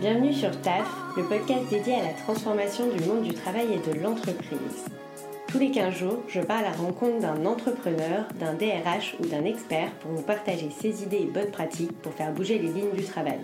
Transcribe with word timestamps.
Bienvenue 0.00 0.32
sur 0.32 0.58
TAF, 0.62 0.88
le 1.14 1.24
podcast 1.24 1.68
dédié 1.68 1.96
à 1.96 2.02
la 2.02 2.14
transformation 2.14 2.88
du 2.88 3.04
monde 3.04 3.22
du 3.22 3.34
travail 3.34 3.66
et 3.74 3.86
de 3.86 4.00
l'entreprise. 4.00 4.86
Tous 5.46 5.58
les 5.58 5.70
15 5.70 5.94
jours, 5.94 6.22
je 6.26 6.40
pars 6.40 6.60
à 6.60 6.62
la 6.62 6.70
rencontre 6.70 7.20
d'un 7.20 7.44
entrepreneur, 7.44 8.24
d'un 8.36 8.54
DRH 8.54 9.16
ou 9.20 9.26
d'un 9.26 9.44
expert 9.44 9.90
pour 10.00 10.12
vous 10.12 10.22
partager 10.22 10.70
ses 10.70 11.02
idées 11.02 11.24
et 11.24 11.30
bonnes 11.30 11.50
pratiques 11.50 11.92
pour 12.00 12.14
faire 12.14 12.32
bouger 12.32 12.58
les 12.58 12.72
lignes 12.72 12.96
du 12.96 13.04
travail. 13.04 13.40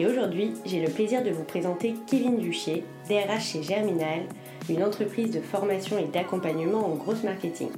Et 0.00 0.06
aujourd'hui, 0.06 0.54
j'ai 0.66 0.84
le 0.84 0.90
plaisir 0.90 1.22
de 1.22 1.30
vous 1.30 1.44
présenter 1.44 1.94
Kevin 2.08 2.38
Duchier, 2.38 2.82
DRH 3.08 3.52
chez 3.52 3.62
Germinal, 3.62 4.22
une 4.68 4.82
entreprise 4.82 5.30
de 5.30 5.40
formation 5.40 5.98
et 5.98 6.06
d'accompagnement 6.06 6.84
en 6.84 6.96
grosse 6.96 7.22
marketing. 7.22 7.70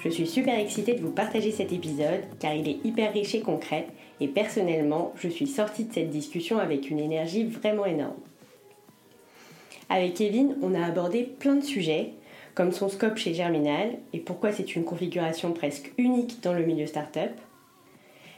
Je 0.00 0.10
suis 0.10 0.26
super 0.26 0.58
excitée 0.58 0.96
de 0.96 1.00
vous 1.00 1.12
partager 1.12 1.50
cet 1.50 1.72
épisode 1.72 2.24
car 2.40 2.52
il 2.52 2.68
est 2.68 2.84
hyper 2.84 3.14
riche 3.14 3.36
et 3.36 3.40
concret 3.40 3.86
et 4.22 4.28
personnellement, 4.28 5.12
je 5.16 5.26
suis 5.26 5.48
sortie 5.48 5.84
de 5.84 5.92
cette 5.92 6.10
discussion 6.10 6.58
avec 6.58 6.90
une 6.90 7.00
énergie 7.00 7.42
vraiment 7.42 7.86
énorme. 7.86 8.20
Avec 9.88 10.14
Kevin, 10.14 10.54
on 10.62 10.74
a 10.74 10.86
abordé 10.86 11.24
plein 11.24 11.56
de 11.56 11.64
sujets, 11.64 12.10
comme 12.54 12.70
son 12.70 12.88
scope 12.88 13.16
chez 13.16 13.34
Germinal 13.34 13.98
et 14.12 14.20
pourquoi 14.20 14.52
c'est 14.52 14.76
une 14.76 14.84
configuration 14.84 15.52
presque 15.52 15.92
unique 15.98 16.40
dans 16.40 16.52
le 16.52 16.64
milieu 16.64 16.86
startup. 16.86 17.32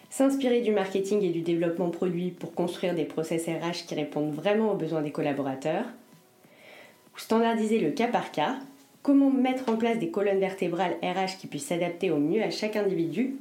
S'inspirer 0.08 0.62
du 0.62 0.72
marketing 0.72 1.22
et 1.22 1.28
du 1.28 1.42
développement 1.42 1.90
produit 1.90 2.30
pour 2.30 2.54
construire 2.54 2.94
des 2.94 3.04
process 3.04 3.46
RH 3.46 3.86
qui 3.86 3.94
répondent 3.94 4.32
vraiment 4.32 4.72
aux 4.72 4.76
besoins 4.76 5.02
des 5.02 5.12
collaborateurs. 5.12 5.84
Standardiser 7.14 7.78
le 7.78 7.90
cas 7.90 8.08
par 8.08 8.32
cas, 8.32 8.56
comment 9.02 9.30
mettre 9.30 9.68
en 9.68 9.76
place 9.76 9.98
des 9.98 10.08
colonnes 10.08 10.40
vertébrales 10.40 10.96
RH 11.02 11.36
qui 11.38 11.46
puissent 11.46 11.66
s'adapter 11.66 12.10
au 12.10 12.16
mieux 12.16 12.42
à 12.42 12.50
chaque 12.50 12.76
individu. 12.76 13.36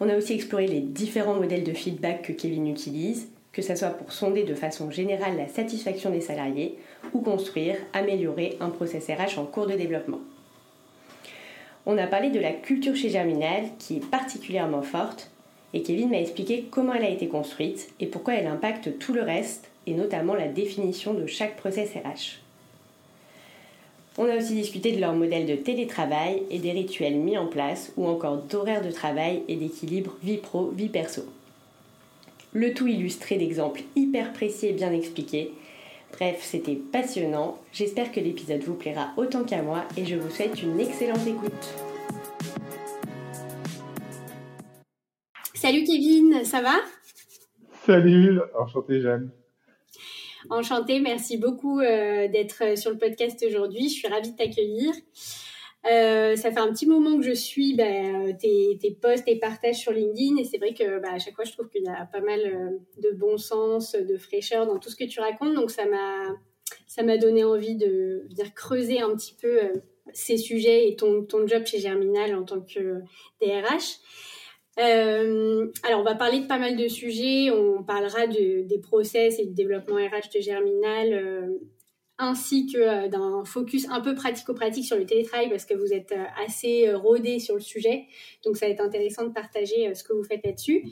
On 0.00 0.08
a 0.08 0.16
aussi 0.16 0.32
exploré 0.32 0.66
les 0.66 0.80
différents 0.80 1.34
modèles 1.34 1.62
de 1.62 1.74
feedback 1.74 2.22
que 2.22 2.32
Kevin 2.32 2.66
utilise, 2.66 3.28
que 3.52 3.60
ce 3.60 3.74
soit 3.74 3.90
pour 3.90 4.12
sonder 4.12 4.44
de 4.44 4.54
façon 4.54 4.90
générale 4.90 5.36
la 5.36 5.46
satisfaction 5.46 6.10
des 6.10 6.22
salariés 6.22 6.78
ou 7.12 7.20
construire, 7.20 7.76
améliorer 7.92 8.56
un 8.60 8.70
process 8.70 9.08
RH 9.08 9.38
en 9.38 9.44
cours 9.44 9.66
de 9.66 9.74
développement. 9.74 10.20
On 11.84 11.98
a 11.98 12.06
parlé 12.06 12.30
de 12.30 12.40
la 12.40 12.52
culture 12.52 12.96
chez 12.96 13.10
Germinal 13.10 13.64
qui 13.78 13.96
est 13.96 14.10
particulièrement 14.10 14.82
forte 14.82 15.30
et 15.74 15.82
Kevin 15.82 16.10
m'a 16.10 16.20
expliqué 16.20 16.66
comment 16.70 16.94
elle 16.94 17.04
a 17.04 17.10
été 17.10 17.28
construite 17.28 17.90
et 18.00 18.06
pourquoi 18.06 18.34
elle 18.34 18.46
impacte 18.46 18.98
tout 18.98 19.12
le 19.12 19.22
reste 19.22 19.70
et 19.86 19.92
notamment 19.92 20.34
la 20.34 20.48
définition 20.48 21.12
de 21.12 21.26
chaque 21.26 21.56
process 21.56 21.90
RH. 21.94 22.40
On 24.22 24.28
a 24.28 24.36
aussi 24.36 24.52
discuté 24.52 24.92
de 24.92 25.00
leur 25.00 25.14
modèle 25.14 25.46
de 25.46 25.54
télétravail 25.56 26.42
et 26.50 26.58
des 26.58 26.72
rituels 26.72 27.16
mis 27.16 27.38
en 27.38 27.46
place 27.46 27.90
ou 27.96 28.06
encore 28.06 28.36
d'horaires 28.36 28.84
de 28.84 28.90
travail 28.90 29.42
et 29.48 29.56
d'équilibre 29.56 30.14
vie 30.22 30.36
pro-vie 30.36 30.90
perso. 30.90 31.22
Le 32.52 32.74
tout 32.74 32.86
illustré 32.86 33.38
d'exemples 33.38 33.80
hyper 33.96 34.34
précis 34.34 34.66
et 34.66 34.72
bien 34.74 34.92
expliqués. 34.92 35.52
Bref, 36.12 36.40
c'était 36.42 36.74
passionnant. 36.74 37.56
J'espère 37.72 38.12
que 38.12 38.20
l'épisode 38.20 38.62
vous 38.62 38.74
plaira 38.74 39.08
autant 39.16 39.42
qu'à 39.42 39.62
moi 39.62 39.84
et 39.96 40.04
je 40.04 40.16
vous 40.16 40.28
souhaite 40.28 40.62
une 40.62 40.78
excellente 40.78 41.26
écoute. 41.26 41.74
Salut 45.54 45.84
Kevin, 45.84 46.44
ça 46.44 46.60
va? 46.60 46.74
Salut, 47.86 48.38
enchanté 48.54 49.00
Jeanne. 49.00 49.30
Enchantée, 50.50 50.98
merci 50.98 51.36
beaucoup 51.36 51.78
euh, 51.78 52.26
d'être 52.26 52.64
euh, 52.64 52.74
sur 52.74 52.90
le 52.90 52.98
podcast 52.98 53.44
aujourd'hui. 53.46 53.88
Je 53.88 53.94
suis 53.94 54.08
ravie 54.08 54.32
de 54.32 54.36
t'accueillir. 54.36 54.92
Euh, 55.90 56.34
ça 56.34 56.50
fait 56.50 56.58
un 56.58 56.72
petit 56.72 56.86
moment 56.86 57.16
que 57.16 57.22
je 57.22 57.32
suis 57.32 57.74
bah, 57.74 57.84
tes, 58.38 58.76
tes, 58.80 58.90
posts 58.90 59.28
et 59.28 59.38
partages 59.38 59.76
sur 59.76 59.92
LinkedIn 59.92 60.38
et 60.38 60.44
c'est 60.44 60.58
vrai 60.58 60.74
que 60.74 60.98
bah, 60.98 61.12
à 61.12 61.18
chaque 61.20 61.36
fois 61.36 61.44
je 61.44 61.52
trouve 61.52 61.68
qu'il 61.68 61.84
y 61.84 61.88
a 61.88 62.04
pas 62.04 62.20
mal 62.20 62.80
de 62.98 63.12
bon 63.12 63.38
sens, 63.38 63.94
de 63.94 64.18
fraîcheur 64.18 64.66
dans 64.66 64.78
tout 64.78 64.90
ce 64.90 64.96
que 64.96 65.04
tu 65.04 65.20
racontes 65.20 65.54
donc 65.54 65.70
ça 65.70 65.86
m'a 65.86 66.36
ça 66.86 67.02
m'a 67.02 67.16
donné 67.16 67.44
envie 67.44 67.76
de 67.76 68.26
venir 68.28 68.52
creuser 68.52 69.00
un 69.00 69.16
petit 69.16 69.34
peu 69.40 69.58
ces 70.12 70.36
sujets 70.36 70.88
et 70.88 70.96
ton, 70.96 71.24
ton 71.24 71.46
job 71.46 71.64
chez 71.64 71.78
Germinal 71.78 72.34
en 72.34 72.42
tant 72.42 72.60
que 72.60 73.00
DRH. 73.40 74.00
Euh, 74.78 75.70
alors, 75.82 76.00
on 76.00 76.04
va 76.04 76.14
parler 76.14 76.40
de 76.40 76.46
pas 76.46 76.58
mal 76.58 76.76
de 76.76 76.88
sujets. 76.88 77.50
On 77.50 77.82
parlera 77.82 78.26
de, 78.26 78.62
des 78.62 78.78
process 78.78 79.38
et 79.38 79.46
du 79.46 79.54
développement 79.54 79.96
RH 79.96 80.34
de 80.34 80.40
Germinal, 80.40 81.12
euh, 81.12 81.58
ainsi 82.18 82.66
que 82.66 82.78
euh, 82.78 83.08
d'un 83.08 83.44
focus 83.44 83.88
un 83.90 84.00
peu 84.00 84.14
pratico-pratique 84.14 84.84
sur 84.84 84.96
le 84.96 85.06
télétravail, 85.06 85.50
parce 85.50 85.64
que 85.64 85.74
vous 85.74 85.92
êtes 85.92 86.14
assez 86.44 86.92
rodé 86.92 87.38
sur 87.38 87.54
le 87.54 87.60
sujet. 87.60 88.06
Donc, 88.44 88.56
ça 88.56 88.66
va 88.66 88.72
être 88.72 88.80
intéressant 88.80 89.24
de 89.24 89.32
partager 89.32 89.92
ce 89.94 90.04
que 90.04 90.12
vous 90.12 90.24
faites 90.24 90.44
là-dessus. 90.44 90.84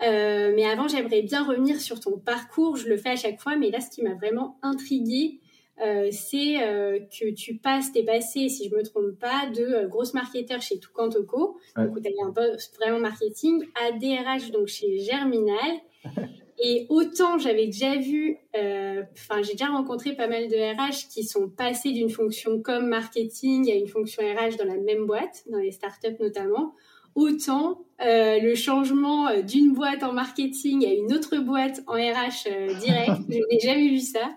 mais 0.00 0.66
avant, 0.66 0.88
j'aimerais 0.88 1.22
bien 1.22 1.44
revenir 1.44 1.80
sur 1.80 2.00
ton 2.00 2.18
parcours. 2.18 2.76
Je 2.76 2.88
le 2.88 2.96
fais 2.96 3.10
à 3.10 3.16
chaque 3.16 3.40
fois, 3.40 3.56
mais 3.56 3.70
là, 3.70 3.80
ce 3.80 3.90
qui 3.90 4.02
m'a 4.02 4.14
vraiment 4.14 4.58
intriguée, 4.62 5.40
euh, 5.82 6.08
c'est 6.10 6.62
euh, 6.62 6.98
que 7.00 7.30
tu 7.30 7.56
passes, 7.56 7.92
t'es 7.92 8.02
passé, 8.02 8.48
si 8.48 8.68
je 8.68 8.74
me 8.74 8.82
trompe 8.82 9.18
pas, 9.18 9.46
de 9.54 9.62
euh, 9.62 9.86
grosse 9.86 10.14
marketeur 10.14 10.62
chez 10.62 10.78
Toucan 10.78 11.10
Toco, 11.10 11.58
donc 11.76 11.94
où 11.94 12.00
tu 12.00 12.08
un 12.24 12.32
poste 12.32 12.76
vraiment 12.76 12.98
marketing, 12.98 13.62
à 13.74 13.92
DRH 13.92 14.50
donc 14.52 14.68
chez 14.68 14.98
Germinal. 14.98 15.80
Et 16.58 16.86
autant 16.88 17.36
j'avais 17.36 17.66
déjà 17.66 17.96
vu, 17.96 18.38
enfin 18.54 19.42
j'ai 19.42 19.52
déjà 19.52 19.66
rencontré 19.66 20.14
pas 20.14 20.26
mal 20.26 20.48
de 20.48 20.56
RH 20.56 21.08
qui 21.12 21.22
sont 21.22 21.50
passés 21.50 21.92
d'une 21.92 22.08
fonction 22.08 22.62
comme 22.62 22.86
marketing 22.86 23.70
à 23.70 23.74
une 23.74 23.88
fonction 23.88 24.22
RH 24.22 24.56
dans 24.56 24.64
la 24.64 24.78
même 24.78 25.04
boîte, 25.04 25.44
dans 25.50 25.58
les 25.58 25.70
startups 25.70 26.16
notamment 26.18 26.72
autant 27.16 27.86
euh, 28.02 28.38
le 28.40 28.54
changement 28.54 29.26
euh, 29.28 29.40
d'une 29.40 29.72
boîte 29.72 30.02
en 30.02 30.12
marketing 30.12 30.84
à 30.84 30.92
une 30.92 31.14
autre 31.14 31.38
boîte 31.38 31.80
en 31.86 31.94
RH 31.94 32.46
euh, 32.46 32.78
direct. 32.78 33.22
je 33.30 33.38
n'ai 33.50 33.58
jamais 33.58 33.88
vu 33.88 34.00
ça. 34.00 34.36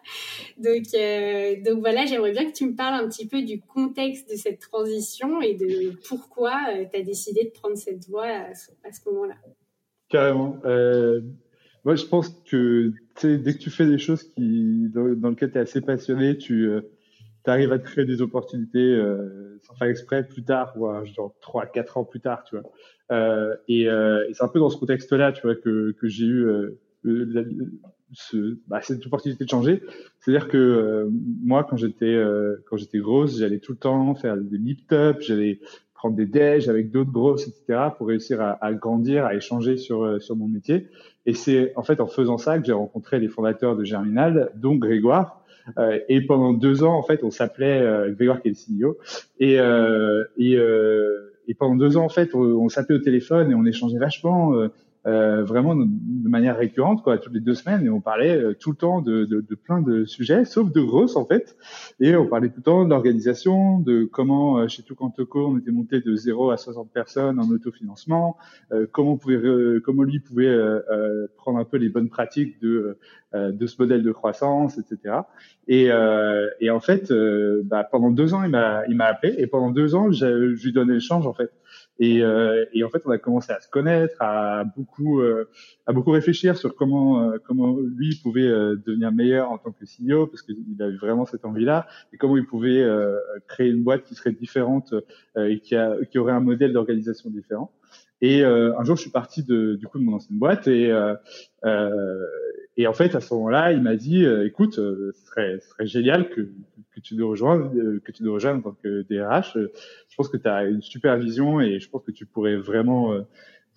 Donc, 0.57 0.85
donc 1.65 1.79
voilà, 1.81 2.05
j'aimerais 2.05 2.31
bien 2.31 2.49
que 2.49 2.55
tu 2.55 2.65
me 2.65 2.75
parles 2.75 3.03
un 3.03 3.09
petit 3.09 3.27
peu 3.27 3.41
du 3.41 3.59
contexte 3.59 4.31
de 4.31 4.37
cette 4.37 4.59
transition 4.59 5.41
et 5.41 5.55
de 5.55 5.91
pourquoi 6.07 6.53
tu 6.91 6.97
as 6.97 7.03
décidé 7.03 7.43
de 7.43 7.49
prendre 7.59 7.77
cette 7.77 8.07
voie 8.07 8.27
à, 8.27 8.53
ce 8.53 9.09
moment-là. 9.09 9.35
Carrément. 10.07 10.57
moi, 11.83 11.95
je 11.95 12.05
pense 12.05 12.29
que 12.49 12.93
dès 13.21 13.53
que 13.53 13.59
tu 13.59 13.69
fais 13.69 13.85
des 13.85 13.97
choses 13.97 14.23
qui, 14.23 14.87
dans, 14.93 15.13
dans 15.15 15.29
lesquelles 15.31 15.51
tu 15.51 15.57
es 15.57 15.61
assez 15.61 15.81
passionné, 15.81 16.37
tu 16.37 16.69
tu 17.49 17.53
arrives 17.53 17.71
à 17.71 17.79
créer 17.79 18.05
des 18.05 18.21
opportunités 18.21 18.77
euh, 18.77 19.59
sans 19.63 19.73
faire 19.73 19.87
exprès 19.87 20.23
plus 20.23 20.43
tard, 20.43 20.73
ou 20.77 20.87
genre 21.05 21.33
trois, 21.41 21.65
quatre 21.65 21.97
ans 21.97 22.03
plus 22.03 22.19
tard, 22.19 22.43
tu 22.43 22.55
vois. 22.55 22.69
Euh, 23.11 23.55
et, 23.67 23.89
euh, 23.89 24.27
et 24.29 24.35
c'est 24.35 24.43
un 24.43 24.47
peu 24.49 24.59
dans 24.59 24.69
ce 24.69 24.77
contexte-là, 24.77 25.31
tu 25.31 25.41
vois, 25.41 25.55
que, 25.55 25.95
que 25.99 26.07
j'ai 26.07 26.25
eu 26.25 26.47
bah, 28.67 28.81
cette 28.83 29.03
opportunité 29.03 29.45
de 29.45 29.49
changer. 29.49 29.81
C'est-à-dire 30.19 30.47
que 30.47 31.09
moi, 31.43 31.63
quand 31.67 31.75
j'étais 31.75 32.21
quand 32.67 32.77
j'étais 32.77 32.99
grosse, 32.99 33.39
j'allais 33.39 33.59
tout 33.59 33.71
le 33.71 33.79
temps 33.79 34.13
faire 34.13 34.37
des 34.37 34.59
meet-up, 34.59 35.17
j'allais 35.21 35.59
prendre 35.95 36.15
des 36.15 36.27
déj 36.27 36.69
avec 36.69 36.91
d'autres 36.91 37.11
grosses, 37.11 37.47
etc., 37.47 37.89
pour 37.97 38.07
réussir 38.07 38.41
à, 38.41 38.63
à, 38.63 38.73
grandir, 38.73 39.25
à 39.25 39.33
échanger 39.33 39.77
sur 39.77 40.21
sur 40.21 40.35
mon 40.35 40.47
métier. 40.47 40.87
Et 41.25 41.33
c'est 41.33 41.73
en 41.75 41.83
fait 41.83 41.99
en 41.99 42.07
faisant 42.07 42.37
ça 42.37 42.59
que 42.59 42.65
j'ai 42.65 42.73
rencontré 42.73 43.19
les 43.19 43.27
fondateurs 43.27 43.75
de 43.75 43.83
Germinal, 43.83 44.51
dont 44.55 44.75
Grégoire, 44.75 45.38
euh, 45.77 45.99
et 46.09 46.21
pendant 46.21 46.53
deux 46.53 46.83
ans, 46.83 46.95
en 46.95 47.03
fait, 47.03 47.23
on 47.23 47.31
s'appelait 47.31 47.81
euh, 47.81 48.11
Grégoire 48.11 48.41
qui 48.41 48.49
est 48.49 48.51
le 48.51 48.87
CEO. 48.87 48.97
Et, 49.39 49.59
euh, 49.59 50.23
et, 50.37 50.57
et 51.47 51.53
pendant 51.53 51.75
deux 51.75 51.97
ans, 51.97 52.05
en 52.05 52.09
fait, 52.09 52.33
on, 52.33 52.39
on 52.39 52.69
s'appelait 52.69 52.95
au 52.95 52.99
téléphone 52.99 53.51
et 53.51 53.55
on 53.55 53.65
échangeait 53.65 53.99
vachement 53.99 54.53
euh, 55.09 55.43
vraiment 55.43 55.75
de, 55.75 55.87
manière 56.29 56.57
récurrente, 56.57 57.01
quoi, 57.01 57.17
toutes 57.17 57.33
les 57.33 57.39
deux 57.39 57.55
semaines, 57.55 57.83
et 57.85 57.89
on 57.89 58.01
parlait 58.01 58.37
euh, 58.37 58.53
tout 58.53 58.69
le 58.69 58.75
temps 58.75 59.01
de, 59.01 59.25
de, 59.25 59.41
de, 59.41 59.55
plein 59.55 59.81
de 59.81 60.05
sujets, 60.05 60.45
sauf 60.45 60.71
de 60.71 60.81
grosses 60.81 61.15
en 61.15 61.25
fait. 61.25 61.57
Et 61.99 62.15
on 62.15 62.27
parlait 62.27 62.49
tout 62.49 62.57
le 62.57 62.63
temps 62.63 62.85
d'organisation, 62.85 63.79
de 63.79 64.03
comment 64.03 64.59
euh, 64.59 64.67
chez 64.67 64.83
Toucantoco 64.83 65.47
on 65.47 65.57
était 65.57 65.71
monté 65.71 66.01
de 66.01 66.15
0 66.15 66.51
à 66.51 66.57
60 66.57 66.91
personnes 66.91 67.39
en 67.39 67.49
autofinancement, 67.49 68.37
comment 68.91 69.13
on 69.13 69.17
pouvait, 69.17 69.39
comment 69.83 70.03
lui 70.03 70.19
pouvait 70.19 70.55
prendre 71.37 71.57
un 71.57 71.65
peu 71.65 71.77
les 71.77 71.89
bonnes 71.89 72.09
pratiques 72.09 72.61
de 72.61 72.97
de 73.33 73.67
ce 73.67 73.75
modèle 73.79 74.03
de 74.03 74.11
croissance, 74.11 74.77
etc. 74.77 75.15
Et, 75.67 75.89
et 76.59 76.69
en 76.69 76.79
fait, 76.79 77.11
bah, 77.63 77.83
pendant 77.83 78.11
deux 78.11 78.33
ans, 78.33 78.43
il 78.43 78.49
m'a 78.49 79.05
appelé, 79.05 79.35
et 79.37 79.47
pendant 79.47 79.71
deux 79.71 79.95
ans, 79.95 80.11
je 80.11 80.25
lui 80.25 80.71
donnais 80.71 80.95
le 80.95 80.99
change 80.99 81.25
en 81.25 81.33
fait. 81.33 81.51
Et, 81.99 82.23
euh, 82.23 82.65
et, 82.73 82.83
en 82.85 82.89
fait, 82.89 83.01
on 83.05 83.11
a 83.11 83.17
commencé 83.17 83.51
à 83.51 83.59
se 83.59 83.67
connaître, 83.67 84.15
à 84.21 84.63
beaucoup, 84.63 85.19
euh, 85.19 85.49
à 85.85 85.91
beaucoup 85.91 86.11
réfléchir 86.11 86.57
sur 86.57 86.75
comment, 86.75 87.21
euh, 87.23 87.37
comment 87.45 87.77
lui 87.77 88.15
pouvait 88.23 88.47
euh, 88.47 88.77
devenir 88.85 89.11
meilleur 89.11 89.51
en 89.51 89.57
tant 89.57 89.71
que 89.71 89.83
CEO, 89.83 90.25
parce 90.27 90.41
qu'il 90.41 90.57
avait 90.79 90.95
vraiment 90.95 91.25
cette 91.25 91.43
envie-là, 91.43 91.87
et 92.13 92.17
comment 92.17 92.37
il 92.37 92.45
pouvait 92.45 92.85
créer 93.47 93.69
une 93.69 93.83
boîte 93.83 94.03
qui 94.03 94.15
serait 94.15 94.31
différente 94.31 94.93
et 95.37 95.59
qui, 95.59 95.75
a, 95.75 95.97
qui 96.09 96.17
aurait 96.17 96.33
un 96.33 96.39
modèle 96.39 96.71
d'organisation 96.73 97.29
différent. 97.29 97.71
Et 98.21 98.43
un 98.43 98.83
jour, 98.83 98.95
je 98.95 99.01
suis 99.01 99.11
parti 99.11 99.43
de, 99.43 99.75
du 99.75 99.87
coup 99.87 99.97
de 99.97 100.03
mon 100.03 100.15
ancienne 100.15 100.37
boîte 100.37 100.67
et 100.67 100.93
et 102.77 102.87
en 102.87 102.93
fait, 102.93 103.13
à 103.13 103.19
ce 103.19 103.33
moment-là, 103.33 103.73
il 103.73 103.81
m'a 103.81 103.95
dit, 103.95 104.25
écoute, 104.45 104.75
ce 104.75 105.11
serait, 105.25 105.59
ce 105.59 105.69
serait 105.69 105.87
génial 105.87 106.29
que, 106.29 106.41
que 106.91 106.99
tu 107.01 107.15
nous 107.15 107.29
rejoignes, 107.29 107.99
que 107.99 108.11
tu 108.11 108.23
nous 108.23 108.33
rejoignes 108.33 108.57
en 108.57 108.61
tant 108.61 108.77
que 108.81 109.01
DRH 109.09 109.57
pense 110.19 110.27
que 110.27 110.35
tu 110.35 110.49
as 110.49 110.65
une 110.65 110.81
super 110.81 111.17
vision 111.17 111.61
et 111.61 111.79
je 111.79 111.89
pense 111.89 112.03
que 112.03 112.11
tu 112.11 112.25
pourrais 112.25 112.57
vraiment 112.57 113.13
euh, 113.13 113.21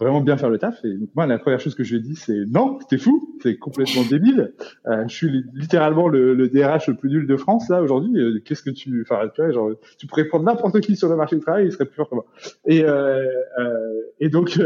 vraiment 0.00 0.21
bien 0.21 0.37
faire 0.37 0.50
le 0.50 0.59
taf. 0.59 0.85
Et 0.85 0.94
donc 0.94 1.11
moi, 1.15 1.27
la 1.27 1.39
première 1.39 1.61
chose 1.61 1.75
que 1.75 1.85
je 1.85 1.94
lui 1.94 2.00
ai 2.00 2.03
dit, 2.03 2.17
c'est 2.17 2.44
non, 2.49 2.79
t'es 2.89 2.99
fou. 2.99 3.37
t'es 3.43 3.56
complètement 3.56 4.03
débile. 4.03 4.55
Euh, 4.87 5.05
je 5.09 5.15
suis 5.15 5.44
littéralement 5.55 6.09
le, 6.09 6.35
le, 6.35 6.49
DRH 6.49 6.89
le 6.89 6.94
plus 6.94 7.11
nul 7.11 7.27
de 7.27 7.37
France 7.37 7.69
là 7.69 7.83
aujourd'hui. 7.83 8.19
Euh, 8.21 8.41
qu'est-ce 8.44 8.62
que 8.62 8.71
tu, 8.71 9.06
enfin, 9.09 9.29
tu 9.35 9.43
vois, 9.43 9.50
genre, 9.53 9.71
tu 9.99 10.06
pourrais 10.06 10.25
prendre 10.25 10.44
n'importe 10.44 10.81
qui 10.81 10.97
sur 10.97 11.09
le 11.09 11.17
marché 11.17 11.37
du 11.37 11.43
travail, 11.43 11.67
il 11.67 11.73
serait 11.73 11.87
plus 11.87 11.97
fort 11.97 12.09
que 12.09 12.15
moi. 12.15 12.27
Et 12.67 12.85
euh, 12.85 13.25
euh 13.59 13.89
et 14.21 14.29
donc 14.29 14.56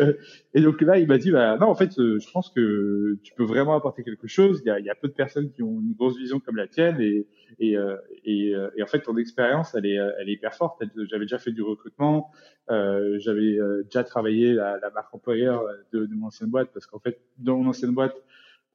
et 0.56 0.62
donc 0.62 0.80
là, 0.80 0.98
il 0.98 1.06
m'a 1.06 1.18
dit, 1.18 1.30
bah 1.30 1.56
non, 1.58 1.68
en 1.68 1.74
fait, 1.74 1.92
je 1.96 2.30
pense 2.32 2.50
que 2.50 3.18
tu 3.22 3.32
peux 3.34 3.44
vraiment 3.44 3.76
apporter 3.76 4.02
quelque 4.02 4.26
chose. 4.26 4.62
Il 4.64 4.68
y 4.68 4.70
a, 4.70 4.80
il 4.80 4.84
y 4.86 4.90
a 4.90 4.94
peu 4.94 5.08
de 5.08 5.12
personnes 5.12 5.50
qui 5.52 5.62
ont 5.62 5.80
une 5.80 5.94
grosse 5.94 6.18
vision 6.18 6.40
comme 6.40 6.56
la 6.56 6.66
tienne 6.66 7.00
et 7.00 7.26
et, 7.58 7.76
et, 8.24 8.54
et 8.76 8.82
en 8.82 8.86
fait, 8.86 9.00
ton 9.00 9.16
expérience, 9.16 9.74
elle 9.74 9.86
est 9.86 9.98
elle 10.18 10.28
est 10.28 10.32
hyper 10.32 10.54
forte. 10.54 10.82
J'avais 11.08 11.24
déjà 11.24 11.38
fait 11.38 11.52
du 11.52 11.62
recrutement, 11.62 12.30
j'avais 12.68 13.58
déjà 13.84 14.02
travaillé 14.04 14.52
la, 14.54 14.78
la 14.78 14.90
marque 14.90 15.14
employeur 15.14 15.64
de, 15.92 16.06
de 16.06 16.14
mon 16.14 16.26
ancienne 16.26 16.50
boîte 16.50 16.70
parce 16.74 16.86
qu'en 16.86 16.98
fait, 16.98 17.20
dans 17.38 17.56
mon 17.58 17.68
ancienne 17.68 17.92
boîte 17.92 18.16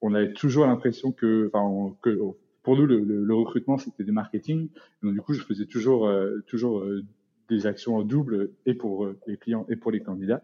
on 0.01 0.13
avait 0.13 0.33
toujours 0.33 0.65
l'impression 0.65 1.11
que, 1.11 1.49
enfin, 1.53 1.95
que 2.01 2.17
pour 2.63 2.75
nous, 2.75 2.85
le, 2.85 2.99
le, 2.99 3.33
recrutement, 3.33 3.77
c'était 3.77 4.03
du 4.03 4.11
marketing. 4.11 4.69
Donc, 5.01 5.13
du 5.13 5.21
coup, 5.21 5.33
je 5.33 5.41
faisais 5.41 5.65
toujours, 5.65 6.07
euh, 6.07 6.43
toujours 6.47 6.79
euh, 6.79 7.03
des 7.51 7.67
actions 7.67 7.95
en 7.95 8.03
double 8.03 8.51
et 8.65 8.73
pour 8.73 9.05
euh, 9.05 9.17
les 9.27 9.37
clients 9.37 9.65
et 9.69 9.75
pour 9.75 9.91
les 9.91 9.99
candidats. 9.99 10.41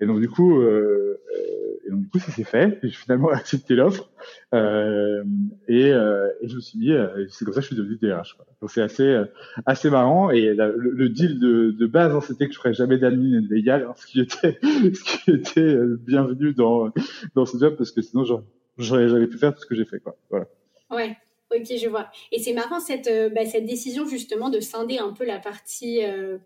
Et 0.00 0.06
donc, 0.06 0.20
du 0.20 0.28
coup, 0.28 0.62
et 0.62 1.90
donc, 1.90 2.02
du 2.02 2.08
coup, 2.08 2.18
ça 2.20 2.30
s'est 2.30 2.44
fait. 2.44 2.78
J'ai 2.82 2.90
finalement 2.90 3.30
accepté 3.30 3.74
l'offre 3.74 4.10
et, 4.52 5.90
je 5.90 6.54
me 6.54 6.60
suis 6.60 6.78
dit, 6.78 6.92
c'est 7.30 7.44
comme 7.44 7.54
ça 7.54 7.60
que 7.60 7.66
je 7.66 7.74
suis 7.74 7.76
devenu 7.76 7.96
DRH. 7.96 8.36
Donc, 8.60 8.70
c'est 8.70 8.82
assez, 8.82 9.20
assez 9.66 9.90
marrant. 9.90 10.30
Et 10.30 10.54
le, 10.54 11.08
deal 11.08 11.40
de, 11.40 11.86
base, 11.86 12.14
hein, 12.14 12.20
c'était 12.20 12.46
que 12.46 12.52
je 12.52 12.58
ferais 12.58 12.74
jamais 12.74 12.98
d'admin 12.98 13.40
légal, 13.50 13.86
hein, 13.88 13.94
ce 13.96 14.06
qui 14.06 14.20
était, 14.20 14.58
ce 14.62 15.24
qui 15.24 15.30
était 15.32 15.76
bienvenu 16.06 16.52
dans, 16.52 16.92
dans 17.34 17.44
ce 17.44 17.58
job 17.58 17.74
parce 17.76 17.90
que 17.90 18.02
sinon, 18.02 18.24
genre, 18.24 18.44
j'avais 18.78 19.26
pu 19.26 19.36
faire 19.36 19.52
tout 19.52 19.60
ce 19.60 19.66
que 19.66 19.74
j'ai 19.74 19.84
fait. 19.84 19.98
Quoi. 19.98 20.16
Voilà. 20.30 20.46
Ouais. 20.90 21.16
Ok, 21.50 21.64
je 21.80 21.88
vois. 21.88 22.10
Et 22.30 22.38
c'est 22.38 22.52
marrant 22.52 22.78
cette, 22.78 23.06
euh, 23.06 23.30
bah, 23.30 23.46
cette 23.46 23.64
décision 23.64 24.06
justement 24.06 24.50
de 24.50 24.60
scinder 24.60 24.98
un 24.98 25.14
peu 25.14 25.24
la 25.24 25.38
partie 25.38 26.04
euh, 26.04 26.36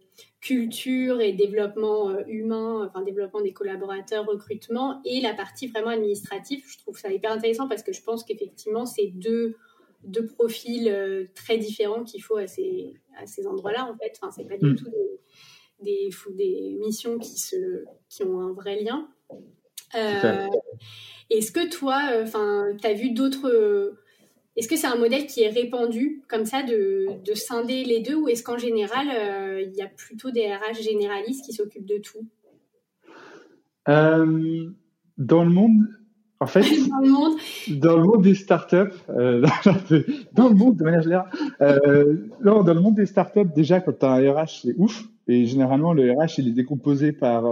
culture 0.41 1.21
et 1.21 1.33
développement 1.33 2.11
euh, 2.11 2.23
humain, 2.29 2.87
enfin 2.87 3.03
développement 3.03 3.41
des 3.41 3.53
collaborateurs, 3.53 4.25
recrutement, 4.27 5.01
et 5.05 5.21
la 5.21 5.35
partie 5.35 5.67
vraiment 5.67 5.89
administrative. 5.89 6.63
Je 6.69 6.79
trouve 6.79 6.97
ça 6.97 7.11
hyper 7.13 7.33
intéressant 7.33 7.67
parce 7.67 7.83
que 7.83 7.93
je 7.93 8.01
pense 8.01 8.23
qu'effectivement, 8.23 8.87
c'est 8.87 9.09
deux, 9.09 9.57
deux 10.05 10.27
profils 10.27 11.29
très 11.35 11.59
différents 11.59 12.05
qu'il 12.05 12.23
faut 12.23 12.37
à 12.37 12.47
ces, 12.47 12.95
à 13.19 13.27
ces 13.27 13.49
endroits-là, 13.49 13.91
en 13.91 13.97
fait. 13.99 14.17
Enfin, 14.21 14.31
c'est 14.31 14.47
pas 14.47 14.57
du 14.57 14.71
mm. 14.71 14.77
tout 14.77 14.91
des, 15.81 16.11
des, 16.11 16.11
des, 16.37 16.79
missions 16.79 17.19
qui, 17.19 17.41
se, 17.41 17.85
qui 18.09 18.23
ont 18.23 18.41
un 18.41 18.53
vrai 18.53 18.81
lien. 18.81 19.09
Est-ce 21.29 21.51
que 21.51 21.69
toi, 21.69 22.01
enfin, 22.23 22.69
tu 22.81 22.87
as 22.87 22.95
vu 22.95 23.11
d'autres 23.11 23.99
est-ce 24.57 24.69
que 24.69 24.77
c'est 24.77 24.87
un 24.87 24.97
modèle 24.97 25.27
qui 25.27 25.43
est 25.43 25.49
répandu 25.49 26.23
comme 26.29 26.45
ça 26.45 26.63
de, 26.63 27.07
de 27.25 27.35
scinder 27.35 27.85
les 27.85 28.01
deux 28.01 28.17
ou 28.17 28.29
est-ce 28.29 28.43
qu'en 28.43 28.59
général, 28.59 29.07
euh, 29.09 29.63
il 29.63 29.75
y 29.75 29.81
a 29.81 29.87
plutôt 29.87 30.31
des 30.31 30.47
RH 30.47 30.83
généralistes 30.83 31.45
qui 31.47 31.55
s'occupent 31.55 31.87
de 31.87 31.99
tout? 31.99 32.27
Euh, 33.89 34.67
Dans 35.17 35.43
le 35.43 35.51
monde, 35.51 35.89
en 36.39 36.47
fait, 36.47 36.61
dans 36.91 37.01
le 37.01 37.09
monde, 37.09 37.33
dans 37.81 37.97
le 37.97 38.05
monde 38.05 38.23
des 38.23 38.35
startups, 38.35 38.93
euh, 39.09 39.47
dans 40.35 40.51
le 40.51 40.55
monde 40.55 40.77
de 40.77 40.85
manière 40.85 41.03
générale, 41.03 41.31
non, 42.45 42.63
dans 42.63 42.75
le 42.75 42.81
monde 42.81 42.97
des 42.97 43.07
startups, 43.07 43.49
déjà 43.55 43.81
quand 43.81 43.99
tu 43.99 44.05
as 44.05 44.11
un 44.11 44.33
RH, 44.33 44.63
c'est 44.65 44.75
ouf. 44.77 45.05
Et 45.29 45.47
généralement, 45.47 45.95
le 45.95 46.13
RH, 46.13 46.39
il 46.39 46.49
est 46.49 46.53
décomposé 46.53 47.13
par 47.13 47.45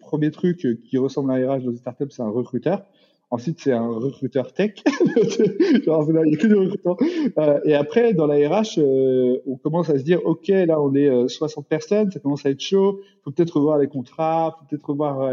premier 0.00 0.30
truc 0.30 0.66
qui 0.84 0.98
ressemble 0.98 1.30
à 1.30 1.34
un 1.34 1.54
RH 1.54 1.62
dans 1.62 1.70
une 1.70 1.76
startup, 1.76 2.12
c'est 2.12 2.22
un 2.22 2.28
recruteur. 2.28 2.84
Ensuite, 3.30 3.60
c'est 3.60 3.72
un 3.72 3.86
recruteur 3.86 4.54
tech. 4.54 4.82
Genre, 5.84 6.06
il 6.08 6.30
n'y 6.30 6.34
a 6.34 6.38
que 6.38 6.46
des 6.46 6.54
recruteurs. 6.54 6.96
Euh, 7.36 7.60
et 7.66 7.74
après, 7.74 8.14
dans 8.14 8.26
la 8.26 8.36
RH, 8.36 8.78
euh, 8.78 9.36
on 9.46 9.56
commence 9.56 9.90
à 9.90 9.98
se 9.98 10.02
dire, 10.02 10.24
OK, 10.24 10.48
là, 10.48 10.80
on 10.80 10.94
est 10.94 11.28
60 11.28 11.62
euh, 11.62 11.68
personnes, 11.68 12.10
ça 12.10 12.20
commence 12.20 12.46
à 12.46 12.50
être 12.50 12.60
chaud. 12.60 13.00
faut 13.24 13.30
peut-être 13.30 13.56
revoir 13.56 13.76
les 13.76 13.86
contrats, 13.86 14.56
faut 14.58 14.64
peut-être 14.70 14.88
revoir 14.88 15.30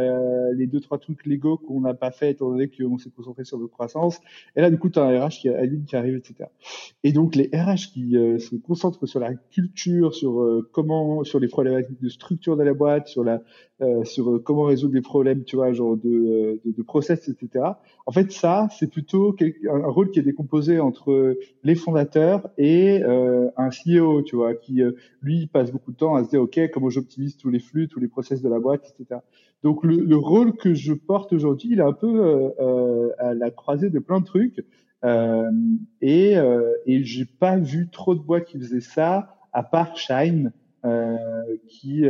les 0.53 0.67
deux, 0.67 0.81
trois 0.81 0.97
trucs 0.97 1.25
légaux 1.25 1.57
qu'on 1.57 1.79
n'a 1.79 1.93
pas 1.93 2.11
fait, 2.11 2.31
étant 2.31 2.49
donné 2.49 2.67
qu'on 2.67 2.97
s'est 2.97 3.11
concentré 3.11 3.45
sur 3.45 3.57
notre 3.57 3.71
croissance. 3.71 4.19
Et 4.57 4.61
là, 4.61 4.69
du 4.69 4.77
coup, 4.77 4.89
tu 4.89 4.99
as 4.99 5.03
un 5.03 5.25
RH 5.27 5.39
qui, 5.39 5.49
Aline, 5.49 5.85
qui 5.85 5.95
arrive, 5.95 6.17
etc. 6.17 6.49
Et 7.05 7.13
donc, 7.13 7.35
les 7.35 7.49
RH 7.53 7.93
qui 7.93 8.11
se 8.39 8.55
concentrent 8.57 9.05
sur 9.05 9.21
la 9.21 9.33
culture, 9.33 10.13
sur 10.13 10.65
comment, 10.73 11.23
sur 11.23 11.39
les 11.39 11.47
problématiques 11.47 12.01
de 12.01 12.09
structure 12.09 12.57
de 12.57 12.63
la 12.63 12.73
boîte, 12.73 13.07
sur 13.07 13.23
la, 13.23 13.41
sur 14.03 14.41
comment 14.43 14.63
résoudre 14.63 14.95
les 14.95 15.01
problèmes, 15.01 15.45
tu 15.45 15.55
vois, 15.55 15.71
genre 15.71 15.95
de, 15.95 16.59
de, 16.65 16.71
de 16.75 16.83
process, 16.83 17.29
etc 17.29 17.75
en 18.07 18.11
fait, 18.11 18.31
ça, 18.31 18.67
c'est 18.77 18.87
plutôt 18.87 19.35
un 19.41 19.87
rôle 19.87 20.11
qui 20.11 20.19
est 20.19 20.23
décomposé 20.23 20.79
entre 20.79 21.37
les 21.63 21.75
fondateurs 21.75 22.49
et 22.57 23.01
euh, 23.03 23.49
un 23.57 23.69
CEO, 23.69 24.21
tu 24.21 24.35
vois, 24.35 24.53
qui 24.53 24.83
euh, 24.83 24.91
lui 25.21 25.47
passe 25.47 25.71
beaucoup 25.71 25.91
de 25.91 25.97
temps 25.97 26.13
à 26.15 26.23
se 26.23 26.29
dire, 26.29 26.41
ok, 26.41 26.59
comment 26.71 26.89
j'optimise 26.89 27.35
tous 27.35 27.49
les 27.49 27.59
flux, 27.59 27.87
tous 27.87 27.99
les 27.99 28.07
process 28.07 28.43
de 28.43 28.49
la 28.49 28.59
boîte, 28.59 28.93
etc. 28.99 29.21
Donc 29.63 29.83
le, 29.83 30.15
rôle 30.15 30.53
que 30.55 30.75
je 30.75 30.93
porte 30.93 31.33
aujourd'hui, 31.33 31.69
il 31.71 31.79
est 31.79 31.83
un 31.83 31.93
peu 31.93 32.53
euh, 32.59 33.09
à 33.17 33.33
la 33.33 33.49
croisée 33.49 33.89
de 33.89 33.99
plein 33.99 34.19
de 34.19 34.25
trucs. 34.25 34.63
et 36.01 36.35
et 36.85 37.03
j'ai 37.03 37.25
pas 37.25 37.57
vu 37.57 37.89
trop 37.91 38.13
de 38.13 38.19
boîtes 38.19 38.45
qui 38.45 38.59
faisaient 38.59 38.81
ça, 38.81 39.37
à 39.51 39.63
part 39.63 39.97
Shine, 39.97 40.51
qui 41.67 42.05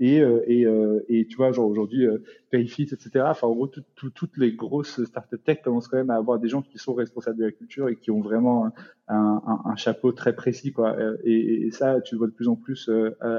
et 0.00 0.20
euh, 0.20 0.42
et, 0.46 0.64
euh, 0.64 1.04
et 1.08 1.26
tu 1.26 1.36
vois 1.36 1.52
genre 1.52 1.66
aujourd'hui 1.66 2.06
euh, 2.06 2.22
Payfit 2.50 2.88
etc 2.92 3.24
enfin 3.28 3.48
en 3.48 3.54
gros 3.54 3.66
toutes 3.66 4.36
les 4.36 4.52
grosses 4.52 5.02
startup 5.04 5.42
tech 5.42 5.62
commencent 5.62 5.88
quand 5.88 5.96
même 5.96 6.10
à 6.10 6.16
avoir 6.16 6.38
des 6.38 6.48
gens 6.48 6.62
qui 6.62 6.78
sont 6.78 6.94
responsables 6.94 7.38
de 7.38 7.44
la 7.46 7.52
culture 7.52 7.88
et 7.88 7.96
qui 7.96 8.10
ont 8.10 8.20
vraiment 8.20 8.66
un, 8.66 8.72
un, 9.08 9.60
un 9.64 9.76
chapeau 9.76 10.12
très 10.12 10.34
précis 10.34 10.72
quoi. 10.72 10.96
Et, 11.24 11.66
et, 11.66 11.70
ça 11.70 12.00
tu 12.00 12.14
le 12.14 12.18
vois 12.18 12.28
de 12.28 12.32
plus 12.32 12.48
en 12.48 12.56
plus 12.56 12.90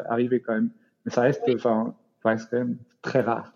arriver 0.09 0.41
quand 0.41 0.53
même. 0.53 0.69
Mais 1.06 1.11
ça 1.11 1.21
reste 1.21 1.44
enfin 1.53 1.95
ça 2.21 2.29
reste 2.29 2.50
quand 2.50 2.57
même 2.57 2.77
très 3.01 3.21
rare. 3.21 3.53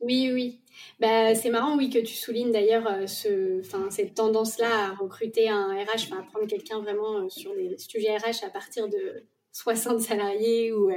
Oui, 0.00 0.30
oui. 0.34 0.60
Bah, 1.00 1.34
c'est 1.34 1.48
marrant, 1.48 1.78
oui, 1.78 1.88
que 1.88 1.98
tu 1.98 2.14
soulignes 2.14 2.52
d'ailleurs 2.52 3.08
ce, 3.08 3.62
cette 3.88 4.14
tendance-là 4.14 4.88
à 4.88 4.94
recruter 4.94 5.48
un 5.48 5.68
RH, 5.68 6.12
à 6.12 6.22
prendre 6.30 6.46
quelqu'un 6.46 6.80
vraiment 6.80 7.26
sur 7.30 7.54
les 7.54 7.78
sujets 7.78 8.14
RH 8.18 8.44
à 8.46 8.50
partir 8.50 8.88
de 8.88 9.24
60 9.54 10.00
salariés 10.00 10.72
ou 10.72 10.90
euh, 10.90 10.94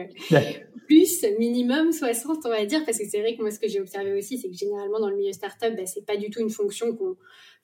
plus, 0.87 1.23
minimum 1.37 1.91
60, 1.91 2.39
on 2.43 2.49
va 2.49 2.65
dire, 2.65 2.83
parce 2.85 2.97
que 2.97 3.05
c'est 3.07 3.19
vrai 3.19 3.35
que 3.35 3.41
moi, 3.41 3.51
ce 3.51 3.59
que 3.59 3.67
j'ai 3.67 3.79
observé 3.79 4.17
aussi, 4.17 4.39
c'est 4.39 4.49
que 4.49 4.55
généralement, 4.55 4.99
dans 4.99 5.11
le 5.11 5.15
milieu 5.15 5.31
startup, 5.31 5.75
bah, 5.75 5.85
c'est 5.85 6.05
pas 6.05 6.17
du 6.17 6.31
tout 6.31 6.39
une 6.39 6.49
fonction 6.49 6.95
qu'on 6.95 7.15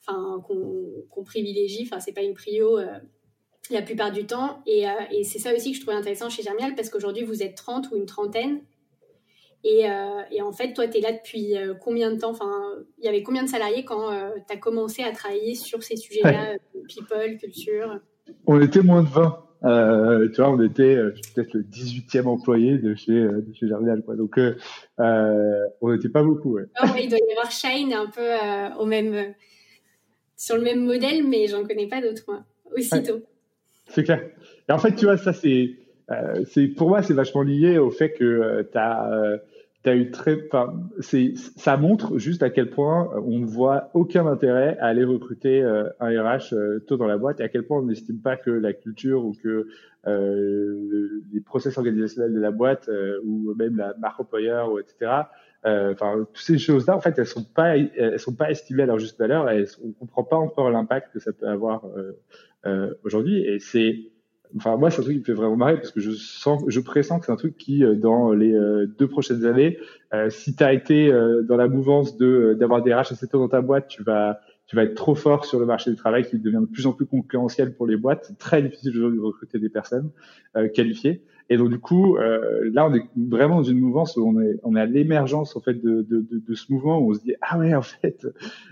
enfin, 0.06 0.40
qu'on 0.46 1.24
privilégie, 1.24 1.82
enfin, 1.82 1.98
c'est 1.98 2.12
pas 2.12 2.22
une 2.22 2.34
prio 2.34 2.78
euh, 2.78 2.86
la 3.70 3.82
plupart 3.82 4.12
du 4.12 4.24
temps. 4.24 4.62
Et, 4.66 4.88
euh, 4.88 4.92
et 5.10 5.24
c'est 5.24 5.40
ça 5.40 5.52
aussi 5.52 5.72
que 5.72 5.78
je 5.78 5.82
trouvais 5.82 5.96
intéressant 5.96 6.30
chez 6.30 6.44
Germial, 6.44 6.76
parce 6.76 6.90
qu'aujourd'hui, 6.90 7.24
vous 7.24 7.42
êtes 7.42 7.56
30 7.56 7.90
ou 7.90 7.96
une 7.96 8.06
trentaine. 8.06 8.60
Et, 9.64 9.86
et 10.30 10.42
en 10.42 10.52
fait, 10.52 10.74
toi, 10.74 10.86
tu 10.86 10.98
es 10.98 11.00
là 11.00 11.10
depuis 11.10 11.54
combien 11.80 12.12
de 12.12 12.20
temps? 12.20 12.32
Enfin, 12.32 12.52
il 12.98 13.04
y 13.06 13.08
avait 13.08 13.22
combien 13.22 13.42
de 13.42 13.48
salariés 13.48 13.82
quand 13.82 14.10
tu 14.46 14.52
as 14.52 14.58
commencé 14.58 15.02
à 15.02 15.10
travailler 15.10 15.54
sur 15.54 15.82
ces 15.82 15.96
sujets-là, 15.96 16.58
people, 16.86 17.38
culture? 17.38 17.98
On 18.46 18.60
était 18.60 18.82
moins 18.82 19.02
de 19.02 19.08
20. 19.08 19.43
Euh, 19.64 20.28
tu 20.28 20.42
vois, 20.42 20.50
on 20.50 20.62
était 20.62 20.94
euh, 20.94 21.14
peut-être 21.34 21.54
le 21.54 21.62
18e 21.62 22.26
employé 22.26 22.76
de 22.76 22.94
chez, 22.94 23.12
euh, 23.12 23.40
de 23.46 23.54
chez 23.54 23.66
quoi. 24.04 24.14
Donc, 24.16 24.38
on 24.98 25.92
n'était 25.92 26.08
pas 26.10 26.22
beaucoup, 26.22 26.54
ouais. 26.54 26.64
Oh, 26.82 26.88
il 27.00 27.08
doit 27.08 27.18
y 27.18 27.32
avoir 27.32 27.50
Shine 27.50 27.92
un 27.92 28.06
peu 28.06 28.78
au 28.78 28.86
même, 28.86 29.34
sur 30.36 30.56
le 30.56 30.62
même 30.62 30.84
modèle, 30.84 31.26
mais 31.26 31.46
j'en 31.46 31.64
connais 31.64 31.88
pas 31.88 32.00
d'autres, 32.02 32.24
moi, 32.28 32.44
aussitôt. 32.76 33.22
C'est 33.88 34.04
clair. 34.04 34.22
Et 34.68 34.72
en 34.72 34.78
fait, 34.78 34.94
tu 34.94 35.06
vois, 35.06 35.16
ça, 35.16 35.32
c'est, 35.32 35.70
c'est, 36.50 36.68
pour 36.68 36.88
moi, 36.88 37.02
c'est 37.02 37.14
vachement 37.14 37.42
lié 37.42 37.78
au 37.78 37.90
fait 37.90 38.12
que 38.12 38.68
tu 38.70 38.78
as, 38.78 39.40
as 39.90 39.96
eu 39.96 40.10
très, 40.10 40.46
enfin, 40.46 40.74
c'est, 41.00 41.34
ça 41.56 41.76
montre 41.76 42.18
juste 42.18 42.42
à 42.42 42.50
quel 42.50 42.70
point 42.70 43.10
on 43.26 43.38
ne 43.38 43.46
voit 43.46 43.90
aucun 43.94 44.26
intérêt 44.26 44.78
à 44.78 44.86
aller 44.86 45.04
recruter 45.04 45.62
euh, 45.62 45.88
un 46.00 46.08
RH 46.08 46.52
euh, 46.52 46.78
tôt 46.86 46.96
dans 46.96 47.06
la 47.06 47.18
boîte 47.18 47.40
et 47.40 47.44
à 47.44 47.48
quel 47.48 47.64
point 47.64 47.78
on 47.78 47.82
n'estime 47.82 48.20
pas 48.20 48.36
que 48.36 48.50
la 48.50 48.72
culture 48.72 49.24
ou 49.24 49.34
que 49.34 49.68
euh, 50.06 51.22
les 51.32 51.40
process 51.40 51.76
organisationnels 51.76 52.32
de 52.32 52.40
la 52.40 52.50
boîte 52.50 52.88
euh, 52.88 53.20
ou 53.24 53.54
même 53.54 53.76
la 53.76 53.94
marque 53.98 54.20
employeur 54.20 54.72
ou 54.72 54.78
etc. 54.78 55.10
Enfin, 55.66 56.26
toutes 56.32 56.44
ces 56.44 56.58
choses-là, 56.58 56.94
en 56.94 57.00
fait, 57.00 57.18
elles 57.18 57.26
sont 57.26 57.44
pas, 57.44 57.78
elles 57.78 58.18
sont 58.18 58.34
pas 58.34 58.50
estimées 58.50 58.82
à 58.82 58.86
leur 58.86 58.98
juste 58.98 59.18
valeur. 59.18 59.50
Et 59.50 59.64
on 59.82 59.92
comprend 59.92 60.22
pas 60.22 60.36
encore 60.36 60.70
l'impact 60.70 61.14
que 61.14 61.20
ça 61.20 61.32
peut 61.32 61.48
avoir 61.48 61.86
aujourd'hui. 63.02 63.46
Et 63.46 63.58
c'est 63.60 63.96
enfin 64.56 64.76
moi 64.76 64.90
c'est 64.90 65.00
un 65.00 65.02
truc 65.02 65.14
qui 65.14 65.20
me 65.20 65.24
fait 65.24 65.32
vraiment 65.32 65.56
marrer 65.56 65.76
parce 65.76 65.90
que 65.90 66.00
je 66.00 66.10
sens 66.12 66.62
je 66.66 66.80
pressens 66.80 67.18
que 67.18 67.26
c'est 67.26 67.32
un 67.32 67.36
truc 67.36 67.56
qui 67.56 67.84
euh, 67.84 67.94
dans 67.94 68.32
les 68.32 68.52
euh, 68.54 68.86
deux 68.98 69.08
prochaines 69.08 69.44
années 69.44 69.78
euh, 70.12 70.30
si 70.30 70.54
tu 70.54 70.62
as 70.62 70.72
été 70.72 71.12
dans 71.48 71.56
la 71.56 71.68
mouvance 71.68 72.16
de 72.16 72.56
d'avoir 72.58 72.82
des 72.82 72.94
RH 72.94 73.12
assez 73.12 73.28
tôt 73.28 73.38
dans 73.38 73.48
ta 73.48 73.60
boîte 73.60 73.88
tu 73.88 74.02
vas 74.02 74.40
tu 74.66 74.76
vas 74.76 74.84
être 74.84 74.94
trop 74.94 75.14
fort 75.14 75.44
sur 75.44 75.60
le 75.60 75.66
marché 75.66 75.90
du 75.90 75.96
travail 75.96 76.24
qui 76.26 76.38
devient 76.38 76.60
de 76.60 76.66
plus 76.66 76.86
en 76.86 76.92
plus 76.92 77.04
concurrentiel 77.04 77.74
pour 77.74 77.86
les 77.86 77.98
boîtes. 77.98 78.24
C'est 78.24 78.38
très 78.38 78.62
difficile 78.62 78.96
aujourd'hui 78.96 79.18
de 79.18 79.22
recruter 79.24 79.58
des 79.58 79.68
personnes 79.68 80.10
qualifiées 80.72 81.22
Et 81.50 81.56
donc 81.58 81.68
du 81.68 81.78
coup, 81.78 82.16
euh, 82.16 82.70
là, 82.72 82.86
on 82.86 82.94
est 82.94 83.04
vraiment 83.16 83.56
dans 83.56 83.62
une 83.64 83.78
mouvance 83.78 84.16
où 84.16 84.26
on 84.26 84.40
est, 84.40 84.58
on 84.62 84.76
est 84.76 84.80
à 84.80 84.86
l'émergence 84.86 85.56
en 85.56 85.60
fait 85.60 85.74
de, 85.74 86.02
de, 86.02 86.20
de, 86.20 86.38
de, 86.38 86.54
ce 86.54 86.72
mouvement 86.72 86.98
où 86.98 87.10
on 87.10 87.14
se 87.14 87.20
dit 87.20 87.34
ah 87.42 87.58
ouais 87.58 87.74
en 87.74 87.82
fait 87.82 88.26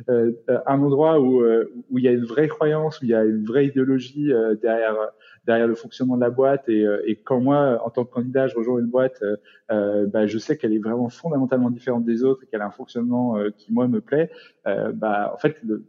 euh, 0.09 0.33
un 0.67 0.81
endroit 0.81 1.21
où 1.21 1.43
euh, 1.43 1.71
où 1.91 1.99
il 1.99 2.05
y 2.05 2.09
a 2.09 2.13
une 2.13 2.25
vraie 2.25 2.49
croyance, 2.49 3.01
où 3.01 3.05
il 3.05 3.11
y 3.11 3.15
a 3.15 3.25
une 3.25 3.45
vraie 3.45 3.67
idéologie 3.67 4.33
euh, 4.33 4.55
derrière 4.55 4.97
derrière 5.47 5.67
le 5.67 5.75
fonctionnement 5.75 6.17
de 6.17 6.23
la 6.23 6.31
boîte 6.31 6.69
et, 6.69 6.87
euh, 6.87 7.03
et 7.07 7.17
quand 7.17 7.41
moi 7.41 7.81
en 7.85 7.91
tant 7.91 8.05
que 8.05 8.13
candidat 8.13 8.47
je 8.47 8.57
rejoins 8.57 8.79
une 8.79 8.87
boîte, 8.87 9.23
bah, 9.69 10.27
je 10.27 10.39
sais 10.39 10.57
qu'elle 10.57 10.73
est 10.73 10.79
vraiment 10.79 11.09
fondamentalement 11.09 11.71
différente 11.71 12.05
des 12.05 12.25
autres 12.25 12.45
et 12.45 12.47
qu'elle 12.47 12.61
a 12.63 12.67
un 12.67 12.71
fonctionnement 12.71 13.37
qui 13.57 13.73
moi 13.73 13.89
me 13.89 14.01
plaît. 14.01 14.31
bah 14.65 15.31
en 15.35 15.39
fait 15.39 15.57
le, 15.65 15.85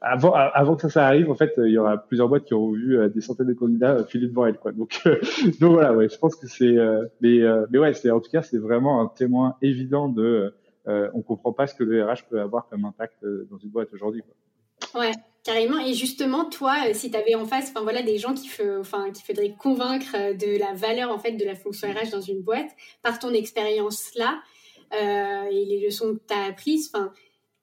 avant, 0.00 0.76
que 0.76 0.88
ça, 0.88 1.06
arrive, 1.06 1.30
en 1.30 1.34
fait, 1.34 1.54
il 1.58 1.70
y 1.70 1.78
aura 1.78 1.98
plusieurs 1.98 2.28
boîtes 2.28 2.44
qui 2.44 2.54
auront 2.54 2.72
vu 2.72 2.98
euh, 2.98 3.08
des 3.08 3.20
centaines 3.20 3.46
de 3.46 3.54
candidats 3.54 3.92
euh, 3.92 4.04
filer 4.04 4.28
devant 4.28 4.46
elle, 4.46 4.58
quoi. 4.58 4.72
Donc, 4.72 5.00
euh, 5.06 5.20
voilà, 5.60 6.06
je 6.06 6.16
pense 6.16 6.36
que 6.36 6.46
c'est, 6.46 6.76
mais, 7.20 7.42
ouais, 7.78 8.10
en 8.10 8.20
tout 8.20 8.30
cas, 8.30 8.42
c'est 8.42 8.58
vraiment 8.58 9.00
un 9.00 9.06
témoin 9.06 9.56
évident 9.62 10.08
de, 10.08 10.54
on 10.86 11.22
comprend 11.22 11.52
pas 11.52 11.66
ce 11.66 11.74
que 11.74 11.84
le 11.84 12.04
RH 12.04 12.28
peut 12.28 12.40
avoir 12.40 12.68
comme 12.68 12.84
impact 12.84 13.24
dans 13.50 13.58
une 13.58 13.70
boîte 13.70 13.92
aujourd'hui. 13.92 14.22
Ouais, 14.94 15.12
carrément. 15.44 15.78
Et 15.78 15.94
justement, 15.94 16.44
toi, 16.48 16.74
si 16.92 17.10
tu 17.10 17.16
avais 17.16 17.34
en 17.34 17.46
face, 17.46 17.72
voilà, 17.82 18.02
des 18.02 18.18
gens 18.18 18.34
qui, 18.34 18.48
faudrait 18.48 19.54
convaincre 19.58 20.34
de 20.34 20.58
la 20.58 20.74
valeur 20.74 21.10
en 21.10 21.18
fait 21.18 21.32
de 21.32 21.44
la 21.44 21.54
fonction 21.54 21.88
RH 21.88 22.10
dans 22.10 22.20
une 22.20 22.42
boîte 22.42 22.70
par 23.02 23.18
ton 23.18 23.32
expérience 23.32 24.10
là 24.16 24.40
et 25.50 25.64
les 25.64 25.84
leçons 25.84 26.14
que 26.14 26.20
tu 26.28 26.34
as 26.34 26.44
apprises, 26.50 26.92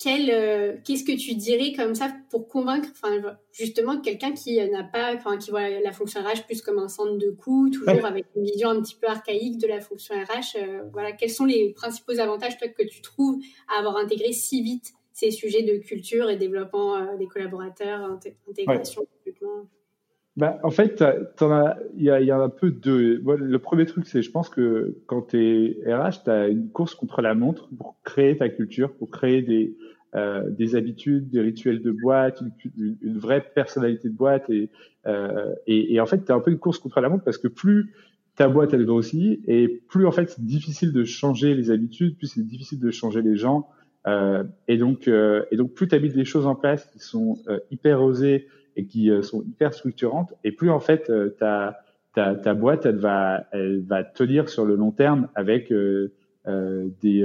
euh, 0.07 0.77
qu'est-ce 0.83 1.03
que 1.03 1.17
tu 1.17 1.35
dirais 1.35 1.73
comme 1.75 1.95
ça 1.95 2.11
pour 2.29 2.47
convaincre, 2.47 2.89
enfin, 2.91 3.21
justement, 3.51 3.99
quelqu'un 3.99 4.31
qui 4.31 4.57
n'a 4.69 4.83
pas, 4.83 5.13
enfin, 5.15 5.37
qui 5.37 5.51
voit 5.51 5.69
la 5.69 5.91
fonction 5.91 6.21
RH 6.21 6.45
plus 6.45 6.61
comme 6.61 6.79
un 6.79 6.87
centre 6.87 7.17
de 7.17 7.31
coût, 7.31 7.69
toujours 7.69 8.05
avec 8.05 8.25
une 8.35 8.43
vision 8.43 8.69
un 8.69 8.81
petit 8.81 8.95
peu 8.95 9.07
archaïque 9.07 9.57
de 9.57 9.67
la 9.67 9.79
fonction 9.81 10.15
RH. 10.15 10.57
Euh, 10.57 10.83
voilà, 10.91 11.11
quels 11.11 11.29
sont 11.29 11.45
les 11.45 11.73
principaux 11.73 12.19
avantages 12.19 12.57
toi 12.57 12.67
que 12.67 12.83
tu 12.83 13.01
trouves 13.01 13.41
à 13.67 13.79
avoir 13.79 13.97
intégré 13.97 14.31
si 14.33 14.61
vite 14.61 14.93
ces 15.13 15.29
sujets 15.29 15.63
de 15.63 15.77
culture 15.77 16.29
et 16.29 16.37
développement 16.37 16.95
euh, 16.95 17.17
des 17.17 17.27
collaborateurs, 17.27 18.17
intégration, 18.49 19.05
bah, 20.37 20.59
en 20.63 20.71
fait, 20.71 21.03
il 21.95 22.01
y, 22.01 22.05
y, 22.05 22.31
a 22.31 22.37
un 22.37 22.49
peu 22.49 22.71
de. 22.71 23.21
le 23.23 23.59
premier 23.59 23.85
truc, 23.85 24.07
c'est 24.07 24.21
je 24.21 24.31
pense 24.31 24.49
que 24.49 24.97
quand 25.05 25.29
tu 25.29 25.37
es 25.37 25.93
RH, 25.93 26.23
tu 26.23 26.29
as 26.29 26.47
une 26.47 26.69
course 26.69 26.95
contre 26.95 27.21
la 27.21 27.33
montre 27.33 27.69
pour 27.77 27.97
créer 28.03 28.37
ta 28.37 28.49
culture, 28.49 28.93
pour 28.93 29.09
créer 29.09 29.41
des, 29.41 29.75
euh, 30.15 30.49
des 30.49 30.75
habitudes, 30.75 31.29
des 31.29 31.41
rituels 31.41 31.81
de 31.81 31.91
boîte, 31.91 32.41
une, 32.77 32.97
une 33.01 33.17
vraie 33.17 33.41
personnalité 33.41 34.09
de 34.09 34.15
boîte. 34.15 34.49
Et, 34.49 34.69
euh, 35.05 35.53
et, 35.67 35.93
et, 35.93 35.99
en 35.99 36.05
fait, 36.05 36.23
tu 36.23 36.31
as 36.31 36.35
un 36.35 36.39
peu 36.39 36.51
une 36.51 36.59
course 36.59 36.79
contre 36.79 37.01
la 37.01 37.09
montre 37.09 37.23
parce 37.23 37.37
que 37.37 37.47
plus 37.49 37.93
ta 38.35 38.47
boîte, 38.47 38.73
elle 38.73 38.85
grossit, 38.85 39.41
et 39.47 39.81
plus 39.89 40.05
en 40.05 40.11
fait, 40.11 40.29
c'est 40.29 40.43
difficile 40.43 40.93
de 40.93 41.03
changer 41.03 41.53
les 41.53 41.69
habitudes, 41.69 42.17
plus 42.17 42.27
c'est 42.27 42.45
difficile 42.45 42.79
de 42.79 42.89
changer 42.91 43.21
les 43.21 43.35
gens. 43.35 43.67
Euh, 44.07 44.43
et, 44.67 44.77
donc, 44.77 45.07
euh, 45.07 45.43
et 45.51 45.57
donc, 45.57 45.73
plus 45.73 45.87
tu 45.87 45.95
as 45.95 45.99
des 45.99 46.25
choses 46.25 46.47
en 46.47 46.55
place 46.55 46.85
qui 46.91 46.99
sont 46.99 47.37
euh, 47.47 47.59
hyper 47.69 48.01
osées, 48.01 48.47
et 48.75 48.85
qui 48.85 49.09
euh, 49.09 49.21
sont 49.21 49.41
hyper 49.43 49.73
structurantes. 49.73 50.33
Et 50.43 50.51
plus 50.51 50.69
en 50.69 50.79
fait 50.79 51.09
euh, 51.09 51.35
ta, 51.39 51.79
ta, 52.13 52.35
ta 52.35 52.53
boîte, 52.53 52.85
elle 52.85 52.97
va, 52.97 53.45
elle 53.51 53.81
va 53.81 54.03
tenir 54.03 54.49
sur 54.49 54.65
le 54.65 54.75
long 54.75 54.91
terme 54.91 55.27
avec 55.35 55.71
euh, 55.71 56.11
des 56.45 57.23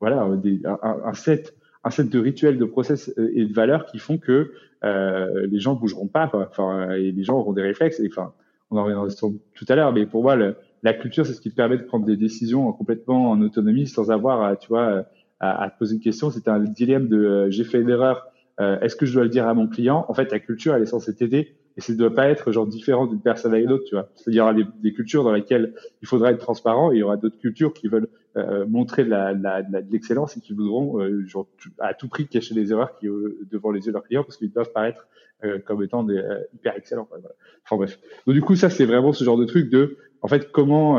voilà 0.00 0.28
des, 0.36 0.60
un, 0.64 1.14
set 1.14 1.54
un 1.84 1.90
set 1.90 2.10
de 2.10 2.18
rituels, 2.18 2.58
de 2.58 2.64
process 2.64 3.14
et 3.16 3.44
de 3.44 3.52
valeurs 3.52 3.86
qui 3.86 3.98
font 3.98 4.18
que 4.18 4.52
euh, 4.84 5.46
les 5.46 5.60
gens 5.60 5.74
bougeront 5.74 6.08
pas, 6.08 6.26
quoi. 6.26 6.48
Enfin, 6.50 6.90
et 6.90 7.12
les 7.12 7.22
gens 7.22 7.38
auront 7.38 7.52
des 7.52 7.62
réflexes. 7.62 8.00
Et, 8.00 8.08
enfin, 8.08 8.32
on 8.70 8.76
en 8.76 8.84
reviendra 8.84 9.06
tout 9.54 9.66
à 9.68 9.74
l'heure, 9.76 9.92
mais 9.92 10.04
pour 10.04 10.22
moi, 10.22 10.34
le, 10.34 10.56
la 10.82 10.92
culture, 10.94 11.24
c'est 11.24 11.32
ce 11.32 11.40
qui 11.40 11.50
te 11.50 11.54
permet 11.54 11.78
de 11.78 11.84
prendre 11.84 12.04
des 12.04 12.16
décisions 12.16 12.72
complètement 12.72 13.30
en 13.30 13.40
autonomie, 13.40 13.86
sans 13.86 14.10
avoir, 14.10 14.58
tu 14.58 14.68
vois, 14.68 15.06
à, 15.40 15.62
à 15.62 15.70
te 15.70 15.78
poser 15.78 15.94
une 15.94 16.02
question. 16.02 16.30
C'était 16.30 16.50
un 16.50 16.58
dilemme 16.58 17.08
de 17.08 17.48
j'ai 17.50 17.64
fait 17.64 17.80
une 17.80 17.90
erreur, 17.90 18.26
euh, 18.60 18.80
est-ce 18.80 18.96
que 18.96 19.06
je 19.06 19.12
dois 19.12 19.24
le 19.24 19.28
dire 19.28 19.46
à 19.46 19.54
mon 19.54 19.66
client? 19.66 20.04
En 20.08 20.14
fait, 20.14 20.30
la 20.32 20.40
culture, 20.40 20.74
elle 20.74 20.82
est 20.82 20.86
censée 20.86 21.14
t'aider 21.14 21.56
et 21.76 21.80
ça 21.80 21.92
ne 21.92 21.98
doit 21.98 22.14
pas 22.14 22.28
être 22.28 22.52
genre 22.52 22.66
différent 22.66 23.06
d'une 23.06 23.20
personne 23.20 23.52
à 23.52 23.58
une 23.58 23.70
autre, 23.70 23.84
tu 23.84 23.94
vois. 23.94 24.08
Il 24.26 24.34
y 24.34 24.40
aura 24.40 24.54
des, 24.54 24.92
cultures 24.94 25.24
dans 25.24 25.32
lesquelles 25.32 25.74
il 26.00 26.08
faudra 26.08 26.30
être 26.30 26.38
transparent 26.38 26.90
et 26.90 26.96
il 26.96 26.98
y 26.98 27.02
aura 27.02 27.16
d'autres 27.16 27.38
cultures 27.38 27.74
qui 27.74 27.88
veulent 27.88 28.08
euh, 28.36 28.66
montrer 28.66 29.04
de 29.04 29.10
la, 29.10 29.34
la, 29.34 29.62
de 29.62 29.92
l'excellence 29.92 30.36
et 30.36 30.40
qui 30.40 30.54
voudront 30.54 31.00
euh, 31.00 31.26
genre, 31.26 31.46
à 31.78 31.92
tout 31.92 32.08
prix 32.08 32.26
cacher 32.28 32.54
les 32.54 32.72
erreurs 32.72 32.98
qui 32.98 33.08
euh, 33.08 33.38
devant 33.50 33.70
les 33.70 33.80
yeux 33.80 33.88
de 33.88 33.92
leurs 33.92 34.04
clients 34.04 34.24
parce 34.24 34.38
qu'ils 34.38 34.52
doivent 34.52 34.72
paraître 34.72 35.06
euh, 35.44 35.58
comme 35.58 35.82
étant 35.82 36.02
des, 36.02 36.22
hyper 36.54 36.76
excellents. 36.76 37.06
Voilà. 37.10 37.28
Enfin 37.64 37.76
bref. 37.76 37.98
Donc 38.26 38.34
du 38.34 38.40
coup, 38.40 38.56
ça 38.56 38.70
c'est 38.70 38.86
vraiment 38.86 39.12
ce 39.12 39.22
genre 39.22 39.36
de 39.36 39.44
truc 39.44 39.68
de, 39.68 39.98
en 40.22 40.28
fait, 40.28 40.50
comment 40.50 40.98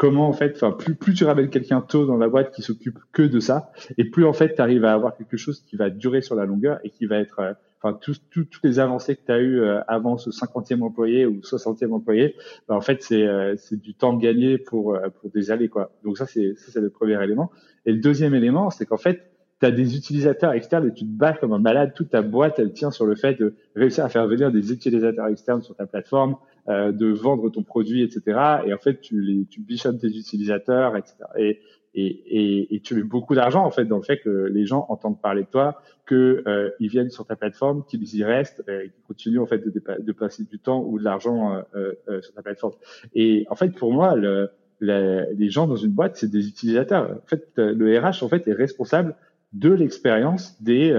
comment 0.00 0.30
en 0.30 0.32
fait, 0.32 0.52
enfin 0.56 0.72
plus 0.72 0.94
plus 0.94 1.12
tu 1.12 1.24
ramènes 1.24 1.50
quelqu'un 1.50 1.82
tôt 1.82 2.06
dans 2.06 2.16
la 2.16 2.26
boîte 2.26 2.52
qui 2.52 2.62
s'occupe 2.62 2.98
que 3.12 3.20
de 3.20 3.38
ça, 3.38 3.70
et 3.98 4.04
plus 4.06 4.24
en 4.24 4.32
fait 4.32 4.54
tu 4.54 4.62
arrives 4.62 4.86
à 4.86 4.94
avoir 4.94 5.14
quelque 5.14 5.36
chose 5.36 5.60
qui 5.60 5.76
va 5.76 5.90
durer 5.90 6.22
sur 6.22 6.34
la 6.34 6.46
longueur 6.46 6.80
et 6.84 6.88
qui 6.88 7.04
va 7.04 7.18
être, 7.18 7.40
euh, 7.40 7.52
enfin 7.82 7.98
tous 8.00 8.18
toutes 8.30 8.60
les 8.62 8.78
avancées 8.78 9.14
que 9.14 9.26
tu 9.26 9.30
as 9.30 9.40
eu 9.40 9.60
euh, 9.60 9.82
avant 9.88 10.16
ce 10.16 10.30
50e 10.30 10.80
employé 10.80 11.26
ou 11.26 11.40
60e 11.40 11.92
employé, 11.92 12.34
bah, 12.66 12.76
en 12.76 12.80
fait 12.80 13.02
c'est 13.02 13.26
euh, 13.26 13.56
c'est 13.58 13.78
du 13.78 13.92
temps 13.92 14.16
gagné 14.16 14.56
pour 14.56 14.98
pour 15.20 15.30
des 15.32 15.50
années 15.50 15.68
quoi. 15.68 15.92
Donc 16.02 16.16
ça 16.16 16.24
c'est 16.24 16.54
ça 16.56 16.72
c'est 16.72 16.80
le 16.80 16.88
premier 16.88 17.22
élément. 17.22 17.50
Et 17.84 17.92
le 17.92 18.00
deuxième 18.00 18.34
élément, 18.34 18.70
c'est 18.70 18.86
qu'en 18.86 18.96
fait 18.96 19.29
tu 19.60 19.66
as 19.66 19.70
des 19.70 19.96
utilisateurs 19.96 20.52
externes 20.52 20.88
et 20.88 20.92
tu 20.92 21.04
te 21.04 21.10
bats 21.10 21.34
comme 21.34 21.52
un 21.52 21.58
malade. 21.58 21.92
Toute 21.94 22.10
ta 22.10 22.22
boîte, 22.22 22.58
elle 22.58 22.72
tient 22.72 22.90
sur 22.90 23.06
le 23.06 23.14
fait 23.14 23.34
de 23.34 23.54
réussir 23.76 24.04
à 24.04 24.08
faire 24.08 24.26
venir 24.26 24.50
des 24.50 24.72
utilisateurs 24.72 25.28
externes 25.28 25.62
sur 25.62 25.76
ta 25.76 25.86
plateforme, 25.86 26.36
euh, 26.68 26.92
de 26.92 27.08
vendre 27.08 27.50
ton 27.50 27.62
produit, 27.62 28.02
etc. 28.02 28.22
Et 28.66 28.74
en 28.74 28.78
fait, 28.78 29.00
tu, 29.00 29.20
les, 29.20 29.46
tu 29.46 29.60
bichonnes 29.60 29.98
tes 29.98 30.08
utilisateurs, 30.08 30.96
etc. 30.96 31.16
Et, 31.36 31.60
et, 31.94 32.06
et, 32.06 32.74
et 32.74 32.80
tu 32.80 32.94
mets 32.94 33.02
beaucoup 33.02 33.34
d'argent 33.34 33.64
en 33.64 33.70
fait 33.70 33.84
dans 33.84 33.96
le 33.96 34.02
fait 34.02 34.18
que 34.18 34.48
les 34.52 34.64
gens 34.64 34.86
entendent 34.88 35.20
parler 35.20 35.42
de 35.42 35.48
toi, 35.48 35.82
que 36.06 36.42
euh, 36.46 36.70
viennent 36.80 37.10
sur 37.10 37.26
ta 37.26 37.36
plateforme, 37.36 37.84
qu'ils 37.84 38.16
y 38.16 38.24
restent, 38.24 38.62
euh, 38.68 38.82
qu'ils 38.82 39.02
continuent 39.06 39.40
en 39.40 39.46
fait 39.46 39.58
de, 39.58 39.72
de, 40.00 40.12
passer 40.12 40.44
du 40.44 40.58
temps 40.58 40.82
ou 40.84 40.98
de 40.98 41.04
l'argent 41.04 41.62
euh, 41.74 41.92
euh, 42.08 42.20
sur 42.22 42.32
ta 42.34 42.42
plateforme. 42.42 42.74
Et 43.14 43.46
en 43.50 43.54
fait, 43.54 43.70
pour 43.70 43.92
moi, 43.92 44.14
le, 44.16 44.50
les 44.80 45.50
gens 45.50 45.66
dans 45.66 45.76
une 45.76 45.92
boîte, 45.92 46.16
c'est 46.16 46.30
des 46.30 46.48
utilisateurs. 46.48 47.10
En 47.10 47.26
fait, 47.26 47.48
le 47.56 47.98
RH 47.98 48.24
en 48.24 48.28
fait 48.28 48.46
est 48.48 48.54
responsable 48.54 49.14
de 49.52 49.70
l'expérience 49.70 50.60
des 50.62 50.90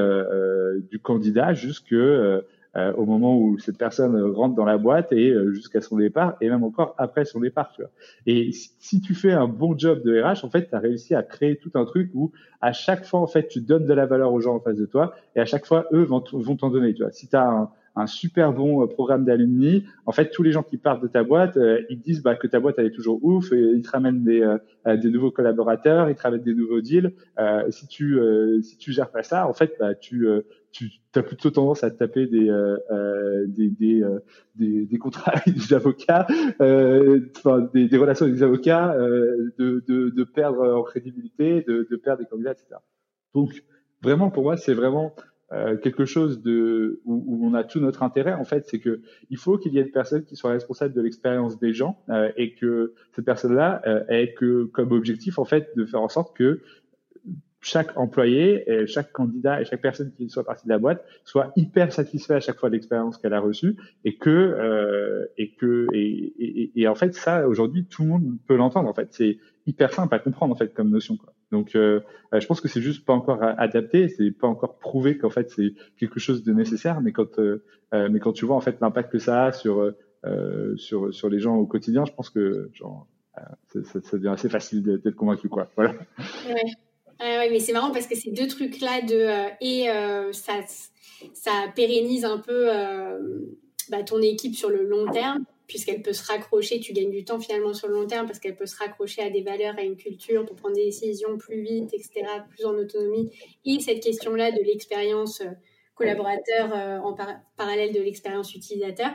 du 0.89 1.00
candidat 1.00 1.53
jusque 1.53 1.93
euh, 2.77 2.93
au 2.93 3.05
moment 3.05 3.38
où 3.38 3.60
cette 3.60 3.77
personne 3.77 4.17
rentre 4.31 4.55
dans 4.55 4.63
la 4.63 4.77
boîte 4.77 5.12
et 5.12 5.29
euh, 5.29 5.51
jusqu'à 5.51 5.81
son 5.81 5.98
départ 5.98 6.38
et 6.39 6.50
même 6.50 6.63
encore 6.63 6.96
après 6.98 7.25
son 7.25 7.41
départ. 7.41 7.70
Tu 7.75 7.81
vois. 7.81 7.91
Et 8.25 8.51
si, 8.53 9.01
tu 9.01 9.13
fais 9.13 9.34
un 9.34 9.48
bon 9.48 9.77
job 9.77 10.01
de 10.03 10.22
RH, 10.22 10.46
en 10.46 10.50
fait, 10.50 10.70
tu 10.70 10.75
as 10.75 10.79
réussi 10.79 11.13
à 11.13 11.22
créer 11.22 11.58
tout 11.58 11.72
un 11.74 11.84
truc 11.84 12.12
où 12.13 12.31
à 12.62 12.72
chaque 12.72 13.03
fois, 13.03 13.20
en 13.20 13.27
fait, 13.27 13.50
tu 13.50 13.60
donnes 13.60 13.86
de 13.86 13.93
la 13.93 14.05
valeur 14.05 14.31
aux 14.31 14.39
gens 14.39 14.55
en 14.55 14.62
face 14.62 14.77
de 14.77 14.86
toi 14.86 15.13
et 15.36 15.41
à 15.41 15.46
chaque 15.46 15.65
fois, 15.65 15.86
eux 15.91 16.03
vont 16.03 16.22
t'en 16.22 16.70
donner. 16.70 16.93
Tu 16.93 17.03
vois. 17.03 17.12
Si 17.12 17.27
tu 17.27 17.36
un, 17.36 17.70
un 17.95 18.07
super 18.07 18.53
bon 18.53 18.83
euh, 18.83 18.88
programme 18.88 19.25
d'alumni. 19.25 19.86
En 20.05 20.12
fait, 20.12 20.29
tous 20.29 20.43
les 20.43 20.51
gens 20.51 20.63
qui 20.63 20.77
partent 20.77 21.01
de 21.01 21.07
ta 21.07 21.24
boîte, 21.24 21.57
euh, 21.57 21.81
ils 21.89 22.00
disent 22.00 22.21
bah, 22.21 22.36
que 22.36 22.48
ta 22.48 22.60
boîte 22.60 22.75
elle 22.77 22.88
est 22.88 22.91
toujours 22.91 23.24
ouf, 23.24 23.51
et 23.51 23.60
ils 23.60 23.81
te 23.81 23.91
ramènent 23.91 24.24
des, 24.24 24.41
euh, 24.41 24.98
des 24.98 25.10
nouveaux 25.10 25.31
collaborateurs, 25.31 26.10
ils 26.10 26.15
te 26.15 26.21
ramènent 26.21 26.43
des 26.43 26.53
nouveaux 26.53 26.81
deals. 26.81 27.13
si 27.69 27.88
tu 27.88 28.19
si 28.62 28.77
tu 28.77 28.91
gères 28.91 29.12
pas 29.12 29.24
ça, 29.24 29.48
en 29.48 29.53
fait, 29.53 29.75
bah, 29.79 29.95
tu 29.95 30.27
tu 30.71 30.89
as 31.15 31.24
plutôt 31.24 31.50
tendance 31.50 31.83
à 31.83 31.91
te 31.91 31.98
taper 31.98 32.27
des 32.27 32.50
des, 33.48 33.69
des, 33.69 34.03
des, 34.55 34.86
des, 34.86 34.98
contrats 34.98 35.31
avec 35.36 35.57
des 35.57 35.74
avocats, 35.74 36.27
enfin 36.60 37.69
des, 37.74 37.88
des, 37.88 37.98
relations 37.98 38.25
avec 38.25 38.36
des 38.36 38.43
avocats, 38.43 38.95
de, 38.98 39.83
de, 39.88 40.10
de, 40.10 40.24
perdre 40.24 40.75
en 40.75 40.83
crédibilité, 40.83 41.62
de, 41.67 41.88
de 41.89 41.95
perdre 41.98 42.24
des 42.24 42.27
candidats, 42.27 42.51
etc. 42.51 42.75
Donc 43.33 43.63
vraiment 44.01 44.29
pour 44.29 44.43
moi 44.43 44.57
c'est 44.57 44.74
vraiment 44.74 45.13
euh, 45.53 45.75
quelque 45.77 46.05
chose 46.05 46.41
de 46.41 47.01
où, 47.05 47.24
où, 47.27 47.46
on 47.46 47.53
a 47.53 47.63
tout 47.63 47.79
notre 47.79 48.03
intérêt 48.03 48.34
en 48.34 48.46
fait, 48.46 48.65
c'est 48.67 48.79
que 48.79 49.01
il 49.29 49.38
faut 49.38 49.58
qu'il 49.58 49.74
y 49.74 49.79
ait 49.79 49.84
des 49.84 49.91
personnes 49.91 50.24
qui 50.24 50.36
soient 50.36 50.51
responsables 50.51 50.93
de 50.93 51.01
l'expérience 51.01 51.60
des 51.60 51.74
gens 51.74 52.01
euh, 52.10 52.31
et 52.38 52.53
que 52.53 52.93
ces 53.15 53.22
personnes-là 53.22 53.81
euh, 53.86 54.03
aient 54.08 54.34
que 54.34 54.65
comme 54.65 54.91
objectif 54.91 55.39
en 55.39 55.46
fait 55.46 55.75
de 55.75 55.86
faire 55.86 56.01
en 56.01 56.10
sorte 56.10 56.36
que 56.36 56.62
chaque 57.63 57.96
employé, 57.96 58.65
chaque 58.88 59.12
candidat 59.12 59.62
et 59.62 59.65
chaque 59.65 59.81
personne 59.81 60.12
qui 60.13 60.27
soit 60.29 60.43
partie 60.43 60.65
de 60.65 60.72
la 60.72 60.79
boîte 60.79 61.05
soit 61.24 61.51
hyper 61.55 61.93
satisfait 61.93 62.34
à 62.34 62.39
chaque 62.39 62.58
fois 62.58 62.70
de 62.70 62.74
l'expérience 62.74 63.17
qu'elle 63.17 63.34
a 63.34 63.39
reçue 63.39 63.75
et 64.03 64.15
que 64.15 64.29
euh, 64.29 65.27
et 65.38 65.51
que 65.51 65.86
et, 65.93 66.34
et, 66.39 66.72
et, 66.75 66.88
en 66.88 66.96
fait 66.96 67.13
ça 67.13 67.48
aujourd'hui 67.48 67.86
tout 67.86 68.01
le 68.01 68.08
monde 68.08 68.38
peut 68.48 68.55
l'entendre 68.55 68.89
en 68.89 68.93
fait 68.96 69.10
c'est 69.12 69.38
hyper 69.67 69.93
simple 69.93 70.15
à 70.15 70.20
comprendre 70.20 70.55
en 70.55 70.58
fait 70.58 70.74
comme 70.74 70.89
notion 70.89 71.17
quoi. 71.17 71.34
Donc 71.51 71.75
euh, 71.75 72.01
je 72.34 72.46
pense 72.46 72.62
que 72.62 72.67
c'est 72.67 72.81
juste 72.81 73.05
pas 73.05 73.13
encore 73.13 73.41
adapté, 73.41 74.08
c'est 74.08 74.31
pas 74.31 74.48
encore 74.48 74.77
prouvé 74.77 75.17
qu'en 75.17 75.29
fait 75.29 75.50
c'est 75.50 75.74
quelque 75.98 76.20
chose 76.20 76.43
de 76.43 76.53
nécessaire 76.53 77.01
mais 77.01 77.12
quand 77.12 77.39
euh, 77.39 77.63
euh 77.93 78.08
mais 78.10 78.20
quand 78.20 78.31
tu 78.31 78.46
vois 78.46 78.55
en 78.55 78.62
fait 78.62 78.79
l'impact 78.79 79.12
que 79.12 79.20
ça 79.20 79.46
a 79.46 79.51
sur 79.51 79.93
euh, 80.25 80.75
sur 80.77 81.13
sur 81.13 81.29
les 81.29 81.39
gens 81.39 81.55
au 81.55 81.65
quotidien, 81.65 82.05
je 82.05 82.13
pense 82.13 82.29
que 82.29 82.70
genre 82.74 83.08
ça, 83.70 84.00
ça, 84.01 84.17
devient 84.17 84.29
assez 84.29 84.50
facile 84.50 84.84
d'être 84.84 85.15
convaincu 85.15 85.50
quoi. 85.50 85.70
Voilà. 85.75 85.93
Ouais. 86.48 86.72
Ouais, 87.22 87.50
mais 87.51 87.60
c'est 87.60 87.74
marrant 87.74 87.91
parce 87.91 88.08
que 88.08 88.15
ces 88.15 88.31
deux 88.31 88.48
trucs-là 88.48 89.01
de 89.01 89.15
euh, 89.15 89.50
et 89.62 89.89
euh, 89.89 90.34
ça, 90.34 90.53
ça 91.34 91.51
pérennise 91.75 92.25
un 92.25 92.39
peu 92.39 92.67
euh, 92.67 93.20
bah, 93.89 94.01
ton 94.01 94.22
équipe 94.22 94.55
sur 94.55 94.70
le 94.70 94.84
long 94.84 95.12
terme. 95.12 95.43
Puisqu'elle 95.72 96.01
peut 96.01 96.12
se 96.12 96.28
raccrocher, 96.28 96.82
tu 96.82 96.92
gagnes 96.92 97.12
du 97.12 97.24
temps 97.24 97.40
finalement 97.40 97.74
sur 97.74 97.88
le 97.88 97.94
long 97.94 98.06
terme 98.06 98.25
parce 98.28 98.40
qu'elle 98.40 98.58
peut 98.58 98.66
se 98.66 98.75
raccrocher 98.75 99.22
à 99.22 99.30
des 99.30 99.42
valeurs, 99.42 99.74
à 99.78 99.84
une 99.84 99.96
culture 99.96 100.46
pour 100.46 100.58
prendre 100.58 100.75
des 100.75 100.84
décisions 100.84 101.38
plus 101.38 101.62
vite, 101.62 101.94
etc., 101.94 102.25
plus 102.50 102.66
en 102.66 102.74
autonomie. 102.74 103.32
Et 103.63 103.80
cette 103.80 104.04
question-là 104.04 104.51
de 104.51 104.62
l'expérience 104.66 105.42
collaborateur 105.96 106.74
en 107.06 107.16
parallèle 107.56 107.94
de 107.94 108.01
l'expérience 108.01 108.54
utilisateur, 108.54 109.12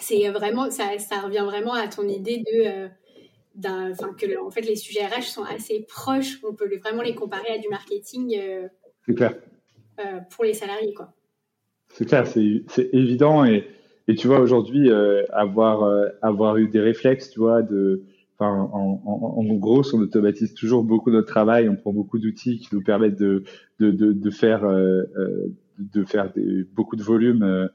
c'est 0.00 0.28
vraiment, 0.28 0.70
ça, 0.70 0.98
ça, 0.98 1.20
revient 1.20 1.46
vraiment 1.46 1.72
à 1.72 1.88
ton 1.88 2.06
idée 2.06 2.42
de 2.44 2.90
enfin 3.66 4.12
que 4.12 4.38
en 4.38 4.50
fait 4.50 4.60
les 4.60 4.76
sujets 4.76 5.06
RH 5.06 5.22
sont 5.22 5.44
assez 5.44 5.80
proches, 5.88 6.40
on 6.44 6.52
peut 6.52 6.68
vraiment 6.76 7.02
les 7.02 7.14
comparer 7.14 7.54
à 7.54 7.58
du 7.58 7.68
marketing. 7.70 8.38
clair. 9.16 9.34
pour 10.30 10.44
les 10.44 10.52
salariés 10.52 10.92
quoi. 10.92 11.14
C'est 11.88 12.04
clair, 12.04 12.26
c'est 12.26 12.90
évident 12.92 13.46
et, 13.46 13.66
et 14.10 14.16
tu 14.16 14.26
vois 14.26 14.40
aujourd'hui 14.40 14.90
euh, 14.90 15.22
avoir 15.32 15.84
euh, 15.84 16.08
avoir 16.20 16.56
eu 16.56 16.66
des 16.66 16.80
réflexes, 16.80 17.30
tu 17.30 17.38
vois, 17.38 17.62
de 17.62 18.02
Enfin, 18.42 18.70
en, 18.72 19.02
en, 19.04 19.46
en, 19.46 19.54
gros, 19.56 19.82
on 19.94 20.00
automatise 20.00 20.54
toujours 20.54 20.82
beaucoup 20.82 21.10
notre 21.10 21.28
travail. 21.28 21.68
On 21.68 21.76
prend 21.76 21.92
beaucoup 21.92 22.18
d'outils 22.18 22.58
qui 22.58 22.74
nous 22.74 22.82
permettent 22.82 23.18
de 23.18 23.44
de, 23.80 23.90
de, 23.90 24.12
de 24.14 24.30
faire 24.30 24.64
euh, 24.64 25.04
de 25.78 26.04
faire 26.04 26.32
des, 26.32 26.64
beaucoup 26.74 26.96
de 26.96 27.02
volume, 27.02 27.68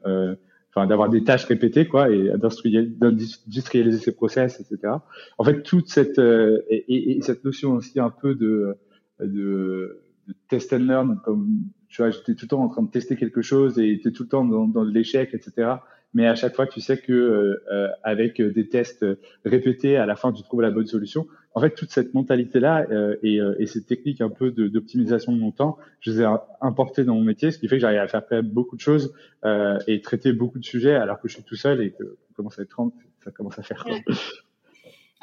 enfin 0.73 0.87
d'avoir 0.87 1.09
des 1.09 1.23
tâches 1.23 1.45
répétées, 1.45 1.87
quoi, 1.87 2.09
et 2.09 2.31
d'industrialiser 2.39 3.99
ses 3.99 4.15
process, 4.15 4.59
etc. 4.59 4.93
En 5.37 5.43
fait, 5.43 5.61
toute 5.61 5.87
cette 5.87 6.17
et, 6.17 7.15
et, 7.17 7.21
cette 7.21 7.45
notion 7.45 7.73
aussi 7.73 7.99
un 7.99 8.09
peu 8.09 8.33
de 8.33 8.75
de, 9.19 10.01
de 10.27 10.33
test 10.49 10.73
and 10.73 10.79
learn, 10.79 11.21
comme 11.23 11.47
tu 11.95 12.01
vois, 12.01 12.09
j'étais 12.09 12.33
tout 12.33 12.45
le 12.45 12.49
temps 12.49 12.63
en 12.63 12.69
train 12.69 12.81
de 12.81 12.89
tester 12.91 13.15
quelque 13.15 13.41
chose 13.41 13.79
et 13.79 13.95
j'étais 13.95 14.11
tout 14.11 14.23
le 14.23 14.29
temps 14.29 14.43
dans, 14.43 14.67
dans 14.67 14.83
l'échec, 14.83 15.33
etc. 15.33 15.75
Mais 16.15 16.25
à 16.25 16.33
chaque 16.33 16.55
fois, 16.55 16.65
tu 16.65 16.81
sais 16.81 16.97
que 16.97 17.13
euh, 17.13 17.63
euh 17.71 17.87
avec 18.01 18.41
des 18.41 18.67
tests 18.67 19.05
répétés, 19.45 19.97
à 19.97 20.07
la 20.07 20.15
fin, 20.15 20.31
tu 20.31 20.41
trouves 20.41 20.61
la 20.61 20.71
bonne 20.71 20.87
solution. 20.87 21.27
En 21.57 21.61
fait, 21.61 21.73
toute 21.73 21.89
cette 21.89 22.13
mentalité-là 22.13 22.85
euh, 22.91 23.15
et, 23.23 23.39
euh, 23.39 23.55
et, 23.59 23.65
cette 23.65 23.85
technique 23.85 24.19
un 24.19 24.29
peu 24.29 24.51
d'optimisation 24.51 25.31
de, 25.31 25.39
mon 25.39 25.51
temps, 25.51 25.77
je 26.01 26.11
les 26.11 26.21
ai 26.21 26.25
importées 26.59 27.05
dans 27.05 27.15
mon 27.15 27.23
métier, 27.23 27.49
ce 27.51 27.59
qui 27.59 27.69
fait 27.69 27.77
que 27.77 27.81
j'arrive 27.81 27.99
à 27.99 28.07
faire 28.09 28.27
quand 28.27 28.35
même 28.35 28.49
beaucoup 28.49 28.75
de 28.75 28.81
choses 28.81 29.13
euh, 29.45 29.79
et 29.87 30.01
traiter 30.01 30.33
beaucoup 30.33 30.59
de 30.59 30.65
sujets 30.65 30.95
alors 30.95 31.17
que 31.21 31.29
je 31.29 31.35
suis 31.35 31.43
tout 31.43 31.55
seul 31.55 31.81
et 31.81 31.91
que 31.91 32.17
commence 32.35 32.59
à 32.59 32.63
être 32.63 32.69
30, 32.71 32.93
ça 33.23 33.31
commence 33.31 33.57
à 33.57 33.63
faire. 33.63 33.85
Ouais, 33.87 34.03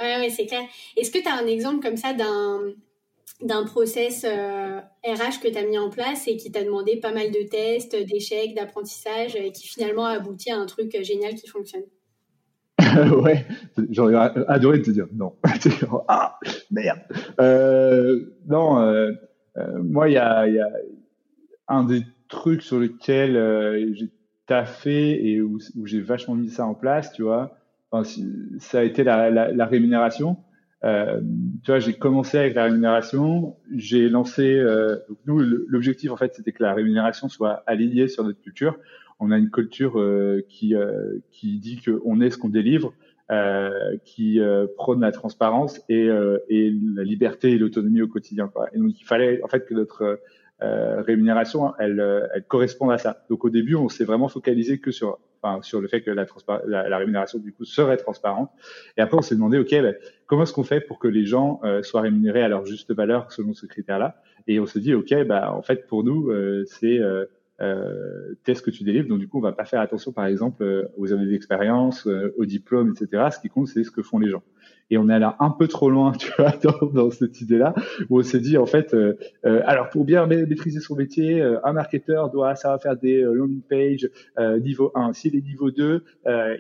ouais, 0.01 0.21
ouais 0.21 0.31
c'est 0.31 0.47
clair. 0.47 0.63
Est-ce 0.97 1.11
que 1.11 1.19
tu 1.19 1.29
as 1.29 1.35
un 1.35 1.47
exemple 1.47 1.87
comme 1.87 1.99
ça 1.99 2.15
d'un 2.15 2.61
d'un 3.43 3.65
process 3.65 4.25
RH 4.25 4.29
euh, 4.29 4.81
que 5.05 5.49
tu 5.49 5.59
as 5.59 5.67
mis 5.67 5.79
en 5.79 5.91
place 5.91 6.29
et 6.29 6.37
qui 6.37 6.51
t'a 6.51 6.63
demandé 6.63 6.97
pas 6.97 7.13
mal 7.13 7.31
de 7.31 7.49
tests, 7.49 7.97
d'échecs, 7.97 8.55
d'apprentissage 8.55 9.37
et 9.37 9.53
qui 9.53 9.67
finalement 9.67 10.07
a 10.07 10.13
abouti 10.13 10.51
à 10.51 10.59
un 10.59 10.67
truc 10.67 10.97
génial 11.03 11.35
qui 11.35 11.49
fonctionne 11.49 11.83
ouais, 13.23 13.47
j'aurais 13.91 14.17
adoré 14.49 14.83
te 14.83 14.91
dire 14.91 15.07
non. 15.13 15.35
ah, 16.09 16.39
merde. 16.71 17.01
Euh, 17.41 18.35
non, 18.49 18.81
euh, 18.81 19.13
moi, 19.83 20.09
il 20.09 20.15
y 20.15 20.19
a, 20.19 20.47
un 21.69 21.85
des 21.85 22.03
trucs 22.29 22.63
sur 22.63 22.81
lesquels 22.81 23.95
j'ai 23.95 24.11
taffé 24.47 25.27
et 25.27 25.41
où, 25.41 25.59
j'ai 25.85 26.01
vachement 26.01 26.35
mis 26.35 26.49
ça 26.49 26.67
en 26.67 26.75
place, 26.75 27.13
tu 27.13 27.23
vois. 27.23 27.57
Ça 28.59 28.81
a 28.81 28.83
été 28.83 29.05
la 29.05 29.67
rémunération. 29.67 30.39
Euh, 30.85 31.21
tu 31.63 31.71
vois, 31.71 31.79
j'ai 31.79 31.93
commencé 31.93 32.39
avec 32.39 32.55
la 32.55 32.65
rémunération. 32.65 33.57
J'ai 33.75 34.09
lancé. 34.09 34.59
Euh, 34.59 34.97
donc 35.09 35.19
nous, 35.27 35.39
l'objectif 35.69 36.11
en 36.11 36.17
fait, 36.17 36.35
c'était 36.35 36.53
que 36.53 36.63
la 36.63 36.75
rémunération 36.75 37.29
soit 37.29 37.63
alignée 37.67 38.09
sur 38.09 38.25
notre 38.25 38.41
culture. 38.41 38.79
On 39.21 39.31
a 39.31 39.39
une 39.39 39.51
culture 39.51 40.01
euh, 40.01 40.45
qui 40.49 40.75
euh, 40.75 41.19
qui 41.31 41.59
dit 41.59 41.81
qu'on 41.81 42.21
est 42.21 42.31
ce 42.31 42.39
qu'on 42.39 42.49
délivre, 42.49 42.93
euh, 43.31 43.97
qui 44.05 44.41
prône 44.77 45.01
la 45.01 45.13
transparence 45.13 45.81
et 45.89 46.09
et 46.49 46.75
la 46.97 47.05
liberté 47.05 47.53
et 47.53 47.59
l'autonomie 47.59 48.03
au 48.03 48.09
quotidien. 48.09 48.49
Quoi. 48.49 48.69
Et 48.75 48.79
donc 48.79 49.01
il 49.01 49.05
fallait 49.05 49.41
en 49.45 49.49
fait 49.49 49.65
que 49.65 49.75
notre 49.75 50.21
rémunération, 51.07 51.73
elle, 51.79 52.29
elle 52.35 52.45
corresponde 52.45 52.93
à 52.93 52.99
ça. 52.99 53.25
Donc 53.29 53.45
au 53.45 53.51
début, 53.51 53.75
on 53.75 53.89
s'est 53.89 54.05
vraiment 54.05 54.29
focalisé 54.29 54.79
que 54.79 54.91
sur 54.91 55.19
enfin, 55.43 55.63
sur 55.63 55.81
le 55.81 55.89
fait 55.89 56.03
que 56.03 56.11
la, 56.11 56.27
la, 56.67 56.89
la, 56.89 56.99
rémunération 56.99 57.39
du 57.39 57.53
coup 57.53 57.65
serait 57.65 57.97
transparente. 57.97 58.51
Et 58.97 59.01
après, 59.01 59.17
on 59.17 59.23
s'est 59.23 59.35
demandé, 59.35 59.59
ok, 59.59 59.71
ben, 59.71 59.95
comment 60.27 60.45
est-ce 60.45 60.53
qu'on 60.53 60.65
fait 60.65 60.81
pour 60.81 60.99
que 60.99 61.09
les 61.09 61.27
gens 61.27 61.61
euh, 61.65 61.83
soient 61.83 62.03
rémunérés 62.03 62.43
à 62.43 62.49
leur 62.49 62.65
juste 62.65 62.93
valeur 62.95 63.33
selon 63.33 63.55
ce 63.55 63.67
critère-là? 63.67 64.23
Et 64.47 64.61
on 64.61 64.67
s'est 64.67 64.81
dit, 64.81 64.95
ok, 64.95 65.15
bah 65.27 65.53
en 65.53 65.63
fait 65.63 65.87
pour 65.87 66.05
nous, 66.05 66.31
euh, 66.31 66.65
c'est 66.67 66.99
euh, 66.99 67.27
euh, 67.61 68.35
ce 68.47 68.63
que 68.63 68.71
tu 68.71 68.85
délivres. 68.85 69.09
Donc 69.09 69.19
du 69.19 69.29
coup, 69.29 69.39
on 69.39 69.43
va 69.43 69.53
pas 69.53 69.65
faire 69.65 69.81
attention, 69.81 70.13
par 70.13 70.27
exemple, 70.27 70.63
euh, 70.63 70.89
aux 70.97 71.13
années 71.13 71.27
d'expérience, 71.27 72.09
au 72.37 72.45
diplôme, 72.45 72.93
etc. 72.93 73.29
Ce 73.33 73.39
qui 73.39 73.49
compte, 73.49 73.69
c'est 73.69 73.85
ce 73.85 73.91
que 73.91 74.03
font 74.03 74.19
les 74.19 74.31
gens 74.31 74.43
et 74.93 74.99
on 74.99 75.09
est 75.09 75.15
allé 75.15 75.27
un 75.41 75.49
peu 75.49 75.69
trop 75.69 75.89
loin, 75.89 76.13
tu 76.19 76.31
vois, 76.37 76.53
dans, 76.93 77.11
cette 77.11 77.41
idée-là, 77.41 77.75
où 78.11 78.21
on 78.21 78.23
s'est 78.23 78.41
dit 78.41 78.59
en 78.59 78.67
fait, 78.67 78.93
euh, 78.93 79.17
euh 79.47 79.63
alors 79.65 79.89
pour 79.89 80.05
bien 80.05 80.27
maîtriser 80.27 80.81
son 80.81 80.97
métier, 80.97 81.41
euh, 81.41 81.59
un 81.65 81.73
marketeur 81.73 82.31
doit 82.31 82.55
savoir 82.57 82.81
faire 82.83 82.97
des 82.97 83.23
euh, 83.23 83.33
landing 83.33 83.63
pages 83.63 84.11
niveau 84.61 84.93
1. 84.95 85.15
S'il 85.15 85.35
est 85.35 85.41
niveau 85.41 85.71
2, 85.71 86.05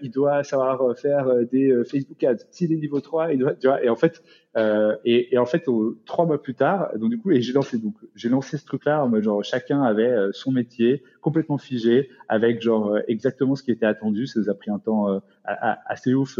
il 0.03 0.11
doit 0.11 0.45
savoir 0.45 0.97
faire 0.97 1.27
des 1.51 1.83
Facebook 1.85 2.25
ads. 2.25 2.45
S'il 2.51 2.73
est 2.73 2.77
niveau 2.77 3.01
3, 3.01 3.33
il 3.33 3.39
doit, 3.39 3.55
tu 3.55 3.67
vois, 3.67 3.85
et 3.85 3.91
en 3.91 3.97
fait, 3.97 4.23
euh, 4.57 4.97
et, 5.05 5.35
et, 5.35 5.39
en 5.39 5.47
fait, 5.47 5.65
trois 6.05 6.27
mois 6.27 6.43
plus 6.43 6.55
tard, 6.55 6.91
donc 6.97 7.11
du 7.11 7.19
coup, 7.19 7.31
et 7.31 7.41
j'ai 7.41 7.53
lancé 7.53 7.79
donc 7.79 7.95
j'ai 8.15 8.29
lancé 8.29 8.59
ce 8.59 8.67
truc-là, 8.67 9.09
genre 9.21 9.43
chacun 9.45 9.83
avait 9.83 10.15
son 10.33 10.53
métier 10.53 11.03
complètement 11.21 11.59
figé, 11.59 12.11
avec 12.29 12.61
genre 12.61 12.99
exactement 13.09 13.55
ce 13.55 13.63
qui 13.63 13.71
était 13.71 13.87
attendu. 13.87 14.27
Ça 14.27 14.41
nous 14.41 14.51
a 14.51 14.55
pris 14.55 14.71
un 14.71 14.79
temps 14.79 15.21
assez 15.45 16.15
ouf 16.15 16.39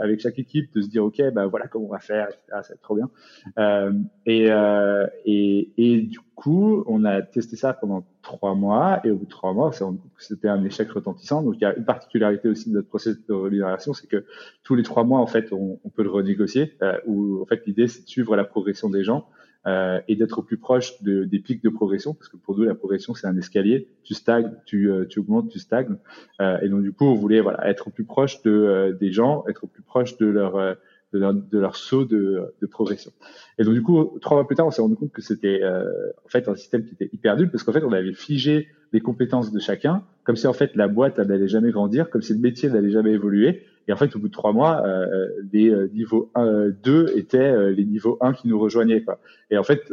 avec 0.00 0.20
chaque 0.20 0.38
équipe 0.38 0.72
de 0.74 0.82
se 0.82 0.88
dire 0.88 1.04
ok, 1.04 1.22
bah 1.32 1.46
voilà 1.46 1.66
comment 1.68 1.86
on 1.86 1.92
va 1.92 2.00
faire, 2.00 2.28
etc. 2.28 2.60
C'est 2.62 2.80
trop 2.82 2.96
bien. 2.96 3.10
Euh, 3.58 3.92
et, 4.26 4.50
euh, 4.50 5.06
et, 5.24 5.72
et, 5.76 6.02
du 6.02 6.18
coup, 6.18 6.33
on 6.46 7.04
a 7.04 7.22
testé 7.22 7.56
ça 7.56 7.72
pendant 7.72 8.04
trois 8.22 8.54
mois 8.54 9.00
et 9.04 9.10
au 9.10 9.16
bout 9.16 9.24
de 9.24 9.30
trois 9.30 9.52
mois, 9.52 9.70
c'était 10.18 10.48
un 10.48 10.64
échec 10.64 10.90
retentissant. 10.90 11.42
Donc 11.42 11.54
il 11.56 11.62
y 11.62 11.64
a 11.64 11.74
une 11.76 11.84
particularité 11.84 12.48
aussi 12.48 12.70
de 12.70 12.74
notre 12.74 12.88
processus 12.88 13.24
de 13.26 13.34
rémunération, 13.34 13.92
c'est 13.92 14.06
que 14.06 14.24
tous 14.62 14.74
les 14.74 14.82
trois 14.82 15.04
mois, 15.04 15.20
en 15.20 15.26
fait, 15.26 15.52
on, 15.52 15.78
peut 15.94 16.02
le 16.02 16.10
renégocier. 16.10 16.74
Euh, 16.82 16.98
en 17.40 17.46
fait 17.46 17.66
l'idée 17.66 17.88
c'est 17.88 18.02
de 18.02 18.08
suivre 18.08 18.36
la 18.36 18.44
progression 18.44 18.90
des 18.90 19.04
gens. 19.04 19.26
Euh, 19.66 19.98
et 20.08 20.16
d'être 20.16 20.40
au 20.40 20.42
plus 20.42 20.58
proche 20.58 21.02
de, 21.02 21.24
des 21.24 21.38
pics 21.38 21.64
de 21.64 21.70
progression, 21.70 22.12
parce 22.12 22.28
que 22.28 22.36
pour 22.36 22.54
nous, 22.54 22.64
la 22.64 22.74
progression, 22.74 23.14
c'est 23.14 23.26
un 23.26 23.38
escalier. 23.38 23.88
Tu 24.02 24.12
stagnes, 24.12 24.52
tu, 24.66 24.90
euh, 24.90 25.06
tu 25.06 25.20
augmentes, 25.20 25.48
tu 25.48 25.58
stagnes. 25.58 25.96
Euh, 26.42 26.58
et 26.60 26.68
donc, 26.68 26.82
du 26.82 26.92
coup, 26.92 27.06
on 27.06 27.14
voulait 27.14 27.40
voilà, 27.40 27.66
être 27.66 27.88
au 27.88 27.90
plus 27.90 28.04
proche 28.04 28.42
de, 28.42 28.50
euh, 28.50 28.92
des 28.92 29.10
gens, 29.10 29.42
être 29.48 29.64
au 29.64 29.66
plus 29.66 29.80
proche 29.80 30.18
de 30.18 30.26
leur 30.26 30.76
de 31.14 31.20
leur, 31.20 31.32
de 31.32 31.58
leur 31.58 31.76
saut 31.76 32.04
de, 32.04 32.42
de, 32.60 32.66
progression. 32.66 33.12
Et 33.58 33.64
donc 33.64 33.74
du 33.74 33.82
coup, 33.82 34.18
trois 34.20 34.36
mois 34.36 34.46
plus 34.46 34.56
tard, 34.56 34.66
on 34.66 34.70
s'est 34.70 34.82
rendu 34.82 34.96
compte 34.96 35.12
que 35.12 35.22
c'était 35.22 35.60
euh, 35.62 36.10
en 36.24 36.28
fait 36.28 36.48
un 36.48 36.56
système 36.56 36.84
qui 36.84 36.94
était 36.94 37.08
hyper 37.12 37.36
dur 37.36 37.48
parce 37.50 37.62
qu'en 37.62 37.72
fait, 37.72 37.84
on 37.84 37.92
avait 37.92 38.12
figé 38.12 38.68
les 38.92 39.00
compétences 39.00 39.52
de 39.52 39.60
chacun, 39.60 40.02
comme 40.24 40.36
si 40.36 40.46
en 40.46 40.52
fait 40.52 40.74
la 40.74 40.88
boîte 40.88 41.18
n'allait 41.18 41.48
jamais 41.48 41.70
grandir, 41.70 42.10
comme 42.10 42.22
si 42.22 42.32
le 42.32 42.40
métier 42.40 42.68
n'allait 42.68 42.90
jamais 42.90 43.12
évoluer. 43.12 43.62
Et 43.86 43.92
en 43.92 43.96
fait, 43.96 44.14
au 44.16 44.18
bout 44.18 44.28
de 44.28 44.32
trois 44.32 44.52
mois, 44.52 44.82
euh, 44.86 45.28
les 45.52 45.70
euh, 45.70 45.90
niveaux 45.92 46.30
1, 46.34 46.70
2 46.82 47.12
étaient 47.16 47.38
euh, 47.38 47.70
les 47.70 47.84
niveaux 47.84 48.18
1 48.20 48.32
qui 48.32 48.48
nous 48.48 48.58
rejoignaient. 48.58 49.02
Quoi. 49.02 49.20
Et 49.50 49.58
en 49.58 49.62
fait, 49.62 49.92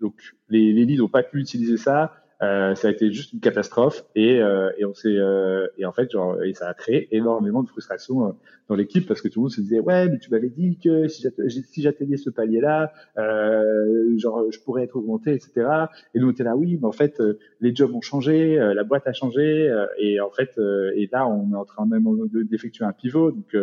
donc 0.00 0.14
les, 0.48 0.72
les 0.72 0.84
leads 0.84 1.02
n'ont 1.02 1.08
pas 1.08 1.22
pu 1.22 1.40
utiliser 1.40 1.76
ça. 1.76 2.12
Euh, 2.42 2.74
ça 2.74 2.88
a 2.88 2.90
été 2.90 3.12
juste 3.12 3.32
une 3.32 3.40
catastrophe 3.40 4.04
et, 4.16 4.40
euh, 4.40 4.70
et 4.76 4.84
on 4.84 4.92
s'est 4.92 5.16
euh, 5.16 5.68
et 5.78 5.86
en 5.86 5.92
fait 5.92 6.10
genre 6.10 6.42
et 6.42 6.52
ça 6.52 6.68
a 6.68 6.74
créé 6.74 7.08
énormément 7.14 7.62
de 7.62 7.68
frustration 7.68 8.26
euh, 8.26 8.32
dans 8.68 8.74
l'équipe 8.74 9.06
parce 9.06 9.20
que 9.20 9.28
tout 9.28 9.38
le 9.38 9.42
monde 9.42 9.52
se 9.52 9.60
disait 9.60 9.78
ouais 9.78 10.08
mais 10.08 10.18
tu 10.18 10.30
m'avais 10.30 10.48
dit 10.48 10.78
que 10.82 11.06
si 11.06 11.82
j'atteignais 11.82 12.16
ce 12.16 12.30
palier 12.30 12.60
là 12.60 12.92
euh, 13.18 14.18
genre 14.18 14.50
je 14.50 14.58
pourrais 14.58 14.82
être 14.82 14.96
augmenté 14.96 15.32
etc 15.32 15.86
et 16.12 16.18
nous 16.18 16.26
on 16.26 16.32
était 16.32 16.42
là 16.42 16.56
oui 16.56 16.76
mais 16.80 16.88
en 16.88 16.92
fait 16.92 17.22
les 17.60 17.72
jobs 17.72 17.94
ont 17.94 18.00
changé 18.00 18.56
la 18.56 18.82
boîte 18.82 19.06
a 19.06 19.12
changé 19.12 19.72
et 19.98 20.20
en 20.20 20.30
fait 20.30 20.58
et 20.96 21.08
là 21.12 21.28
on 21.28 21.52
est 21.52 21.56
en 21.56 21.64
train 21.64 21.86
même 21.86 22.04
d'effectuer 22.32 22.84
un 22.84 22.92
pivot. 22.92 23.30
Donc 23.30 23.56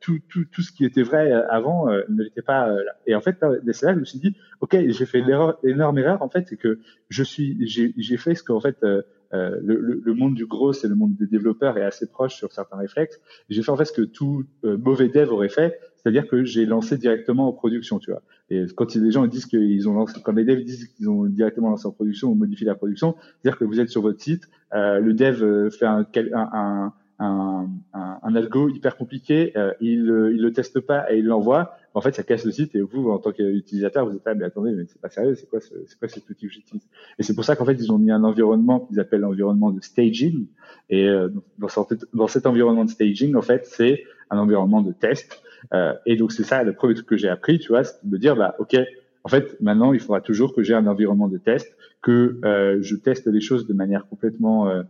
tout, 0.00 0.18
tout 0.28 0.44
tout 0.52 0.62
ce 0.62 0.72
qui 0.72 0.84
était 0.84 1.02
vrai 1.02 1.32
avant 1.32 1.86
ne 1.86 2.22
l'était 2.22 2.42
pas 2.42 2.68
là. 2.68 2.96
Et 3.06 3.14
en 3.14 3.20
fait 3.20 3.36
là, 3.40 3.50
là 3.64 3.94
je 3.94 3.98
me 3.98 4.04
suis 4.04 4.18
dit 4.18 4.36
ok 4.60 4.76
j'ai 4.88 5.06
fait 5.06 5.20
une 5.20 5.54
énorme 5.64 5.98
erreur 5.98 6.22
en 6.22 6.28
fait 6.28 6.46
c'est 6.48 6.56
que 6.56 6.80
je 7.08 7.22
suis 7.22 7.56
j'ai 7.66 7.87
fait 8.18 8.34
ce 8.34 8.42
qu'en 8.42 8.60
fait 8.60 8.76
euh, 8.82 9.02
euh, 9.34 9.58
le, 9.62 10.00
le, 10.02 10.14
monde 10.14 10.34
du 10.34 10.46
gros 10.46 10.72
et 10.72 10.88
le 10.88 10.94
monde 10.94 11.14
des 11.14 11.26
développeurs 11.26 11.76
est 11.76 11.84
assez 11.84 12.06
proche 12.06 12.34
sur 12.36 12.50
certains 12.50 12.78
réflexes. 12.78 13.20
J'ai 13.50 13.62
fait 13.62 13.70
en 13.70 13.76
fait 13.76 13.84
ce 13.84 13.92
que 13.92 14.02
tout 14.02 14.44
euh, 14.64 14.78
mauvais 14.78 15.08
dev 15.08 15.30
aurait 15.30 15.50
fait, 15.50 15.78
c'est-à-dire 15.96 16.26
que 16.26 16.44
j'ai 16.44 16.64
lancé 16.64 16.96
directement 16.96 17.48
en 17.48 17.52
production, 17.52 17.98
tu 17.98 18.10
vois. 18.10 18.22
Et 18.48 18.64
quand 18.74 18.94
les 18.94 19.10
gens 19.10 19.26
disent 19.26 19.44
qu'ils 19.44 19.86
ont 19.86 19.92
lancé, 19.92 20.18
quand 20.24 20.32
les 20.32 20.44
devs 20.44 20.64
disent 20.64 20.88
qu'ils 20.88 21.10
ont 21.10 21.26
directement 21.26 21.68
lancé 21.68 21.86
en 21.86 21.92
production 21.92 22.30
ou 22.30 22.34
modifié 22.34 22.66
la 22.66 22.74
production, 22.74 23.16
c'est-à-dire 23.42 23.58
que 23.58 23.64
vous 23.64 23.80
êtes 23.80 23.90
sur 23.90 24.00
votre 24.00 24.20
site, 24.20 24.48
le 24.72 25.12
dev 25.12 25.68
fait 25.70 25.84
un, 25.84 26.06
un, 26.32 26.92
un, 27.18 27.68
un, 27.92 28.18
un 28.22 28.34
algo 28.34 28.70
hyper 28.70 28.96
compliqué, 28.96 29.52
il, 29.80 30.30
il 30.32 30.40
le 30.40 30.52
teste 30.52 30.80
pas 30.80 31.12
et 31.12 31.18
il 31.18 31.26
l'envoie 31.26 31.76
en 31.98 32.00
fait, 32.00 32.14
ça 32.14 32.22
casse 32.22 32.44
le 32.44 32.52
site 32.52 32.76
et 32.76 32.80
vous, 32.80 33.10
en 33.10 33.18
tant 33.18 33.32
qu'utilisateur, 33.32 34.06
vous 34.06 34.14
êtes 34.14 34.24
là, 34.24 34.34
mais 34.34 34.44
attendez, 34.44 34.70
mais 34.70 34.84
c'est 34.86 35.00
pas 35.00 35.08
sérieux, 35.08 35.34
c'est 35.34 35.48
quoi, 35.48 35.58
c'est 35.60 35.98
quoi 35.98 36.06
cet 36.06 36.30
outil 36.30 36.46
que 36.46 36.52
j'utilise? 36.52 36.88
Et 37.18 37.24
c'est 37.24 37.34
pour 37.34 37.44
ça 37.44 37.56
qu'en 37.56 37.64
fait, 37.64 37.74
ils 37.74 37.90
ont 37.90 37.98
mis 37.98 38.12
un 38.12 38.22
environnement 38.22 38.80
qu'ils 38.80 39.00
appellent 39.00 39.22
l'environnement 39.22 39.72
de 39.72 39.80
staging. 39.80 40.46
Et 40.90 41.08
euh, 41.08 41.28
dans, 41.58 41.66
cet, 41.66 42.06
dans, 42.14 42.28
cet, 42.28 42.46
environnement 42.46 42.84
de 42.84 42.90
staging, 42.90 43.34
en 43.34 43.42
fait, 43.42 43.66
c'est 43.66 44.04
un 44.30 44.38
environnement 44.38 44.80
de 44.80 44.92
test. 44.92 45.42
Euh, 45.74 45.92
et 46.06 46.14
donc 46.14 46.30
c'est 46.30 46.44
ça 46.44 46.62
le 46.62 46.72
premier 46.72 46.94
truc 46.94 47.08
que 47.08 47.16
j'ai 47.16 47.28
appris, 47.28 47.58
tu 47.58 47.68
vois, 47.68 47.82
c'est 47.82 48.04
de 48.04 48.10
me 48.10 48.18
dire 48.18 48.36
bah 48.36 48.54
ok, 48.60 48.76
en 49.24 49.28
fait 49.28 49.60
maintenant 49.60 49.92
il 49.92 49.98
faudra 49.98 50.20
toujours 50.20 50.54
que 50.54 50.62
j'ai 50.62 50.74
un 50.74 50.86
environnement 50.86 51.26
de 51.26 51.36
test, 51.36 51.76
que 52.00 52.38
euh, 52.44 52.78
je 52.80 52.94
teste 52.94 53.26
les 53.26 53.40
choses 53.40 53.66
de 53.66 53.74
manière 53.74 54.06
complètement 54.06 54.68
euh, 54.68 54.84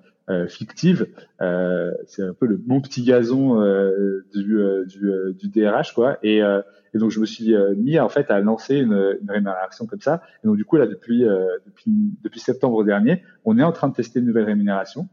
fictive. 0.49 1.09
Euh, 1.41 1.93
c'est 2.07 2.23
un 2.23 2.35
peu 2.35 2.47
le 2.47 2.57
bon 2.57 2.81
petit 2.81 3.03
gazon 3.03 3.63
euh, 3.63 4.27
du, 4.35 4.59
du, 4.87 5.35
du, 5.35 5.49
DRH, 5.49 5.95
quoi. 5.95 6.19
Et, 6.23 6.39
et, 6.39 6.99
donc 6.99 7.11
je 7.11 7.21
me 7.21 7.27
suis 7.27 7.55
mis 7.77 7.99
en 7.99 8.09
fait 8.09 8.31
à 8.31 8.41
lancer 8.41 8.77
une, 8.77 9.19
une 9.23 9.31
rémunération 9.31 9.87
comme 9.87 10.01
ça. 10.01 10.23
Et 10.43 10.47
donc 10.47 10.57
du 10.57 10.65
coup 10.65 10.77
là 10.77 10.87
depuis 10.87 11.25
depuis, 11.67 11.91
depuis 12.23 12.41
septembre 12.41 12.85
dernier, 12.85 13.23
on 13.45 13.59
est 13.59 13.63
en 13.65 13.73
train 13.73 13.89
de 13.89 13.95
tester 13.95 14.21
une 14.21 14.27
nouvelle 14.27 14.45
rémunération 14.45 15.09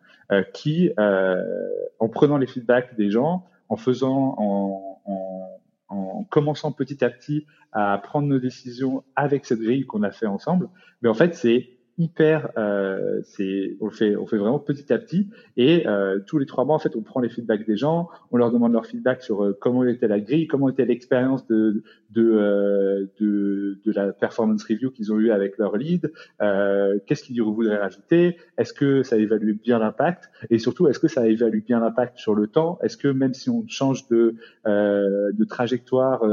qui, 0.54 0.92
en 0.98 2.10
prenant 2.10 2.38
les 2.38 2.48
feedbacks 2.48 2.96
des 2.96 3.12
gens, 3.12 3.46
en 3.70 3.78
faisant 3.78 4.36
en, 4.38 5.02
en 5.06 5.56
en 5.90 6.24
commençant 6.24 6.72
petit 6.72 7.04
à 7.04 7.10
petit 7.10 7.46
à 7.72 7.98
prendre 7.98 8.28
nos 8.28 8.40
décisions 8.40 9.04
avec 9.16 9.46
cette 9.46 9.60
grille 9.60 9.86
qu'on 9.86 10.04
a 10.04 10.12
fait 10.12 10.26
ensemble. 10.26 10.70
Mais 11.02 11.10
en 11.10 11.14
fait, 11.14 11.36
c'est 11.36 11.70
hyper, 11.98 12.52
euh, 12.58 13.22
c'est, 13.24 13.78
on 13.80 13.86
le 13.86 13.92
fait, 13.92 14.16
on 14.16 14.26
fait 14.26 14.38
vraiment 14.38 14.60
petit 14.60 14.92
à 14.92 14.98
petit. 14.98 15.30
Et 15.56 15.88
euh, 15.88 16.20
tous 16.28 16.38
les 16.38 16.46
trois 16.46 16.66
mois, 16.66 16.76
en 16.76 16.80
fait, 16.80 16.96
on 16.96 17.02
prend 17.02 17.22
les 17.22 17.30
feedbacks 17.30 17.66
des 17.66 17.78
gens, 17.78 18.10
on 18.32 18.38
leur 18.38 18.52
demande 18.52 18.74
leur 18.74 18.86
feedback 18.86 19.22
sur 19.22 19.44
euh, 19.44 19.58
comment 19.60 19.86
était 19.86 20.08
la 20.08 20.20
grille, 20.20 20.48
comment 20.48 20.70
était 20.70 20.86
l'expérience 20.86 21.48
de 21.48 21.84
de, 22.12 22.22
euh, 22.22 23.06
de, 23.20 23.80
de 23.86 23.92
la 23.92 24.14
performance 24.14 24.64
review 24.64 24.90
qu'ils 24.92 25.12
ont 25.12 25.20
eu 25.20 25.32
avec 25.32 25.58
leur 25.58 25.76
lead, 25.76 26.14
euh, 26.42 26.98
qu'est-ce 27.06 27.24
qu'ils 27.24 27.42
voudraient 27.42 27.78
rajouter, 27.78 28.38
est-ce 28.58 28.74
que 28.74 29.04
ça 29.04 29.18
évalue 29.18 29.54
bien 29.62 29.80
l'impact, 29.80 30.30
et 30.50 30.60
surtout 30.60 30.88
est-ce 30.88 31.00
que 31.00 31.10
ça 31.10 31.28
évalue 31.28 31.60
bien 31.66 31.82
l'impact 31.82 32.18
sur 32.18 32.34
le 32.34 32.48
temps, 32.48 32.80
est-ce 32.84 32.96
que 32.96 33.10
même 33.10 33.34
si 33.34 33.50
on 33.50 33.66
change 33.68 34.08
de 34.08 34.36
de 34.66 35.44
trajectoire 35.44 36.24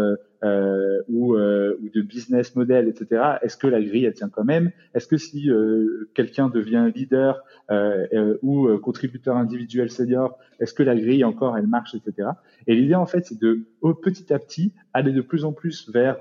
euh, 0.43 1.03
ou, 1.09 1.37
euh, 1.37 1.79
ou, 1.83 1.89
de 1.89 2.01
business 2.01 2.57
model, 2.57 2.89
etc. 2.89 3.37
Est-ce 3.43 3.57
que 3.57 3.67
la 3.67 3.81
grille 3.81 4.05
elle 4.05 4.15
tient 4.15 4.29
quand 4.29 4.45
même? 4.45 4.73
Est-ce 4.95 5.07
que 5.07 5.17
si 5.17 5.51
euh, 5.51 6.11
quelqu'un 6.15 6.49
devient 6.49 6.91
leader 6.95 7.43
euh, 7.71 8.37
ou 8.43 8.69
contributeur 8.79 9.37
individuel 9.37 9.91
senior, 9.91 10.39
est-ce 10.61 10.75
que 10.75 10.83
la 10.83 10.97
grille 10.97 11.25
encore 11.25 11.57
elle 11.57 11.67
marche, 11.67 11.95
etc. 11.95 12.31
Et 12.67 12.75
l'idée 12.75 12.95
en 12.95 13.07
fait 13.07 13.27
c'est 13.27 13.41
de 13.41 13.61
petit 14.03 14.33
à 14.33 14.39
petit 14.39 14.73
aller 14.93 15.13
de 15.13 15.21
plus 15.21 15.45
en 15.45 15.53
plus 15.53 15.89
vers 15.91 16.17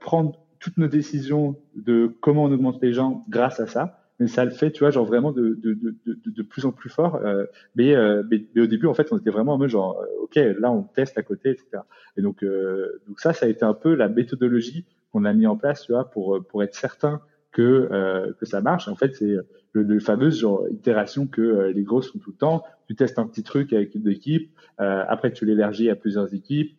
prendre 0.00 0.38
toutes 0.60 0.78
nos 0.78 0.88
décisions 0.88 1.56
de 1.76 2.10
comment 2.20 2.44
on 2.44 2.52
augmente 2.52 2.82
les 2.82 2.92
gens 2.92 3.24
grâce 3.28 3.60
à 3.60 3.66
ça 3.66 3.97
mais 4.18 4.26
ça 4.26 4.44
le 4.44 4.50
fait, 4.50 4.72
tu 4.72 4.80
vois, 4.80 4.90
genre 4.90 5.04
vraiment 5.04 5.32
de, 5.32 5.56
de, 5.62 5.74
de, 5.74 5.94
de, 6.06 6.18
de 6.26 6.42
plus 6.42 6.64
en 6.66 6.72
plus 6.72 6.90
fort. 6.90 7.16
Euh, 7.16 7.44
mais, 7.76 7.94
euh, 7.94 8.22
mais, 8.30 8.44
mais, 8.54 8.62
au 8.62 8.66
début, 8.66 8.86
en 8.86 8.94
fait, 8.94 9.12
on 9.12 9.18
était 9.18 9.30
vraiment 9.30 9.54
en 9.54 9.58
mode 9.58 9.70
genre, 9.70 10.00
euh, 10.00 10.24
ok, 10.24 10.34
là, 10.58 10.72
on 10.72 10.82
teste 10.82 11.16
à 11.18 11.22
côté, 11.22 11.50
etc. 11.50 11.82
Et 12.16 12.22
donc, 12.22 12.42
euh, 12.42 13.00
donc 13.06 13.20
ça, 13.20 13.32
ça 13.32 13.46
a 13.46 13.48
été 13.48 13.64
un 13.64 13.74
peu 13.74 13.94
la 13.94 14.08
méthodologie 14.08 14.84
qu'on 15.12 15.24
a 15.24 15.32
mis 15.32 15.46
en 15.46 15.56
place, 15.56 15.82
tu 15.82 15.92
vois, 15.92 16.10
pour 16.10 16.44
pour 16.48 16.62
être 16.62 16.74
certain 16.74 17.20
que 17.52 17.88
euh, 17.92 18.32
que 18.40 18.44
ça 18.46 18.60
marche. 18.60 18.88
En 18.88 18.96
fait, 18.96 19.14
c'est 19.14 19.36
le, 19.72 19.82
le, 19.82 20.00
fameux 20.00 20.30
genre 20.30 20.66
itération 20.68 21.26
que 21.26 21.70
les 21.74 21.82
grosses 21.82 22.10
font 22.10 22.18
tout 22.18 22.30
le 22.30 22.36
temps. 22.36 22.64
Tu 22.88 22.96
testes 22.96 23.18
un 23.18 23.26
petit 23.26 23.44
truc 23.44 23.72
avec 23.72 23.94
une 23.94 24.08
équipe, 24.08 24.50
après 24.78 25.32
tu 25.32 25.44
l'élargis 25.44 25.90
à 25.90 25.94
plusieurs 25.94 26.34
équipes, 26.34 26.76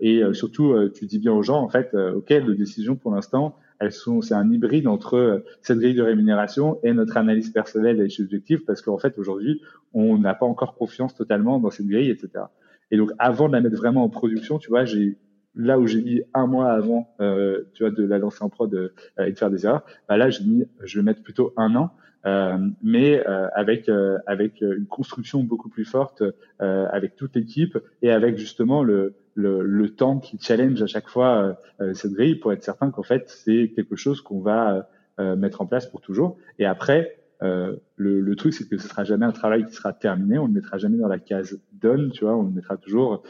et 0.00 0.22
surtout, 0.32 0.74
tu 0.92 1.06
dis 1.06 1.20
bien 1.20 1.32
aux 1.32 1.42
gens, 1.42 1.62
en 1.62 1.68
fait, 1.68 1.94
ok, 1.94 2.30
la 2.30 2.54
décision 2.54 2.96
pour 2.96 3.14
l'instant 3.14 3.56
elles 3.80 3.92
sont, 3.92 4.20
c'est 4.22 4.34
un 4.34 4.50
hybride 4.50 4.86
entre 4.86 5.14
euh, 5.14 5.44
cette 5.62 5.78
grille 5.78 5.94
de 5.94 6.02
rémunération 6.02 6.80
et 6.82 6.92
notre 6.92 7.16
analyse 7.16 7.50
personnelle 7.50 8.00
et 8.00 8.08
subjective 8.08 8.64
parce 8.64 8.82
qu'en 8.82 8.98
fait, 8.98 9.18
aujourd'hui, 9.18 9.60
on 9.94 10.18
n'a 10.18 10.34
pas 10.34 10.46
encore 10.46 10.74
confiance 10.74 11.14
totalement 11.14 11.58
dans 11.58 11.70
cette 11.70 11.86
grille, 11.86 12.10
etc. 12.10 12.44
Et 12.90 12.96
donc, 12.96 13.10
avant 13.18 13.48
de 13.48 13.52
la 13.52 13.60
mettre 13.60 13.76
vraiment 13.76 14.04
en 14.04 14.08
production, 14.08 14.58
tu 14.58 14.68
vois, 14.68 14.84
j'ai, 14.84 15.18
là 15.54 15.78
où 15.78 15.86
j'ai 15.86 16.02
mis 16.02 16.22
un 16.34 16.46
mois 16.46 16.70
avant, 16.72 17.14
euh, 17.20 17.64
tu 17.74 17.82
vois, 17.82 17.92
de 17.92 18.04
la 18.04 18.18
lancer 18.18 18.42
en 18.42 18.48
prod 18.48 18.72
euh, 18.74 18.90
et 19.24 19.32
de 19.32 19.38
faire 19.38 19.50
des 19.50 19.64
erreurs, 19.64 19.84
bah 20.08 20.16
là, 20.16 20.30
j'ai 20.30 20.44
mis, 20.44 20.64
je 20.82 20.98
vais 20.98 21.04
mettre 21.04 21.22
plutôt 21.22 21.52
un 21.56 21.74
an. 21.76 21.90
Euh, 22.26 22.58
mais 22.82 23.24
euh, 23.28 23.48
avec 23.54 23.88
avec 24.26 24.60
une 24.60 24.86
construction 24.86 25.42
beaucoup 25.44 25.68
plus 25.68 25.84
forte 25.84 26.22
avec 26.58 27.16
toute 27.16 27.36
l'équipe 27.36 27.78
et 28.02 28.10
avec 28.10 28.36
justement 28.36 28.82
le 28.82 29.14
le, 29.38 29.62
le, 29.62 29.88
temps 29.88 30.18
qui 30.18 30.36
challenge 30.40 30.82
à 30.82 30.88
chaque 30.88 31.08
fois 31.08 31.36
euh, 31.38 31.54
euh, 31.80 31.94
cette 31.94 32.12
grille 32.12 32.34
pour 32.34 32.52
être 32.52 32.64
certain 32.64 32.90
qu'en 32.90 33.04
fait 33.04 33.28
c'est 33.28 33.72
quelque 33.74 33.94
chose 33.94 34.20
qu'on 34.20 34.40
va 34.40 34.88
euh, 35.20 35.36
mettre 35.36 35.60
en 35.60 35.66
place 35.66 35.86
pour 35.86 36.00
toujours. 36.00 36.36
Et 36.58 36.66
après, 36.66 37.14
le, 37.40 37.80
le, 37.96 38.36
truc 38.36 38.52
c'est 38.52 38.68
que 38.68 38.78
ce 38.78 38.88
sera 38.88 39.04
jamais 39.04 39.24
un 39.24 39.30
travail 39.30 39.64
qui 39.64 39.72
sera 39.72 39.92
terminé. 39.92 40.38
On 40.38 40.48
ne 40.48 40.52
mettra 40.52 40.76
jamais 40.76 40.98
dans 40.98 41.06
la 41.06 41.20
case 41.20 41.60
done, 41.72 42.10
tu 42.10 42.24
vois. 42.24 42.36
On 42.36 42.42
le 42.42 42.50
mettra 42.50 42.76
toujours 42.76 43.22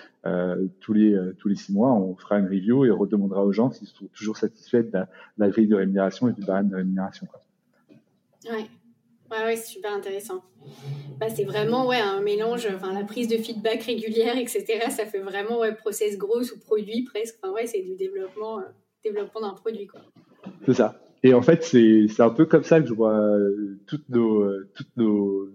tous 0.81 0.95
les 0.95 1.15
tous 1.39 1.49
les 1.49 1.57
six 1.57 1.75
mois. 1.75 1.93
On 1.93 2.17
fera 2.17 2.39
une 2.39 2.47
review 2.47 2.87
et 2.87 2.91
on 2.91 2.97
redemandera 2.97 3.45
aux 3.45 3.53
gens 3.53 3.71
s'ils 3.71 3.87
sont 3.87 4.07
toujours 4.15 4.39
satisfaits 4.39 4.91
de 4.91 4.99
la, 5.37 5.49
grille 5.51 5.69
de 5.69 5.77
rémunération 5.77 6.27
et 6.27 6.33
du 6.33 6.41
barème 6.41 6.71
de 6.71 6.77
rémunération. 6.77 7.27
Quoi. 7.27 7.43
Ouais. 8.51 8.65
Ouais, 9.31 9.45
ouais, 9.45 9.57
c'est 9.57 9.73
super 9.73 9.93
intéressant. 9.93 10.43
Bah, 11.21 11.29
c'est 11.29 11.45
vraiment 11.45 11.87
ouais, 11.87 12.01
un 12.01 12.21
mélange, 12.21 12.67
enfin, 12.75 12.93
la 12.93 13.05
prise 13.05 13.29
de 13.29 13.37
feedback 13.37 13.83
régulière, 13.83 14.39
etc. 14.39 14.65
Ça 14.91 15.05
fait 15.05 15.19
vraiment 15.19 15.59
ouais, 15.61 15.75
process 15.75 16.17
gros 16.17 16.41
ou 16.41 16.59
produit 16.61 17.03
presque. 17.03 17.37
Enfin, 17.43 17.53
ouais, 17.53 17.67
c'est 17.67 17.83
du 17.83 17.95
développement, 17.97 18.61
euh, 18.61 18.65
développement 19.05 19.41
d'un 19.41 19.55
produit. 19.55 19.89
C'est 20.65 20.75
ça. 20.75 21.01
Et 21.25 21.35
en 21.35 21.43
fait, 21.43 21.65
c'est, 21.65 22.21
un 22.21 22.31
peu 22.31 22.47
comme 22.47 22.63
ça 22.63 22.81
que 22.81 22.87
je 22.87 22.95
vois 22.95 23.19
euh, 23.19 23.81
toutes 23.87 24.09
nos, 24.09 24.43
euh, 24.43 24.71
toutes 24.75 24.97
nos, 24.97 25.49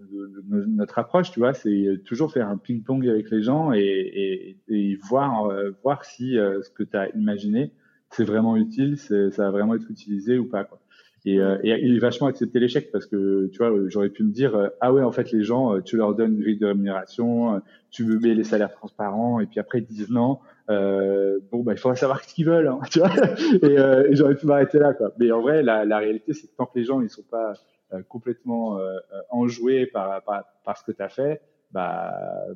notre 0.50 0.98
approche, 0.98 1.30
tu 1.30 1.40
vois, 1.40 1.54
c'est 1.54 2.02
toujours 2.04 2.30
faire 2.30 2.48
un 2.48 2.58
ping-pong 2.58 3.08
avec 3.08 3.30
les 3.30 3.42
gens 3.42 3.72
et, 3.72 4.58
et, 4.68 4.96
voir, 5.08 5.50
voir 5.82 6.04
si 6.04 6.34
ce 6.34 6.68
que 6.68 6.82
tu 6.82 6.96
as 6.96 7.08
imaginé, 7.16 7.72
c'est 8.10 8.24
vraiment 8.24 8.56
utile, 8.56 8.98
ça 8.98 9.16
va 9.38 9.50
vraiment 9.50 9.74
être 9.74 9.90
utilisé 9.90 10.38
ou 10.38 10.44
pas. 10.44 10.64
Quoi. 10.64 10.78
Et, 11.26 11.40
euh, 11.40 11.58
et, 11.62 11.70
il 11.82 11.96
est 11.96 12.00
vachement 12.00 12.26
accepté 12.26 12.60
l'échec 12.60 12.90
parce 12.92 13.06
que 13.06 13.46
tu 13.46 13.58
vois, 13.58 13.72
j'aurais 13.88 14.10
pu 14.10 14.24
me 14.24 14.30
dire 14.30 14.54
euh, 14.54 14.68
ah 14.80 14.92
ouais 14.92 15.02
en 15.02 15.12
fait 15.12 15.32
les 15.32 15.42
gens, 15.42 15.74
euh, 15.74 15.80
tu 15.80 15.96
leur 15.96 16.14
donnes 16.14 16.34
une 16.34 16.40
grille 16.40 16.58
de 16.58 16.66
rémunération, 16.66 17.62
tu 17.90 18.04
veux 18.04 18.18
mets 18.18 18.34
les 18.34 18.44
salaires 18.44 18.72
transparents 18.72 19.40
et 19.40 19.46
puis 19.46 19.58
après 19.58 19.78
ils 19.78 19.86
disent 19.86 20.10
non. 20.10 20.38
Euh, 20.70 21.40
bon 21.50 21.62
bah 21.62 21.72
il 21.72 21.78
faudrait 21.78 21.96
savoir 21.96 22.22
ce 22.22 22.34
qu'ils 22.34 22.46
veulent, 22.46 22.68
hein, 22.68 22.80
tu 22.90 22.98
vois. 22.98 23.10
et, 23.62 24.10
et 24.10 24.16
j'aurais 24.16 24.34
pu 24.34 24.46
m'arrêter 24.46 24.78
là 24.78 24.92
quoi. 24.92 25.12
Mais 25.18 25.30
en 25.30 25.40
vrai 25.40 25.62
la, 25.62 25.86
la 25.86 25.98
réalité 25.98 26.34
c'est 26.34 26.46
que 26.46 26.56
tant 26.56 26.66
que 26.66 26.78
les 26.78 26.84
gens 26.84 27.00
ils 27.00 27.10
sont 27.10 27.22
pas 27.22 27.54
complètement 28.08 28.78
enjoués 29.30 29.86
par, 29.86 30.22
par, 30.24 30.44
par 30.64 30.76
ce 30.76 30.84
que 30.84 30.92
tu 30.92 31.02
as 31.02 31.08
fait, 31.08 31.40
bah 31.70 32.12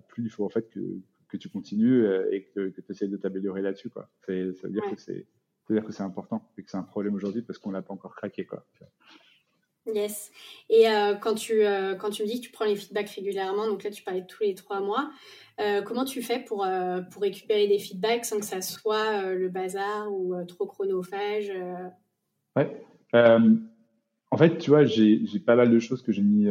plus 0.08 0.24
il 0.24 0.30
faut 0.30 0.44
en 0.44 0.48
fait 0.50 0.68
que 0.68 0.80
que 1.28 1.36
tu 1.36 1.50
continues 1.50 2.06
et 2.32 2.44
que, 2.54 2.68
que 2.68 2.80
tu 2.80 2.92
essaies 2.92 3.08
de 3.08 3.16
t'améliorer 3.16 3.62
là-dessus 3.62 3.88
quoi. 3.88 4.08
C'est 4.26 4.52
ça 4.54 4.66
veut 4.66 4.72
dire 4.74 4.84
que 4.90 5.00
c'est 5.00 5.26
c'est-à-dire 5.68 5.86
que 5.86 5.92
c'est 5.92 6.02
important 6.02 6.42
et 6.56 6.62
que 6.62 6.70
c'est 6.70 6.78
un 6.78 6.82
problème 6.82 7.14
aujourd'hui 7.14 7.42
parce 7.42 7.58
qu'on 7.58 7.70
l'a 7.70 7.82
pas 7.82 7.92
encore 7.92 8.14
craqué. 8.14 8.46
Quoi. 8.46 8.64
Yes. 9.86 10.30
Et 10.70 10.88
euh, 10.88 11.14
quand, 11.14 11.34
tu, 11.34 11.64
euh, 11.64 11.94
quand 11.94 12.10
tu 12.10 12.22
me 12.22 12.28
dis 12.28 12.40
que 12.40 12.46
tu 12.46 12.52
prends 12.52 12.64
les 12.64 12.76
feedbacks 12.76 13.10
régulièrement, 13.10 13.66
donc 13.66 13.84
là 13.84 13.90
tu 13.90 14.02
parlais 14.02 14.22
de 14.22 14.26
tous 14.26 14.42
les 14.42 14.54
trois 14.54 14.80
mois, 14.80 15.10
euh, 15.60 15.82
comment 15.82 16.04
tu 16.04 16.22
fais 16.22 16.38
pour, 16.38 16.66
pour 17.10 17.22
récupérer 17.22 17.68
des 17.68 17.78
feedbacks 17.78 18.24
sans 18.24 18.38
que 18.38 18.46
ça 18.46 18.62
soit 18.62 19.34
le 19.34 19.48
bazar 19.48 20.10
ou 20.10 20.34
trop 20.44 20.66
chronophage 20.66 21.52
Ouais. 22.56 22.82
en 23.12 24.36
fait, 24.36 24.58
tu 24.58 24.70
vois, 24.70 24.84
j'ai 24.84 25.40
pas 25.44 25.54
mal 25.54 25.70
de 25.70 25.78
choses 25.78 26.02
que 26.02 26.12
j'ai 26.12 26.22
mis 26.22 26.48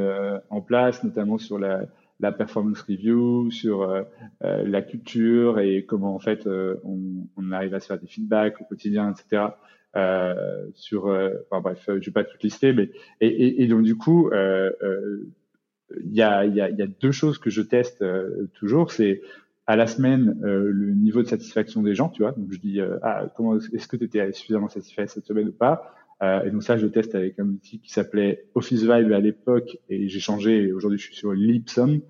en 0.49 0.61
place, 0.61 1.03
notamment 1.03 1.37
sur 1.37 1.57
la, 1.57 1.81
la 2.19 2.31
performance 2.31 2.81
review, 2.81 3.51
sur 3.51 3.83
euh, 3.83 4.03
euh, 4.43 4.63
la 4.67 4.81
culture 4.81 5.59
et 5.59 5.85
comment 5.85 6.15
en 6.15 6.19
fait 6.19 6.47
euh, 6.47 6.75
on, 6.83 6.99
on, 7.37 7.51
arrive 7.51 7.73
à 7.73 7.79
se 7.79 7.87
faire 7.87 7.99
des 7.99 8.07
feedbacks 8.07 8.59
au 8.61 8.65
quotidien, 8.65 9.13
etc. 9.13 9.51
Euh, 9.95 10.67
sur, 10.73 11.05
enfin 11.49 11.61
bref, 11.61 11.83
je 11.87 12.05
vais 12.05 12.11
pas 12.11 12.23
tout 12.23 12.37
lister, 12.41 12.73
mais 12.73 12.89
et, 13.21 13.27
et, 13.27 13.63
et 13.63 13.67
donc 13.67 13.83
du 13.83 13.95
coup, 13.95 14.29
il 14.31 16.13
y 16.13 16.21
a, 16.21 16.45
y, 16.45 16.61
a, 16.61 16.69
y, 16.69 16.81
a, 16.81 16.87
deux 16.87 17.11
choses 17.11 17.37
que 17.37 17.49
je 17.49 17.61
teste 17.61 18.03
toujours, 18.53 18.91
c'est 18.91 19.21
à 19.65 19.75
la 19.75 19.87
semaine 19.87 20.37
le 20.41 20.93
niveau 20.93 21.23
de 21.23 21.27
satisfaction 21.27 21.81
des 21.81 21.95
gens, 21.95 22.09
tu 22.09 22.21
vois. 22.21 22.33
Donc 22.33 22.51
je 22.51 22.59
dis 22.59 22.79
ah 23.01 23.31
comment 23.35 23.57
est-ce 23.57 23.87
que 23.87 23.97
tu 23.97 24.03
étais 24.03 24.31
suffisamment 24.33 24.69
satisfait 24.69 25.07
cette 25.07 25.25
semaine 25.25 25.47
ou 25.47 25.53
pas? 25.53 25.95
Euh, 26.23 26.43
et 26.43 26.51
donc 26.51 26.63
ça, 26.63 26.77
je 26.77 26.87
teste 26.87 27.15
avec 27.15 27.39
un 27.39 27.47
outil 27.47 27.79
qui 27.79 27.91
s'appelait 27.91 28.45
Office 28.55 28.81
Vibe 28.81 29.11
à 29.11 29.19
l'époque, 29.19 29.77
et 29.89 30.07
j'ai 30.07 30.19
changé. 30.19 30.71
Aujourd'hui, 30.71 30.99
je 30.99 31.05
suis 31.05 31.15
sur 31.15 31.33
Lipsum. 31.33 32.01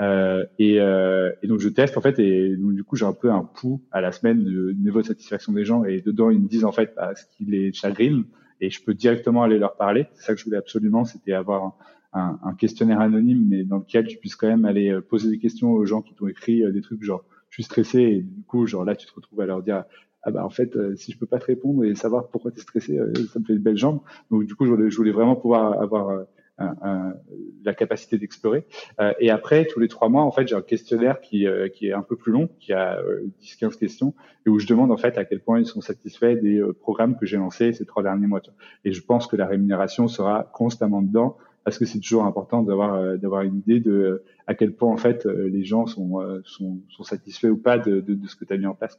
Euh, 0.00 0.44
et, 0.58 0.78
euh, 0.80 1.32
et, 1.42 1.46
donc 1.46 1.60
je 1.60 1.70
teste 1.70 1.96
en 1.96 2.02
fait, 2.02 2.18
et 2.18 2.54
donc 2.56 2.74
du 2.74 2.84
coup 2.84 2.96
j'ai 2.96 3.06
un 3.06 3.14
peu 3.14 3.30
un 3.30 3.44
pouls 3.44 3.82
à 3.90 4.02
la 4.02 4.12
semaine 4.12 4.44
de 4.44 4.72
niveau 4.72 5.00
de 5.00 5.06
satisfaction 5.06 5.54
des 5.54 5.64
gens, 5.64 5.84
et 5.84 6.02
dedans 6.02 6.28
ils 6.28 6.38
me 6.38 6.48
disent 6.48 6.66
en 6.66 6.72
fait 6.72 6.92
bah, 6.94 7.14
ce 7.14 7.24
qui 7.34 7.46
les 7.46 7.72
chagrine, 7.72 8.24
et 8.60 8.68
je 8.68 8.82
peux 8.84 8.92
directement 8.92 9.42
aller 9.42 9.58
leur 9.58 9.76
parler. 9.76 10.06
C'est 10.14 10.24
ça 10.24 10.34
que 10.34 10.40
je 10.40 10.44
voulais 10.44 10.58
absolument, 10.58 11.06
c'était 11.06 11.32
avoir 11.32 11.78
un, 12.12 12.38
un, 12.42 12.54
questionnaire 12.54 13.00
anonyme, 13.00 13.46
mais 13.48 13.64
dans 13.64 13.78
lequel 13.78 14.06
tu 14.06 14.18
puisses 14.18 14.36
quand 14.36 14.48
même 14.48 14.66
aller 14.66 14.90
euh, 14.90 15.00
poser 15.00 15.30
des 15.30 15.38
questions 15.38 15.72
aux 15.72 15.86
gens 15.86 16.02
qui 16.02 16.14
t'ont 16.14 16.28
écrit 16.28 16.62
euh, 16.62 16.72
des 16.72 16.82
trucs 16.82 17.02
genre 17.02 17.24
je 17.48 17.54
suis 17.54 17.62
stressé, 17.62 18.00
et 18.00 18.20
du 18.20 18.42
coup 18.42 18.66
genre 18.66 18.84
là 18.84 18.96
tu 18.96 19.06
te 19.06 19.14
retrouves 19.14 19.40
à 19.40 19.46
leur 19.46 19.62
dire 19.62 19.84
ah 20.26 20.32
bah 20.32 20.44
en 20.44 20.50
fait 20.50 20.74
euh, 20.74 20.96
si 20.96 21.12
je 21.12 21.18
peux 21.18 21.26
pas 21.26 21.38
te 21.38 21.44
répondre 21.44 21.84
et 21.84 21.94
savoir 21.94 22.28
pourquoi 22.28 22.50
tu 22.50 22.58
es 22.58 22.62
stressé, 22.62 22.98
euh, 22.98 23.12
ça 23.32 23.38
me 23.38 23.44
fait 23.44 23.52
une 23.52 23.60
belle 23.60 23.76
jambe. 23.76 24.00
Donc 24.32 24.44
du 24.44 24.56
coup 24.56 24.66
je 24.66 24.70
voulais, 24.72 24.90
je 24.90 24.96
voulais 24.96 25.12
vraiment 25.12 25.36
pouvoir 25.36 25.80
avoir 25.80 26.26
la 26.58 27.74
capacité 27.74 28.16
d'explorer. 28.16 28.66
Euh, 28.98 29.12
et 29.20 29.30
après, 29.30 29.66
tous 29.66 29.78
les 29.78 29.88
trois 29.88 30.08
mois, 30.08 30.22
en 30.22 30.32
fait, 30.32 30.48
j'ai 30.48 30.54
un 30.54 30.62
questionnaire 30.62 31.20
qui, 31.20 31.46
euh, 31.46 31.68
qui 31.68 31.88
est 31.88 31.92
un 31.92 32.00
peu 32.00 32.16
plus 32.16 32.32
long, 32.32 32.48
qui 32.58 32.72
a 32.72 32.98
10-15 33.42 33.76
questions, 33.76 34.14
et 34.46 34.48
où 34.48 34.58
je 34.58 34.66
demande 34.66 34.90
en 34.90 34.96
fait 34.96 35.18
à 35.18 35.26
quel 35.26 35.40
point 35.40 35.60
ils 35.60 35.66
sont 35.66 35.82
satisfaits 35.82 36.36
des 36.42 36.62
programmes 36.80 37.18
que 37.18 37.26
j'ai 37.26 37.36
lancés 37.36 37.74
ces 37.74 37.84
trois 37.84 38.02
derniers 38.02 38.26
mois. 38.26 38.40
Et 38.86 38.92
je 38.92 39.02
pense 39.02 39.26
que 39.26 39.36
la 39.36 39.46
rémunération 39.46 40.08
sera 40.08 40.50
constamment 40.54 41.02
dedans, 41.02 41.36
parce 41.62 41.78
que 41.78 41.84
c'est 41.84 42.00
toujours 42.00 42.24
important 42.24 42.62
d'avoir 42.62 43.18
d'avoir 43.18 43.42
une 43.42 43.58
idée 43.58 43.80
de 43.80 44.24
à 44.46 44.54
quel 44.54 44.72
point 44.72 44.90
en 44.90 44.96
fait 44.96 45.26
les 45.26 45.64
gens 45.64 45.86
sont 45.86 46.22
sont, 46.44 46.78
sont 46.88 47.02
satisfaits 47.02 47.48
ou 47.48 47.58
pas 47.58 47.78
de, 47.78 48.00
de, 48.00 48.14
de 48.14 48.26
ce 48.26 48.34
que 48.34 48.46
tu 48.46 48.54
as 48.54 48.56
mis 48.56 48.66
en 48.66 48.74
place. 48.74 48.98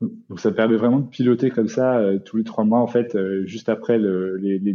Donc 0.00 0.40
ça 0.40 0.50
permet 0.50 0.76
vraiment 0.76 1.00
de 1.00 1.08
piloter 1.08 1.50
comme 1.50 1.68
ça 1.68 1.98
euh, 1.98 2.18
tous 2.18 2.38
les 2.38 2.44
trois 2.44 2.64
mois 2.64 2.80
en 2.80 2.86
fait, 2.86 3.14
euh, 3.14 3.44
juste 3.44 3.68
après 3.68 3.98
le, 3.98 4.36
les, 4.36 4.58
les 4.58 4.74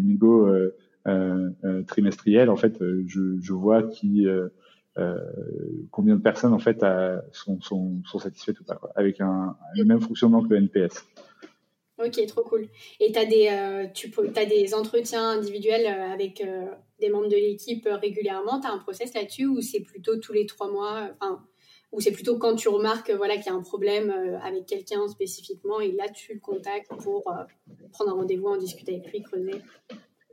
euh, 1.07 1.83
trimestriels 1.87 2.49
en 2.49 2.55
fait, 2.55 2.77
je, 3.07 3.53
vois 3.53 3.83
combien 5.91 6.15
de 6.15 6.21
personnes 6.21 6.53
en 6.53 6.59
fait 6.59 6.85
sont, 7.31 7.59
satisfaites 8.19 8.59
ou 8.59 8.63
pas, 8.63 8.79
avec 8.95 9.19
un, 9.19 9.57
le 9.75 9.83
même 9.83 9.99
fonctionnement 9.99 10.43
que 10.43 10.49
le 10.49 10.57
NPS. 10.57 11.05
Ok, 11.97 12.23
trop 12.27 12.43
cool. 12.43 12.67
Et 12.99 13.15
as, 13.17 13.25
des, 13.25 13.89
tu 13.93 14.11
as 14.35 14.45
des 14.45 14.73
entretiens 14.73 15.29
individuels 15.29 15.87
avec 15.87 16.45
des 16.99 17.09
membres 17.09 17.29
de 17.29 17.35
l'équipe 17.35 17.87
régulièrement? 17.89 18.59
Tu 18.59 18.67
as 18.67 18.71
un 18.71 18.79
process 18.79 19.13
là-dessus 19.13 19.47
ou 19.47 19.61
c'est 19.61 19.79
plutôt 19.79 20.17
tous 20.17 20.33
les 20.33 20.45
trois 20.45 20.69
mois 20.69 21.09
ou 21.95 22.01
c'est 22.01 22.11
plutôt 22.11 22.37
quand 22.37 22.55
tu 22.55 22.69
remarques 22.69 23.11
voilà, 23.11 23.35
qu'il 23.37 23.47
y 23.47 23.49
a 23.49 23.55
un 23.55 23.61
problème 23.61 24.11
euh, 24.11 24.37
avec 24.39 24.65
quelqu'un 24.65 25.07
spécifiquement 25.07 25.79
et 25.79 25.91
là 25.91 26.05
tu 26.13 26.33
le 26.33 26.39
contactes 26.39 26.91
pour 27.01 27.23
euh, 27.29 27.43
prendre 27.91 28.11
un 28.11 28.15
rendez-vous, 28.15 28.47
en 28.47 28.57
discuter 28.57 28.95
avec 28.95 29.11
lui, 29.11 29.21
creuser 29.21 29.61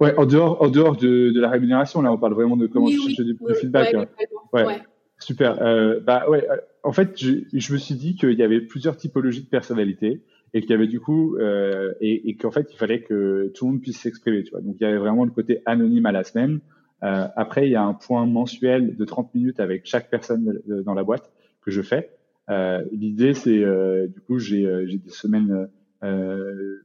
Ouais, 0.01 0.15
en 0.17 0.27
dehors, 0.27 0.61
en 0.61 0.69
dehors 0.69 0.97
de, 0.97 1.31
de, 1.31 1.41
la 1.41 1.49
rémunération, 1.49 2.03
là 2.03 2.13
on 2.13 2.19
parle 2.19 2.35
vraiment 2.35 2.57
de 2.57 2.67
comment 2.67 2.89
je 2.89 2.99
cherche 2.99 3.21
du 3.21 3.37
feedback. 3.55 3.95
Hein. 3.95 4.07
Ouais, 4.53 4.83
Super. 5.23 5.63
Euh, 5.63 6.01
bah 6.01 6.29
ouais. 6.29 6.47
Euh, 6.51 6.57
en 6.83 6.93
fait, 6.93 7.13
je, 7.17 7.45
je 7.53 7.73
me 7.73 7.79
suis 7.79 7.95
dit 7.95 8.17
qu'il 8.17 8.33
y 8.33 8.43
avait 8.43 8.61
plusieurs 8.61 8.97
typologies 8.97 9.45
de 9.45 9.49
personnalités 9.49 10.23
et 10.53 10.61
qu'il 10.61 10.71
y 10.71 10.75
avait 10.75 10.89
du 10.89 11.01
coup 11.01 11.37
euh, 11.37 11.93
et, 12.01 12.29
et 12.29 12.35
qu'en 12.35 12.51
fait 12.51 12.69
il 12.73 12.77
fallait 12.77 13.03
que 13.03 13.51
tout 13.55 13.67
le 13.67 13.73
monde 13.73 13.81
puisse 13.81 14.01
s'exprimer. 14.01 14.43
Tu 14.43 14.51
vois. 14.51 14.61
Donc 14.61 14.77
il 14.81 14.83
y 14.83 14.87
avait 14.87 14.99
vraiment 14.99 15.25
le 15.25 15.31
côté 15.31 15.63
anonyme 15.65 16.07
à 16.07 16.13
la 16.13 16.25
semaine. 16.25 16.61
Euh, 17.05 17.27
après, 17.37 17.67
il 17.67 17.71
y 17.73 17.77
a 17.77 17.83
un 17.83 17.95
point 17.95 18.27
mensuel 18.27 18.97
de 18.97 19.05
30 19.05 19.35
minutes 19.35 19.61
avec 19.61 19.87
chaque 19.87 20.11
personne 20.11 20.61
dans 20.67 20.95
la 20.95 21.03
boîte 21.03 21.33
que 21.63 21.71
je 21.71 21.83
fais. 21.83 22.11
Euh, 22.51 22.85
L'idée, 22.93 23.35
c'est 23.35 23.65
euh, 23.65 24.07
du 24.09 24.21
coup, 24.21 24.39
j'ai 24.39 24.67
euh, 24.67 24.87
des 24.87 25.11
semaines, 25.11 25.69
euh, 26.03 26.81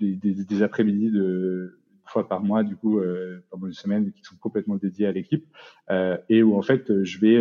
des, 0.00 0.14
des, 0.14 0.44
des 0.44 0.62
après-midi 0.62 1.10
de 1.10 1.78
fois 2.06 2.28
par 2.28 2.42
mois, 2.42 2.62
du 2.62 2.76
coup, 2.76 3.00
pendant 3.48 3.66
une 3.68 3.72
semaine, 3.72 4.12
qui 4.12 4.22
sont 4.22 4.36
complètement 4.38 4.76
dédiées 4.76 5.06
à 5.06 5.12
l'équipe 5.12 5.46
et 6.28 6.42
où 6.42 6.58
en 6.58 6.60
fait, 6.60 7.02
je 7.04 7.18
vais, 7.20 7.38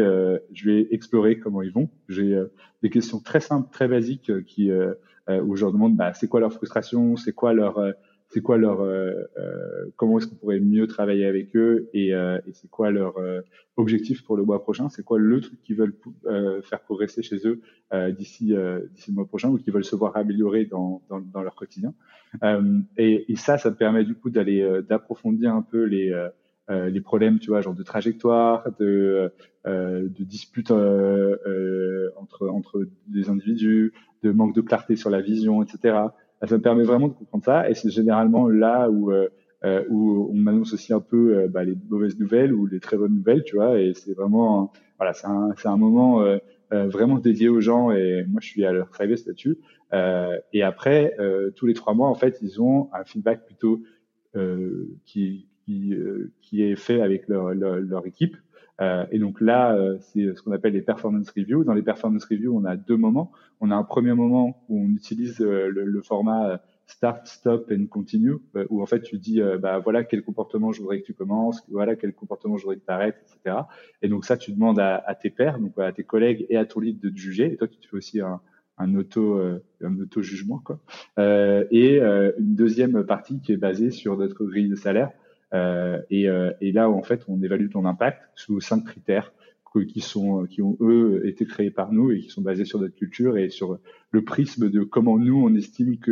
je 0.54 0.70
vais 0.70 0.88
explorer 0.92 1.40
comment 1.40 1.62
ils 1.62 1.74
vont. 1.74 1.90
J'ai 2.08 2.42
des 2.82 2.90
questions 2.90 3.20
très 3.20 3.42
simples, 3.42 3.70
très 3.74 3.90
basiques, 3.90 4.32
qui 4.46 4.72
où 4.72 5.56
je 5.58 5.66
leur 5.66 5.74
demande, 5.74 5.98
bah, 5.98 6.14
c'est 6.14 6.30
quoi 6.30 6.40
leur 6.40 6.54
frustration, 6.54 7.18
c'est 7.18 7.34
quoi 7.34 7.52
leur 7.54 7.82
c'est 8.32 8.42
quoi 8.42 8.58
leur 8.58 8.82
euh, 8.82 9.12
euh, 9.38 9.86
comment 9.98 10.18
est-ce 10.18 10.28
qu'on 10.28 10.36
pourrait 10.36 10.62
mieux 10.62 10.88
travailler 10.88 11.26
avec 11.26 11.56
eux 11.56 11.90
et, 11.94 12.14
euh, 12.14 12.40
et 12.48 12.54
c'est 12.54 12.70
quoi 12.70 12.90
leur 12.90 13.16
objectif 13.76 14.24
pour 14.24 14.38
le 14.38 14.44
mois 14.44 14.62
prochain? 14.62 14.90
C'est 14.90 15.04
quoi 15.04 15.20
le 15.20 15.42
truc 15.42 15.62
qu'ils 15.64 15.76
veulent 15.76 15.96
faire 16.64 16.80
progresser 16.82 17.22
chez 17.22 17.46
eux 17.46 17.62
d'ici 18.12 18.56
d'ici 18.94 19.12
le 19.12 19.16
mois 19.16 19.28
prochain 19.28 19.50
ou 19.50 19.58
qu'ils 19.58 19.74
veulent 19.74 19.86
se 19.86 19.96
voir 19.96 20.16
améliorer 20.16 20.66
dans, 20.66 21.02
dans, 21.10 21.20
dans 21.20 21.44
leur 21.44 21.56
quotidien? 21.56 21.94
Et, 22.98 23.32
et, 23.32 23.36
ça 23.36 23.58
ça 23.58 23.70
me 23.70 23.76
permet 23.76 24.06
du 24.06 24.16
coup 24.16 24.30
d'aller 24.30 24.82
d'approfondir 24.88 25.54
un 25.54 25.62
peu 25.62 25.84
les 25.84 26.14
les 26.70 27.02
problèmes, 27.02 27.38
tu 27.40 27.50
vois, 27.50 27.60
genre 27.60 27.76
de 27.76 27.84
trajectoire, 27.84 28.66
de, 28.80 29.30
euh, 29.68 30.08
de 30.08 30.24
disputes 30.24 30.72
euh, 30.72 32.10
entre 32.16 32.48
entre 32.48 32.88
des 33.08 33.28
individus, 33.28 33.92
de 34.24 34.32
manque 34.32 34.56
de 34.56 34.62
clarté 34.62 34.96
sur 34.96 35.10
la 35.10 35.20
vision, 35.20 35.62
etc 35.62 36.08
ça 36.48 36.58
me 36.58 36.62
permet 36.62 36.84
vraiment 36.84 37.08
de 37.08 37.14
comprendre 37.14 37.44
ça. 37.44 37.70
Et 37.70 37.76
c'est 37.76 37.90
généralement 37.90 38.48
là 38.48 38.90
où 38.90 39.12
euh, 39.12 39.30
euh 39.64 39.84
où 39.90 40.30
on 40.32 40.36
m'annonce 40.36 40.74
aussi 40.74 40.94
un 40.94 41.00
peu 41.00 41.38
euh, 41.38 41.48
bah, 41.48 41.64
les 41.64 41.76
mauvaises 41.90 42.18
nouvelles 42.20 42.54
ou 42.54 42.66
les 42.66 42.80
très 42.80 42.98
bonnes 42.98 43.16
nouvelles, 43.16 43.44
tu 43.44 43.56
vois. 43.56 43.80
Et 43.80 43.94
c'est 43.94 44.14
vraiment, 44.14 44.72
voilà, 44.98 45.14
c'est 45.14 45.28
un, 45.28 45.54
c'est 45.58 45.68
un 45.68 45.78
moment 45.78 46.22
euh, 46.22 46.40
vraiment 46.72 47.20
dédié 47.20 47.50
aux 47.50 47.62
gens. 47.62 47.92
Et 47.92 48.26
moi, 48.28 48.40
je 48.42 48.48
suis 48.48 48.66
à 48.66 48.72
leur 48.72 48.96
service 48.96 49.26
là-dessus. 49.26 49.58
et 50.54 50.64
après, 50.64 51.16
tous 51.56 51.66
les 51.66 51.74
trois 51.74 51.94
mois, 51.94 52.08
en 52.08 52.16
fait, 52.16 52.40
ils 52.42 52.62
ont 52.62 52.90
un 52.94 53.04
feedback 53.04 53.46
plutôt 53.46 53.82
qui 55.06 55.48
qui, 55.66 55.94
qui 56.42 56.64
est 56.64 56.76
fait 56.76 57.02
avec 57.02 57.28
leur, 57.28 57.54
leur 57.54 58.08
équipe. 58.08 58.38
Euh, 58.82 59.06
et 59.12 59.20
donc 59.20 59.42
là, 59.42 59.76
euh, 59.76 59.98
c'est 60.00 60.34
ce 60.36 60.42
qu'on 60.42 60.52
appelle 60.52 60.74
les 60.74 60.82
performance 60.82 61.30
reviews. 61.30 61.64
Dans 61.64 61.74
les 61.74 61.84
performance 61.84 62.26
reviews, 62.26 62.56
on 62.56 62.66
a 62.66 62.76
deux 62.76 62.98
moments. 62.98 63.32
On 63.60 63.72
a 63.72 63.76
un 63.76 63.84
premier 63.84 64.14
moment 64.14 64.64
où 64.70 64.82
on 64.84 64.90
utilise 64.90 65.40
euh, 65.42 65.70
le, 65.70 65.86
le, 65.86 66.02
format 66.02 66.62
start, 66.88 67.28
stop 67.28 67.72
and 67.72 67.86
continue, 67.86 68.38
où 68.70 68.82
en 68.82 68.86
fait 68.86 69.02
tu 69.02 69.18
dis, 69.18 69.40
bah 69.62 69.80
voilà 69.80 70.04
quel 70.04 70.24
comportement 70.24 70.74
je 70.74 70.82
voudrais 70.82 71.00
que 71.00 71.06
tu 71.06 71.14
commences, 71.14 71.64
voilà 71.70 71.96
quel 71.96 72.12
comportement 72.12 72.58
je 72.58 72.64
voudrais 72.64 72.80
que 72.80 72.86
tu 72.86 72.92
arrêtes, 72.92 73.16
etc. 73.24 73.60
Et 74.02 74.10
donc 74.10 74.26
ça, 74.26 74.36
tu 74.36 74.52
demandes 74.52 74.78
à, 74.78 74.98
à 75.08 75.16
tes 75.16 75.30
pairs, 75.30 75.58
donc 75.58 75.72
à 75.80 75.94
tes 75.94 76.04
collègues 76.04 76.46
et 76.50 76.58
à 76.58 76.66
ton 76.66 76.82
lead 76.82 77.00
de 77.00 77.10
te 77.10 77.16
juger. 77.16 77.54
Et 77.54 77.56
toi, 77.56 77.70
tu 77.70 77.88
fais 77.88 77.96
aussi 77.96 78.20
un, 78.20 78.42
un 78.78 78.94
auto 78.96 79.40
un 79.82 80.00
auto 80.02 80.22
jugement 80.22 80.58
quoi. 80.58 80.82
Euh, 81.18 81.64
et 81.72 82.02
une 82.02 82.56
deuxième 82.56 83.06
partie 83.06 83.40
qui 83.40 83.54
est 83.54 83.58
basée 83.58 83.92
sur 83.92 84.18
notre 84.18 84.44
grille 84.44 84.68
de 84.68 84.76
salaire 84.76 85.12
euh, 85.12 85.16
et, 85.54 86.30
euh, 86.30 86.52
et, 86.62 86.72
là, 86.72 86.90
en 86.90 87.04
fait, 87.04 87.24
on 87.28 87.42
évalue 87.42 87.70
ton 87.70 87.86
impact 87.86 88.22
sous 88.36 88.62
cinq 88.62 88.86
critères 88.86 89.34
qui 89.88 90.02
sont 90.02 90.46
qui 90.46 90.62
ont 90.62 90.78
eux 90.82 91.22
été 91.26 91.46
créés 91.46 91.72
par 91.72 91.94
nous 91.94 92.12
et 92.12 92.20
qui 92.20 92.30
sont 92.30 92.42
basés 92.42 92.66
sur 92.66 92.80
notre 92.80 92.96
culture 92.96 93.38
et 93.38 93.50
sur 93.50 93.80
le 94.12 94.24
prisme 94.24 94.70
de 94.70 94.84
comment 94.84 95.18
nous 95.18 95.42
on 95.42 95.56
estime 95.56 95.98
que 95.98 96.12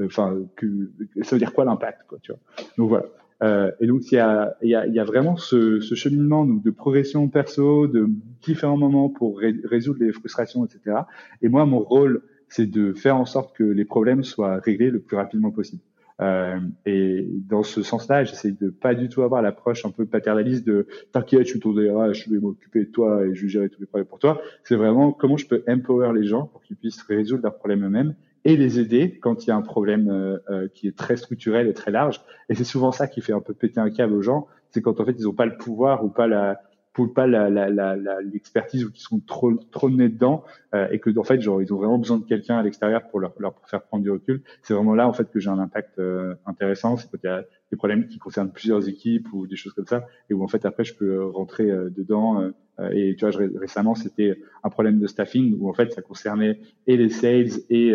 euh, 0.00 0.06
enfin 0.06 0.36
que 0.56 0.90
ça 1.22 1.36
veut 1.36 1.38
dire 1.38 1.52
quoi 1.52 1.64
l'impact 1.64 2.02
quoi 2.08 2.18
tu 2.20 2.32
vois. 2.32 2.40
Donc 2.78 2.88
voilà. 2.88 3.06
Euh, 3.42 3.70
et 3.80 3.86
donc 3.86 4.10
il 4.10 4.16
y 4.16 4.18
a 4.18 4.56
il 4.60 4.70
y 4.70 4.74
a, 4.74 4.86
il 4.86 4.92
y 4.94 4.98
a 4.98 5.04
vraiment 5.04 5.36
ce, 5.36 5.80
ce 5.80 5.94
cheminement 5.94 6.44
donc, 6.44 6.62
de 6.62 6.70
progression 6.70 7.28
perso 7.28 7.86
de 7.86 8.08
différents 8.42 8.76
moments 8.76 9.08
pour 9.08 9.38
résoudre 9.38 10.00
les 10.00 10.12
frustrations 10.12 10.66
etc 10.66 11.02
et 11.40 11.48
moi 11.48 11.64
mon 11.64 11.78
rôle 11.78 12.22
c'est 12.48 12.66
de 12.66 12.92
faire 12.92 13.16
en 13.16 13.24
sorte 13.24 13.56
que 13.56 13.64
les 13.64 13.84
problèmes 13.84 14.24
soient 14.24 14.56
réglés 14.56 14.90
le 14.90 15.00
plus 15.00 15.16
rapidement 15.16 15.52
possible 15.52 15.80
euh, 16.20 16.58
et 16.84 17.26
dans 17.48 17.62
ce 17.62 17.82
sens-là, 17.82 18.24
j'essaie 18.24 18.52
de 18.52 18.68
pas 18.68 18.94
du 18.94 19.08
tout 19.08 19.22
avoir 19.22 19.42
l'approche 19.42 19.84
un 19.86 19.90
peu 19.90 20.04
paternaliste 20.04 20.66
de 20.66 20.86
t'inquiète, 21.12 21.46
je 21.46 21.52
suis 21.52 21.60
ton 21.60 21.72
DRH, 21.72 22.24
je 22.26 22.30
vais 22.30 22.40
m'occuper 22.40 22.84
de 22.84 22.90
toi 22.90 23.24
et 23.26 23.34
je 23.34 23.42
vais 23.42 23.48
gérer 23.48 23.68
tous 23.68 23.80
les 23.80 23.86
problèmes 23.86 24.06
pour 24.06 24.18
toi. 24.18 24.40
C'est 24.64 24.76
vraiment 24.76 25.12
comment 25.12 25.36
je 25.36 25.46
peux 25.46 25.62
empower 25.68 26.12
les 26.14 26.26
gens 26.26 26.46
pour 26.46 26.62
qu'ils 26.62 26.76
puissent 26.76 27.02
résoudre 27.02 27.42
leurs 27.44 27.56
problèmes 27.56 27.84
eux-mêmes 27.86 28.14
et 28.44 28.56
les 28.56 28.80
aider 28.80 29.18
quand 29.20 29.44
il 29.44 29.48
y 29.48 29.50
a 29.50 29.56
un 29.56 29.62
problème 29.62 30.08
euh, 30.10 30.38
euh, 30.50 30.68
qui 30.68 30.88
est 30.88 30.96
très 30.96 31.16
structurel 31.16 31.68
et 31.68 31.74
très 31.74 31.90
large. 31.90 32.20
Et 32.48 32.54
c'est 32.54 32.64
souvent 32.64 32.92
ça 32.92 33.06
qui 33.06 33.20
fait 33.20 33.32
un 33.32 33.40
peu 33.40 33.54
péter 33.54 33.80
un 33.80 33.90
câble 33.90 34.14
aux 34.14 34.22
gens, 34.22 34.46
c'est 34.70 34.82
quand 34.82 35.00
en 35.00 35.04
fait 35.04 35.14
ils 35.18 35.24
n'ont 35.24 35.32
pas 35.32 35.46
le 35.46 35.56
pouvoir 35.56 36.04
ou 36.04 36.08
pas 36.08 36.26
la, 36.26 36.60
pour 36.92 37.14
pas 37.14 37.26
l'expertise 37.26 38.84
ou 38.84 38.90
qui 38.90 39.00
sont 39.00 39.20
trop 39.20 39.54
trop 39.70 39.90
nés 39.90 40.08
dedans 40.08 40.44
euh, 40.74 40.88
et 40.90 40.98
que 40.98 41.16
en 41.18 41.22
fait 41.22 41.40
genre 41.40 41.62
ils 41.62 41.72
ont 41.72 41.76
vraiment 41.76 41.98
besoin 41.98 42.18
de 42.18 42.24
quelqu'un 42.24 42.58
à 42.58 42.62
l'extérieur 42.62 43.08
pour 43.08 43.20
leur, 43.20 43.32
leur 43.38 43.54
faire 43.66 43.82
prendre 43.82 44.02
du 44.02 44.10
recul. 44.10 44.42
C'est 44.62 44.74
vraiment 44.74 44.94
là 44.94 45.08
en 45.08 45.12
fait 45.12 45.30
que 45.30 45.38
j'ai 45.38 45.50
un 45.50 45.58
impact 45.58 45.98
euh, 45.98 46.34
intéressant. 46.46 46.96
C'est 46.96 47.08
quand 47.10 47.18
il 47.22 47.26
y 47.26 47.30
a 47.30 47.44
des 47.70 47.76
problèmes 47.76 48.08
qui 48.08 48.18
concernent 48.18 48.50
plusieurs 48.50 48.88
équipes 48.88 49.32
ou 49.32 49.46
des 49.46 49.56
choses 49.56 49.72
comme 49.72 49.86
ça 49.86 50.06
et 50.28 50.34
où 50.34 50.42
en 50.42 50.48
fait 50.48 50.64
après 50.64 50.84
je 50.84 50.94
peux 50.94 51.24
rentrer 51.26 51.70
euh, 51.70 51.90
dedans 51.90 52.50
et 52.92 53.14
tu 53.14 53.26
vois 53.26 53.38
récemment 53.56 53.94
c'était 53.94 54.40
un 54.64 54.70
problème 54.70 54.98
de 54.98 55.06
staffing 55.06 55.54
où 55.60 55.68
en 55.68 55.74
fait 55.74 55.92
ça 55.92 56.00
concernait 56.00 56.60
et 56.86 56.96
les 56.96 57.10
sales 57.10 57.50
et 57.68 57.94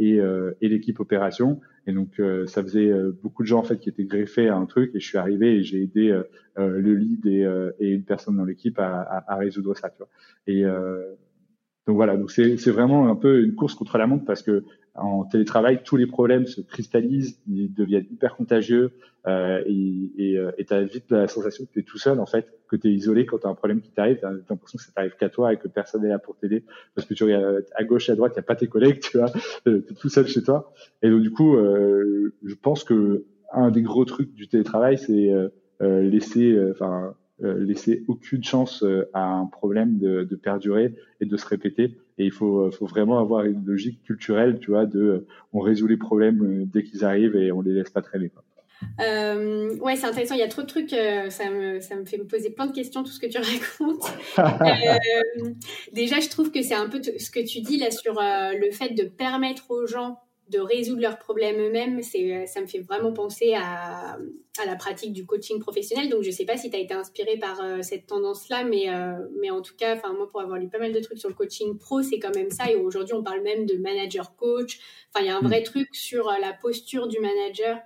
et, 0.00 0.20
et 0.60 0.68
l'équipe 0.68 0.98
opération 0.98 1.60
et 1.88 1.92
donc, 1.92 2.20
euh, 2.20 2.46
ça 2.46 2.62
faisait 2.62 2.90
euh, 2.90 3.18
beaucoup 3.22 3.42
de 3.42 3.48
gens 3.48 3.60
en 3.60 3.62
fait 3.62 3.78
qui 3.78 3.88
étaient 3.88 4.04
greffés 4.04 4.48
à 4.48 4.56
un 4.56 4.66
truc, 4.66 4.90
et 4.94 5.00
je 5.00 5.06
suis 5.06 5.16
arrivé 5.16 5.56
et 5.56 5.62
j'ai 5.62 5.82
aidé 5.82 6.10
euh, 6.10 6.22
le 6.78 6.94
lead 6.94 7.24
et, 7.24 7.48
et, 7.80 7.88
une 7.88 8.04
personne 8.04 8.36
dans 8.36 8.44
l'équipe 8.44 8.78
à, 8.78 9.24
à, 9.26 9.36
résoudre 9.36 9.74
ça. 9.74 9.88
Tu 9.88 9.96
vois. 9.96 10.08
Donc 11.88 11.96
voilà, 11.96 12.18
donc 12.18 12.30
c'est 12.30 12.70
vraiment 12.70 13.08
un 13.08 13.16
peu 13.16 13.42
une 13.42 13.54
course 13.54 13.74
contre 13.74 13.96
la 13.96 14.06
montre 14.06 14.26
parce 14.26 14.42
que 14.42 14.62
en 14.94 15.24
télétravail, 15.24 15.82
tous 15.82 15.96
les 15.96 16.06
problèmes 16.06 16.44
se 16.44 16.60
cristallisent, 16.60 17.40
ils 17.48 17.72
deviennent 17.72 18.04
hyper 18.10 18.36
contagieux 18.36 18.92
euh, 19.26 19.62
et 19.66 20.64
tu 20.66 20.74
as 20.74 20.82
vite 20.82 21.06
la 21.08 21.28
sensation 21.28 21.64
que 21.64 21.72
tu 21.72 21.78
es 21.78 21.82
tout 21.84 21.96
seul 21.96 22.20
en 22.20 22.26
fait, 22.26 22.46
que 22.68 22.76
tu 22.76 22.88
es 22.88 22.90
isolé 22.90 23.24
quand 23.24 23.38
tu 23.38 23.46
as 23.46 23.50
un 23.50 23.54
problème 23.54 23.80
qui 23.80 23.90
t'arrive, 23.90 24.18
tu 24.18 24.26
as 24.26 24.32
l'impression 24.32 24.76
que 24.76 24.84
ça 24.84 24.92
t'arrive 24.94 25.16
qu'à 25.18 25.30
toi 25.30 25.54
et 25.54 25.56
que 25.56 25.66
personne 25.66 26.02
n'est 26.02 26.10
là 26.10 26.18
pour 26.18 26.36
t'aider 26.36 26.62
parce 26.94 27.08
que 27.08 27.14
tu 27.14 27.24
regardes 27.24 27.64
à 27.74 27.84
gauche 27.84 28.10
et 28.10 28.12
à 28.12 28.16
droite, 28.16 28.32
il 28.34 28.38
n'y 28.38 28.40
a 28.40 28.42
pas 28.42 28.56
tes 28.56 28.66
collègues, 28.66 29.00
tu 29.10 29.16
vois, 29.16 29.32
tu 29.64 29.74
es 29.74 29.80
tout 29.80 30.10
seul 30.10 30.26
chez 30.26 30.42
toi. 30.42 30.70
Et 31.00 31.08
donc 31.08 31.22
du 31.22 31.30
coup, 31.30 31.56
euh, 31.56 32.34
je 32.44 32.54
pense 32.54 32.84
que 32.84 33.24
un 33.50 33.70
des 33.70 33.80
gros 33.80 34.04
trucs 34.04 34.34
du 34.34 34.46
télétravail, 34.46 34.98
c'est 34.98 35.32
euh, 35.32 35.48
euh 35.80 36.02
laisser, 36.02 36.52
euh, 36.52 36.72
enfin 36.72 37.06
euh, 37.06 37.10
laisser 37.40 38.04
aucune 38.08 38.42
chance 38.42 38.82
euh, 38.82 39.08
à 39.14 39.24
un 39.24 39.46
problème 39.46 39.98
de, 39.98 40.24
perdurer 40.36 40.94
et 41.20 41.26
de 41.26 41.36
se 41.36 41.46
répéter. 41.46 41.96
Et 42.18 42.24
il 42.24 42.32
faut, 42.32 42.66
euh, 42.66 42.70
faut 42.70 42.86
vraiment 42.86 43.18
avoir 43.18 43.44
une 43.44 43.64
logique 43.64 44.02
culturelle, 44.02 44.58
tu 44.60 44.72
vois, 44.72 44.86
de 44.86 45.26
on 45.52 45.60
résout 45.60 45.86
les 45.86 45.96
problèmes 45.96 46.64
dès 46.66 46.82
qu'ils 46.82 47.04
arrivent 47.04 47.36
et 47.36 47.52
on 47.52 47.60
les 47.60 47.72
laisse 47.72 47.90
pas 47.90 48.02
traîner. 48.02 48.28
Quoi. 48.30 48.42
Euh, 49.00 49.76
ouais, 49.76 49.96
c'est 49.96 50.06
intéressant. 50.06 50.34
Il 50.34 50.40
y 50.40 50.42
a 50.42 50.48
trop 50.48 50.62
de 50.62 50.66
trucs. 50.66 50.92
Euh, 50.92 51.30
ça, 51.30 51.50
me, 51.50 51.80
ça 51.80 51.96
me 51.96 52.04
fait 52.04 52.18
me 52.18 52.26
poser 52.26 52.50
plein 52.50 52.66
de 52.66 52.72
questions, 52.72 53.02
tout 53.02 53.10
ce 53.10 53.20
que 53.20 53.26
tu 53.26 53.38
racontes. 53.78 54.12
euh, 54.38 55.50
déjà, 55.92 56.20
je 56.20 56.28
trouve 56.28 56.50
que 56.50 56.62
c'est 56.62 56.74
un 56.74 56.88
peu 56.88 57.00
ce 57.02 57.30
que 57.30 57.44
tu 57.44 57.60
dis 57.60 57.78
là 57.78 57.90
sur 57.90 58.18
euh, 58.18 58.52
le 58.52 58.70
fait 58.70 58.90
de 58.90 59.04
permettre 59.04 59.70
aux 59.70 59.86
gens 59.86 60.18
de 60.50 60.58
résoudre 60.58 61.02
leurs 61.02 61.18
problèmes 61.18 61.60
eux-mêmes. 61.60 62.02
C'est, 62.02 62.46
ça 62.46 62.60
me 62.60 62.66
fait 62.66 62.80
vraiment 62.80 63.12
penser 63.12 63.54
à, 63.54 64.18
à, 64.58 64.66
la 64.66 64.76
pratique 64.76 65.12
du 65.12 65.26
coaching 65.26 65.58
professionnel. 65.60 66.08
Donc, 66.08 66.22
je 66.22 66.30
sais 66.30 66.44
pas 66.44 66.56
si 66.56 66.70
tu 66.70 66.76
as 66.76 66.80
été 66.80 66.94
inspiré 66.94 67.36
par 67.38 67.60
euh, 67.60 67.82
cette 67.82 68.06
tendance-là, 68.06 68.64
mais, 68.64 68.86
mais 69.40 69.50
en 69.50 69.62
tout 69.62 69.74
cas, 69.76 69.96
moi, 70.12 70.28
pour 70.30 70.40
avoir 70.40 70.58
lu 70.58 70.68
pas 70.68 70.78
mal 70.78 70.92
de 70.92 71.00
trucs 71.00 71.18
sur 71.18 71.28
le 71.28 71.34
coaching 71.34 71.78
pro, 71.78 72.02
c'est 72.02 72.18
quand 72.18 72.34
même 72.34 72.50
ça. 72.50 72.70
Et 72.70 72.76
aujourd'hui, 72.76 73.14
on 73.14 73.22
parle 73.22 73.42
même 73.42 73.66
de 73.66 73.76
manager 73.76 74.36
coach. 74.36 74.78
Enfin, 75.12 75.24
il 75.24 75.28
y 75.28 75.30
a 75.30 75.36
un 75.36 75.42
vrai 75.42 75.60
mm. 75.60 75.64
truc 75.64 75.88
sur 75.94 76.30
la 76.40 76.52
posture 76.52 77.08
du 77.08 77.18
manager 77.20 77.78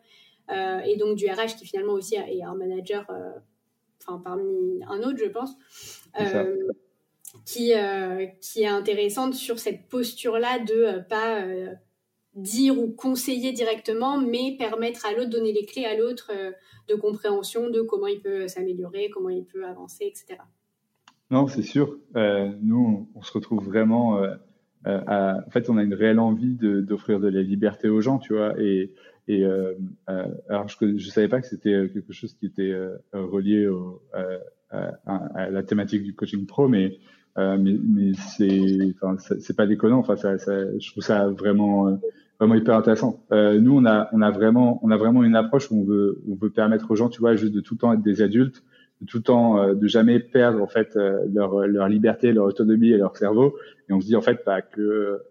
euh, 0.51 0.81
et 0.81 0.96
donc 0.96 1.16
du 1.16 1.27
RH 1.27 1.57
qui 1.59 1.66
finalement 1.66 1.92
aussi 1.92 2.16
est 2.16 2.42
un 2.42 2.55
manager, 2.55 3.07
euh, 3.11 3.31
enfin 4.01 4.20
parmi 4.22 4.83
un 4.88 5.01
autre, 5.03 5.18
je 5.18 5.29
pense. 5.29 5.53
Euh, 6.20 6.57
qui, 7.46 7.72
qui 8.40 8.62
est 8.62 8.66
intéressante 8.66 9.35
sur 9.35 9.59
cette 9.59 9.88
posture-là 9.88 10.59
de 10.59 11.01
pas 11.09 11.42
dire 12.34 12.78
ou 12.78 12.90
conseiller 12.90 13.52
directement, 13.52 14.18
mais 14.18 14.56
permettre 14.58 15.06
à 15.06 15.12
l'autre, 15.12 15.30
donner 15.30 15.52
les 15.52 15.66
clés 15.66 15.84
à 15.84 15.96
l'autre 15.96 16.30
de 16.88 16.94
compréhension 16.94 17.70
de 17.70 17.82
comment 17.82 18.06
il 18.06 18.20
peut 18.20 18.48
s'améliorer, 18.48 19.10
comment 19.10 19.28
il 19.28 19.44
peut 19.44 19.66
avancer, 19.66 20.04
etc. 20.04 20.40
Non, 21.30 21.46
c'est 21.46 21.62
sûr. 21.62 21.98
nous, 22.14 23.08
on, 23.14 23.22
se 23.22 23.32
retrouve 23.32 23.64
vraiment. 23.64 24.22
à, 24.84 25.38
en 25.46 25.50
fait, 25.50 25.68
on 25.70 25.76
a 25.76 25.82
une 25.82 25.94
réelle 25.94 26.18
envie 26.18 26.56
d'offrir 26.56 27.20
de, 27.20 27.28
la 27.28 27.42
liberté 27.42 27.88
aux 27.88 28.00
gens, 28.00 28.18
tu 28.18 28.34
vois. 28.34 28.58
Et 28.60 28.92
et 29.28 29.44
euh, 29.44 29.74
euh, 30.10 30.26
alors, 30.48 30.68
je 30.68 30.84
ne 30.84 30.98
savais 30.98 31.28
pas 31.28 31.40
que 31.40 31.46
c'était 31.46 31.72
euh, 31.72 31.88
quelque 31.88 32.12
chose 32.12 32.34
qui 32.34 32.46
était 32.46 32.74
relié 33.12 33.68
à, 34.70 35.50
la 35.50 35.62
thématique 35.62 36.02
du 36.02 36.14
coaching 36.14 36.46
pro, 36.46 36.68
mais 36.68 36.98
mais, 37.36 37.76
mais 37.82 38.12
c'est 38.14 38.94
c'est 39.38 39.56
pas 39.56 39.66
déconnant. 39.66 39.98
Enfin, 39.98 40.16
ça, 40.16 40.36
je 40.36 40.90
trouve 40.90 41.02
ça 41.02 41.28
vraiment 41.28 41.98
vraiment 42.42 42.57
hyper 42.57 42.74
intéressant. 42.74 43.24
Euh, 43.31 43.61
nous, 43.61 43.78
on 43.78 43.87
a, 43.87 44.09
on 44.12 44.20
a 44.20 44.31
vraiment, 44.31 44.81
on 44.83 44.90
a 44.90 44.96
vraiment 44.96 45.22
une 45.22 45.37
approche 45.37 45.70
où 45.70 45.81
on 45.81 45.85
veut, 45.85 46.20
on 46.28 46.35
veut 46.35 46.50
permettre 46.50 46.90
aux 46.90 46.96
gens, 46.96 47.09
tu 47.09 47.20
vois, 47.20 47.37
juste 47.37 47.52
de 47.52 47.61
tout 47.61 47.74
le 47.74 47.78
temps 47.78 47.92
être 47.92 48.02
des 48.02 48.20
adultes, 48.20 48.64
tout 49.07 49.18
le 49.18 49.22
temps 49.22 49.59
euh, 49.59 49.74
de 49.74 49.87
jamais 49.87 50.18
perdre 50.18 50.62
en 50.62 50.66
fait 50.66 50.96
euh, 50.96 51.24
leur, 51.33 51.66
leur 51.66 51.88
liberté, 51.88 52.33
leur 52.33 52.46
autonomie 52.46 52.90
et 52.90 52.96
leur 52.96 53.16
cerveau. 53.16 53.57
Et 53.88 53.92
on 53.92 54.00
se 54.00 54.07
dit 54.07 54.16
en 54.16 54.22
fait 54.22 54.40
bah, 54.44 54.62
que 54.62 55.22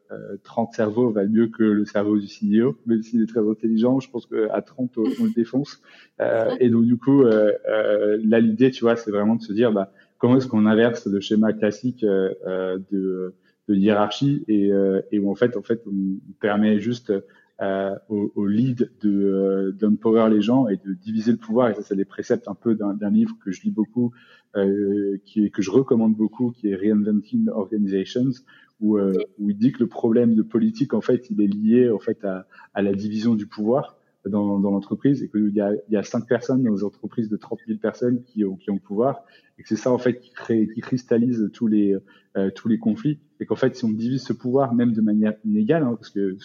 30 0.43 0.69
euh, 0.69 0.75
cerveaux 0.75 1.09
valent 1.11 1.31
mieux 1.31 1.47
que 1.47 1.63
le 1.63 1.85
cerveau 1.85 2.17
du 2.17 2.27
CEO, 2.27 2.77
même 2.85 3.01
s'il 3.01 3.21
est 3.21 3.27
très 3.27 3.47
intelligent. 3.47 3.99
Je 3.99 4.09
pense 4.09 4.25
qu'à 4.25 4.61
30 4.61 4.97
on, 4.97 5.03
le 5.03 5.33
défonce. 5.33 5.81
et 6.59 6.69
donc 6.69 6.85
du 6.85 6.97
coup, 6.97 7.23
là 7.23 8.39
l'idée, 8.39 8.71
tu 8.71 8.83
vois, 8.83 8.95
c'est 8.95 9.11
vraiment 9.11 9.35
de 9.35 9.41
se 9.41 9.53
dire 9.53 9.71
bah, 9.71 9.91
comment 10.17 10.37
est-ce 10.37 10.47
qu'on 10.47 10.65
inverse 10.65 11.07
le 11.07 11.19
schéma 11.19 11.53
classique 11.53 12.03
de, 12.05 13.33
de 13.71 13.79
hiérarchie 13.79 14.43
et, 14.47 14.69
et 15.11 15.19
où 15.19 15.31
en 15.31 15.35
fait 15.35 15.55
en 15.55 15.61
fait 15.61 15.81
on 15.87 16.19
permet 16.39 16.79
juste 16.79 17.11
euh, 17.61 17.95
au, 18.09 18.31
au, 18.35 18.47
lead 18.47 18.89
de 19.01 19.09
euh, 19.11 19.71
d'empower 19.71 20.29
les 20.31 20.41
gens 20.41 20.67
et 20.67 20.77
de 20.77 20.93
diviser 20.93 21.31
le 21.31 21.37
pouvoir. 21.37 21.69
Et 21.69 21.75
ça, 21.75 21.83
c'est 21.83 21.95
des 21.95 22.05
préceptes 22.05 22.47
un 22.47 22.55
peu 22.55 22.73
d'un 22.73 23.09
livre 23.11 23.35
que 23.43 23.51
je 23.51 23.61
lis 23.61 23.69
beaucoup, 23.69 24.11
euh, 24.55 25.17
qui 25.25 25.45
est, 25.45 25.49
que 25.51 25.61
je 25.61 25.69
recommande 25.69 26.15
beaucoup, 26.15 26.51
qui 26.51 26.69
est 26.69 26.75
Reinventing 26.75 27.49
Organizations, 27.49 28.31
où, 28.79 28.97
euh, 28.97 29.13
où 29.37 29.51
il 29.51 29.57
dit 29.57 29.71
que 29.71 29.79
le 29.79 29.87
problème 29.87 30.33
de 30.33 30.41
politique, 30.41 30.95
en 30.95 31.01
fait, 31.01 31.29
il 31.29 31.39
est 31.39 31.47
lié 31.47 31.91
en 31.91 31.99
fait 31.99 32.25
à, 32.25 32.47
à 32.73 32.81
la 32.81 32.93
division 32.93 33.35
du 33.35 33.45
pouvoir 33.45 33.95
dans, 34.27 34.59
l'entreprise 34.59 35.23
et 35.23 35.29
qu'il 35.29 35.53
y 35.53 35.61
a, 35.61 35.71
il 35.73 35.93
y 35.93 35.97
a 35.97 36.03
cinq 36.03 36.27
personnes 36.27 36.63
dans 36.63 36.73
les 36.73 36.83
entreprises 36.83 37.29
de 37.29 37.37
30 37.37 37.59
000 37.67 37.79
personnes 37.79 38.23
qui 38.23 38.45
ont, 38.45 38.55
qui 38.55 38.69
ont 38.69 38.75
le 38.75 38.79
pouvoir 38.79 39.23
et 39.57 39.63
que 39.63 39.69
c'est 39.69 39.75
ça 39.75 39.91
en 39.91 39.97
fait 39.97 40.19
qui 40.19 40.31
crée, 40.31 40.67
qui 40.73 40.81
cristallise 40.81 41.49
tous 41.53 41.67
les 41.67 41.97
euh, 42.37 42.49
tous 42.51 42.67
les 42.67 42.77
conflits 42.77 43.19
et 43.39 43.45
qu'en 43.45 43.55
fait 43.55 43.75
si 43.75 43.83
on 43.83 43.89
divise 43.89 44.23
ce 44.23 44.33
pouvoir 44.33 44.73
même 44.73 44.93
de 44.93 45.01
manière 45.01 45.33
inégale, 45.43 45.83
hein, 45.83 45.95
parce 45.95 46.09
que 46.09 46.37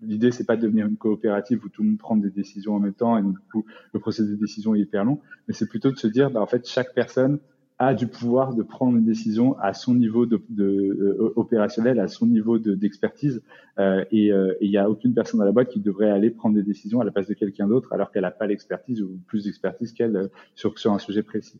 l'idée 0.00 0.30
c'est 0.30 0.44
pas 0.44 0.56
de 0.56 0.62
devenir 0.62 0.86
une 0.86 0.96
coopérative 0.96 1.64
où 1.64 1.68
tout 1.68 1.82
le 1.82 1.90
monde 1.90 1.98
prend 1.98 2.16
des 2.16 2.30
décisions 2.30 2.76
en 2.76 2.80
même 2.80 2.94
temps 2.94 3.18
et 3.18 3.22
du 3.22 3.36
coup 3.52 3.66
le 3.92 4.00
processus 4.00 4.30
de 4.30 4.36
décision 4.36 4.74
est 4.74 4.80
hyper 4.80 5.04
long, 5.04 5.20
mais 5.48 5.54
c'est 5.54 5.68
plutôt 5.68 5.90
de 5.90 5.98
se 5.98 6.06
dire 6.06 6.30
bah, 6.30 6.40
en 6.40 6.46
fait 6.46 6.66
chaque 6.66 6.94
personne 6.94 7.40
a 7.82 7.94
du 7.94 8.06
pouvoir 8.06 8.54
de 8.54 8.62
prendre 8.62 8.96
une 8.96 9.04
décision 9.04 9.58
à 9.58 9.74
son 9.74 9.94
niveau 9.94 10.24
euh, 10.24 11.32
opérationnel, 11.34 11.98
à 11.98 12.06
son 12.06 12.26
niveau 12.26 12.58
d'expertise. 12.58 13.42
Euh, 13.78 14.04
et 14.12 14.32
euh, 14.32 14.54
il 14.60 14.70
n'y 14.70 14.76
a 14.76 14.88
aucune 14.88 15.14
personne 15.14 15.40
dans 15.40 15.46
la 15.46 15.52
boîte 15.52 15.68
qui 15.68 15.80
devrait 15.80 16.10
aller 16.10 16.30
prendre 16.30 16.54
des 16.54 16.62
décisions 16.62 17.00
à 17.00 17.04
la 17.04 17.10
place 17.10 17.26
de 17.26 17.34
quelqu'un 17.34 17.66
d'autre, 17.66 17.92
alors 17.92 18.12
qu'elle 18.12 18.22
n'a 18.22 18.30
pas 18.30 18.46
l'expertise 18.46 19.02
ou 19.02 19.18
plus 19.26 19.44
d'expertise 19.44 19.92
qu'elle 19.92 20.30
sur, 20.54 20.74
un 20.86 20.98
sujet 20.98 21.24
précis. 21.24 21.58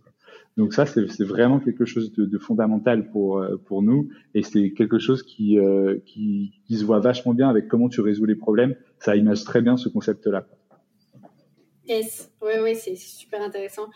Donc 0.57 0.75
ça, 0.75 0.87
c'est 0.87 1.25
vraiment 1.25 1.59
quelque 1.59 1.85
chose 1.85 2.13
de, 2.13 2.39
fondamental 2.39 3.11
pour 3.11 3.83
nous, 3.83 4.11
et 4.35 4.43
c'est 4.43 4.71
quelque 4.73 4.99
chose 4.99 5.23
qui, 5.23 5.57
se 5.57 6.85
voit 6.85 7.01
vachement 7.01 7.35
bien 7.35 7.49
avec 7.49 7.69
comment 7.69 7.89
tu 7.89 8.01
résous 8.01 8.27
les 8.27 8.37
problèmes. 8.37 8.77
Ça 9.01 9.17
image 9.17 9.45
très 9.45 9.61
bien 9.61 9.77
ce 9.77 9.89
concept-là. 9.89 10.47
Yes, 11.89 12.31
oui, 12.43 12.53
oui, 12.63 12.77
c'est 12.77 12.95
super 12.95 13.43
intéressant. 13.43 13.89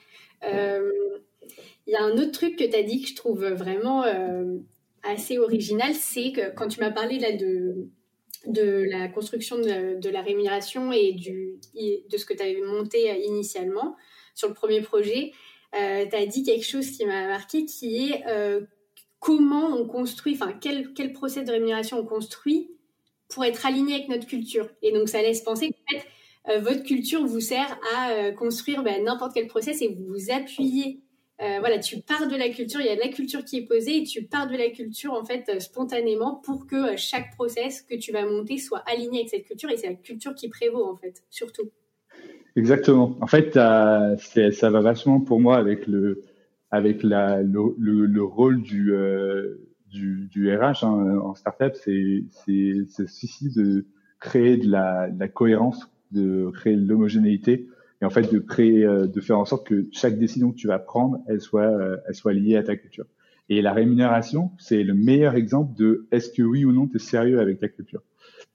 Il 1.86 1.92
y 1.92 1.96
a 1.96 2.02
un 2.02 2.12
autre 2.18 2.32
truc 2.32 2.56
que 2.56 2.64
tu 2.64 2.74
as 2.74 2.82
dit 2.82 3.02
que 3.02 3.08
je 3.08 3.14
trouve 3.14 3.44
vraiment 3.46 4.04
euh, 4.04 4.56
assez 5.02 5.38
original, 5.38 5.94
c'est 5.94 6.32
que 6.32 6.52
quand 6.54 6.68
tu 6.68 6.80
m'as 6.80 6.90
parlé 6.90 7.18
de, 7.18 8.86
la 8.90 9.08
construction 9.08 9.58
de, 9.58 10.08
la 10.08 10.22
rémunération 10.22 10.92
et 10.92 11.12
de 11.12 12.16
ce 12.16 12.24
que 12.24 12.34
tu 12.34 12.42
avais 12.42 12.60
monté 12.60 13.10
euh, 13.10 13.14
initialement 13.14 13.96
sur 14.34 14.48
le 14.48 14.54
premier 14.54 14.80
projet, 14.80 15.32
euh, 15.74 16.06
tu 16.08 16.16
as 16.16 16.26
dit 16.26 16.42
quelque 16.42 16.66
chose 16.66 16.90
qui 16.90 17.06
m'a 17.06 17.28
marqué 17.28 17.64
qui 17.64 18.10
est 18.10 18.24
comment 19.20 19.68
on 19.68 19.86
construit, 19.86 20.34
enfin 20.34 20.52
quel, 20.60 20.92
quel 20.92 21.12
procès 21.12 21.42
de 21.42 21.50
rémunération 21.50 21.98
on 21.98 22.04
construit 22.04 22.70
pour 23.28 23.44
être 23.44 23.64
aligné 23.66 23.94
avec 23.94 24.08
notre 24.08 24.26
culture. 24.26 24.68
Et 24.82 24.92
donc 24.92 25.08
ça 25.08 25.22
laisse 25.22 25.42
penser 25.42 25.70
qu'en 25.70 25.98
fait, 25.98 26.60
votre 26.60 26.84
culture 26.84 27.26
vous 27.26 27.40
sert 27.40 27.78
à 27.96 28.30
construire 28.32 28.82
ben, 28.82 29.04
n'importe 29.04 29.32
quel 29.34 29.48
process 29.48 29.82
et 29.82 29.88
vous 29.88 30.04
vous 30.06 30.30
appuyez 30.30 31.00
euh, 31.42 31.58
voilà, 31.60 31.78
tu 31.78 32.00
pars 32.00 32.26
de 32.28 32.34
la 32.34 32.48
culture, 32.48 32.80
il 32.80 32.86
y 32.86 32.90
a 32.90 32.96
la 32.96 33.08
culture 33.08 33.44
qui 33.44 33.58
est 33.58 33.66
posée 33.66 33.98
et 33.98 34.02
tu 34.04 34.22
pars 34.22 34.48
de 34.48 34.56
la 34.56 34.70
culture 34.70 35.12
en 35.12 35.22
fait 35.22 35.44
euh, 35.50 35.60
spontanément 35.60 36.36
pour 36.36 36.66
que 36.66 36.94
euh, 36.94 36.96
chaque 36.96 37.34
process 37.34 37.82
que 37.82 37.94
tu 37.94 38.10
vas 38.10 38.24
monter 38.24 38.56
soit 38.56 38.82
aligné 38.90 39.18
avec 39.18 39.28
cette 39.28 39.44
culture 39.44 39.70
et 39.70 39.76
c'est 39.76 39.88
la 39.88 39.94
culture 39.96 40.34
qui 40.34 40.48
prévaut 40.48 40.86
en 40.86 40.96
fait, 40.96 41.24
surtout. 41.28 41.70
Exactement. 42.56 43.18
En 43.20 43.26
fait, 43.26 43.52
ça 43.52 44.70
va 44.70 44.80
vachement 44.80 45.20
pour 45.20 45.40
moi 45.40 45.58
avec 45.58 45.86
le 45.86 46.24
avec 46.70 47.02
la, 47.02 47.42
le, 47.42 47.74
le, 47.78 48.22
rôle 48.22 48.62
du, 48.62 48.92
du, 49.88 50.28
du 50.28 50.56
RH 50.56 50.84
hein, 50.84 51.18
en 51.22 51.34
startup, 51.34 51.74
c'est 51.74 52.24
c'est 52.30 53.06
ceci 53.06 53.52
de 53.54 53.84
créer 54.18 54.56
de 54.56 54.70
la, 54.70 55.10
de 55.10 55.20
la 55.20 55.28
cohérence, 55.28 55.90
de 56.12 56.50
créer 56.54 56.76
de 56.76 56.88
l'homogénéité 56.88 57.68
et 58.02 58.04
en 58.04 58.10
fait 58.10 58.32
de 58.32 58.38
créer, 58.38 58.84
euh, 58.84 59.06
de 59.06 59.20
faire 59.20 59.38
en 59.38 59.44
sorte 59.44 59.66
que 59.66 59.86
chaque 59.92 60.18
décision 60.18 60.50
que 60.50 60.56
tu 60.56 60.66
vas 60.66 60.78
prendre, 60.78 61.18
elle 61.26 61.40
soit, 61.40 61.62
euh, 61.62 61.96
elle 62.08 62.14
soit 62.14 62.32
liée 62.32 62.56
à 62.56 62.62
ta 62.62 62.76
culture. 62.76 63.06
Et 63.48 63.62
la 63.62 63.72
rémunération, 63.72 64.50
c'est 64.58 64.82
le 64.82 64.94
meilleur 64.94 65.34
exemple 65.34 65.74
de 65.76 66.06
est-ce 66.10 66.30
que 66.30 66.42
oui 66.42 66.64
ou 66.64 66.72
non 66.72 66.86
tu 66.88 66.96
es 66.96 66.98
sérieux 66.98 67.38
avec 67.38 67.58
ta 67.58 67.68
culture. 67.68 68.02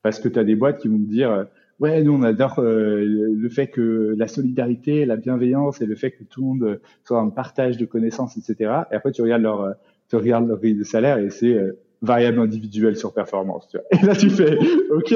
Parce 0.04 0.20
que 0.20 0.28
tu 0.28 0.38
as 0.38 0.44
des 0.44 0.56
boîtes 0.56 0.80
qui 0.80 0.88
vont 0.88 0.98
te 0.98 1.10
dire 1.10 1.32
euh, 1.32 1.44
ouais, 1.80 2.04
nous 2.04 2.14
on 2.14 2.24
adore 2.24 2.62
le 2.62 3.50
fait 3.50 3.68
que 3.68 4.14
la 4.16 4.28
solidarité, 4.28 5.06
la 5.06 5.16
bienveillance 5.16 5.82
et 5.82 5.86
le 5.86 5.96
fait 5.96 6.12
que 6.12 6.24
tout 6.24 6.42
le 6.42 6.48
monde 6.48 6.82
soit 7.04 7.20
en 7.20 7.32
partage 7.32 7.78
de 7.78 7.86
connaissances, 7.86 8.38
etc. 8.38 8.72
Et 8.92 8.96
après 8.96 9.12
tu 9.12 9.24
regardes 9.24 9.42
leur, 9.42 9.74
tu 10.08 10.16
regardes 10.16 10.48
leur 10.48 10.60
grille 10.60 10.76
de 10.76 10.84
salaire 10.84 11.18
et 11.18 11.32
c'est 11.32 11.58
variable 12.02 12.40
individuelle 12.40 12.98
sur 12.98 13.14
performance. 13.14 13.68
Tu 13.70 13.78
vois. 13.78 13.86
Et 13.92 14.06
là, 14.06 14.16
tu 14.16 14.30
fais, 14.30 14.58
ok, 14.90 15.14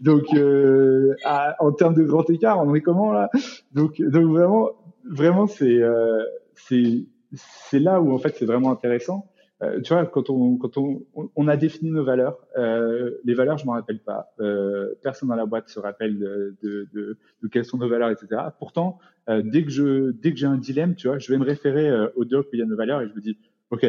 donc 0.00 0.24
euh, 0.34 1.14
en 1.58 1.72
termes 1.72 1.94
de 1.94 2.04
grand 2.04 2.28
écart, 2.30 2.64
on 2.64 2.74
est 2.74 2.80
comment 2.80 3.12
là? 3.12 3.30
Donc, 3.72 4.00
donc 4.00 4.26
vraiment, 4.26 4.70
vraiment, 5.04 5.46
c'est 5.46 5.82
euh, 5.82 6.22
c'est 6.54 7.04
c'est 7.34 7.78
là 7.78 8.00
où 8.00 8.12
en 8.12 8.18
fait 8.18 8.34
c'est 8.36 8.46
vraiment 8.46 8.70
intéressant. 8.70 9.26
Euh, 9.62 9.80
tu 9.82 9.92
vois, 9.92 10.06
quand 10.06 10.30
on 10.30 10.56
quand 10.56 10.78
on 10.78 11.02
on 11.36 11.48
a 11.48 11.56
défini 11.56 11.90
nos 11.90 12.04
valeurs, 12.04 12.38
euh, 12.56 13.18
les 13.24 13.34
valeurs, 13.34 13.58
je 13.58 13.66
m'en 13.66 13.72
rappelle 13.72 13.98
pas. 13.98 14.32
Euh, 14.40 14.94
personne 15.02 15.28
dans 15.28 15.34
la 15.34 15.44
boîte 15.44 15.68
se 15.68 15.78
rappelle 15.78 16.18
de, 16.18 16.56
de, 16.62 16.88
de, 16.94 17.18
de 17.42 17.48
quelles 17.48 17.66
sont 17.66 17.76
nos 17.76 17.88
valeurs, 17.88 18.10
etc. 18.10 18.40
Pourtant, 18.58 18.98
euh, 19.28 19.42
dès 19.44 19.64
que 19.64 19.70
je 19.70 20.12
dès 20.12 20.30
que 20.32 20.38
j'ai 20.38 20.46
un 20.46 20.56
dilemme, 20.56 20.94
tu 20.94 21.08
vois, 21.08 21.18
je 21.18 21.30
vais 21.30 21.38
me 21.38 21.44
référer 21.44 21.90
au 22.16 22.24
doc 22.24 22.46
où 22.46 22.50
il 22.54 22.60
y 22.60 22.62
a 22.62 22.66
nos 22.66 22.76
valeurs 22.76 23.02
et 23.02 23.08
je 23.08 23.14
me 23.14 23.20
dis, 23.20 23.36
ok, 23.70 23.84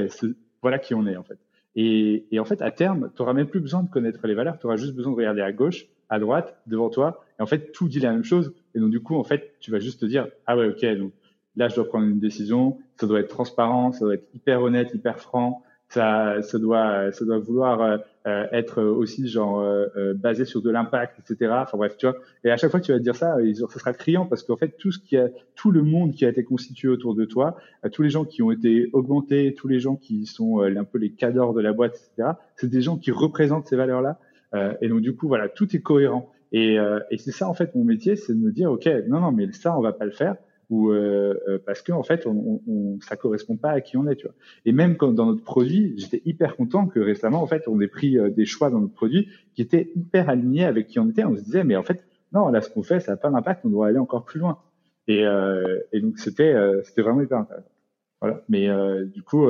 voilà 0.61 0.77
qui 0.77 0.93
on 0.93 1.07
est 1.07 1.15
en 1.15 1.23
fait. 1.23 1.37
Et, 1.75 2.25
et, 2.31 2.39
en 2.39 2.45
fait, 2.45 2.61
à 2.61 2.71
terme, 2.71 3.11
tu 3.15 3.21
n'auras 3.21 3.33
même 3.33 3.47
plus 3.47 3.61
besoin 3.61 3.83
de 3.83 3.89
connaître 3.89 4.25
les 4.27 4.33
valeurs, 4.33 4.59
tu 4.59 4.65
auras 4.65 4.75
juste 4.75 4.93
besoin 4.93 5.13
de 5.13 5.17
regarder 5.17 5.41
à 5.41 5.51
gauche, 5.51 5.87
à 6.09 6.19
droite, 6.19 6.57
devant 6.67 6.89
toi. 6.89 7.23
Et 7.39 7.41
en 7.41 7.45
fait, 7.45 7.71
tout 7.71 7.87
dit 7.87 7.99
la 7.99 8.11
même 8.11 8.23
chose. 8.23 8.53
Et 8.75 8.79
donc, 8.79 8.91
du 8.91 8.99
coup, 9.01 9.15
en 9.15 9.23
fait, 9.23 9.55
tu 9.59 9.71
vas 9.71 9.79
juste 9.79 10.01
te 10.01 10.05
dire, 10.05 10.27
ah 10.47 10.57
ouais, 10.57 10.67
ok, 10.67 10.85
donc 10.97 11.13
là, 11.55 11.69
je 11.69 11.75
dois 11.75 11.87
prendre 11.87 12.07
une 12.07 12.19
décision, 12.19 12.77
ça 12.97 13.07
doit 13.07 13.19
être 13.19 13.29
transparent, 13.29 13.91
ça 13.91 14.05
doit 14.05 14.15
être 14.15 14.27
hyper 14.33 14.61
honnête, 14.61 14.93
hyper 14.93 15.19
franc, 15.19 15.63
ça, 15.91 16.41
ça 16.41 16.57
doit, 16.57 17.11
ça 17.11 17.25
doit 17.25 17.39
vouloir 17.39 17.81
euh, 17.81 17.97
euh, 18.25 18.47
être 18.53 18.81
aussi 18.81 19.27
genre 19.27 19.59
euh, 19.59 20.13
basé 20.13 20.45
sur 20.45 20.61
de 20.61 20.69
l'impact, 20.69 21.19
etc. 21.19 21.51
Enfin 21.63 21.77
bref, 21.77 21.97
tu 21.97 22.07
vois. 22.07 22.15
Et 22.45 22.51
à 22.51 22.55
chaque 22.55 22.71
fois 22.71 22.79
que 22.79 22.85
tu 22.85 22.93
vas 22.93 22.99
dire 22.99 23.15
ça, 23.15 23.35
ça 23.53 23.79
sera 23.79 23.93
criant 23.93 24.25
parce 24.25 24.43
qu'en 24.43 24.55
fait 24.55 24.77
tout 24.77 24.93
ce 24.93 24.99
qui 24.99 25.17
a, 25.17 25.27
tout 25.55 25.69
le 25.69 25.83
monde 25.83 26.13
qui 26.13 26.25
a 26.25 26.29
été 26.29 26.45
constitué 26.45 26.87
autour 26.87 27.13
de 27.13 27.25
toi, 27.25 27.57
tous 27.91 28.03
les 28.03 28.09
gens 28.09 28.23
qui 28.23 28.41
ont 28.41 28.51
été 28.51 28.89
augmentés, 28.93 29.53
tous 29.53 29.67
les 29.67 29.79
gens 29.79 29.97
qui 29.97 30.25
sont 30.25 30.61
un 30.61 30.83
peu 30.85 30.97
les 30.97 31.11
cadors 31.11 31.53
de 31.53 31.61
la 31.61 31.73
boîte, 31.73 31.95
etc. 31.95 32.35
C'est 32.55 32.69
des 32.69 32.81
gens 32.81 32.97
qui 32.97 33.11
représentent 33.11 33.67
ces 33.67 33.75
valeurs-là. 33.75 34.17
et 34.81 34.87
donc 34.87 35.01
du 35.01 35.13
coup, 35.13 35.27
voilà, 35.27 35.49
tout 35.49 35.75
est 35.75 35.81
cohérent. 35.81 36.31
Et, 36.53 36.75
et 37.09 37.17
c'est 37.17 37.31
ça 37.31 37.49
en 37.49 37.53
fait 37.53 37.75
mon 37.75 37.83
métier, 37.83 38.15
c'est 38.15 38.33
de 38.33 38.39
me 38.39 38.51
dire, 38.51 38.71
ok, 38.71 38.87
non, 39.09 39.19
non, 39.19 39.33
mais 39.33 39.51
ça 39.51 39.77
on 39.77 39.81
va 39.81 39.91
pas 39.91 40.05
le 40.05 40.11
faire 40.11 40.37
ou 40.71 40.89
euh, 40.89 41.37
euh, 41.49 41.59
parce 41.63 41.81
que 41.81 41.91
en 41.91 42.01
fait 42.01 42.25
on, 42.25 42.61
on, 42.65 42.99
ça 43.01 43.17
correspond 43.17 43.57
pas 43.57 43.71
à 43.71 43.81
qui 43.81 43.97
on 43.97 44.07
est 44.07 44.15
tu 44.15 44.25
vois. 44.25 44.35
Et 44.65 44.71
même 44.71 44.95
quand 44.95 45.11
dans 45.11 45.25
notre 45.25 45.43
produit 45.43 45.93
j'étais 45.97 46.21
hyper 46.25 46.55
content 46.55 46.87
que 46.87 46.99
récemment 46.99 47.43
en 47.43 47.45
fait 47.45 47.67
on 47.67 47.79
ait 47.81 47.89
pris 47.89 48.17
euh, 48.17 48.29
des 48.29 48.45
choix 48.45 48.69
dans 48.69 48.79
notre 48.79 48.93
produit 48.93 49.27
qui 49.53 49.61
étaient 49.61 49.91
hyper 49.95 50.29
alignés 50.29 50.63
avec 50.63 50.87
qui 50.87 50.97
on 50.97 51.09
était. 51.09 51.25
On 51.25 51.35
se 51.35 51.43
disait 51.43 51.65
mais 51.65 51.75
en 51.75 51.83
fait 51.83 52.05
non 52.31 52.47
là 52.47 52.61
ce 52.61 52.69
qu'on 52.69 52.83
fait 52.83 53.01
ça 53.01 53.11
n'a 53.11 53.17
pas 53.17 53.29
d'impact 53.29 53.65
on 53.65 53.69
doit 53.69 53.87
aller 53.87 53.99
encore 53.99 54.23
plus 54.23 54.39
loin. 54.39 54.59
Et, 55.07 55.25
euh, 55.25 55.79
et 55.91 55.99
donc 55.99 56.17
c'était 56.17 56.53
euh, 56.53 56.81
c'était 56.83 57.01
vraiment 57.01 57.21
hyper 57.21 57.39
intéressant. 57.39 57.71
Voilà. 58.21 58.41
Mais 58.47 58.69
du 59.13 59.23
coup 59.23 59.49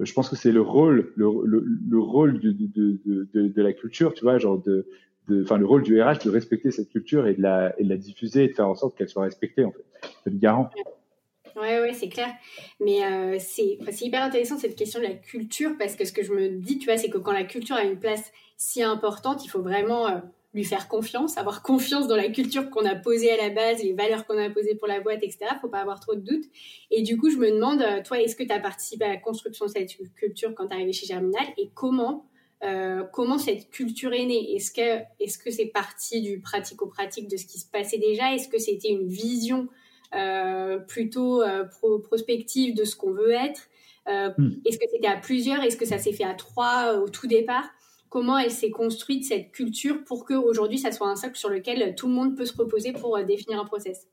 je 0.00 0.12
pense 0.14 0.30
que 0.30 0.36
c'est 0.36 0.52
le 0.52 0.62
rôle 0.62 1.12
le, 1.14 1.26
le, 1.44 1.62
le 1.90 1.98
rôle 1.98 2.40
de, 2.40 2.52
de, 2.52 3.00
de, 3.04 3.48
de 3.48 3.62
la 3.62 3.72
culture 3.74 4.14
tu 4.14 4.24
vois 4.24 4.38
genre 4.38 4.62
de 4.62 4.86
enfin 5.30 5.58
le 5.58 5.66
rôle 5.66 5.82
du 5.82 6.00
RH 6.00 6.24
de 6.24 6.30
respecter 6.30 6.70
cette 6.70 6.90
culture 6.90 7.26
et 7.26 7.34
de 7.34 7.42
la, 7.42 7.72
diffuser 7.96 8.44
et 8.44 8.48
de 8.48 8.52
faire 8.54 8.68
en 8.68 8.74
sorte 8.74 8.96
qu'elle 8.96 9.08
soit 9.08 9.24
respectée 9.24 9.64
en 9.64 9.72
fait. 9.72 9.84
C'est 10.22 10.30
le 10.30 10.38
garant. 10.38 10.70
Ouais, 11.56 11.80
ouais, 11.80 11.92
c'est 11.92 12.08
clair. 12.08 12.28
Mais 12.80 13.04
euh, 13.04 13.36
c'est 13.38 13.78
hyper 14.00 14.22
intéressant 14.22 14.58
cette 14.58 14.76
question 14.76 15.00
de 15.00 15.06
la 15.06 15.14
culture 15.14 15.72
parce 15.78 15.94
que 15.94 16.04
ce 16.04 16.12
que 16.12 16.22
je 16.22 16.32
me 16.32 16.48
dis, 16.48 16.78
tu 16.78 16.86
vois, 16.86 16.96
c'est 16.96 17.10
que 17.10 17.18
quand 17.18 17.32
la 17.32 17.44
culture 17.44 17.76
a 17.76 17.84
une 17.84 17.98
place 17.98 18.32
si 18.56 18.82
importante, 18.82 19.44
il 19.44 19.48
faut 19.48 19.62
vraiment 19.62 20.08
euh, 20.08 20.18
lui 20.52 20.64
faire 20.64 20.88
confiance, 20.88 21.38
avoir 21.38 21.62
confiance 21.62 22.08
dans 22.08 22.16
la 22.16 22.28
culture 22.28 22.70
qu'on 22.70 22.84
a 22.86 22.94
posée 22.94 23.30
à 23.30 23.36
la 23.36 23.50
base, 23.50 23.82
les 23.82 23.92
valeurs 23.92 24.26
qu'on 24.26 24.38
a 24.38 24.50
posées 24.50 24.74
pour 24.74 24.88
la 24.88 25.00
boîte, 25.00 25.22
etc. 25.22 25.38
Il 25.52 25.58
faut 25.60 25.68
pas 25.68 25.80
avoir 25.80 26.00
trop 26.00 26.14
de 26.14 26.20
doutes. 26.20 26.44
Et 26.90 27.02
du 27.02 27.16
coup, 27.18 27.30
je 27.30 27.36
me 27.36 27.50
demande, 27.50 27.82
euh, 27.82 28.02
toi, 28.02 28.20
est-ce 28.20 28.36
que 28.36 28.44
tu 28.44 28.52
as 28.52 28.60
participé 28.60 29.04
à 29.04 29.08
la 29.08 29.16
construction 29.16 29.66
de 29.66 29.70
cette 29.70 29.90
culture 30.14 30.54
quand 30.54 30.68
tu 30.68 30.72
es 30.72 30.76
arrivé 30.76 30.92
chez 30.92 31.06
Germinal 31.06 31.46
et 31.56 31.70
comment 31.74 32.26
euh, 32.64 33.02
comment 33.12 33.38
cette 33.38 33.70
culture 33.70 34.12
est 34.12 34.24
née? 34.24 34.54
Est-ce 34.54 34.72
que 34.72 35.02
est-ce 35.20 35.38
que 35.38 35.50
c'est 35.50 35.66
parti 35.66 36.22
du 36.22 36.40
pratico-pratique 36.40 37.28
de 37.28 37.36
ce 37.36 37.44
qui 37.44 37.58
se 37.58 37.70
passait 37.70 37.98
déjà? 37.98 38.34
Est-ce 38.34 38.48
que 38.48 38.58
c'était 38.58 38.88
une 38.88 39.06
vision 39.06 39.68
euh, 40.14 40.78
plutôt 40.78 41.42
euh, 41.42 41.64
prospective 42.04 42.74
de 42.74 42.84
ce 42.84 42.96
qu'on 42.96 43.12
veut 43.12 43.32
être? 43.32 43.68
Hmm. 44.06 44.50
Est-ce 44.66 44.78
que 44.78 44.84
c'était 44.90 45.06
à 45.06 45.16
plusieurs? 45.16 45.62
Est-ce 45.62 45.76
que 45.76 45.86
ça 45.86 45.98
s'est 45.98 46.12
fait 46.12 46.24
à 46.24 46.34
trois 46.34 46.98
au 46.98 47.08
tout 47.08 47.26
départ? 47.26 47.64
Comment 48.08 48.38
elle 48.38 48.50
s'est 48.50 48.70
construite 48.70 49.24
cette 49.24 49.50
culture 49.50 50.04
pour 50.04 50.24
que 50.24 50.34
aujourd'hui 50.34 50.78
ça 50.78 50.92
soit 50.92 51.08
un 51.08 51.16
socle 51.16 51.36
sur 51.36 51.48
lequel 51.48 51.94
tout 51.96 52.06
le 52.06 52.14
monde 52.14 52.36
peut 52.36 52.44
se 52.44 52.56
reposer 52.56 52.92
pour 52.92 53.18
définir 53.24 53.60
un 53.60 53.64
process? 53.64 54.06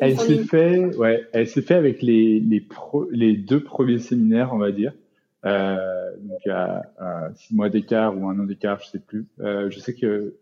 Elle 0.00 0.18
s'est 0.18 0.44
fait, 0.44 0.96
ouais, 0.96 1.26
elle 1.32 1.46
s'est 1.46 1.62
fait 1.62 1.74
avec 1.74 2.02
les 2.02 2.40
les, 2.40 2.66
les 3.10 3.36
deux 3.36 3.62
premiers 3.62 3.98
séminaires, 3.98 4.54
on 4.54 4.58
va 4.58 4.72
dire. 4.72 4.92
Euh, 5.44 6.16
donc 6.20 6.46
à, 6.46 6.82
à, 6.98 7.34
six 7.34 7.54
mois 7.54 7.68
d'écart 7.68 8.16
ou 8.16 8.28
un 8.28 8.38
an 8.38 8.44
d'écart, 8.44 8.80
je 8.80 8.88
sais 8.88 9.00
plus. 9.00 9.26
Euh, 9.40 9.70
je 9.70 9.78
sais 9.80 9.94
que 9.94 10.36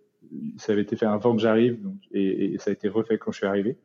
ça 0.58 0.72
avait 0.72 0.82
été 0.82 0.96
fait 0.96 1.06
avant 1.06 1.34
que 1.34 1.42
j'arrive, 1.42 1.82
donc 1.82 1.96
et, 2.12 2.54
et, 2.54 2.58
ça 2.58 2.70
a 2.70 2.72
été 2.72 2.88
refait 2.88 3.18
quand 3.18 3.32
je 3.32 3.38
suis 3.38 3.46
arrivé. 3.46 3.78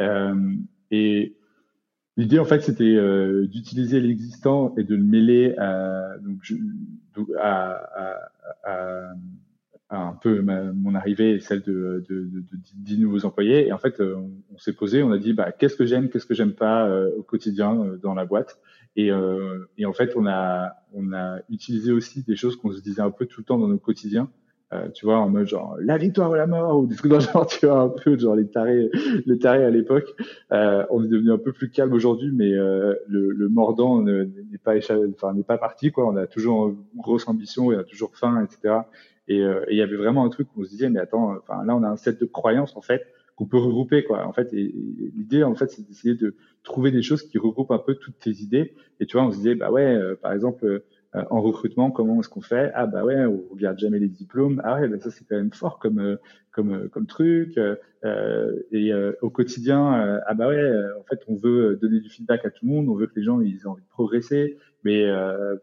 Euh, 0.00 0.54
et 0.90 1.36
l'idée 2.16 2.38
en 2.38 2.44
fait, 2.44 2.62
c'était 2.62 2.84
euh, 2.84 3.46
d'utiliser 3.46 4.00
l'existant 4.00 4.74
et 4.76 4.84
de 4.84 4.96
le 4.96 5.04
mêler 5.04 5.54
à, 5.58 6.16
donc, 6.20 6.38
je, 6.42 6.54
à, 7.38 8.18
à, 8.64 9.12
à, 9.90 9.96
un 9.98 10.14
peu 10.14 10.40
mon 10.40 10.94
arrivée 10.94 11.34
et 11.34 11.40
celle 11.40 11.60
de, 11.60 12.02
de, 12.08 12.24
de, 12.24 12.40
de, 12.40 12.56
10 12.76 12.98
nouveaux 12.98 13.26
employés. 13.26 13.68
Et 13.68 13.72
en 13.74 13.78
fait, 13.78 14.00
on, 14.00 14.30
on 14.54 14.58
s'est 14.58 14.72
posé, 14.72 15.02
on 15.02 15.12
a 15.12 15.18
dit 15.18 15.34
bah, 15.34 15.52
qu'est-ce 15.52 15.76
que 15.76 15.84
j'aime, 15.84 16.08
qu'est-ce 16.08 16.24
que 16.24 16.34
j'aime 16.34 16.54
pas 16.54 16.88
euh, 16.88 17.10
au 17.18 17.22
quotidien 17.22 17.78
euh, 17.78 17.98
dans 17.98 18.14
la 18.14 18.24
boîte? 18.24 18.58
Et, 18.96 19.10
euh, 19.10 19.70
et, 19.78 19.86
en 19.86 19.92
fait, 19.92 20.12
on 20.16 20.26
a, 20.26 20.72
on 20.92 21.12
a 21.12 21.38
utilisé 21.48 21.92
aussi 21.92 22.22
des 22.22 22.36
choses 22.36 22.56
qu'on 22.56 22.72
se 22.72 22.80
disait 22.80 23.02
un 23.02 23.10
peu 23.10 23.26
tout 23.26 23.40
le 23.40 23.44
temps 23.44 23.58
dans 23.58 23.68
nos 23.68 23.78
quotidiens. 23.78 24.28
Euh, 24.72 24.88
tu 24.88 25.04
vois, 25.04 25.18
en 25.18 25.28
mode 25.28 25.46
genre 25.46 25.76
la 25.80 25.98
victoire 25.98 26.30
ou 26.30 26.34
la 26.34 26.46
mort 26.46 26.78
ou 26.78 26.86
des 26.86 26.96
trucs 26.96 27.10
dans 27.10 27.18
le 27.18 27.22
genre, 27.22 27.46
tu 27.60 27.66
vois, 27.66 27.80
un 27.80 27.88
peu 27.90 28.18
genre 28.18 28.34
les 28.34 28.48
tarés, 28.48 28.90
les 29.26 29.38
tarés 29.38 29.64
à 29.64 29.70
l'époque. 29.70 30.14
Euh, 30.50 30.84
on 30.88 31.04
est 31.04 31.08
devenu 31.08 31.30
un 31.30 31.38
peu 31.38 31.52
plus 31.52 31.70
calme 31.70 31.92
aujourd'hui, 31.92 32.30
mais 32.32 32.54
euh, 32.54 32.94
le, 33.06 33.32
le, 33.32 33.48
mordant 33.50 34.00
n'est 34.00 34.24
pas 34.64 34.74
enfin 34.78 35.34
n'est 35.34 35.42
pas 35.42 35.58
parti 35.58 35.92
quoi. 35.92 36.08
On 36.08 36.16
a 36.16 36.26
toujours 36.26 36.68
une 36.68 37.00
grosse 37.02 37.28
ambition, 37.28 37.70
il 37.70 37.78
a 37.78 37.84
toujours 37.84 38.16
faim, 38.16 38.42
etc. 38.42 38.80
Et 39.28 39.42
euh, 39.42 39.62
il 39.70 39.76
y 39.76 39.82
avait 39.82 39.96
vraiment 39.96 40.24
un 40.24 40.30
truc 40.30 40.48
où 40.56 40.62
on 40.62 40.64
se 40.64 40.70
disait 40.70 40.88
mais 40.88 41.00
attends, 41.00 41.36
enfin 41.36 41.64
là 41.66 41.76
on 41.76 41.82
a 41.82 41.88
un 41.88 41.96
set 41.96 42.18
de 42.18 42.24
croyances 42.24 42.74
en 42.74 42.80
fait 42.80 43.06
qu'on 43.42 43.48
peut 43.48 43.58
regrouper 43.58 44.04
quoi. 44.04 44.24
En 44.24 44.32
fait, 44.32 44.52
l'idée 44.52 45.42
en 45.42 45.56
fait 45.56 45.68
c'est 45.68 45.84
d'essayer 45.84 46.14
de 46.14 46.36
trouver 46.62 46.92
des 46.92 47.02
choses 47.02 47.24
qui 47.24 47.38
regroupent 47.38 47.72
un 47.72 47.78
peu 47.78 47.96
toutes 47.96 48.18
tes 48.20 48.30
idées. 48.30 48.74
Et 49.00 49.06
tu 49.06 49.16
vois, 49.16 49.26
on 49.26 49.32
se 49.32 49.38
disait 49.38 49.56
bah 49.56 49.72
ouais, 49.72 49.96
euh, 49.96 50.14
par 50.14 50.32
exemple 50.32 50.64
euh, 50.64 51.24
en 51.28 51.42
recrutement, 51.42 51.90
comment 51.90 52.20
est-ce 52.20 52.28
qu'on 52.28 52.40
fait? 52.40 52.70
Ah 52.74 52.86
bah 52.86 53.04
ouais, 53.04 53.26
on 53.26 53.42
regarde 53.50 53.80
jamais 53.80 53.98
les 53.98 54.08
diplômes. 54.08 54.62
Ah 54.64 54.80
ouais, 54.80 54.86
bah 54.86 54.98
ça 55.00 55.10
c'est 55.10 55.24
quand 55.24 55.34
même 55.34 55.52
fort 55.52 55.80
comme 55.80 55.98
euh, 55.98 56.16
comme 56.52 56.88
comme 56.90 57.06
truc. 57.06 57.58
et 58.70 58.92
au 59.22 59.30
quotidien, 59.30 60.20
ah 60.26 60.34
bah 60.34 60.48
ouais, 60.48 60.72
en 61.00 61.02
fait 61.04 61.20
on 61.26 61.34
veut 61.34 61.76
donner 61.80 61.98
du 61.98 62.10
feedback 62.10 62.44
à 62.44 62.50
tout 62.50 62.64
le 62.64 62.72
monde, 62.72 62.88
on 62.88 62.94
veut 62.94 63.06
que 63.08 63.16
les 63.16 63.24
gens 63.24 63.40
ils 63.40 63.56
aient 63.56 63.66
envie 63.66 63.82
de 63.82 63.88
progresser. 63.88 64.58
Mais 64.84 65.10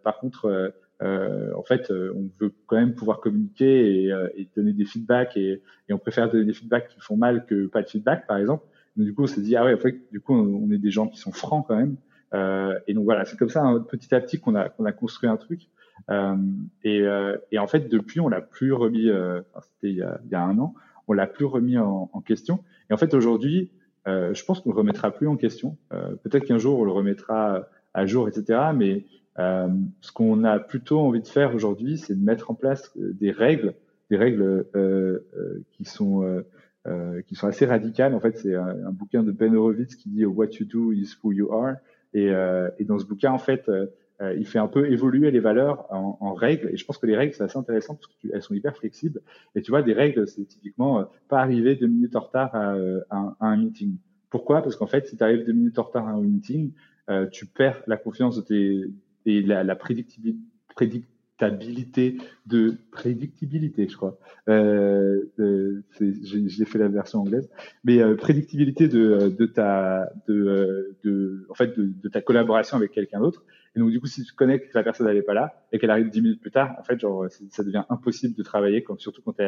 par 0.03 0.19
contre 0.19 0.73
euh, 1.01 1.53
en 1.55 1.63
fait, 1.63 1.91
euh, 1.91 2.13
on 2.15 2.29
veut 2.39 2.53
quand 2.67 2.75
même 2.75 2.93
pouvoir 2.93 3.21
communiquer 3.21 4.03
et, 4.03 4.11
euh, 4.11 4.27
et 4.35 4.47
donner 4.55 4.73
des 4.73 4.85
feedbacks 4.85 5.37
et, 5.37 5.61
et, 5.87 5.93
on 5.93 5.97
préfère 5.97 6.29
donner 6.29 6.43
des 6.43 6.53
feedbacks 6.53 6.89
qui 6.89 6.99
font 6.99 7.15
mal 7.15 7.45
que 7.45 7.67
pas 7.67 7.81
de 7.81 7.89
feedback, 7.89 8.27
par 8.27 8.37
exemple. 8.37 8.65
Donc, 8.97 9.05
du 9.05 9.13
coup, 9.13 9.23
on 9.23 9.27
s'est 9.27 9.41
dit 9.41 9.55
ah 9.55 9.63
ouais, 9.63 9.73
en 9.73 9.77
fait, 9.77 9.97
du 10.11 10.19
coup, 10.19 10.33
on, 10.33 10.69
est 10.71 10.77
des 10.77 10.91
gens 10.91 11.07
qui 11.07 11.17
sont 11.17 11.31
francs 11.31 11.65
quand 11.67 11.77
même. 11.77 11.95
Euh, 12.33 12.77
et 12.87 12.93
donc 12.93 13.05
voilà, 13.05 13.23
c'est 13.25 13.37
comme 13.37 13.49
ça, 13.49 13.63
hein, 13.63 13.79
petit 13.79 14.13
à 14.13 14.19
petit, 14.19 14.39
qu'on 14.39 14.55
a 14.55 14.69
qu'on 14.69 14.85
a 14.85 14.91
construit 14.91 15.29
un 15.29 15.37
truc. 15.37 15.69
Euh, 16.09 16.35
et, 16.83 17.05
et, 17.51 17.59
en 17.59 17.67
fait, 17.67 17.87
depuis, 17.87 18.19
on 18.19 18.27
l'a 18.27 18.41
plus 18.41 18.73
remis. 18.73 19.09
C'était 19.61 19.91
il, 19.91 19.97
y 19.97 20.01
a, 20.01 20.19
il 20.25 20.31
y 20.31 20.35
a 20.35 20.43
un 20.43 20.57
an, 20.59 20.73
on 21.07 21.13
l'a 21.13 21.27
plus 21.27 21.45
remis 21.45 21.77
en, 21.77 22.09
en, 22.11 22.21
question. 22.21 22.63
Et 22.89 22.93
en 22.93 22.97
fait, 22.97 23.13
aujourd'hui, 23.13 23.71
je 24.05 24.43
pense 24.43 24.59
qu'on 24.59 24.71
le 24.71 24.77
remettra 24.77 25.11
plus 25.11 25.27
en 25.27 25.37
question. 25.37 25.77
Peut-être 25.89 26.45
qu'un 26.45 26.57
jour, 26.57 26.79
on 26.79 26.83
le 26.83 26.91
remettra 26.91 27.67
à 27.93 28.05
jour, 28.05 28.27
etc. 28.27 28.59
Mais 28.75 29.05
euh, 29.39 29.67
ce 30.01 30.11
qu'on 30.11 30.43
a 30.43 30.59
plutôt 30.59 30.99
envie 30.99 31.21
de 31.21 31.27
faire 31.27 31.55
aujourd'hui, 31.55 31.97
c'est 31.97 32.15
de 32.15 32.23
mettre 32.23 32.51
en 32.51 32.55
place 32.55 32.91
euh, 32.97 33.13
des 33.13 33.31
règles, 33.31 33.73
des 34.09 34.17
règles 34.17 34.65
euh, 34.75 35.19
euh 35.35 35.63
qui 35.71 35.85
sont 35.85 36.23
euh, 36.87 37.21
qui 37.27 37.35
sont 37.35 37.47
assez 37.47 37.65
radicales. 37.65 38.13
En 38.15 38.19
fait, 38.19 38.37
c'est 38.37 38.55
un, 38.55 38.91
bouquin 38.91 39.23
de 39.23 39.31
Ben 39.31 39.55
Horowitz 39.55 39.95
qui 39.95 40.09
dit 40.09 40.25
What 40.25 40.47
you 40.59 40.65
do 40.65 40.91
is 40.91 41.13
who 41.23 41.31
you 41.31 41.51
are. 41.53 41.75
Et, 42.13 42.29
et 42.79 42.85
dans 42.85 42.97
ce 42.97 43.05
bouquin, 43.05 43.31
en 43.31 43.37
fait, 43.37 43.69
il 44.21 44.47
fait 44.47 44.57
un 44.57 44.67
peu 44.67 44.91
évoluer 44.91 45.29
les 45.29 45.39
valeurs 45.39 45.85
en, 45.91 46.33
règles. 46.33 46.69
Et 46.73 46.77
je 46.77 46.85
pense 46.85 46.97
que 46.97 47.05
les 47.05 47.15
règles, 47.15 47.35
c'est 47.35 47.43
assez 47.43 47.59
intéressant 47.59 47.93
parce 47.93 48.07
qu'elles 48.07 48.41
sont 48.41 48.55
hyper 48.55 48.75
flexibles. 48.75 49.21
Et 49.53 49.61
tu 49.61 49.69
vois, 49.69 49.83
des 49.83 49.93
règles, 49.93 50.27
c'est 50.27 50.45
typiquement 50.45 51.07
pas 51.27 51.41
arriver 51.41 51.75
deux 51.75 51.85
minutes 51.85 52.15
en 52.15 52.21
retard 52.21 52.55
à, 52.55 52.73
à, 53.11 53.35
à 53.39 53.45
un 53.45 53.57
meeting. 53.57 53.97
Pourquoi? 54.31 54.63
Parce 54.63 54.75
qu'en 54.75 54.87
fait, 54.87 55.05
si 55.05 55.17
tu 55.17 55.23
arrives 55.23 55.45
deux 55.45 55.53
minutes 55.53 55.77
en 55.77 55.83
retard 55.83 56.07
à 56.07 56.11
un 56.11 56.21
meeting, 56.21 56.71
tu 57.31 57.45
perds 57.45 57.83
la 57.85 57.97
confiance 57.97 58.37
de 58.37 58.41
tes, 58.41 58.89
et 59.29 59.41
la, 59.41 59.75
prédictibilité, 59.75 60.39
prédictabilité 60.75 62.17
de 62.45 62.75
prédictibilité, 62.91 63.87
je 63.87 63.95
crois. 63.95 64.17
Euh, 64.49 65.23
euh, 65.39 65.83
J'ai 65.99 66.65
fait 66.65 66.79
la 66.79 66.87
version 66.87 67.19
anglaise, 67.19 67.49
mais 67.83 68.01
euh, 68.01 68.15
prédictibilité 68.15 68.87
de, 68.87 69.33
de 69.37 69.45
ta 69.45 70.09
de, 70.27 70.97
de 71.03 71.45
en 71.49 71.53
fait 71.53 71.79
de, 71.79 72.09
ta 72.09 72.21
collaboration 72.21 72.77
avec 72.77 72.91
quelqu'un 72.91 73.19
d'autre. 73.19 73.43
Et 73.75 73.79
donc 73.79 73.91
du 73.91 73.99
coup, 73.99 74.07
si 74.07 74.23
tu 74.23 74.33
connais 74.33 74.59
que 74.59 74.67
la 74.73 74.83
personne 74.83 75.07
n'allait 75.07 75.21
pas 75.21 75.33
là 75.33 75.63
et 75.71 75.79
qu'elle 75.79 75.91
arrive 75.91 76.09
dix 76.09 76.21
minutes 76.21 76.41
plus 76.41 76.51
tard, 76.51 76.75
en 76.79 76.83
fait, 76.83 76.99
genre 76.99 77.25
ça 77.49 77.63
devient 77.63 77.83
impossible 77.89 78.35
de 78.35 78.43
travailler, 78.43 78.83
surtout 78.97 79.21
quand 79.21 79.33
tu 79.33 79.43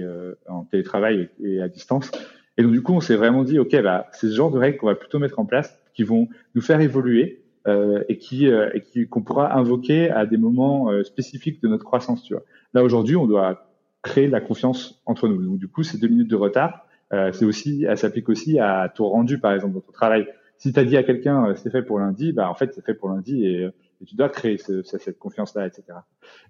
es 0.00 0.06
en 0.46 0.64
télétravail 0.64 1.30
et 1.42 1.60
à 1.60 1.68
distance. 1.68 2.10
Et 2.58 2.62
donc 2.62 2.72
du 2.72 2.82
coup, 2.82 2.92
on 2.92 3.00
s'est 3.00 3.16
vraiment 3.16 3.44
dit, 3.44 3.58
ok, 3.58 3.80
bah 3.82 4.06
c'est 4.12 4.28
ce 4.28 4.34
genre 4.34 4.50
de 4.50 4.58
règles 4.58 4.78
qu'on 4.78 4.86
va 4.86 4.96
plutôt 4.96 5.18
mettre 5.18 5.38
en 5.38 5.46
place 5.46 5.80
qui 5.98 6.04
vont 6.04 6.28
nous 6.54 6.62
faire 6.62 6.80
évoluer 6.80 7.42
euh, 7.66 8.04
et 8.08 8.18
qui 8.18 8.46
euh, 8.46 8.70
et 8.72 9.06
qu'on 9.06 9.20
pourra 9.20 9.58
invoquer 9.58 10.10
à 10.10 10.26
des 10.26 10.36
moments 10.36 10.92
euh, 10.92 11.02
spécifiques 11.02 11.60
de 11.60 11.66
notre 11.66 11.84
croissance. 11.84 12.22
Tu 12.22 12.34
vois. 12.34 12.44
Là 12.72 12.84
aujourd'hui, 12.84 13.16
on 13.16 13.26
doit 13.26 13.68
créer 14.02 14.28
la 14.28 14.40
confiance 14.40 15.02
entre 15.06 15.26
nous. 15.26 15.42
Donc 15.42 15.58
du 15.58 15.66
coup, 15.66 15.82
ces 15.82 15.98
deux 15.98 16.06
minutes 16.06 16.30
de 16.30 16.36
retard, 16.36 16.86
euh, 17.12 17.32
c'est 17.32 17.44
aussi, 17.44 17.84
elle 17.88 17.98
s'applique 17.98 18.28
aussi 18.28 18.60
à 18.60 18.88
ton 18.94 19.08
rendu, 19.08 19.40
par 19.40 19.52
exemple, 19.52 19.74
dans 19.74 19.80
ton 19.80 19.90
travail. 19.90 20.28
Si 20.56 20.72
tu 20.72 20.78
as 20.78 20.84
dit 20.84 20.96
à 20.96 21.02
quelqu'un 21.02 21.52
c'est 21.56 21.70
fait 21.70 21.82
pour 21.82 21.98
lundi, 21.98 22.32
bah 22.32 22.48
en 22.48 22.54
fait 22.54 22.72
c'est 22.74 22.84
fait 22.84 22.94
pour 22.94 23.08
lundi 23.08 23.44
et, 23.44 23.64
et 23.64 24.04
tu 24.06 24.14
dois 24.14 24.28
créer 24.28 24.56
ce, 24.56 24.84
cette 24.84 25.18
confiance-là, 25.18 25.66
etc. 25.66 25.82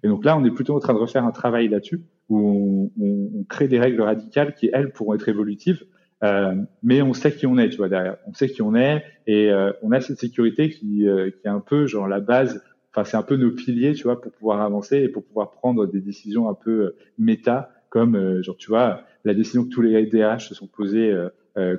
Et 0.03 0.07
donc 0.07 0.23
là, 0.25 0.37
on 0.37 0.45
est 0.45 0.51
plutôt 0.51 0.75
en 0.75 0.79
train 0.79 0.93
de 0.93 0.99
refaire 0.99 1.25
un 1.25 1.31
travail 1.31 1.69
là-dessus 1.69 2.01
où 2.29 2.39
on, 2.39 2.91
on, 3.03 3.29
on, 3.39 3.43
crée 3.45 3.67
des 3.67 3.79
règles 3.79 4.01
radicales 4.01 4.53
qui 4.53 4.69
elles 4.71 4.91
pourront 4.91 5.15
être 5.15 5.27
évolutives 5.27 5.85
Euh, 6.23 6.55
mais 6.83 7.01
on 7.01 7.13
sait 7.13 7.31
qui 7.31 7.47
on 7.47 7.57
est, 7.57 7.69
tu 7.69 7.77
vois, 7.77 7.89
derrière. 7.89 8.17
On 8.27 8.33
sait 8.33 8.49
qui 8.49 8.61
on 8.61 8.75
est 8.75 9.03
et 9.27 9.51
euh, 9.51 9.71
on 9.81 9.91
a 9.91 10.01
cette 10.01 10.19
sécurité 10.19 10.69
qui, 10.69 11.07
euh, 11.07 11.29
qui 11.29 11.47
est 11.47 11.49
un 11.49 11.61
peu 11.61 11.87
genre 11.87 12.07
la 12.07 12.19
base. 12.19 12.61
Enfin, 12.91 13.03
c'est 13.03 13.17
un 13.17 13.23
peu 13.23 13.35
nos 13.35 13.51
piliers, 13.51 13.93
tu 13.93 14.03
vois, 14.03 14.19
pour 14.19 14.31
pouvoir 14.31 14.61
avancer 14.61 14.97
et 14.97 15.09
pour 15.09 15.23
pouvoir 15.23 15.51
prendre 15.51 15.85
des 15.85 16.01
décisions 16.01 16.49
un 16.49 16.55
peu 16.55 16.95
méta, 17.17 17.71
comme 17.89 18.41
genre, 18.41 18.57
tu 18.57 18.69
vois, 18.69 19.03
la 19.25 19.33
décision 19.33 19.63
que 19.63 19.69
tous 19.69 19.81
les 19.81 20.05
DRH 20.07 20.49
se 20.49 20.55
sont 20.55 20.67
posés 20.67 21.15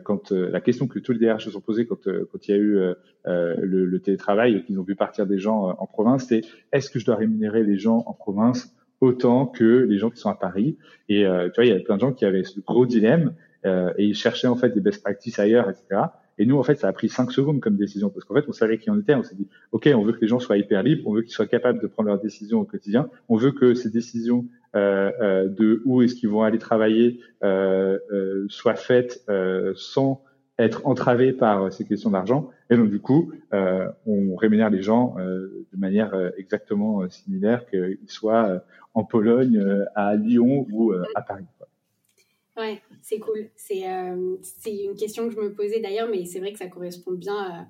quand 0.05 0.31
la 0.31 0.61
question 0.61 0.87
que 0.87 1.01
tous 1.01 1.13
les 1.13 1.19
DRH 1.19 1.47
se 1.47 1.51
sont 1.51 1.61
posés 1.61 1.87
quand 1.87 2.05
quand 2.05 2.49
il 2.49 2.51
y 2.51 2.55
a 2.55 2.59
eu 2.59 2.79
le, 3.25 3.85
le, 3.87 3.99
télétravail 3.99 4.57
et 4.57 4.63
qu'ils 4.63 4.79
ont 4.79 4.85
vu 4.85 4.95
partir 4.95 5.27
des 5.27 5.39
gens 5.41 5.75
en 5.77 5.87
province, 5.87 6.27
c'est 6.29 6.43
est-ce 6.73 6.91
que 6.91 7.01
je 7.01 7.07
dois 7.07 7.17
rémunérer 7.17 7.65
les 7.65 7.77
gens 7.77 8.05
en 8.07 8.13
province 8.13 8.73
autant 9.01 9.47
que 9.47 9.65
les 9.89 9.99
gens 9.99 10.11
qui 10.11 10.21
sont 10.21 10.31
à 10.31 10.37
Paris? 10.37 10.79
Et 11.09 11.25
tu 11.25 11.55
vois, 11.57 11.65
il 11.65 11.69
y 11.69 11.73
avait 11.73 11.83
plein 11.83 11.97
de 11.97 12.03
gens 12.03 12.13
qui 12.13 12.25
avaient 12.25 12.45
ce 12.45 12.61
gros 12.61 12.87
dilemme 12.87 13.35
euh, 13.67 13.93
et 13.99 14.05
ils 14.05 14.15
cherchaient 14.15 14.49
en 14.49 14.57
fait 14.57 14.71
des 14.71 14.81
best 14.81 15.03
practices 15.03 15.39
ailleurs, 15.39 15.69
etc. 15.69 16.03
Et 16.41 16.47
nous, 16.47 16.59
en 16.59 16.63
fait, 16.63 16.77
ça 16.77 16.89
a 16.89 16.93
pris 16.95 17.11
cinq 17.11 17.33
secondes 17.33 17.61
comme 17.61 17.77
décision 17.77 18.09
parce 18.09 18.25
qu'en 18.25 18.35
fait, 18.35 18.47
on 18.49 18.53
savait 18.53 18.79
qui 18.79 18.89
on 18.89 18.99
était. 18.99 19.15
On 19.15 19.23
s'est 19.23 19.35
dit, 19.35 19.47
ok, 19.73 19.91
on 19.95 20.03
veut 20.03 20.13
que 20.13 20.23
les 20.23 20.27
gens 20.27 20.41
soient 20.41 20.57
hyper 20.57 20.83
libres, 20.83 21.03
on 21.07 21.13
veut 21.13 21.21
qu'ils 21.21 21.35
soient 21.35 21.47
capables 21.47 21.83
de 21.83 21.87
prendre 21.87 22.09
leurs 22.09 22.21
décisions 22.21 22.61
au 22.61 22.65
quotidien, 22.65 23.11
on 23.29 23.37
veut 23.37 23.53
que 23.53 23.75
ces 23.75 23.91
décisions 23.91 24.47
euh, 24.75 25.11
euh, 25.21 25.49
de 25.49 25.83
où 25.85 26.01
est-ce 26.01 26.15
qu'ils 26.15 26.31
vont 26.31 26.43
aller 26.43 26.59
travailler 26.59 27.21
euh, 27.45 27.99
euh, 28.11 28.47
soient 28.49 28.75
faites 28.75 29.23
euh, 29.29 29.75
sans 29.77 30.23
être 30.59 30.87
entravées 30.87 31.33
par 31.33 31.71
ces 31.73 31.85
questions 31.85 32.11
d'argent. 32.11 32.49
Et 32.71 32.77
donc, 32.77 32.91
du 32.91 33.01
coup, 33.01 33.33
on 33.53 34.37
rémunère 34.37 34.69
les 34.69 34.83
gens 34.83 35.17
de 35.19 35.79
manière 35.79 36.13
exactement 36.37 37.09
similaire 37.09 37.65
qu'ils 37.67 37.99
soient 38.09 38.63
en 38.93 39.03
Pologne, 39.03 39.59
à 39.95 40.17
Lyon 40.17 40.67
ou 40.71 40.93
à 41.15 41.23
Paris. 41.23 41.47
Ouais, 42.61 42.83
c'est 43.01 43.19
cool. 43.19 43.49
Euh, 43.71 44.37
c'est 44.43 44.85
une 44.85 44.95
question 44.95 45.29
que 45.29 45.35
je 45.35 45.41
me 45.41 45.55
posais 45.55 45.81
d'ailleurs, 45.81 46.09
mais 46.11 46.27
c'est 46.27 46.41
vrai 46.41 46.53
que 46.53 46.59
ça 46.59 46.67
correspond 46.67 47.13
bien 47.13 47.35
à, 47.35 47.67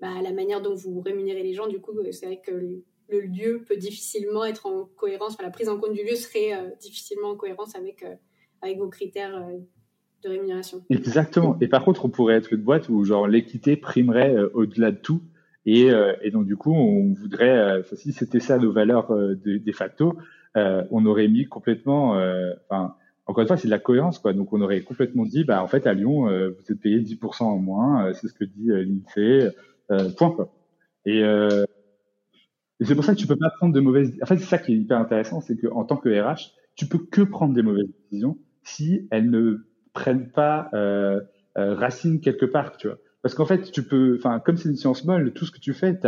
bah, 0.00 0.20
la 0.20 0.32
manière 0.32 0.60
dont 0.60 0.74
vous 0.74 1.00
rémunérez 1.00 1.44
les 1.44 1.54
gens. 1.54 1.68
Du 1.68 1.80
coup, 1.80 1.92
c'est 2.10 2.26
vrai 2.26 2.40
que 2.44 2.50
le, 2.50 2.82
lieu 3.20 3.62
peut 3.68 3.76
difficilement 3.76 4.44
être 4.44 4.66
en 4.66 4.86
cohérence, 4.96 5.34
enfin, 5.34 5.44
la 5.44 5.50
prise 5.50 5.68
en 5.68 5.78
compte 5.78 5.92
du 5.92 6.02
lieu 6.02 6.16
serait 6.16 6.54
euh, 6.54 6.70
difficilement 6.80 7.28
en 7.28 7.36
cohérence 7.36 7.76
avec, 7.76 8.02
euh, 8.02 8.14
avec 8.62 8.78
vos 8.78 8.88
critères 8.88 9.48
de 10.24 10.28
rémunération. 10.28 10.82
Exactement. 10.90 11.56
Et 11.60 11.68
par 11.68 11.84
contre, 11.84 12.04
on 12.04 12.08
pourrait 12.08 12.34
être 12.34 12.52
une 12.52 12.62
boîte 12.62 12.88
où 12.88 13.04
l'équité 13.26 13.76
primerait 13.76 14.34
au-delà 14.54 14.90
de 14.90 14.96
tout. 14.96 15.22
Et, 15.66 15.90
donc, 16.32 16.46
du 16.46 16.56
coup, 16.56 16.72
on 16.72 17.12
voudrait, 17.12 17.82
si 17.94 18.12
c'était 18.12 18.40
ça 18.40 18.58
nos 18.58 18.72
valeurs 18.72 19.14
de, 19.14 19.58
de 19.58 19.72
facto, 19.72 20.16
on 20.54 21.06
aurait 21.06 21.28
mis 21.28 21.46
complètement, 21.46 22.18
encore 23.32 23.40
une 23.42 23.48
fois, 23.48 23.56
c'est 23.56 23.68
de 23.68 23.72
la 23.72 23.78
cohérence, 23.78 24.18
quoi. 24.18 24.34
Donc, 24.34 24.52
on 24.52 24.60
aurait 24.60 24.82
complètement 24.82 25.24
dit, 25.24 25.44
bah, 25.44 25.62
en 25.62 25.66
fait, 25.66 25.86
à 25.86 25.94
Lyon, 25.94 26.28
euh, 26.28 26.50
vous 26.50 26.70
êtes 26.70 26.80
payé 26.80 27.00
10% 27.00 27.44
en 27.44 27.56
moins, 27.56 28.06
euh, 28.06 28.12
c'est 28.12 28.28
ce 28.28 28.34
que 28.34 28.44
dit 28.44 28.70
euh, 28.70 28.84
l'INSEE, 28.84 29.54
point, 30.18 30.30
quoi. 30.30 30.52
Et, 31.06 31.22
c'est 32.80 32.94
pour 32.94 33.04
ça 33.04 33.14
que 33.14 33.20
tu 33.20 33.26
peux 33.26 33.36
pas 33.36 33.50
prendre 33.56 33.72
de 33.72 33.80
mauvaises. 33.80 34.12
En 34.22 34.26
fait, 34.26 34.36
c'est 34.36 34.44
ça 34.44 34.58
qui 34.58 34.72
est 34.72 34.76
hyper 34.76 34.98
intéressant, 34.98 35.40
c'est 35.40 35.56
que 35.56 35.68
en 35.68 35.84
tant 35.84 35.96
que 35.96 36.08
RH, 36.08 36.52
tu 36.74 36.86
peux 36.86 36.98
que 36.98 37.22
prendre 37.22 37.54
des 37.54 37.62
mauvaises 37.62 37.88
décisions 38.04 38.38
si 38.64 39.06
elles 39.10 39.30
ne 39.30 39.66
prennent 39.92 40.30
pas 40.30 40.68
racine 41.54 42.20
quelque 42.20 42.46
part, 42.46 42.76
tu 42.76 42.88
vois. 42.88 42.98
Parce 43.22 43.34
qu'en 43.34 43.46
fait, 43.46 43.70
tu 43.70 43.84
peux, 43.84 44.16
enfin, 44.18 44.40
comme 44.40 44.56
c'est 44.56 44.68
une 44.68 44.76
science 44.76 45.04
molle, 45.04 45.32
tout 45.32 45.46
ce 45.46 45.52
que 45.52 45.60
tu 45.60 45.74
fais, 45.74 45.98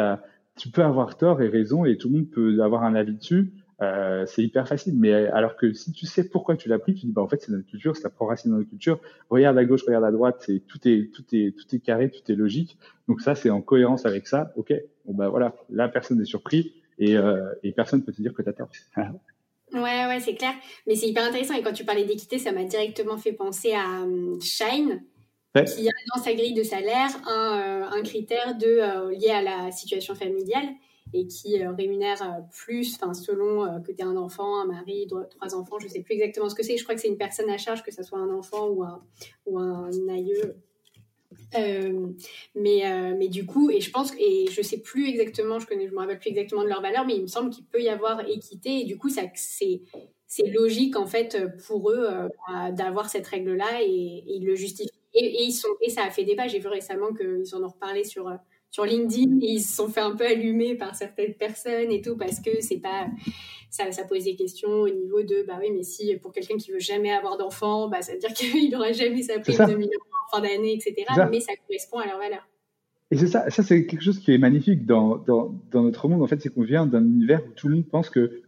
tu 0.57 0.71
peux 0.71 0.83
avoir 0.83 1.17
tort 1.17 1.43
et 1.43 1.49
raison, 1.49 1.85
et 1.85 1.97
tout 1.97 2.09
le 2.09 2.17
monde 2.17 2.31
peut 2.31 2.61
avoir 2.63 2.83
un 2.83 2.95
avis 2.95 3.15
dessus. 3.15 3.53
Euh, 3.83 4.25
c'est 4.27 4.43
hyper 4.43 4.69
facile. 4.69 4.95
Mais 4.97 5.13
alors 5.13 5.57
que 5.57 5.73
si 5.73 5.93
tu 5.93 6.07
sais 6.07 6.29
pourquoi 6.29 6.57
tu 6.57 6.69
l'as 6.69 6.79
pris, 6.79 6.95
tu 6.95 7.07
dis 7.07 7.13
bah 7.13 7.23
en 7.23 7.29
fait 7.29 7.43
c'est 7.43 7.53
notre 7.53 7.67
culture, 7.67 7.97
ça 7.97 8.11
prend 8.11 8.27
racine 8.27 8.51
dans 8.53 8.59
notre 8.59 8.71
culture. 8.71 9.01
Regarde 9.31 9.59
à 9.59 9.65
gauche, 9.65 9.83
regarde 9.85 10.05
à 10.05 10.11
droite, 10.11 10.37
c'est 10.41 10.61
tout 10.61 10.79
est 10.87 11.11
tout 11.13 11.25
est 11.33 11.57
tout 11.57 11.75
est 11.75 11.81
carré, 11.81 12.11
tout 12.11 12.31
est 12.31 12.37
logique. 12.37 12.79
Donc 13.09 13.21
ça 13.21 13.35
c'est 13.35 13.51
en 13.51 13.61
cohérence 13.61 14.07
avec 14.07 14.27
ça. 14.27 14.53
Ok, 14.57 14.73
bon 15.07 15.15
bah 15.15 15.29
voilà, 15.29 15.55
là 15.71 15.89
personne 15.89 16.19
n'est 16.19 16.25
surpris 16.25 16.75
et 16.99 17.17
euh, 17.17 17.53
et 17.63 17.73
personne 17.73 18.05
peut 18.05 18.13
te 18.13 18.23
dire 18.23 18.33
que 18.33 18.43
t'as 18.43 18.53
tort. 18.53 18.71
ouais 19.73 19.81
ouais 20.07 20.21
c'est 20.21 20.35
clair. 20.35 20.55
Mais 20.87 20.95
c'est 20.95 21.09
hyper 21.09 21.25
intéressant 21.25 21.55
et 21.55 21.63
quand 21.63 21.73
tu 21.73 21.85
parlais 21.85 22.05
d'équité, 22.05 22.39
ça 22.39 22.53
m'a 22.53 22.65
directement 22.65 23.19
fait 23.19 23.33
penser 23.33 23.73
à 23.73 24.03
um, 24.03 24.41
Shine. 24.41 25.03
qui 25.53 25.89
a 25.89 25.93
dans 26.15 26.23
sa 26.23 26.33
grille 26.35 26.55
de 26.55 26.63
salaire 26.63 27.11
un, 27.27 27.59
euh, 27.59 27.99
un 27.99 28.03
critère 28.03 28.57
de 28.57 29.15
lié 29.19 29.31
à 29.31 29.43
la 29.43 29.73
situation 29.73 30.15
familiale 30.15 30.69
et 31.15 31.27
qui 31.29 31.63
euh, 31.63 31.73
rémunère 31.73 32.21
euh, 32.23 32.43
plus, 32.51 32.97
enfin 32.97 33.15
selon 33.15 33.65
euh, 33.65 33.79
que 33.79 33.93
tu 33.93 34.01
es 34.01 34.03
un 34.03 34.17
enfant, 34.17 34.61
un 34.61 34.67
mari, 34.67 35.07
trois 35.31 35.55
enfants, 35.55 35.79
je 35.79 35.87
sais 35.87 36.01
plus 36.01 36.15
exactement 36.15 36.49
ce 36.49 36.57
que 36.57 36.65
c'est. 36.65 36.77
Je 36.77 36.83
crois 36.83 36.97
que 36.97 37.01
c'est 37.01 37.09
une 37.09 37.17
personne 37.17 37.49
à 37.49 37.57
charge, 37.57 37.83
que 37.85 37.95
ce 37.95 38.03
soit 38.03 38.19
un 38.19 38.31
enfant 38.31 38.69
ou 38.69 38.83
un, 38.83 39.03
ou 39.47 39.59
un 39.59 39.91
aïeux. 40.09 40.57
mais, 42.57 43.15
mais 43.17 43.29
du 43.29 43.47
coup, 43.47 43.71
et 43.71 43.81
je 43.81 43.91
pense, 43.93 44.13
et 44.19 44.47
je 44.51 44.61
sais 44.61 44.79
plus 44.79 45.09
exactement, 45.09 45.61
je 45.61 45.67
connais, 45.69 45.87
je 45.87 45.93
me 45.93 45.99
rappelle 45.99 46.19
plus 46.19 46.31
exactement 46.31 46.65
de 46.65 46.69
leur 46.69 46.83
valeur, 46.83 47.07
mais 47.07 47.15
il 47.15 47.23
me 47.23 47.29
semble 47.29 47.51
qu'il 47.51 47.65
peut 47.65 47.81
y 47.81 47.89
avoir 47.89 48.29
équité 48.29 48.81
et 48.81 48.85
du 48.85 48.99
coup, 48.99 49.09
ça, 49.09 49.23
c'est, 49.35 49.83
c'est 50.27 50.49
logique 50.49 50.97
en 50.97 51.07
fait 51.07 51.39
pour 51.69 51.91
eux 51.91 52.09
d'avoir 52.73 53.09
cette 53.09 53.29
règle-là 53.29 53.83
et, 53.83 54.25
ils 54.27 54.45
le 54.45 54.57
justifient. 54.57 54.91
Et, 55.17 55.45
ils 55.45 55.53
sont, 55.53 55.69
et 55.81 55.91
ça 55.91 56.03
a 56.03 56.11
fait 56.11 56.25
débat. 56.25 56.49
J'ai 56.49 56.59
vu 56.59 56.67
récemment 56.67 57.15
qu'ils 57.15 57.55
en 57.55 57.63
ont 57.63 57.69
reparlé 57.69 58.03
sur 58.03 58.29
sur 58.75 58.85
LinkedIn, 58.85 59.39
ils 59.41 59.61
se 59.61 59.77
sont 59.77 59.87
fait 59.87 60.01
un 60.01 60.17
peu 60.17 60.27
allumer 60.27 60.75
par 60.75 60.97
certaines 60.97 61.35
personnes 61.35 61.93
et 61.93 62.01
tout 62.01 62.17
parce 62.17 62.41
que 62.41 62.51
c'est 62.61 62.81
pas 62.81 63.07
ça, 63.71 63.93
ça 63.93 64.03
pose 64.03 64.25
des 64.25 64.35
questions 64.35 64.69
au 64.69 64.89
niveau 64.89 65.23
de 65.23 65.45
bah 65.47 65.61
oui 65.61 65.69
mais 65.73 65.85
si 65.85 66.17
pour 66.17 66.33
quelqu'un 66.33 66.57
qui 66.57 66.73
veut 66.73 66.81
jamais 66.81 67.13
avoir 67.13 67.39
d'enfant 67.39 67.89
bah 67.89 68.03
ça 68.03 68.15
veut 68.15 68.19
dire 68.19 68.33
qu'il 68.35 68.73
n'aura 68.73 68.91
jamais 68.91 69.23
sa 69.23 69.39
prime 69.39 69.59
de 69.59 69.77
1000 69.77 69.87
euros 69.87 70.17
en 70.27 70.37
fin 70.37 70.43
d'année 70.43 70.75
etc 70.75 71.07
mais 71.31 71.39
ça 71.39 71.53
correspond 71.69 71.99
à 71.99 72.07
leur 72.07 72.19
valeur. 72.19 72.49
Et 73.13 73.17
c'est 73.17 73.29
ça 73.29 73.49
ça 73.49 73.63
c'est 73.63 73.87
quelque 73.87 74.03
chose 74.03 74.19
qui 74.19 74.35
est 74.35 74.39
magnifique 74.39 74.85
dans, 74.87 75.19
dans, 75.19 75.55
dans 75.71 75.83
notre 75.85 76.09
monde. 76.09 76.25
En 76.25 76.27
fait 76.27 76.41
c'est 76.41 76.53
qu'on 76.53 76.65
vient 76.65 76.85
d'un 76.85 77.05
univers 77.05 77.45
où 77.47 77.53
tout 77.55 77.69
le 77.69 77.77
monde 77.77 77.87
pense 77.89 78.11
que 78.11 78.43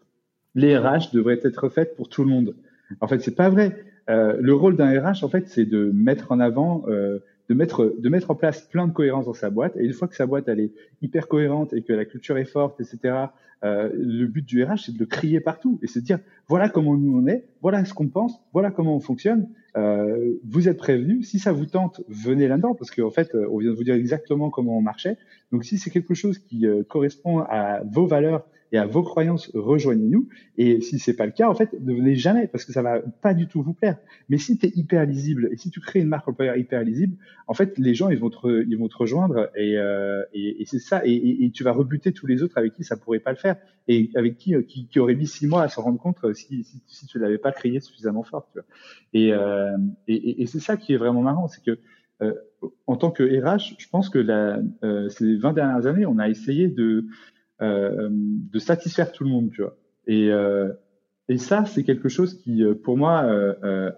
les 0.56 0.76
RH 0.76 1.12
devraient 1.12 1.38
être 1.44 1.68
faites 1.68 1.94
pour 1.94 2.08
tout 2.08 2.24
le 2.24 2.30
monde. 2.30 2.56
En 3.00 3.06
fait 3.06 3.20
c'est 3.20 3.36
pas 3.36 3.48
vrai. 3.48 3.80
Euh, 4.10 4.36
le 4.40 4.54
rôle 4.54 4.76
d'un 4.76 4.90
RH 5.00 5.22
en 5.22 5.28
fait 5.28 5.46
c'est 5.46 5.66
de 5.66 5.92
mettre 5.94 6.32
en 6.32 6.40
avant 6.40 6.82
euh, 6.88 7.20
de 7.48 7.54
mettre, 7.54 7.94
de 7.98 8.08
mettre 8.08 8.30
en 8.30 8.34
place 8.34 8.62
plein 8.62 8.86
de 8.86 8.92
cohérence 8.92 9.26
dans 9.26 9.34
sa 9.34 9.50
boîte. 9.50 9.76
Et 9.76 9.84
une 9.84 9.92
fois 9.92 10.08
que 10.08 10.16
sa 10.16 10.26
boîte 10.26 10.48
elle 10.48 10.60
est 10.60 10.72
hyper 11.02 11.28
cohérente 11.28 11.72
et 11.72 11.82
que 11.82 11.92
la 11.92 12.04
culture 12.04 12.38
est 12.38 12.44
forte, 12.44 12.80
etc., 12.80 13.26
euh, 13.64 13.90
le 13.94 14.26
but 14.26 14.44
du 14.44 14.62
RH, 14.62 14.86
c'est 14.86 14.92
de 14.92 14.98
le 14.98 15.06
crier 15.06 15.40
partout 15.40 15.80
et 15.82 15.86
de 15.86 16.04
dire 16.04 16.18
voilà 16.46 16.68
comment 16.68 16.96
nous 16.96 17.18
on 17.18 17.26
est, 17.26 17.46
voilà 17.62 17.84
ce 17.84 17.94
qu'on 17.94 18.08
pense, 18.08 18.40
voilà 18.52 18.70
comment 18.70 18.94
on 18.94 19.00
fonctionne. 19.00 19.48
Euh, 19.76 20.38
vous 20.44 20.68
êtes 20.68 20.78
prévenus. 20.78 21.28
Si 21.28 21.38
ça 21.38 21.52
vous 21.52 21.66
tente, 21.66 22.00
venez 22.08 22.48
là-dedans 22.48 22.74
parce 22.74 22.90
qu'en 22.90 23.10
fait, 23.10 23.34
euh, 23.34 23.46
on 23.50 23.58
vient 23.58 23.70
de 23.70 23.76
vous 23.76 23.84
dire 23.84 23.94
exactement 23.94 24.50
comment 24.50 24.78
on 24.78 24.80
marchait. 24.80 25.18
Donc, 25.52 25.64
si 25.64 25.78
c'est 25.78 25.90
quelque 25.90 26.14
chose 26.14 26.38
qui 26.38 26.66
euh, 26.66 26.82
correspond 26.82 27.40
à 27.40 27.82
vos 27.84 28.06
valeurs 28.06 28.46
et 28.72 28.78
à 28.78 28.86
vos 28.86 29.02
croyances, 29.02 29.50
rejoignez-nous. 29.54 30.28
Et 30.58 30.80
si 30.80 30.98
c'est 30.98 31.14
pas 31.14 31.26
le 31.26 31.32
cas, 31.32 31.48
en 31.48 31.54
fait, 31.54 31.72
ne 31.80 31.94
venez 31.94 32.14
jamais 32.16 32.46
parce 32.46 32.64
que 32.64 32.72
ça 32.72 32.82
va 32.82 33.00
pas 33.00 33.34
du 33.34 33.46
tout 33.46 33.62
vous 33.62 33.74
plaire. 33.74 33.98
Mais 34.28 34.38
si 34.38 34.58
tu 34.58 34.66
es 34.66 34.72
hyper 34.74 35.06
lisible 35.06 35.48
et 35.52 35.56
si 35.56 35.70
tu 35.70 35.80
crées 35.80 36.00
une 36.00 36.08
marque 36.08 36.28
employeur 36.28 36.56
hyper 36.56 36.82
lisible, 36.82 37.16
en 37.46 37.54
fait, 37.54 37.78
les 37.78 37.94
gens 37.94 38.08
ils 38.08 38.18
vont 38.18 38.30
te, 38.30 38.64
ils 38.66 38.76
vont 38.76 38.88
te 38.88 38.96
rejoindre 38.96 39.50
et, 39.56 39.78
euh, 39.78 40.22
et, 40.32 40.64
c'est 40.66 40.78
ça. 40.78 41.02
Et, 41.04 41.50
tu 41.54 41.62
vas 41.64 41.72
rebuter 41.72 42.12
tous 42.12 42.26
les 42.26 42.42
autres 42.42 42.58
avec 42.58 42.74
qui 42.74 42.84
ça 42.84 42.96
pourrait 42.96 43.20
pas 43.20 43.30
le 43.30 43.36
faire 43.36 43.56
et 43.88 44.10
avec 44.16 44.36
qui 44.36 44.54
euh, 44.54 44.62
qui, 44.62 44.88
qui 44.88 44.98
aurait 44.98 45.14
mis 45.14 45.26
six 45.26 45.46
mois 45.46 45.62
à 45.62 45.68
se 45.68 45.80
rendre 45.80 45.98
compte 45.98 46.18
euh, 46.24 46.34
si, 46.34 46.64
si, 46.64 46.82
si 46.86 47.06
tu 47.06 47.18
l'avais 47.18 47.38
pas 47.38 47.52
crié 47.52 47.80
suffisamment 47.80 48.24
fort. 48.24 48.48
Tu 48.52 48.58
vois. 48.58 48.66
Et, 49.12 49.32
euh, 49.32 49.76
et, 50.08 50.42
et 50.42 50.46
c'est 50.46 50.60
ça 50.60 50.76
qui 50.76 50.92
est 50.92 50.96
vraiment 50.96 51.22
marrant, 51.22 51.48
c'est 51.48 51.62
que 51.62 51.78
euh, 52.22 52.32
en 52.86 52.96
tant 52.96 53.10
que 53.10 53.22
RH, 53.22 53.74
je 53.78 53.88
pense 53.88 54.08
que 54.08 54.18
la, 54.18 54.58
euh, 54.82 55.08
ces 55.08 55.36
20 55.36 55.52
dernières 55.52 55.86
années, 55.86 56.06
on 56.06 56.18
a 56.18 56.28
essayé 56.28 56.68
de 56.68 57.04
de 57.60 58.58
satisfaire 58.58 59.12
tout 59.12 59.24
le 59.24 59.30
monde, 59.30 59.50
tu 59.50 59.62
vois. 59.62 59.76
Et, 60.06 60.30
euh, 60.30 60.72
et 61.28 61.38
ça, 61.38 61.64
c'est 61.64 61.82
quelque 61.82 62.08
chose 62.08 62.34
qui, 62.34 62.62
euh, 62.62 62.74
pour 62.74 62.96
moi, 62.96 63.24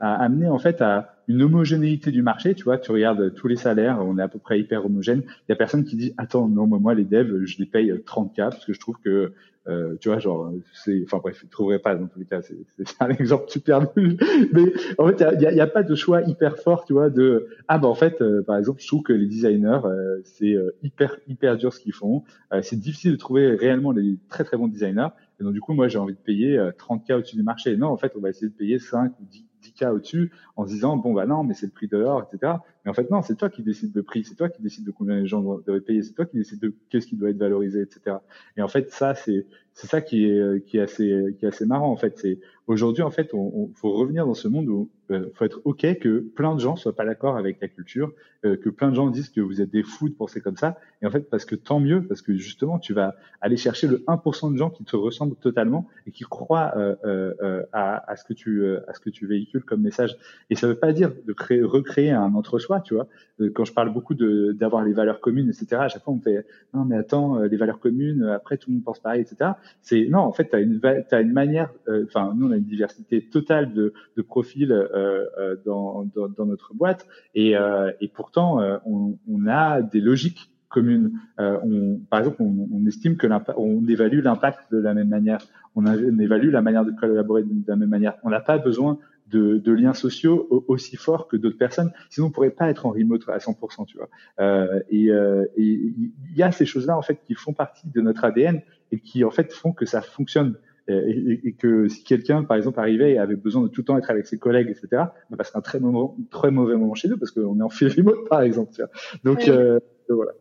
a 0.01 0.15
amené 0.23 0.49
en 0.49 0.59
fait 0.59 0.81
à 0.81 1.18
une 1.29 1.43
homogénéité 1.43 2.11
du 2.11 2.23
marché. 2.23 2.55
Tu 2.55 2.65
vois, 2.65 2.79
tu 2.79 2.91
regardes 2.91 3.35
tous 3.35 3.49
les 3.49 3.57
salaires, 3.57 4.01
on 4.03 4.19
est 4.19 4.23
à 4.23 4.29
peu 4.29 4.39
près 4.39 4.59
hyper 4.59 4.85
homogène. 4.85 5.23
Il 5.27 5.51
y 5.51 5.53
a 5.53 5.57
personne 5.57 5.85
qui 5.85 5.97
dit 5.97 6.15
attends, 6.17 6.49
non, 6.49 6.67
moi, 6.67 6.95
les 6.95 7.05
devs, 7.05 7.45
je 7.45 7.59
les 7.59 7.67
paye 7.67 7.93
30 8.05 8.33
k 8.33 8.37
parce 8.37 8.65
que 8.65 8.73
je 8.73 8.81
trouve 8.81 8.97
que 9.05 9.33
euh, 9.69 9.97
tu 10.01 10.09
vois, 10.09 10.19
genre, 10.19 10.51
c'est, 10.73 11.03
enfin 11.05 11.19
bref, 11.19 11.41
tu 11.41 11.49
trouverais 11.49 11.79
pas 11.79 11.95
dans 11.95 12.07
tous 12.07 12.19
les 12.19 12.25
cas, 12.25 12.41
c'est, 12.41 12.57
un 13.01 13.09
exemple 13.11 13.51
super 13.51 13.83
nul. 13.97 14.17
Mais 14.53 14.73
en 14.97 15.07
fait, 15.09 15.23
il 15.35 15.43
y 15.43 15.61
a, 15.61 15.67
pas 15.67 15.83
de 15.83 15.95
choix 15.95 16.23
hyper 16.23 16.57
fort, 16.57 16.87
tu 16.87 16.95
vois, 16.95 17.11
de 17.11 17.49
ah 17.69 17.77
bah 17.77 17.89
en 17.89 17.95
fait, 17.95 18.23
euh, 18.23 18.43
par 18.43 18.57
exemple, 18.57 18.81
je 18.81 18.87
trouve 18.87 19.03
que 19.03 19.13
les 19.13 19.27
designers, 19.27 19.81
euh, 19.85 20.21
c'est 20.25 20.57
hyper 20.83 21.19
hyper 21.29 21.59
dur 21.59 21.75
ce 21.75 21.81
qu'ils 21.81 21.93
font. 21.93 22.25
c'est 22.63 22.79
difficile 22.79 23.13
de 23.13 23.17
trouver 23.17 23.57
réellement 23.57 23.93
les 23.93 24.19
très 24.31 24.45
très 24.45 24.57
bons 24.57 24.69
designers. 24.69 25.09
Et 25.39 25.45
donc 25.45 25.53
du 25.53 25.61
coup, 25.61 25.75
moi, 25.75 25.89
j'ai 25.89 25.99
envie 25.99 26.15
de 26.15 26.19
payer 26.19 26.59
30 26.79 27.07
k 27.07 27.11
au-dessus 27.11 27.37
du 27.37 27.43
marché. 27.43 27.77
Non, 27.77 27.89
en 27.89 27.97
fait, 27.99 28.13
on 28.17 28.21
va 28.21 28.31
essayer 28.31 28.49
de 28.49 28.57
payer 28.57 28.79
5 28.79 29.13
ou 29.21 29.25
10 29.25 29.48
10K 29.63 29.91
au-dessus 29.91 30.33
en 30.57 30.67
se 30.67 30.73
disant 30.73 30.97
bon 30.97 31.13
bah 31.13 31.27
non 31.27 31.45
mais 31.45 31.55
c'est 31.55 31.67
le 31.67 31.73
prix 31.73 31.89
de 31.89 31.99
l'or 31.99 32.23
etc 32.23 32.55
Mais 32.89 32.93
en 32.93 32.95
fait, 32.95 33.11
non, 33.11 33.21
c'est 33.21 33.35
toi 33.35 33.51
qui 33.51 33.63
décides 33.63 33.93
de 33.93 34.01
prix, 34.01 34.25
c'est 34.25 34.35
toi 34.35 34.49
qui 34.49 34.63
décides 34.63 34.87
de 34.87 34.91
combien 34.91 35.17
les 35.17 35.27
gens 35.27 35.43
doivent 35.43 35.81
payer, 35.83 36.03
c'est 36.03 36.15
toi 36.15 36.25
qui 36.25 36.39
décides 36.39 36.61
de 36.61 36.73
qu'est-ce 36.89 37.07
qui 37.07 37.17
doit 37.17 37.29
être 37.29 37.37
valorisé, 37.37 37.83
etc. 37.83 38.17
Et 38.57 38.63
en 38.63 38.69
fait, 38.69 38.91
ça, 38.91 39.15
c'est 39.15 39.45
ça 39.75 40.01
qui 40.01 40.25
est 40.25 40.67
qui 40.67 40.79
est 40.79 40.81
assez 40.81 41.37
qui 41.39 41.67
marrant 41.67 41.91
en 41.91 41.97
fait. 41.97 42.19
C'est 42.19 42.41
aujourd'hui 42.67 43.03
en 43.03 43.11
fait, 43.11 43.33
on, 43.35 43.71
faut 43.75 43.93
revenir 43.93 44.27
dans 44.27 44.35
ce 44.35 44.49
monde 44.49 44.69
où 44.69 44.91
euh, 45.11 45.31
faut 45.35 45.45
être 45.45 45.61
ok 45.65 45.99
que 46.01 46.19
plein 46.19 46.55
de 46.55 46.61
gens 46.61 46.77
soient 46.77 46.95
pas 46.95 47.05
d'accord 47.05 47.37
avec 47.37 47.61
la 47.61 47.69
culture, 47.69 48.13
euh, 48.45 48.57
que 48.57 48.71
plein 48.71 48.91
de 48.91 48.95
gens 48.95 49.09
disent 49.09 49.31
que 49.31 49.41
vous 49.41 49.63
êtes 49.63 49.71
des 49.71 49.83
fous 49.83 50.09
de 50.09 50.15
penser 50.15 50.41
comme 50.41 50.57
ça. 50.57 50.79
Et 51.01 51.07
en 51.07 51.11
fait, 51.11 51.31
parce 51.31 51.45
que 51.45 51.55
tant 51.55 51.81
mieux, 51.81 52.03
parce 52.07 52.23
que 52.23 52.37
justement, 52.37 52.79
tu 52.79 52.93
vas 52.93 53.15
aller 53.41 53.57
chercher 53.57 53.87
le 53.87 53.99
1% 54.07 54.53
de 54.53 54.59
gens 54.59 54.71
qui 54.71 54.85
te 54.85 54.97
ressemblent 54.97 55.37
totalement 55.37 55.87
et 56.07 56.11
qui 56.11 56.25
croient 56.25 56.73
euh, 56.77 56.97
euh 57.05 57.63
à, 57.73 58.17
ce 58.17 58.25
que 58.25 58.35
tu 58.35 58.67
à 58.67 59.27
véhicules 59.27 59.65
comme 59.65 59.83
message. 59.83 60.17
Et 60.51 60.57
ça 60.57 60.67
veut 60.67 60.79
pas 60.79 60.93
dire 60.93 61.13
de 61.27 61.33
créer, 61.33 61.63
recréer 61.63 62.11
un 62.11 62.35
entre-soi, 62.35 62.78
tu 62.81 62.95
vois. 62.95 63.07
Quand 63.55 63.65
je 63.65 63.73
parle 63.73 63.93
beaucoup 63.93 64.15
de 64.15 64.53
d'avoir 64.53 64.85
les 64.85 64.93
valeurs 64.93 65.21
communes, 65.21 65.49
etc. 65.49 65.77
À 65.81 65.89
chaque 65.89 66.03
fois, 66.03 66.13
on 66.13 66.17
me 66.17 66.23
fait 66.23 66.45
non 66.75 66.85
mais 66.85 66.97
attends, 66.97 67.41
les 67.41 67.57
valeurs 67.57 67.79
communes, 67.79 68.25
après 68.25 68.57
tout 68.57 68.71
le 68.71 68.75
monde 68.75 68.85
pense 68.85 68.99
pareil, 68.99 69.21
etc. 69.23 69.53
C'est 69.83 70.09
non, 70.09 70.21
en 70.21 70.33
fait, 70.33 70.51
tu 70.51 70.57
as 70.57 70.61
une, 70.61 70.81
as 71.11 71.21
une 71.21 71.33
manière, 71.33 71.71
euh, 71.89 72.05
enfin, 72.07 72.35
nous, 72.37 72.49
on 72.49 72.53
a 72.53 72.57
une 72.57 72.65
diversité 72.65 73.23
totale 73.23 73.73
de, 73.73 73.93
de 74.17 74.23
profils 74.23 74.73
euh, 74.73 75.25
euh, 75.39 75.57
dans, 75.65 76.07
dans, 76.15 76.29
dans, 76.29 76.47
notre 76.47 76.75
boîte, 76.75 77.07
et, 77.35 77.55
et 78.01 78.09
pourtant, 78.09 78.61
on, 78.87 79.19
on, 79.29 79.47
a 79.47 79.83
des 79.83 80.01
logiques 80.01 80.51
communes. 80.69 81.13
on, 81.39 82.01
par 82.11 82.21
exemple, 82.21 82.43
on, 82.43 82.87
estime 82.87 83.17
que 83.17 83.27
on 83.57 83.87
évalue 83.87 84.23
l'impact 84.23 84.73
de 84.73 84.79
la 84.79 84.95
même 84.95 85.09
manière, 85.09 85.39
on, 85.75 85.87
évalue 85.87 86.51
la 86.51 86.63
manière 86.63 86.85
de 86.85 86.93
collaborer 86.93 87.43
de 87.43 87.51
la 87.67 87.77
même 87.77 87.89
manière. 87.89 88.15
On 88.23 88.31
n'a 88.31 88.41
pas 88.41 88.59
besoin 88.59 88.99
de, 89.31 89.59
de, 89.59 89.73
liens 89.73 89.95
sociaux 89.95 90.65
aussi 90.69 90.97
forts 90.97 91.29
que 91.29 91.37
d'autres 91.37 91.59
personnes. 91.59 91.93
Sinon, 92.11 92.29
on 92.29 92.31
pourrait 92.31 92.51
pas 92.51 92.69
être 92.71 92.87
en 92.87 92.91
remote 92.91 93.23
à 93.29 93.39
100%, 93.39 93.87
tu 93.87 93.97
vois. 93.99 94.09
Euh, 94.41 94.81
et 94.91 95.11
il 95.57 96.13
y 96.37 96.43
a 96.43 96.53
ces 96.53 96.67
choses-là 96.67 96.97
en 96.97 97.03
fait 97.03 97.21
qui 97.25 97.35
font 97.35 97.53
partie 97.53 97.89
de 97.89 98.01
notre 98.01 98.25
ADN 98.25 98.63
et 98.93 99.01
qui 99.01 99.25
en 99.25 99.31
fait 99.31 99.53
font 99.53 99.73
que 99.73 99.87
ça 99.87 100.01
fonctionne. 100.03 100.57
Et, 100.91 101.41
et, 101.45 101.53
que 101.53 101.87
si 101.89 102.03
quelqu'un, 102.03 102.45
par 102.45 102.57
exemple, 102.57 102.81
arrivait 102.81 103.13
et 103.13 103.19
avait 103.19 103.37
besoin 103.37 103.61
de 103.61 103.69
tout 103.69 103.83
le 103.83 103.85
temps 103.85 103.99
être 103.99 104.11
avec 104.11 104.27
ses 104.27 104.39
collègues, 104.39 104.71
etc., 104.71 105.03
bah, 105.29 105.45
c'est 105.45 105.55
un 105.55 105.61
très, 105.61 105.81
moment, 105.81 106.17
très 106.31 106.51
mauvais 106.51 106.77
moment 106.77 106.95
chez 106.95 107.09
nous 107.09 107.19
parce 107.19 107.31
qu'on 107.31 107.61
est 107.61 107.63
en 107.63 107.69
full 107.69 107.89
remote, 107.89 108.27
par 108.31 108.41
exemple. 108.41 108.73
Tu 108.73 108.81
vois. 108.81 108.91
Donc, 109.23 109.47
euh, 109.49 109.79
voilà. 110.09 110.33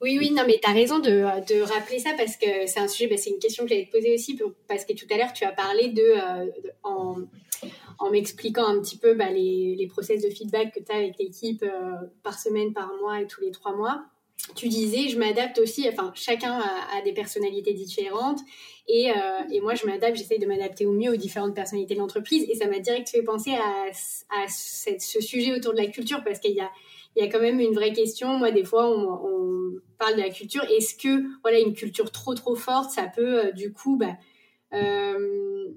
Oui, 0.00 0.16
oui, 0.18 0.30
non, 0.30 0.44
mais 0.46 0.58
tu 0.62 0.68
as 0.68 0.72
raison 0.72 0.98
de, 0.98 1.10
de, 1.10 1.60
rappeler 1.60 1.98
ça 1.98 2.10
parce 2.16 2.36
que 2.36 2.66
c'est 2.66 2.80
un 2.80 2.88
sujet, 2.88 3.06
bah, 3.06 3.16
c'est 3.18 3.30
une 3.30 3.38
question 3.38 3.64
que 3.64 3.70
j'allais 3.70 3.84
te 3.84 3.90
poser 3.90 4.14
aussi 4.14 4.38
parce 4.66 4.86
que 4.86 4.94
tout 4.94 5.06
à 5.10 5.18
l'heure, 5.18 5.32
tu 5.34 5.44
as 5.44 5.52
parlé 5.52 5.88
de, 5.88 6.02
euh, 6.02 6.50
en, 6.82 8.10
m'expliquant 8.10 8.66
un 8.66 8.80
petit 8.80 8.96
peu 8.96 9.14
bah, 9.14 9.30
les, 9.30 9.76
les 9.76 9.86
process 9.86 10.22
de 10.22 10.30
feedback 10.30 10.72
que 10.74 10.80
tu 10.80 10.90
as 10.90 10.96
avec 10.96 11.18
l'équipe 11.18 11.62
euh, 11.62 11.92
par 12.22 12.38
semaine, 12.38 12.72
par 12.72 12.90
mois 13.00 13.20
et 13.20 13.26
tous 13.26 13.42
les 13.42 13.50
trois 13.50 13.76
mois 13.76 14.06
tu 14.54 14.68
disais, 14.68 15.08
je 15.08 15.18
m'adapte 15.18 15.58
aussi, 15.58 15.88
enfin, 15.88 16.12
chacun 16.14 16.60
a, 16.60 17.02
des 17.02 17.12
personnalités 17.12 17.72
différentes. 17.72 18.40
Et, 18.88 19.10
euh, 19.10 19.14
et 19.52 19.60
moi, 19.60 19.74
je 19.74 19.86
m'adapte, 19.86 20.16
j'essaye 20.16 20.38
de 20.38 20.46
m'adapter 20.46 20.86
au 20.86 20.92
mieux 20.92 21.10
aux 21.12 21.16
différentes 21.16 21.54
personnalités 21.54 21.94
de 21.94 22.00
l'entreprise. 22.00 22.46
Et 22.48 22.54
ça 22.54 22.66
m'a 22.66 22.78
direct 22.78 23.08
fait 23.08 23.22
penser 23.22 23.52
à, 23.52 23.84
à 24.42 24.48
ce 24.48 25.20
sujet 25.20 25.54
autour 25.54 25.72
de 25.72 25.78
la 25.78 25.86
culture, 25.86 26.22
parce 26.24 26.40
qu'il 26.40 26.52
y 26.52 26.60
a, 26.60 26.70
il 27.16 27.24
y 27.24 27.26
a 27.26 27.30
quand 27.30 27.40
même 27.40 27.60
une 27.60 27.74
vraie 27.74 27.92
question. 27.92 28.38
Moi, 28.38 28.50
des 28.50 28.64
fois, 28.64 28.88
on, 28.88 29.18
parle 29.98 30.16
de 30.16 30.22
la 30.22 30.30
culture. 30.30 30.64
Est-ce 30.64 30.94
que, 30.94 31.24
voilà, 31.42 31.58
une 31.58 31.74
culture 31.74 32.10
trop, 32.10 32.34
trop 32.34 32.54
forte, 32.54 32.90
ça 32.90 33.02
peut, 33.14 33.44
euh, 33.44 33.52
du 33.52 33.70
coup, 33.70 33.98
bah, 33.98 34.16
euh, 34.72 35.68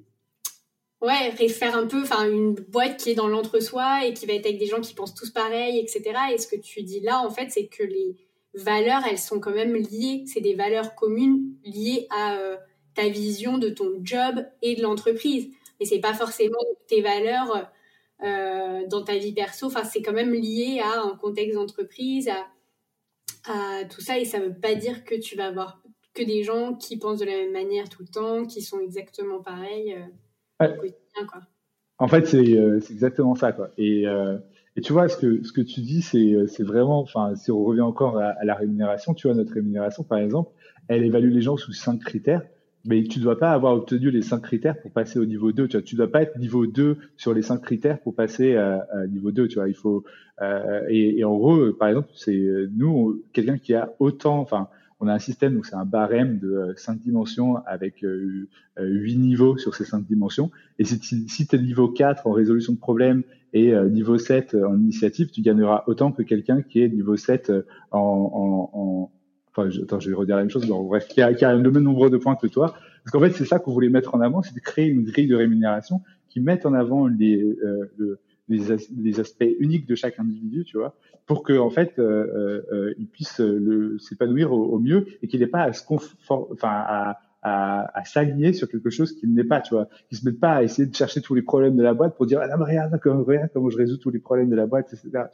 ouais, 1.01 1.31
faire 1.49 1.75
un 1.75 1.87
peu, 1.87 2.01
enfin, 2.01 2.29
une 2.29 2.53
boîte 2.53 2.97
qui 2.97 3.09
est 3.09 3.15
dans 3.15 3.27
l'entre-soi 3.27 4.05
et 4.05 4.13
qui 4.13 4.25
va 4.25 4.31
être 4.31 4.45
avec 4.45 4.59
des 4.59 4.65
gens 4.65 4.79
qui 4.79 4.93
pensent 4.93 5.13
tous 5.13 5.29
pareil, 5.29 5.77
etc. 5.77 6.13
Et 6.31 6.37
ce 6.37 6.47
que 6.47 6.55
tu 6.55 6.83
dis 6.83 7.01
là, 7.01 7.19
en 7.19 7.29
fait, 7.29 7.49
c'est 7.51 7.67
que 7.67 7.83
les, 7.83 8.15
valeurs, 8.53 9.01
elles 9.09 9.19
sont 9.19 9.39
quand 9.39 9.53
même 9.53 9.75
liées. 9.75 10.23
C'est 10.27 10.41
des 10.41 10.55
valeurs 10.55 10.95
communes 10.95 11.55
liées 11.63 12.07
à 12.09 12.37
euh, 12.37 12.55
ta 12.95 13.09
vision 13.09 13.57
de 13.57 13.69
ton 13.69 13.99
job 14.03 14.45
et 14.61 14.75
de 14.75 14.81
l'entreprise. 14.81 15.49
Et 15.79 15.85
c'est 15.85 15.99
pas 15.99 16.13
forcément 16.13 16.59
tes 16.87 17.01
valeurs 17.01 17.69
euh, 18.21 18.85
dans 18.87 19.03
ta 19.03 19.17
vie 19.17 19.33
perso. 19.33 19.67
Enfin, 19.67 19.83
c'est 19.83 20.01
quand 20.01 20.13
même 20.13 20.33
lié 20.33 20.81
à 20.83 21.01
un 21.01 21.15
contexte 21.17 21.55
d'entreprise, 21.55 22.29
à, 22.29 22.47
à, 23.51 23.85
tout 23.85 24.01
ça. 24.01 24.19
Et 24.19 24.25
ça 24.25 24.39
veut 24.39 24.53
pas 24.53 24.75
dire 24.75 25.03
que 25.03 25.15
tu 25.15 25.35
vas 25.35 25.47
avoir 25.47 25.81
que 26.13 26.23
des 26.23 26.43
gens 26.43 26.75
qui 26.75 26.97
pensent 26.97 27.19
de 27.19 27.25
la 27.25 27.31
même 27.31 27.53
manière 27.53 27.89
tout 27.89 28.03
le 28.03 28.07
temps, 28.07 28.45
qui 28.45 28.61
sont 28.61 28.79
exactement 28.79 29.41
pareils 29.41 29.93
euh, 29.93 30.67
au 30.67 30.75
quotidien, 30.75 31.25
quoi. 31.27 31.41
En 31.99 32.07
fait, 32.07 32.27
c'est 32.27 32.43
exactement 32.91 33.35
ça, 33.35 33.51
quoi. 33.51 33.69
Et 33.77 34.05
et 34.75 34.81
tu 34.81 34.93
vois, 34.93 35.07
ce 35.07 35.17
que, 35.17 35.43
ce 35.43 35.51
que 35.51 35.61
tu 35.61 35.81
dis, 35.81 36.01
c'est, 36.01 36.63
vraiment, 36.63 36.99
enfin, 36.99 37.35
si 37.35 37.51
on 37.51 37.63
revient 37.63 37.81
encore 37.81 38.17
à, 38.17 38.43
la 38.43 38.55
rémunération, 38.55 39.13
tu 39.13 39.27
vois, 39.27 39.35
notre 39.35 39.53
rémunération, 39.53 40.03
par 40.03 40.17
exemple, 40.17 40.51
elle 40.87 41.05
évalue 41.05 41.31
les 41.31 41.41
gens 41.41 41.57
sous 41.57 41.73
cinq 41.73 41.99
critères, 41.99 42.41
mais 42.85 43.03
tu 43.03 43.19
dois 43.19 43.39
pas 43.39 43.51
avoir 43.51 43.73
obtenu 43.73 44.11
les 44.11 44.21
cinq 44.21 44.41
critères 44.41 44.79
pour 44.81 44.91
passer 44.91 45.19
au 45.19 45.25
niveau 45.25 45.51
2. 45.51 45.67
Tu 45.67 45.77
vois, 45.77 45.81
tu 45.81 45.95
dois 45.95 46.11
pas 46.11 46.21
être 46.21 46.37
niveau 46.37 46.67
2 46.67 46.97
sur 47.17 47.33
les 47.33 47.41
cinq 47.41 47.61
critères 47.61 47.99
pour 47.99 48.15
passer 48.15 48.55
à, 48.55 48.85
niveau 49.09 49.31
2. 49.31 49.47
Tu 49.47 49.55
vois, 49.55 49.69
il 49.69 49.75
faut, 49.75 50.03
euh, 50.41 50.81
et, 50.89 51.19
et, 51.19 51.23
en 51.23 51.35
gros, 51.37 51.71
par 51.73 51.89
exemple, 51.89 52.09
c'est 52.15 52.45
nous, 52.75 53.23
quelqu'un 53.31 53.57
qui 53.57 53.73
a 53.73 53.93
autant, 53.99 54.39
enfin, 54.39 54.67
on 55.03 55.07
a 55.07 55.13
un 55.13 55.19
système 55.19 55.57
où 55.57 55.63
c'est 55.65 55.75
un 55.75 55.83
barème 55.83 56.39
de 56.39 56.53
euh, 56.53 56.73
cinq 56.77 56.99
dimensions 56.99 57.57
avec 57.65 58.05
euh, 58.05 58.47
euh, 58.79 58.85
huit 58.85 59.17
niveaux 59.17 59.57
sur 59.57 59.75
ces 59.75 59.83
cinq 59.83 60.05
dimensions. 60.05 60.49
Et 60.79 60.85
si, 60.85 61.27
si 61.27 61.45
tu 61.45 61.55
es 61.57 61.59
niveau 61.59 61.89
4 61.89 62.25
en 62.25 62.31
résolution 62.31 62.71
de 62.71 62.77
problèmes 62.77 63.23
et 63.51 63.75
niveau 63.91 64.17
7 64.17 64.55
en 64.55 64.75
initiative, 64.79 65.29
tu 65.29 65.41
gagneras 65.41 65.83
autant 65.85 66.11
que 66.11 66.23
quelqu'un 66.23 66.63
qui 66.63 66.81
est 66.81 66.89
niveau 66.89 67.17
7 67.17 67.51
en, 67.91 67.99
en, 67.99 68.69
en 68.73 69.11
enfin, 69.55 69.69
je, 69.69 69.81
attends, 69.81 69.99
je 69.99 70.09
vais 70.09 70.15
redire 70.15 70.35
la 70.35 70.43
même 70.43 70.49
chose, 70.49 70.67
bref, 70.67 71.07
qui 71.07 71.21
a, 71.21 71.33
qui 71.33 71.45
a 71.45 71.53
le 71.53 71.71
même 71.71 71.83
nombre 71.83 72.09
de 72.09 72.17
points 72.17 72.35
que 72.35 72.47
toi. 72.47 72.75
Parce 73.03 73.11
qu'en 73.11 73.19
fait, 73.19 73.31
c'est 73.31 73.45
ça 73.45 73.59
qu'on 73.59 73.71
voulait 73.71 73.89
mettre 73.89 74.15
en 74.15 74.21
avant, 74.21 74.41
c'est 74.41 74.55
de 74.55 74.59
créer 74.59 74.87
une 74.87 75.03
grille 75.03 75.27
de 75.27 75.35
rémunération 75.35 76.01
qui 76.29 76.39
mette 76.39 76.65
en 76.65 76.73
avant 76.73 77.07
les, 77.07 77.37
le, 77.97 78.19
les, 78.49 78.77
les, 78.97 79.19
aspects 79.19 79.45
uniques 79.59 79.87
de 79.87 79.95
chaque 79.95 80.19
individu, 80.19 80.63
tu 80.65 80.77
vois, 80.77 80.95
pour 81.25 81.43
que 81.43 81.57
en 81.57 81.69
fait 81.69 81.99
euh, 81.99 82.03
euh, 82.03 82.61
euh 82.71 82.93
il 82.97 83.07
puisse 83.07 83.39
le 83.39 83.97
s'épanouir 83.99 84.51
au, 84.51 84.79
mieux 84.79 85.05
et 85.21 85.27
qu'il 85.27 85.39
n'ait 85.39 85.47
pas 85.47 85.63
à 85.63 85.73
se 85.73 85.83
enfin 85.87 86.71
à, 86.71 87.19
à, 87.41 87.99
à 87.99 88.05
s'aligner 88.05 88.53
sur 88.53 88.69
quelque 88.69 88.89
chose 88.89 89.13
qu'il 89.13 89.33
n'est 89.33 89.43
pas, 89.43 89.61
tu 89.61 89.73
vois, 89.73 89.87
qu'il 90.09 90.17
se 90.17 90.25
mette 90.25 90.39
pas 90.39 90.53
à 90.53 90.63
essayer 90.63 90.87
de 90.87 90.95
chercher 90.95 91.21
tous 91.21 91.35
les 91.35 91.41
problèmes 91.41 91.75
de 91.75 91.83
la 91.83 91.93
boîte 91.93 92.15
pour 92.15 92.25
dire 92.25 92.39
ah 92.41 92.47
non 92.47 92.57
mais 92.57 92.71
regarde 92.71 92.99
comment, 93.01 93.25
comment 93.53 93.69
je 93.69 93.77
résous 93.77 93.97
tous 93.97 94.09
les 94.09 94.19
problèmes 94.19 94.49
de 94.49 94.55
la 94.55 94.65
boîte, 94.65 94.93
etc. 94.93 95.25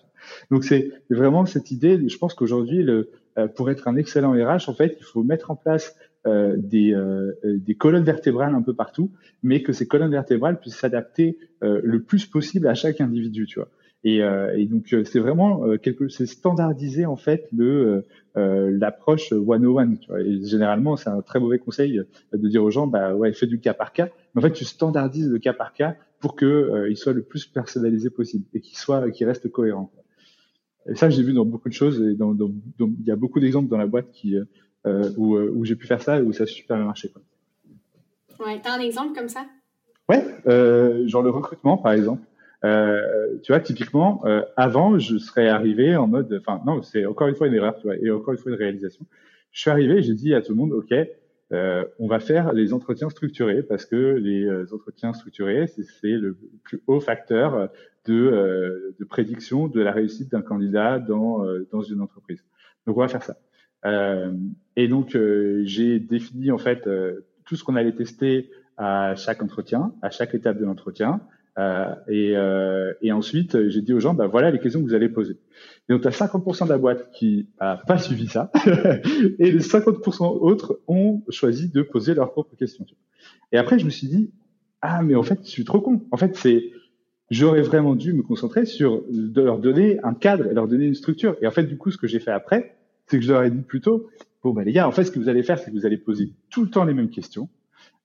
Donc 0.51 0.63
c'est 0.63 0.91
vraiment 1.09 1.45
cette 1.45 1.71
idée. 1.71 2.07
Je 2.07 2.17
pense 2.17 2.33
qu'aujourd'hui, 2.33 2.83
le, 2.83 2.93
euh, 2.93 3.09
pour 3.47 3.69
être 3.69 3.87
un 3.87 3.95
excellent 3.95 4.31
RH, 4.31 4.69
en 4.69 4.73
fait, 4.73 4.97
il 4.99 5.03
faut 5.03 5.23
mettre 5.23 5.51
en 5.51 5.55
place 5.55 5.95
euh, 6.27 6.55
des, 6.57 6.93
euh, 6.93 7.31
des 7.45 7.75
colonnes 7.75 8.03
vertébrales 8.03 8.53
un 8.53 8.61
peu 8.61 8.73
partout, 8.73 9.09
mais 9.41 9.63
que 9.63 9.71
ces 9.71 9.87
colonnes 9.87 10.11
vertébrales 10.11 10.59
puissent 10.59 10.75
s'adapter 10.75 11.37
euh, 11.63 11.79
le 11.81 12.03
plus 12.03 12.25
possible 12.25 12.67
à 12.67 12.73
chaque 12.73 12.99
individu, 12.99 13.45
tu 13.45 13.59
vois. 13.59 13.69
Et, 14.03 14.21
euh, 14.21 14.53
et 14.57 14.65
donc 14.65 14.93
c'est 15.05 15.19
vraiment 15.19 15.77
quelque, 15.77 16.09
c'est 16.09 16.25
standardiser 16.25 17.05
en 17.05 17.15
fait 17.15 17.47
le 17.55 18.05
l'approche 18.35 19.31
one 19.31 19.65
on 19.65 19.77
one. 19.77 19.97
Tu 19.99 20.07
vois. 20.09 20.21
Et 20.21 20.43
généralement, 20.43 20.97
c'est 20.97 21.09
un 21.09 21.21
très 21.21 21.39
mauvais 21.39 21.59
conseil 21.59 22.01
de 22.33 22.47
dire 22.49 22.63
aux 22.63 22.71
gens, 22.71 22.87
bah 22.87 23.15
ouais, 23.15 23.31
fais 23.31 23.47
du 23.47 23.59
cas 23.59 23.73
par 23.73 23.93
cas. 23.93 24.09
Mais 24.33 24.39
en 24.39 24.41
fait, 24.41 24.53
tu 24.53 24.65
standardises 24.65 25.29
le 25.29 25.39
cas 25.39 25.53
par 25.53 25.73
cas 25.73 25.95
pour 26.19 26.35
que 26.35 26.87
il 26.89 26.97
soit 26.97 27.13
le 27.13 27.23
plus 27.23 27.45
personnalisé 27.45 28.09
possible 28.09 28.45
et 28.53 28.59
qu'il 28.59 28.77
soit, 28.77 29.09
qu'il 29.11 29.25
reste 29.25 29.49
cohérent. 29.49 29.89
Et 30.87 30.95
ça, 30.95 31.09
j'ai 31.09 31.23
vu 31.23 31.33
dans 31.33 31.45
beaucoup 31.45 31.69
de 31.69 31.73
choses. 31.73 32.01
Et 32.01 32.15
dans, 32.15 32.33
dans, 32.33 32.51
il 32.79 33.05
y 33.05 33.11
a 33.11 33.15
beaucoup 33.15 33.39
d'exemples 33.39 33.69
dans 33.69 33.77
la 33.77 33.87
boîte 33.87 34.11
qui 34.11 34.37
euh, 34.87 35.09
où, 35.17 35.35
euh, 35.35 35.51
où 35.53 35.65
j'ai 35.65 35.75
pu 35.75 35.87
faire 35.87 36.01
ça 36.01 36.19
et 36.19 36.21
où 36.21 36.31
ça 36.31 36.43
a 36.43 36.47
super 36.47 36.77
bien 36.77 36.85
marché. 36.85 37.09
Quoi. 37.09 37.21
Ouais, 38.45 38.59
t'as 38.63 38.77
un 38.77 38.79
exemple 38.79 39.13
comme 39.13 39.27
ça? 39.27 39.45
Ouais, 40.07 40.23
euh, 40.47 41.07
genre 41.07 41.21
le 41.21 41.29
recrutement 41.29 41.77
par 41.77 41.91
exemple. 41.91 42.23
Euh, 42.65 43.37
tu 43.43 43.51
vois, 43.51 43.61
typiquement, 43.61 44.21
euh, 44.25 44.41
avant, 44.57 44.99
je 44.99 45.17
serais 45.17 45.47
arrivé 45.47 45.95
en 45.95 46.07
mode, 46.07 46.41
enfin 46.41 46.61
non, 46.65 46.81
c'est 46.81 47.05
encore 47.05 47.27
une 47.27 47.35
fois 47.35 47.47
une 47.47 47.53
erreur, 47.53 47.75
tu 47.77 47.83
vois, 47.83 47.95
et 47.95 48.11
encore 48.11 48.33
une 48.33 48.39
fois 48.39 48.51
une 48.51 48.57
réalisation. 48.57 49.05
Je 49.51 49.61
suis 49.61 49.69
arrivé, 49.69 50.01
j'ai 50.01 50.13
dit 50.13 50.33
à 50.33 50.41
tout 50.41 50.51
le 50.51 50.57
monde, 50.57 50.73
ok, 50.73 50.93
euh, 51.51 51.85
on 51.99 52.07
va 52.07 52.19
faire 52.19 52.53
les 52.53 52.73
entretiens 52.73 53.09
structurés 53.09 53.63
parce 53.63 53.85
que 53.85 53.95
les 53.95 54.73
entretiens 54.73 55.13
structurés, 55.13 55.67
c'est 55.67 56.11
le 56.11 56.37
plus 56.63 56.81
haut 56.87 56.99
facteur 56.99 57.69
de, 58.09 58.95
de 58.99 59.05
prédiction 59.05 59.67
de 59.67 59.81
la 59.81 59.91
réussite 59.91 60.31
d'un 60.31 60.41
candidat 60.41 60.99
dans, 60.99 61.45
dans 61.71 61.81
une 61.81 62.01
entreprise. 62.01 62.43
Donc 62.85 62.97
on 62.97 63.01
va 63.01 63.07
faire 63.07 63.23
ça. 63.23 63.37
Euh, 63.85 64.33
et 64.75 64.87
donc, 64.87 65.15
euh, 65.15 65.61
j'ai 65.65 65.99
défini 65.99 66.51
en 66.51 66.57
fait 66.57 66.87
euh, 66.87 67.25
tout 67.45 67.55
ce 67.55 67.63
qu'on 67.63 67.75
allait 67.75 67.93
tester 67.93 68.49
à 68.77 69.15
chaque 69.15 69.41
entretien, 69.41 69.93
à 70.01 70.09
chaque 70.09 70.33
étape 70.35 70.59
de 70.59 70.65
l'entretien. 70.65 71.21
Euh, 71.57 71.93
et, 72.07 72.37
euh, 72.37 72.93
et, 73.01 73.11
ensuite, 73.11 73.67
j'ai 73.69 73.81
dit 73.81 73.91
aux 73.91 73.99
gens, 73.99 74.13
bah, 74.13 74.27
voilà 74.27 74.49
les 74.51 74.59
questions 74.59 74.81
que 74.81 74.85
vous 74.85 74.93
allez 74.93 75.09
poser. 75.09 75.33
Et 75.89 75.93
donc, 75.93 76.01
tu 76.01 76.07
as 76.07 76.11
50% 76.11 76.65
de 76.65 76.69
la 76.69 76.77
boîte 76.77 77.11
qui 77.11 77.49
a 77.59 77.77
pas 77.77 77.97
suivi 77.97 78.27
ça, 78.27 78.51
et 79.39 79.51
les 79.51 79.59
50% 79.59 80.39
autres 80.39 80.79
ont 80.87 81.21
choisi 81.29 81.69
de 81.69 81.81
poser 81.81 82.13
leurs 82.13 82.31
propres 82.31 82.55
questions. 82.55 82.85
Et 83.51 83.57
après, 83.57 83.77
je 83.77 83.85
me 83.85 83.89
suis 83.89 84.07
dit, 84.07 84.31
ah, 84.81 85.01
mais 85.01 85.15
en 85.15 85.23
fait, 85.23 85.39
je 85.43 85.49
suis 85.49 85.65
trop 85.65 85.81
con. 85.81 86.05
En 86.11 86.17
fait, 86.17 86.37
c'est 86.37 86.71
j'aurais 87.29 87.61
vraiment 87.61 87.95
dû 87.95 88.13
me 88.13 88.23
concentrer 88.23 88.65
sur 88.65 89.03
de 89.09 89.41
leur 89.41 89.59
donner 89.59 89.99
un 90.03 90.13
cadre 90.13 90.47
et 90.47 90.53
leur 90.53 90.67
donner 90.67 90.85
une 90.85 90.95
structure. 90.95 91.35
Et 91.41 91.47
en 91.47 91.51
fait, 91.51 91.63
du 91.63 91.77
coup, 91.77 91.91
ce 91.91 91.97
que 91.97 92.07
j'ai 92.07 92.19
fait 92.19 92.31
après, 92.31 92.75
c'est 93.07 93.17
que 93.19 93.25
je 93.25 93.31
leur 93.31 93.43
ai 93.43 93.51
dit 93.51 93.61
plutôt, 93.61 94.09
bon, 94.43 94.51
bah, 94.53 94.63
les 94.63 94.71
gars, 94.71 94.87
en 94.87 94.91
fait, 94.91 95.03
ce 95.03 95.11
que 95.11 95.19
vous 95.19 95.29
allez 95.29 95.43
faire, 95.43 95.59
c'est 95.59 95.71
que 95.71 95.75
vous 95.75 95.85
allez 95.85 95.97
poser 95.97 96.33
tout 96.49 96.63
le 96.63 96.69
temps 96.69 96.83
les 96.83 96.93
mêmes 96.93 97.09
questions. 97.09 97.49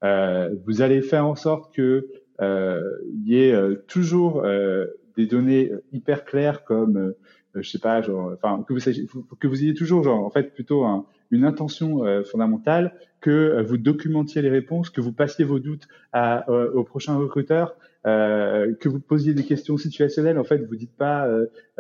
Euh, 0.03 0.55
vous 0.67 0.83
allez 0.83 1.03
faire 1.03 1.27
en 1.27 1.35
sorte 1.35 1.75
que 1.75 2.09
euh, 2.41 2.83
il 3.13 3.29
y 3.29 3.41
ait 3.41 3.53
euh, 3.53 3.77
toujours 3.87 4.45
euh, 4.45 4.87
des 5.17 5.27
données 5.27 5.71
hyper 5.93 6.25
claires 6.25 6.65
comme 6.65 7.15
je 7.55 7.71
sais 7.71 7.79
pas 7.79 8.03
genre 8.03 8.33
enfin 8.35 8.65
que 8.67 9.47
vous 9.47 9.63
ayez 9.63 9.75
toujours 9.75 10.03
genre 10.03 10.25
en 10.25 10.31
fait 10.31 10.53
plutôt 10.53 10.83
un, 10.83 11.07
une 11.35 11.45
intention 11.45 12.05
euh, 12.05 12.23
fondamentale, 12.23 12.95
que 13.21 13.31
euh, 13.31 13.63
vous 13.63 13.77
documentiez 13.77 14.43
les 14.43 14.51
réponses, 14.51 14.91
que 14.91 15.01
vous 15.01 15.13
passiez 15.13 15.45
vos 15.45 15.59
doutes 15.59 15.89
à, 16.13 16.51
euh, 16.51 16.73
au 16.73 16.85
prochain 16.85 17.17
recruteur, 17.17 17.77
que 18.05 18.89
vous 18.89 19.01
posiez 19.01 19.35
des 19.35 19.45
questions 19.45 19.77
situationnelles. 19.77 20.39
En 20.39 20.45
fait, 20.45 20.59
vous 20.59 20.77
dites 20.77 20.97
pas 20.97 21.27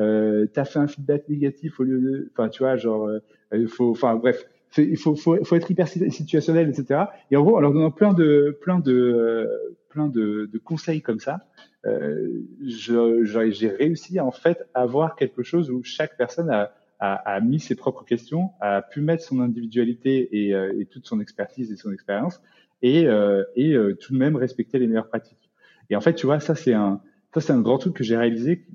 euh, 0.01 0.47
t'as 0.53 0.65
fait 0.65 0.79
un 0.79 0.87
feedback 0.87 1.29
négatif 1.29 1.81
au 1.81 1.85
lieu 1.85 2.01
de, 2.01 2.31
enfin 2.33 2.49
tu 2.49 2.63
vois 2.63 2.77
genre 2.77 3.11
il 3.53 3.69
faut, 3.69 3.91
enfin 3.91 4.17
bref, 4.17 4.47
il 4.79 4.97
faut, 4.97 5.15
faut, 5.15 5.43
faut 5.45 5.57
être 5.57 5.71
hyper 5.71 5.87
situationnel, 5.87 6.69
etc. 6.69 7.05
Et 7.31 7.37
en 7.37 7.45
gros, 7.45 7.57
en 7.57 7.61
leur 7.61 7.73
donnant 7.73 7.91
plein 7.91 8.13
de 8.13 8.57
plein 8.61 8.81
de 8.81 9.49
plein 9.89 10.09
de, 10.09 10.49
de 10.53 10.59
conseils 10.59 11.03
comme 11.03 11.21
ça, 11.21 11.41
euh, 11.87 12.41
j'ai 12.63 13.69
réussi 13.69 14.19
en 14.19 14.33
fait 14.33 14.67
à 14.75 14.83
avoir 14.83 15.17
quelque 15.17 15.43
chose 15.43 15.71
où 15.71 15.83
chaque 15.85 16.17
personne 16.17 16.51
a 16.51 16.73
a, 17.01 17.15
a, 17.37 17.41
mis 17.41 17.61
ses 17.61 17.75
propres 17.75 18.05
questions, 18.05 18.51
a 18.61 18.83
pu 18.83 19.01
mettre 19.01 19.23
son 19.23 19.41
individualité 19.41 20.29
et, 20.33 20.55
euh, 20.55 20.73
et 20.79 20.87
toute 20.87 21.07
son 21.07 21.21
expertise 21.21 21.71
et 21.73 21.77
son 21.77 21.93
expérience, 21.93 22.41
et, 22.83 23.07
euh, 23.07 23.45
et 23.57 23.75
euh, 23.75 23.95
tout 23.95 24.13
de 24.13 24.19
même 24.19 24.37
respecter 24.37 24.79
les 24.79 24.87
meilleures 24.87 25.09
pratiques. 25.09 25.44
Et 25.91 25.97
en 25.97 26.01
fait, 26.01 26.15
tu 26.15 26.27
vois, 26.27 26.41
ça 26.41 26.55
c'est 26.55 26.75
un, 26.75 27.01
ça 27.33 27.41
c'est 27.41 27.53
un 27.53 27.61
grand 27.61 27.79
truc 27.79 27.95
que 27.95 28.05
j'ai 28.05 28.17
réalisé. 28.17 28.67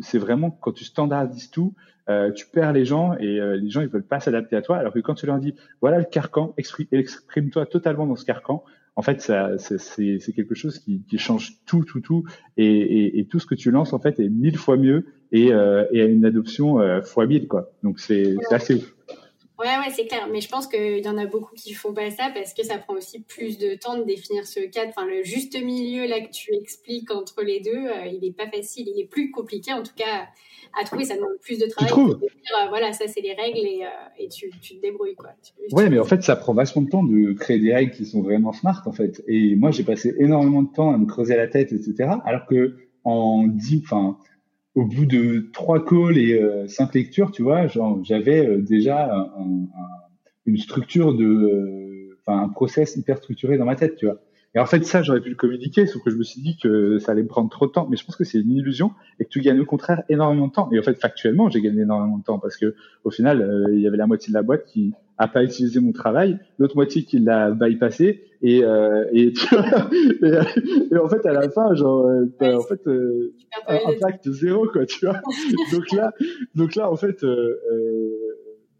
C'est 0.00 0.18
vraiment 0.18 0.50
quand 0.50 0.72
tu 0.72 0.84
standardises 0.84 1.50
tout, 1.50 1.74
euh, 2.08 2.32
tu 2.32 2.46
perds 2.46 2.72
les 2.72 2.84
gens 2.84 3.14
et 3.14 3.38
les 3.40 3.70
gens 3.70 3.80
ils 3.80 3.88
veulent 3.88 4.02
pas 4.02 4.18
s'adapter 4.18 4.56
à 4.56 4.62
toi. 4.62 4.76
Alors 4.76 4.92
que 4.92 4.98
quand 4.98 5.14
tu 5.14 5.26
leur 5.26 5.38
dis 5.38 5.54
voilà 5.80 5.98
le 5.98 6.04
carcan, 6.04 6.52
exprime-toi 6.56 7.66
totalement 7.66 8.06
dans 8.06 8.16
ce 8.16 8.24
carcan, 8.24 8.64
en 8.96 9.02
fait, 9.02 9.20
ça, 9.20 9.58
c'est 9.58 10.32
quelque 10.34 10.54
chose 10.54 10.78
qui, 10.78 11.02
qui, 11.06 11.18
change 11.18 11.58
tout, 11.66 11.84
tout, 11.84 12.00
tout, 12.00 12.24
et, 12.56 13.18
et, 13.20 13.26
tout 13.26 13.38
ce 13.38 13.44
que 13.44 13.54
tu 13.54 13.70
lances 13.70 13.92
en 13.92 13.98
fait 13.98 14.18
est 14.18 14.30
mille 14.30 14.56
fois 14.56 14.78
mieux 14.78 15.04
et, 15.32 15.52
euh, 15.52 15.84
et 15.92 16.00
a 16.00 16.06
une 16.06 16.24
adoption 16.24 16.80
euh, 16.80 17.02
fois 17.02 17.26
mille 17.26 17.46
quoi. 17.46 17.70
Donc 17.82 18.00
c'est 18.00 18.36
assez 18.50 18.74
ouf. 18.74 18.94
Ouais, 19.58 19.66
ouais, 19.66 19.90
c'est 19.90 20.06
clair. 20.06 20.28
Mais 20.30 20.40
je 20.40 20.48
pense 20.48 20.66
qu'il 20.66 21.04
y 21.04 21.08
en 21.08 21.16
a 21.16 21.26
beaucoup 21.26 21.54
qui 21.54 21.72
font 21.72 21.94
pas 21.94 22.10
ça 22.10 22.30
parce 22.34 22.52
que 22.52 22.62
ça 22.62 22.78
prend 22.78 22.94
aussi 22.94 23.20
plus 23.20 23.56
de 23.58 23.74
temps 23.74 23.96
de 23.96 24.04
définir 24.04 24.46
ce 24.46 24.60
cadre. 24.60 24.92
Enfin, 24.94 25.06
le 25.06 25.22
juste 25.22 25.58
milieu 25.60 26.06
là 26.06 26.20
que 26.20 26.30
tu 26.30 26.54
expliques 26.54 27.10
entre 27.10 27.42
les 27.42 27.60
deux, 27.60 27.86
euh, 27.86 28.06
il 28.06 28.24
est 28.24 28.36
pas 28.36 28.48
facile. 28.48 28.88
Il 28.94 29.00
est 29.00 29.06
plus 29.06 29.30
compliqué 29.30 29.72
en 29.72 29.82
tout 29.82 29.94
cas 29.96 30.26
à 30.78 30.84
trouver. 30.84 31.04
Ça 31.04 31.16
demande 31.16 31.38
plus 31.40 31.58
de 31.58 31.66
travail. 31.66 31.88
Tu 31.88 31.98
trouves 31.98 32.18
dire, 32.18 32.28
euh, 32.62 32.68
voilà, 32.68 32.92
ça 32.92 33.06
c'est 33.08 33.22
les 33.22 33.32
règles 33.32 33.58
et, 33.58 33.84
euh, 33.84 34.18
et 34.18 34.28
tu, 34.28 34.50
tu, 34.60 34.76
te 34.76 34.82
débrouilles 34.82 35.16
quoi. 35.16 35.30
Tu, 35.42 35.74
ouais, 35.74 35.88
mais 35.88 35.98
en 35.98 36.04
fait, 36.04 36.22
ça 36.22 36.36
prend 36.36 36.52
vachement 36.52 36.82
de 36.82 36.90
temps 36.90 37.04
de 37.04 37.32
créer 37.32 37.58
des 37.58 37.72
règles 37.72 37.92
qui 37.92 38.04
sont 38.04 38.22
vraiment 38.22 38.52
smart 38.52 38.82
en 38.84 38.92
fait. 38.92 39.22
Et 39.26 39.56
moi, 39.56 39.70
j'ai 39.70 39.84
passé 39.84 40.14
énormément 40.18 40.62
de 40.62 40.72
temps 40.72 40.92
à 40.92 40.98
me 40.98 41.06
creuser 41.06 41.36
la 41.36 41.48
tête, 41.48 41.72
etc. 41.72 42.10
Alors 42.26 42.44
que 42.46 42.76
en 43.04 43.46
10, 43.46 43.82
enfin 43.84 44.18
au 44.76 44.84
bout 44.84 45.06
de 45.06 45.48
trois 45.52 45.82
calls 45.84 46.18
et 46.18 46.34
euh, 46.34 46.68
cinq 46.68 46.94
lectures, 46.94 47.32
tu 47.32 47.42
vois, 47.42 47.66
j'avais 48.02 48.46
euh, 48.46 48.58
déjà 48.58 49.10
un, 49.12 49.22
un, 49.22 49.68
une 50.44 50.58
structure 50.58 51.14
de, 51.14 51.24
euh, 51.24 52.18
enfin 52.20 52.42
un 52.42 52.48
process 52.50 52.94
hyper 52.94 53.16
structuré 53.16 53.56
dans 53.56 53.64
ma 53.64 53.74
tête, 53.74 53.96
tu 53.96 54.04
vois. 54.04 54.20
Et 54.54 54.58
en 54.58 54.66
fait, 54.66 54.84
ça, 54.84 55.02
j'aurais 55.02 55.20
pu 55.20 55.30
le 55.30 55.34
communiquer, 55.34 55.86
sauf 55.86 56.02
que 56.02 56.10
je 56.10 56.16
me 56.16 56.22
suis 56.22 56.40
dit 56.40 56.56
que 56.62 56.98
ça 56.98 57.12
allait 57.12 57.22
me 57.22 57.28
prendre 57.28 57.50
trop 57.50 57.66
de 57.66 57.72
temps. 57.72 57.86
Mais 57.90 57.96
je 57.96 58.04
pense 58.06 58.16
que 58.16 58.24
c'est 58.24 58.38
une 58.38 58.52
illusion 58.52 58.92
et 59.18 59.24
que 59.24 59.28
tu 59.28 59.40
gagnes 59.40 59.60
au 59.60 59.66
contraire 59.66 60.02
énormément 60.08 60.46
de 60.46 60.52
temps. 60.52 60.70
Et 60.72 60.78
en 60.78 60.82
fait, 60.82 60.94
factuellement, 60.94 61.50
j'ai 61.50 61.60
gagné 61.60 61.82
énormément 61.82 62.16
de 62.16 62.22
temps 62.22 62.38
parce 62.38 62.56
que 62.56 62.74
au 63.04 63.10
final, 63.10 63.66
il 63.70 63.80
y 63.80 63.86
avait 63.86 63.98
la 63.98 64.06
moitié 64.06 64.30
de 64.30 64.34
la 64.34 64.42
boîte 64.42 64.64
qui 64.64 64.94
a 65.18 65.28
pas 65.28 65.44
utilisé 65.44 65.78
mon 65.80 65.92
travail, 65.92 66.38
l'autre 66.58 66.74
moitié 66.74 67.02
qui 67.04 67.18
l'a 67.18 67.50
bypassé. 67.50 68.22
Et, 68.46 68.62
euh, 68.62 69.04
et, 69.12 69.32
tu 69.32 69.56
vois, 69.56 69.90
et, 69.92 70.96
en 70.96 71.08
fait, 71.08 71.26
à 71.26 71.32
la 71.32 71.50
fin, 71.50 71.74
genre, 71.74 72.06
euh, 72.06 72.26
en 72.40 72.62
fait, 72.62 72.86
euh, 72.86 73.34
impact 73.66 74.30
zéro, 74.30 74.68
quoi, 74.68 74.86
tu 74.86 75.04
vois. 75.04 75.20
donc 75.72 75.90
là, 75.90 76.12
donc 76.54 76.76
là, 76.76 76.88
en 76.88 76.94
fait, 76.94 77.24
euh, 77.24 77.58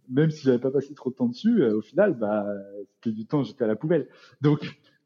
même 0.08 0.30
si 0.30 0.44
j'avais 0.44 0.60
pas 0.60 0.70
passé 0.70 0.94
trop 0.94 1.10
de 1.10 1.16
temps 1.16 1.26
dessus, 1.26 1.64
au 1.64 1.80
final, 1.80 2.14
bah, 2.14 2.46
c'était 2.94 3.12
du 3.12 3.26
temps, 3.26 3.42
j'étais 3.42 3.64
à 3.64 3.66
la 3.66 3.74
poubelle. 3.74 4.06
Donc, 4.40 4.60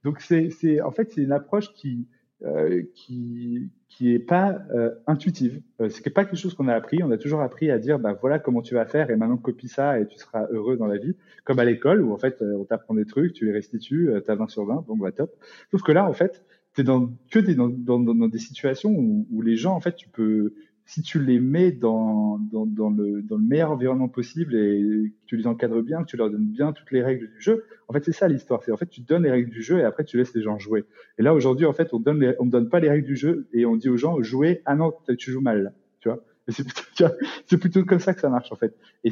donc 0.05 0.21
c'est, 0.21 0.51
c'est, 0.51 0.83
en 0.83 0.91
fait, 0.91 1.11
c'est 1.11 1.23
une 1.23 1.33
approche 1.33 1.73
qui, 1.73 2.07
euh, 2.43 2.83
qui, 2.95 3.69
qui 3.89 4.15
est 4.15 4.19
pas 4.19 4.63
euh, 4.75 4.95
intuitive. 5.07 5.61
Euh, 5.81 5.91
c'est 5.91 6.09
pas 6.09 6.25
quelque 6.25 6.39
chose 6.39 6.55
qu'on 6.55 6.69
a 6.69 6.75
appris. 6.75 7.03
On 7.03 7.11
a 7.11 7.19
toujours 7.19 7.43
appris 7.43 7.71
à 7.71 7.79
dire, 7.79 7.99
bah 7.99 8.17
voilà 8.19 8.39
comment 8.39 8.63
tu 8.63 8.75
vas 8.75 8.87
faire 8.87 9.11
et 9.11 9.17
maintenant 9.17 9.37
copie 9.37 9.69
ça 9.69 10.01
et 10.01 10.07
tu 10.07 10.19
seras 10.19 10.47
heureux 10.51 10.79
dans 10.79 10.87
la 10.87 10.97
vie. 10.97 11.15
Comme 11.45 11.59
à 11.59 11.65
l'école 11.65 12.03
où 12.03 12.15
en 12.15 12.17
fait 12.17 12.41
on 12.41 12.65
t'apprend 12.65 12.95
des 12.95 13.05
trucs, 13.05 13.35
tu 13.35 13.45
les 13.45 13.53
restitues, 13.53 14.11
tu 14.25 14.31
as 14.31 14.35
20 14.35 14.49
sur 14.49 14.65
20, 14.65 14.87
donc 14.89 15.01
bah 15.01 15.13
top. 15.13 15.35
Sauf 15.71 15.83
que 15.83 15.93
là 15.93 16.09
en 16.09 16.15
fait, 16.15 16.43
t'es 16.73 16.83
dans 16.83 17.13
que 17.31 17.41
dans, 17.41 17.69
dans, 17.69 17.99
dans, 18.01 18.29
des 18.29 18.39
situations 18.39 18.91
où, 18.91 19.27
où 19.31 19.43
les 19.43 19.57
gens 19.57 19.75
en 19.75 19.81
fait 19.81 19.97
tu 19.97 20.09
peux 20.09 20.55
si 20.91 21.03
tu 21.03 21.23
les 21.23 21.39
mets 21.39 21.71
dans, 21.71 22.41
le, 22.53 23.39
meilleur 23.39 23.71
environnement 23.71 24.09
possible 24.09 24.57
et 24.57 25.13
que 25.21 25.27
tu 25.27 25.37
les 25.37 25.47
encadres 25.47 25.83
bien, 25.83 26.03
que 26.03 26.09
tu 26.09 26.17
leur 26.17 26.31
donnes 26.31 26.51
bien 26.51 26.73
toutes 26.73 26.91
les 26.91 27.01
règles 27.01 27.29
du 27.29 27.41
jeu, 27.41 27.65
en 27.87 27.93
fait, 27.93 28.05
c'est 28.05 28.11
ça 28.13 28.27
l'histoire. 28.27 28.65
C'est 28.65 28.73
en 28.73 28.77
fait, 28.77 28.89
tu 28.89 29.01
donnes 29.01 29.23
les 29.23 29.31
règles 29.31 29.51
du 29.51 29.63
jeu 29.63 29.79
et 29.79 29.85
après, 29.85 30.05
tu 30.05 30.17
laisses 30.17 30.35
les 30.35 30.43
gens 30.43 30.59
jouer. 30.59 30.85
Et 31.17 31.23
là, 31.23 31.33
aujourd'hui, 31.33 31.65
en 31.65 31.73
fait, 31.73 31.95
on 31.95 32.01
donne 32.01 32.35
on 32.41 32.47
donne 32.47 32.69
pas 32.69 32.81
les 32.81 32.89
règles 32.91 33.07
du 33.07 33.15
jeu 33.15 33.47
et 33.53 33.67
on 33.67 33.77
dit 33.77 33.89
aux 33.89 33.97
gens, 33.97 34.21
jouez, 34.21 34.63
ah 34.65 34.75
non, 34.75 34.93
tu 35.17 35.31
joues 35.31 35.41
mal, 35.41 35.75
tu 36.01 36.09
vois. 36.09 36.25
C'est 37.47 37.59
plutôt, 37.59 37.85
comme 37.85 38.01
ça 38.01 38.13
que 38.13 38.21
ça 38.21 38.29
marche, 38.29 38.51
en 38.51 38.57
fait. 38.57 38.77
Et 39.05 39.11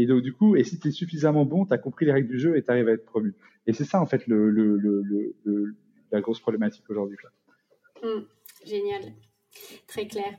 et, 0.00 0.06
donc, 0.06 0.22
du 0.22 0.32
coup, 0.32 0.54
et 0.54 0.62
si 0.62 0.78
tu 0.78 0.88
es 0.88 0.90
suffisamment 0.92 1.44
bon, 1.44 1.66
tu 1.66 1.74
as 1.74 1.78
compris 1.78 2.06
les 2.06 2.12
règles 2.12 2.28
du 2.28 2.38
jeu 2.38 2.56
et 2.56 2.62
tu 2.62 2.70
arrives 2.70 2.88
à 2.88 2.92
être 2.92 3.04
promu. 3.04 3.34
Et 3.66 3.72
c'est 3.72 3.84
ça, 3.84 4.00
en 4.00 4.06
fait, 4.06 4.28
la 4.28 6.20
grosse 6.20 6.38
problématique 6.38 6.84
aujourd'hui. 6.88 7.16
Mmh, 8.00 8.20
génial. 8.64 9.02
Très 9.86 10.06
clair. 10.06 10.32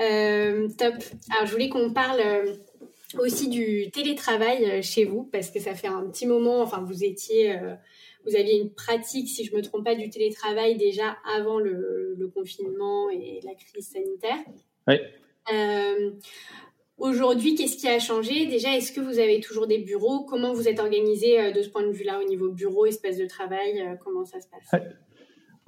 Euh, 0.00 0.68
top. 0.78 0.94
Alors, 1.34 1.46
je 1.46 1.52
voulais 1.52 1.68
qu'on 1.68 1.92
parle 1.92 2.20
euh, 2.20 2.54
aussi 3.18 3.48
du 3.48 3.90
télétravail 3.90 4.64
euh, 4.64 4.82
chez 4.82 5.04
vous, 5.04 5.24
parce 5.24 5.50
que 5.50 5.60
ça 5.60 5.74
fait 5.74 5.88
un 5.88 6.06
petit 6.08 6.26
moment, 6.26 6.60
enfin, 6.60 6.82
vous 6.82 7.04
étiez, 7.04 7.56
vous 8.24 8.36
aviez 8.36 8.60
une 8.60 8.72
pratique, 8.72 9.28
si 9.28 9.44
je 9.44 9.52
ne 9.52 9.58
me 9.58 9.62
trompe 9.62 9.84
pas, 9.84 9.94
du 9.94 10.08
télétravail 10.10 10.76
déjà 10.76 11.16
avant 11.36 11.58
le, 11.58 12.14
le 12.16 12.28
confinement 12.28 13.10
et 13.10 13.40
la 13.44 13.54
crise 13.54 13.88
sanitaire. 13.88 14.38
Oui. 14.86 14.96
Aujourd'hui, 16.98 17.54
qu'est-ce 17.54 17.76
qui 17.76 17.86
a 17.86 18.00
changé? 18.00 18.46
Déjà, 18.46 18.76
est-ce 18.76 18.90
que 18.90 19.00
vous 19.00 19.20
avez 19.20 19.40
toujours 19.40 19.68
des 19.68 19.78
bureaux? 19.78 20.24
Comment 20.24 20.52
vous 20.52 20.66
êtes 20.66 20.80
organisé 20.80 21.52
de 21.52 21.62
ce 21.62 21.68
point 21.68 21.86
de 21.86 21.92
vue-là 21.92 22.20
au 22.20 22.24
niveau 22.24 22.50
bureau, 22.50 22.86
espace 22.86 23.16
de 23.16 23.26
travail 23.26 23.96
Comment 24.02 24.24
ça 24.24 24.40
se 24.40 24.48
passe? 24.48 24.82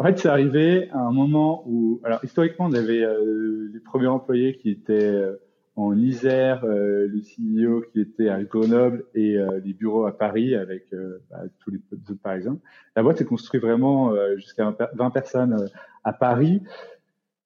En 0.00 0.02
fait, 0.02 0.18
c'est 0.18 0.28
arrivé 0.28 0.88
à 0.92 0.98
un 1.00 1.12
moment 1.12 1.62
où, 1.66 2.00
alors 2.04 2.24
historiquement, 2.24 2.68
on 2.70 2.72
avait 2.72 3.02
euh, 3.02 3.68
les 3.70 3.80
premiers 3.80 4.06
employés 4.06 4.56
qui 4.56 4.70
étaient 4.70 4.94
euh, 4.94 5.36
en 5.76 5.94
Isère, 5.94 6.64
euh, 6.64 7.06
le 7.06 7.20
CEO 7.20 7.82
qui 7.92 8.00
était 8.00 8.30
à 8.30 8.42
Grenoble 8.42 9.04
et 9.14 9.36
euh, 9.36 9.60
les 9.62 9.74
bureaux 9.74 10.06
à 10.06 10.16
Paris 10.16 10.54
avec 10.54 10.86
bah, 11.30 11.42
tous 11.58 11.70
les 11.70 11.80
autres 11.92 12.22
Parisiens. 12.22 12.56
La 12.96 13.02
boîte 13.02 13.18
s'est 13.18 13.26
construite 13.26 13.60
vraiment 13.60 14.14
jusqu'à 14.36 14.74
20 14.94 15.10
personnes 15.10 15.68
à 16.02 16.14
Paris 16.14 16.62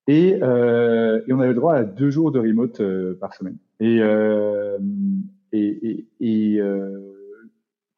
et, 0.07 0.29
et, 0.29 0.41
on 0.41 1.41
avait 1.41 1.49
le 1.49 1.55
droit 1.55 1.75
à 1.75 1.83
deux 1.83 2.11
jours 2.11 2.31
de 2.31 2.39
remote 2.39 2.81
par 3.19 3.35
semaine. 3.35 3.57
Et, 3.81 3.99
et, 5.53 5.59
et, 5.61 6.07
et 6.21 6.61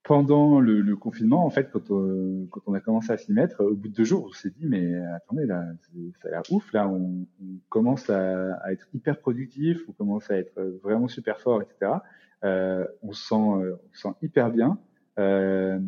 pendant 0.06 0.60
le, 0.60 0.80
le, 0.80 0.96
confinement, 0.96 1.44
en 1.44 1.50
fait, 1.50 1.68
quand, 1.72 1.90
on, 1.90 2.46
quand 2.50 2.60
on 2.66 2.74
a 2.74 2.80
commencé 2.80 3.10
à 3.12 3.18
s'y 3.18 3.32
mettre, 3.32 3.64
au 3.64 3.74
bout 3.74 3.88
de 3.88 3.94
deux 3.94 4.04
jours, 4.04 4.26
on 4.28 4.32
s'est 4.32 4.50
dit, 4.50 4.66
mais 4.66 4.94
attendez, 5.16 5.46
là, 5.46 5.64
ça 6.22 6.28
a 6.28 6.30
l'air 6.30 6.42
ouf, 6.50 6.72
là, 6.72 6.88
on, 6.88 7.26
on 7.42 7.58
commence 7.68 8.08
à, 8.08 8.54
à, 8.62 8.72
être 8.72 8.86
hyper 8.94 9.18
productif, 9.18 9.80
on 9.88 9.92
commence 9.92 10.30
à 10.30 10.36
être 10.36 10.60
vraiment 10.82 11.08
super 11.08 11.40
fort, 11.40 11.60
etc. 11.60 11.92
Euh, 12.44 12.86
on 13.02 13.12
se 13.12 13.26
sent, 13.26 13.34
on 13.34 13.78
se 13.92 14.02
sent 14.02 14.14
hyper 14.22 14.50
bien. 14.50 14.78
Euh, 15.18 15.78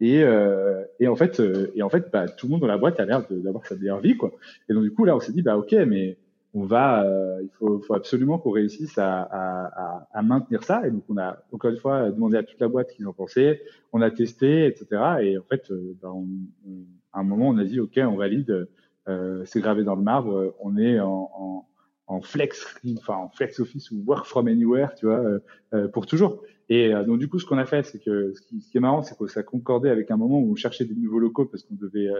et, 0.00 0.22
euh, 0.22 0.84
et 1.00 1.08
en 1.08 1.16
fait, 1.16 1.42
et 1.74 1.82
en 1.82 1.88
fait, 1.88 2.10
bah, 2.12 2.28
tout 2.28 2.46
le 2.46 2.52
monde 2.52 2.60
dans 2.60 2.66
la 2.66 2.78
boîte 2.78 3.00
a 3.00 3.04
l'air 3.04 3.26
d'avoir 3.28 3.66
sa 3.66 3.76
meilleure 3.76 4.00
vie, 4.00 4.16
quoi. 4.16 4.32
Et 4.68 4.74
donc 4.74 4.84
du 4.84 4.92
coup, 4.92 5.04
là, 5.04 5.16
on 5.16 5.20
s'est 5.20 5.32
dit, 5.32 5.42
bah 5.42 5.58
ok, 5.58 5.72
mais 5.86 6.16
on 6.56 6.64
va, 6.64 7.04
euh, 7.04 7.42
il 7.42 7.50
faut, 7.58 7.80
faut, 7.80 7.92
absolument 7.92 8.38
qu'on 8.38 8.50
réussisse 8.50 8.96
à, 8.96 9.20
à, 9.20 10.08
à, 10.10 10.22
maintenir 10.22 10.64
ça. 10.64 10.86
Et 10.86 10.90
donc, 10.90 11.04
on 11.10 11.18
a 11.18 11.36
encore 11.52 11.70
une 11.70 11.76
fois 11.76 12.10
demandé 12.10 12.38
à 12.38 12.42
toute 12.42 12.58
la 12.58 12.68
boîte 12.68 12.90
qu'ils 12.92 13.06
en 13.06 13.12
pensaient. 13.12 13.60
On 13.92 14.00
a 14.00 14.10
testé, 14.10 14.64
etc. 14.64 14.86
Et 15.20 15.36
en 15.36 15.42
fait, 15.42 15.70
euh, 15.70 15.94
ben, 16.00 16.08
on, 16.08 16.26
à 17.12 17.20
un 17.20 17.24
moment, 17.24 17.50
on 17.50 17.58
a 17.58 17.64
dit, 17.64 17.78
OK, 17.78 17.98
on 17.98 18.16
valide, 18.16 18.68
euh, 19.06 19.42
c'est 19.44 19.60
gravé 19.60 19.84
dans 19.84 19.96
le 19.96 20.02
marbre, 20.02 20.54
on 20.60 20.78
est 20.78 20.98
en, 20.98 21.30
en, 21.34 21.68
en, 22.06 22.20
flex, 22.22 22.74
enfin, 22.98 23.16
en 23.16 23.28
flex 23.28 23.60
office 23.60 23.90
ou 23.90 24.02
work 24.06 24.24
from 24.24 24.48
anywhere, 24.48 24.94
tu 24.98 25.04
vois, 25.04 25.22
euh, 25.74 25.88
pour 25.88 26.06
toujours. 26.06 26.42
Et 26.70 26.90
donc, 27.06 27.18
du 27.18 27.28
coup, 27.28 27.38
ce 27.38 27.44
qu'on 27.44 27.58
a 27.58 27.66
fait, 27.66 27.84
c'est 27.84 28.02
que 28.02 28.32
ce 28.32 28.40
qui, 28.40 28.62
ce 28.62 28.70
qui 28.70 28.78
est 28.78 28.80
marrant, 28.80 29.02
c'est 29.02 29.16
que 29.16 29.26
ça 29.28 29.42
concordait 29.42 29.90
avec 29.90 30.10
un 30.10 30.16
moment 30.16 30.40
où 30.40 30.50
on 30.50 30.56
cherchait 30.56 30.86
des 30.86 30.96
nouveaux 30.96 31.20
locaux 31.20 31.44
parce 31.44 31.62
qu'on 31.62 31.76
devait 31.76 32.10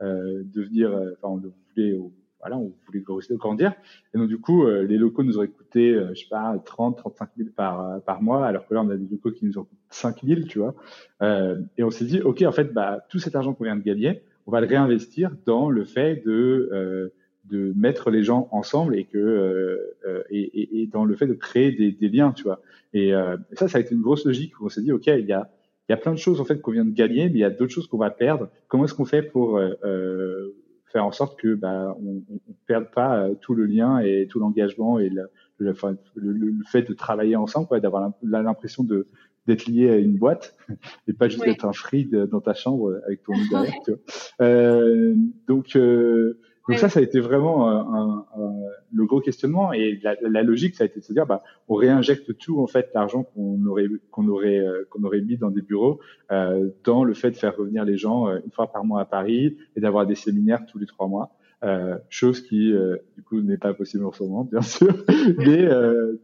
devenir, 0.00 0.90
enfin, 1.20 1.28
on 1.28 1.42
voulait 1.74 1.98
voilà, 2.40 2.58
on 2.58 2.72
voulait 2.86 3.04
grandir. 3.32 3.72
Et 4.14 4.18
donc, 4.18 4.28
du 4.28 4.38
coup, 4.38 4.66
les 4.66 4.96
locaux 4.96 5.22
nous 5.22 5.36
auraient 5.36 5.48
coûté, 5.48 5.94
je 6.14 6.20
sais 6.20 6.28
pas, 6.28 6.56
30, 6.64 6.96
35 6.98 7.28
000 7.36 7.50
par, 7.54 8.00
par 8.02 8.22
mois, 8.22 8.46
alors 8.46 8.66
que 8.66 8.74
là, 8.74 8.82
on 8.82 8.90
a 8.90 8.96
des 8.96 9.06
locaux 9.10 9.30
qui 9.30 9.44
nous 9.44 9.58
ont 9.58 9.64
coûté 9.64 9.80
5 9.90 10.24
000, 10.24 10.40
tu 10.42 10.58
vois. 10.58 10.74
et 11.20 11.82
on 11.82 11.90
s'est 11.90 12.04
dit, 12.04 12.20
OK, 12.20 12.42
en 12.42 12.52
fait, 12.52 12.72
bah, 12.72 13.04
tout 13.08 13.18
cet 13.18 13.36
argent 13.36 13.52
qu'on 13.54 13.64
vient 13.64 13.76
de 13.76 13.82
gagner, 13.82 14.22
on 14.46 14.50
va 14.50 14.60
le 14.60 14.66
réinvestir 14.66 15.30
dans 15.44 15.70
le 15.70 15.84
fait 15.84 16.24
de 16.24 17.12
de 17.50 17.72
mettre 17.76 18.10
les 18.10 18.22
gens 18.22 18.48
ensemble 18.52 18.96
et 18.96 19.04
que 19.04 19.18
euh, 19.18 19.96
euh, 20.06 20.22
et, 20.30 20.82
et, 20.82 20.86
dans 20.86 21.04
le 21.04 21.14
fait 21.16 21.26
de 21.26 21.34
créer 21.34 21.72
des, 21.72 21.90
des 21.90 22.08
liens, 22.08 22.32
tu 22.32 22.44
vois. 22.44 22.60
Et, 22.94 23.12
euh, 23.14 23.36
ça, 23.52 23.68
ça 23.68 23.78
a 23.78 23.80
été 23.80 23.94
une 23.94 24.02
grosse 24.02 24.24
logique 24.24 24.60
où 24.60 24.66
on 24.66 24.68
s'est 24.68 24.82
dit, 24.82 24.92
ok, 24.92 25.06
il 25.08 25.26
y 25.26 25.32
a 25.32 25.50
il 25.88 25.92
y 25.92 25.94
a 25.94 25.96
plein 25.96 26.12
de 26.12 26.18
choses 26.18 26.40
en 26.40 26.44
fait 26.44 26.60
qu'on 26.60 26.70
vient 26.70 26.84
de 26.84 26.94
gagner, 26.94 27.28
mais 27.28 27.34
il 27.34 27.40
y 27.40 27.44
a 27.44 27.50
d'autres 27.50 27.72
choses 27.72 27.88
qu'on 27.88 27.98
va 27.98 28.10
perdre. 28.10 28.48
Comment 28.68 28.84
est-ce 28.84 28.94
qu'on 28.94 29.04
fait 29.04 29.22
pour 29.22 29.58
euh, 29.58 30.54
faire 30.90 31.04
en 31.04 31.12
sorte 31.12 31.38
que 31.38 31.54
bah, 31.54 31.96
on, 32.00 32.22
on 32.30 32.54
perde 32.66 32.90
pas 32.92 33.28
tout 33.40 33.54
le 33.54 33.64
lien 33.66 33.98
et 34.00 34.26
tout 34.28 34.38
l'engagement 34.38 34.98
et 34.98 35.08
le, 35.08 35.30
le, 35.58 35.74
le, 36.14 36.52
fait 36.70 36.82
de 36.82 36.94
travailler 36.94 37.36
ensemble, 37.36 37.66
quoi, 37.66 37.80
d'avoir 37.80 38.12
l'impression 38.22 38.84
de 38.84 39.08
d'être 39.46 39.66
lié 39.66 39.90
à 39.90 39.96
une 39.96 40.16
boîte 40.16 40.56
et 41.08 41.12
pas 41.12 41.28
juste 41.28 41.44
d'être 41.44 41.64
un 41.64 41.72
free 41.72 42.04
dans 42.04 42.40
ta 42.40 42.54
chambre 42.54 43.00
avec 43.06 43.22
ton 43.22 43.32
derrière. 43.50 43.74
tu 43.84 43.92
vois. 43.92 44.46
Euh, 44.46 45.14
donc 45.48 45.76
euh, 45.76 46.38
donc 46.70 46.78
ça, 46.78 46.88
ça 46.88 47.00
a 47.00 47.02
été 47.02 47.20
vraiment 47.20 47.68
euh, 47.68 47.82
un, 47.82 48.26
un, 48.36 48.52
le 48.92 49.04
gros 49.06 49.20
questionnement. 49.20 49.72
Et 49.72 49.98
la, 50.02 50.16
la, 50.20 50.42
logique, 50.42 50.76
ça 50.76 50.84
a 50.84 50.86
été 50.86 51.00
de 51.00 51.04
se 51.04 51.12
dire, 51.12 51.26
bah, 51.26 51.42
on 51.68 51.74
réinjecte 51.74 52.36
tout 52.38 52.60
en 52.60 52.66
fait 52.66 52.90
l'argent 52.94 53.24
qu'on 53.24 53.64
aurait 53.66 53.88
qu'on 54.10 54.28
aurait 54.28 54.58
euh, 54.58 54.86
qu'on 54.90 55.02
aurait 55.04 55.20
mis 55.20 55.36
dans 55.36 55.50
des 55.50 55.62
bureaux 55.62 56.00
euh, 56.30 56.70
dans 56.84 57.04
le 57.04 57.14
fait 57.14 57.30
de 57.30 57.36
faire 57.36 57.56
revenir 57.56 57.84
les 57.84 57.96
gens 57.96 58.28
euh, 58.28 58.38
une 58.44 58.50
fois 58.50 58.70
par 58.70 58.84
mois 58.84 59.00
à 59.00 59.04
Paris 59.04 59.56
et 59.76 59.80
d'avoir 59.80 60.06
des 60.06 60.14
séminaires 60.14 60.64
tous 60.66 60.78
les 60.78 60.86
trois 60.86 61.08
mois. 61.08 61.30
Euh, 61.62 61.98
chose 62.08 62.40
qui 62.40 62.72
du 63.16 63.22
coup 63.22 63.42
n'est 63.42 63.58
pas 63.58 63.74
possible 63.74 64.06
en 64.06 64.12
ce 64.12 64.22
moment 64.22 64.44
bien 64.44 64.62
sûr. 64.76 64.94
Mais 65.36 65.68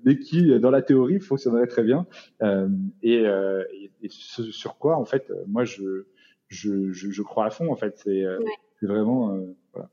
mais 0.05 0.19
qui 0.19 0.59
dans 0.61 0.71
la 0.71 0.81
théorie 0.81 1.21
fonctionnerait 1.21 1.67
très 1.67 1.83
bien. 1.83 2.07
Et, 3.03 3.17
et, 3.23 3.91
et, 4.03 4.09
sur 4.09 4.79
quoi 4.79 4.97
en 4.97 5.05
fait 5.05 5.31
moi 5.47 5.65
je 5.65 6.07
je, 6.49 6.93
je, 6.93 7.11
je 7.11 7.23
crois 7.23 7.47
à 7.47 7.51
fond 7.51 7.71
en 7.71 7.77
fait. 7.77 7.99
C'est 7.99 8.25
c'est 8.81 8.87
vraiment 8.87 9.39
voilà. 9.77 9.91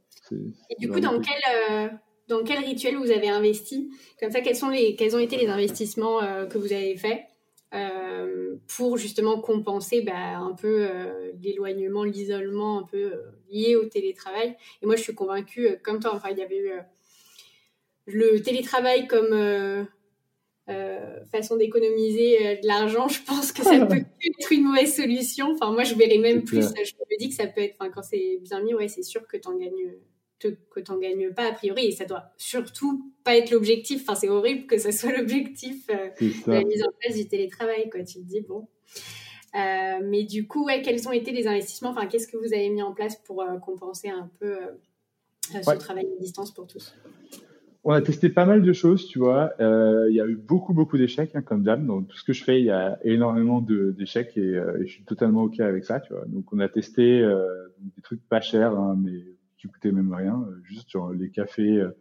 Et 0.70 0.76
du 0.80 0.90
coup, 0.90 1.00
dans 1.00 1.20
quel, 1.20 1.42
euh, 1.70 1.90
dans 2.28 2.44
quel 2.44 2.64
rituel 2.64 2.96
vous 2.96 3.12
avez 3.12 3.30
investi? 3.30 3.90
Comme 4.20 4.32
ça, 4.32 4.42
quels, 4.42 4.56
sont 4.56 4.70
les, 4.70 4.96
quels 4.96 5.16
ont 5.16 5.20
été 5.20 5.38
les 5.38 5.48
investissements 5.48 6.24
euh, 6.24 6.46
que 6.46 6.58
vous 6.58 6.74
avez 6.74 6.96
faits 6.98 7.22
euh, 7.74 8.56
pour 8.76 8.98
justement 8.98 9.40
compenser 9.40 10.02
bah, 10.02 10.38
un 10.38 10.54
peu 10.54 10.88
l'éloignement, 11.42 12.04
l'isolement 12.04 12.80
un 12.80 12.84
peu 12.84 13.14
lié 13.50 13.76
au 13.76 13.86
télétravail? 13.86 14.56
Et 14.82 14.86
moi, 14.86 14.96
je 14.96 15.02
suis 15.02 15.16
convaincue, 15.16 15.78
comme 15.84 16.00
toi, 16.00 16.16
enfin, 16.16 16.30
il 16.32 16.38
y 16.38 16.44
avait 16.44 16.58
eu 16.58 16.72
le 18.08 18.42
télétravail 18.42 19.08
comme 19.08 19.88
façon 21.32 21.58
d'économiser 21.58 22.60
de 22.62 22.68
l'argent, 22.68 23.08
je 23.10 23.22
pense 23.22 23.52
que 23.52 23.64
ça 23.64 23.86
peut 23.86 23.98
être 23.98 24.52
une 24.52 24.64
mauvaise 24.64 24.96
solution. 24.96 25.52
Enfin, 25.54 25.72
moi, 25.72 25.84
je 25.84 25.96
verrais 25.96 26.18
même 26.18 26.44
plus. 26.44 26.62
Je 26.62 26.94
me 26.96 27.20
dis 27.20 27.30
que 27.30 27.36
ça 27.36 27.48
peut 27.48 27.62
être, 27.62 27.76
enfin, 27.80 27.92
quand 27.92 28.04
c'est 28.04 28.40
bien 28.42 28.62
mis, 28.62 28.74
ouais, 28.74 28.88
c'est 28.88 29.04
sûr 29.04 29.28
que 29.28 29.38
tu 29.38 29.48
en 29.48 29.58
gagnes 29.58 29.94
que 30.50 30.80
tu 30.80 30.92
n'en 30.92 30.98
gagnes 30.98 31.34
pas 31.34 31.48
a 31.48 31.52
priori. 31.52 31.88
Et 31.88 31.92
ça 31.92 32.06
doit 32.06 32.32
surtout 32.38 33.12
pas 33.24 33.38
être 33.38 33.52
l'objectif. 33.52 34.02
Enfin, 34.04 34.16
c'est 34.16 34.30
horrible 34.30 34.66
que 34.68 34.78
ça 34.78 34.92
soit 34.92 35.12
l'objectif 35.18 35.90
euh, 35.90 36.10
de 36.20 36.52
la 36.52 36.64
mise 36.64 36.84
en 36.84 36.92
place 37.00 37.16
du 37.16 37.28
télétravail. 37.28 37.90
Quoi. 37.90 38.04
Tu 38.04 38.16
te 38.16 38.26
dis, 38.26 38.42
bon. 38.42 38.68
Euh, 39.56 40.00
mais 40.04 40.24
du 40.24 40.48
coup, 40.48 40.66
ouais, 40.66 40.82
quels 40.82 41.08
ont 41.08 41.12
été 41.12 41.32
les 41.32 41.48
investissements? 41.48 41.92
Enfin, 41.92 42.08
qu'est-ce 42.08 42.28
que 42.28 42.38
vous 42.38 42.54
avez 42.54 42.70
mis 42.70 42.82
en 42.82 42.94
place 42.94 43.18
pour 43.18 43.42
euh, 43.42 43.58
compenser 43.58 44.10
un 44.10 44.30
peu 44.40 44.58
ce 45.42 45.78
travail 45.78 46.08
à 46.18 46.22
distance 46.22 46.52
pour 46.52 46.66
tous? 46.66 46.96
On 47.84 47.92
a 47.92 48.02
testé 48.02 48.30
pas 48.30 48.46
mal 48.46 48.62
de 48.62 48.74
choses, 48.74 49.08
tu 49.08 49.20
vois. 49.20 49.54
Il 49.60 50.14
y 50.14 50.22
a 50.22 50.26
eu 50.26 50.36
beaucoup, 50.36 50.74
beaucoup 50.74 50.98
d'échecs, 50.98 51.32
hein, 51.36 51.42
comme 51.42 51.64
d'hab. 51.64 51.86
Dans 51.86 52.02
tout 52.02 52.18
ce 52.18 52.24
que 52.24 52.34
je 52.34 52.44
fais, 52.44 52.60
il 52.60 52.66
y 52.66 52.72
a 52.72 52.98
énormément 53.04 53.62
d'échecs 53.62 54.38
et, 54.38 54.52
et, 54.52 54.86
je 54.86 54.92
suis 54.92 55.04
totalement 55.04 55.44
OK 55.44 55.60
avec 55.60 55.84
ça, 55.84 56.00
tu 56.00 56.14
vois. 56.14 56.26
Donc, 56.28 56.52
on 56.54 56.60
a 56.60 56.70
testé 56.70 57.22
des 57.96 58.02
trucs 58.02 58.28
pas 58.28 58.42
chers, 58.42 58.72
hein, 58.78 58.98
mais 59.02 59.24
qui 59.64 59.70
coûtait 59.70 59.92
même 59.94 60.14
rien, 60.14 60.46
euh, 60.50 60.60
juste 60.64 60.90
sur 60.90 61.12
les 61.12 61.30
cafés, 61.30 61.80
euh, 61.80 61.92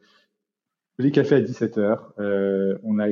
les 0.99 1.13
cafés 1.13 1.37
à 1.37 1.41
17 1.41 1.79
heures. 1.79 2.13
Euh, 2.19 2.77
on 2.83 2.99
a 2.99 3.09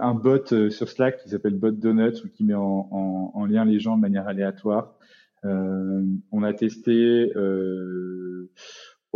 un 0.00 0.14
bot 0.14 0.70
sur 0.70 0.88
Slack 0.88 1.22
qui 1.22 1.28
s'appelle 1.28 1.54
Bot 1.54 1.70
Donuts 1.70 2.24
ou 2.24 2.28
qui 2.28 2.44
met 2.44 2.54
en, 2.54 2.88
en, 2.90 3.32
en, 3.34 3.46
lien 3.46 3.64
les 3.64 3.78
gens 3.78 3.96
de 3.96 4.00
manière 4.00 4.26
aléatoire. 4.26 4.96
Euh, 5.44 6.02
on 6.32 6.42
a 6.42 6.52
testé, 6.52 7.32
euh, 7.36 8.50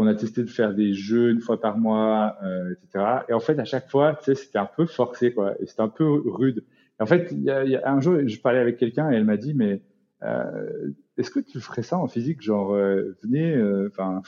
on 0.01 0.07
a 0.07 0.15
testé 0.15 0.43
de 0.43 0.49
faire 0.49 0.75
des 0.75 0.93
jeux 0.93 1.31
une 1.31 1.41
fois 1.41 1.61
par 1.61 1.79
mois, 1.79 2.37
euh, 2.43 2.73
etc. 2.73 3.05
Et 3.29 3.33
en 3.33 3.41
fait, 3.41 3.59
à 3.59 3.65
chaque 3.65 3.89
fois, 3.89 4.17
tu 4.17 4.25
sais, 4.25 4.35
c'était 4.35 4.59
un 4.59 4.69
peu 4.77 4.87
forcé, 4.87 5.33
quoi. 5.33 5.55
Et 5.61 5.67
c'était 5.67 5.83
un 5.83 5.89
peu 5.89 6.05
rude. 6.05 6.65
En 6.99 7.07
fait, 7.07 7.29
il 7.33 7.43
y 7.43 7.51
a, 7.51 7.65
y 7.65 7.77
a, 7.77 7.91
un 7.91 8.01
jour, 8.01 8.17
je 8.27 8.41
parlais 8.41 8.59
avec 8.59 8.77
quelqu'un 8.77 9.11
et 9.11 9.17
elle 9.17 9.25
m'a 9.25 9.37
dit, 9.37 9.55
mais 9.55 9.83
est-ce 11.17 11.31
que 11.31 11.41
tu 11.41 11.61
ferais 11.61 11.83
ça 11.83 11.97
en 11.97 12.09
physique, 12.09 12.43
genre 12.43 12.75
venez, 13.23 13.57
enfin 13.89 14.21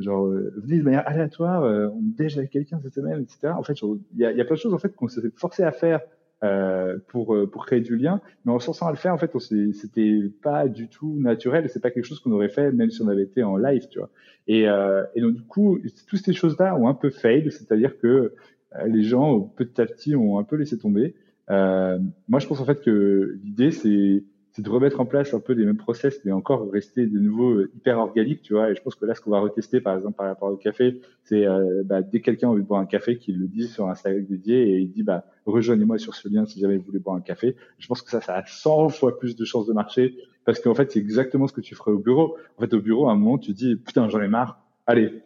genre 0.00 0.26
euh, 0.26 0.52
venez 0.56 0.78
de 0.78 0.82
manière 0.82 1.06
aléatoire, 1.06 1.62
euh, 1.62 1.88
on 1.88 2.00
déj 2.02 2.38
avec 2.38 2.50
quelqu'un 2.50 2.80
cette 2.82 2.94
semaine, 2.94 3.22
etc. 3.22 3.52
En 3.56 3.62
fait, 3.62 3.80
il 3.82 4.18
y 4.18 4.24
a, 4.24 4.32
y 4.32 4.40
a, 4.40 4.44
plein 4.44 4.56
de 4.56 4.60
choses 4.60 4.74
en 4.74 4.78
fait 4.78 4.94
qu'on 4.94 5.08
s'est 5.08 5.20
forcé 5.36 5.62
à 5.62 5.72
faire 5.72 6.00
euh, 6.42 6.96
pour 7.08 7.34
euh, 7.34 7.46
pour 7.46 7.66
créer 7.66 7.80
du 7.80 7.96
lien, 7.96 8.22
mais 8.44 8.52
en 8.52 8.58
se 8.58 8.70
à 8.82 8.90
le 8.90 8.96
faire, 8.96 9.12
en 9.12 9.18
fait, 9.18 9.30
c'était 9.38 10.22
pas 10.42 10.68
du 10.68 10.88
tout 10.88 11.16
naturel. 11.20 11.68
C'est 11.68 11.82
pas 11.82 11.90
quelque 11.90 12.06
chose 12.06 12.20
qu'on 12.20 12.32
aurait 12.32 12.48
fait 12.48 12.72
même 12.72 12.90
si 12.90 13.02
on 13.02 13.08
avait 13.08 13.24
été 13.24 13.42
en 13.42 13.58
live, 13.58 13.88
tu 13.90 13.98
vois. 13.98 14.08
Et, 14.46 14.66
euh, 14.66 15.04
et 15.14 15.20
donc 15.20 15.34
du 15.34 15.42
coup, 15.42 15.78
toutes 16.06 16.24
ces 16.24 16.32
choses-là 16.32 16.76
ont 16.76 16.88
un 16.88 16.94
peu 16.94 17.10
fail, 17.10 17.50
c'est-à-dire 17.52 17.98
que 17.98 18.32
les 18.86 19.02
gens 19.02 19.40
petit 19.40 19.80
à 19.82 19.86
petit 19.86 20.16
ont 20.16 20.38
un 20.38 20.44
peu 20.44 20.56
laissé 20.56 20.78
tomber. 20.78 21.14
moi, 21.48 22.38
je 22.38 22.46
pense 22.46 22.60
en 22.60 22.64
fait 22.64 22.80
que 22.80 23.38
l'idée 23.44 23.70
c'est 23.70 24.24
c'est 24.52 24.62
de 24.62 24.70
remettre 24.70 25.00
en 25.00 25.06
place 25.06 25.32
un 25.32 25.40
peu 25.40 25.52
les 25.52 25.64
mêmes 25.64 25.76
process, 25.76 26.20
mais 26.24 26.32
encore 26.32 26.70
rester 26.70 27.06
de 27.06 27.18
nouveau 27.18 27.52
euh, 27.52 27.70
hyper 27.74 27.98
organique, 27.98 28.42
tu 28.42 28.54
vois. 28.54 28.70
Et 28.70 28.74
je 28.74 28.82
pense 28.82 28.94
que 28.94 29.06
là, 29.06 29.14
ce 29.14 29.20
qu'on 29.20 29.30
va 29.30 29.40
retester, 29.40 29.80
par 29.80 29.96
exemple, 29.96 30.16
par 30.16 30.26
rapport 30.26 30.50
au 30.50 30.56
café, 30.56 31.00
c'est 31.24 31.46
euh, 31.46 31.82
bah, 31.84 32.02
dès 32.02 32.20
que 32.20 32.24
quelqu'un 32.24 32.52
veut 32.52 32.62
boire 32.62 32.80
un 32.80 32.86
café, 32.86 33.16
qu'il 33.16 33.38
le 33.38 33.46
dit 33.46 33.68
sur 33.68 33.88
un 33.88 33.94
Slack 33.94 34.26
dédié 34.26 34.70
et 34.70 34.78
il 34.78 34.90
dit, 34.90 35.02
bah, 35.02 35.24
rejoignez-moi 35.46 35.98
sur 35.98 36.14
ce 36.14 36.28
lien 36.28 36.46
si 36.46 36.60
jamais 36.60 36.76
vous 36.76 36.84
voulez 36.84 36.98
boire 36.98 37.16
un 37.16 37.20
café. 37.20 37.56
Je 37.78 37.86
pense 37.86 38.02
que 38.02 38.10
ça, 38.10 38.20
ça 38.20 38.34
a 38.34 38.44
100 38.44 38.88
fois 38.88 39.18
plus 39.18 39.36
de 39.36 39.44
chances 39.44 39.66
de 39.66 39.72
marcher 39.72 40.16
parce 40.44 40.60
qu'en 40.60 40.74
fait, 40.74 40.90
c'est 40.90 40.98
exactement 40.98 41.46
ce 41.46 41.52
que 41.52 41.60
tu 41.60 41.74
ferais 41.74 41.92
au 41.92 41.98
bureau. 41.98 42.36
En 42.56 42.62
fait, 42.62 42.74
au 42.74 42.80
bureau, 42.80 43.08
à 43.08 43.12
un 43.12 43.16
moment, 43.16 43.38
tu 43.38 43.52
dis, 43.52 43.76
putain, 43.76 44.08
j'en 44.08 44.20
ai 44.20 44.28
marre. 44.28 44.62
Allez, 44.86 45.22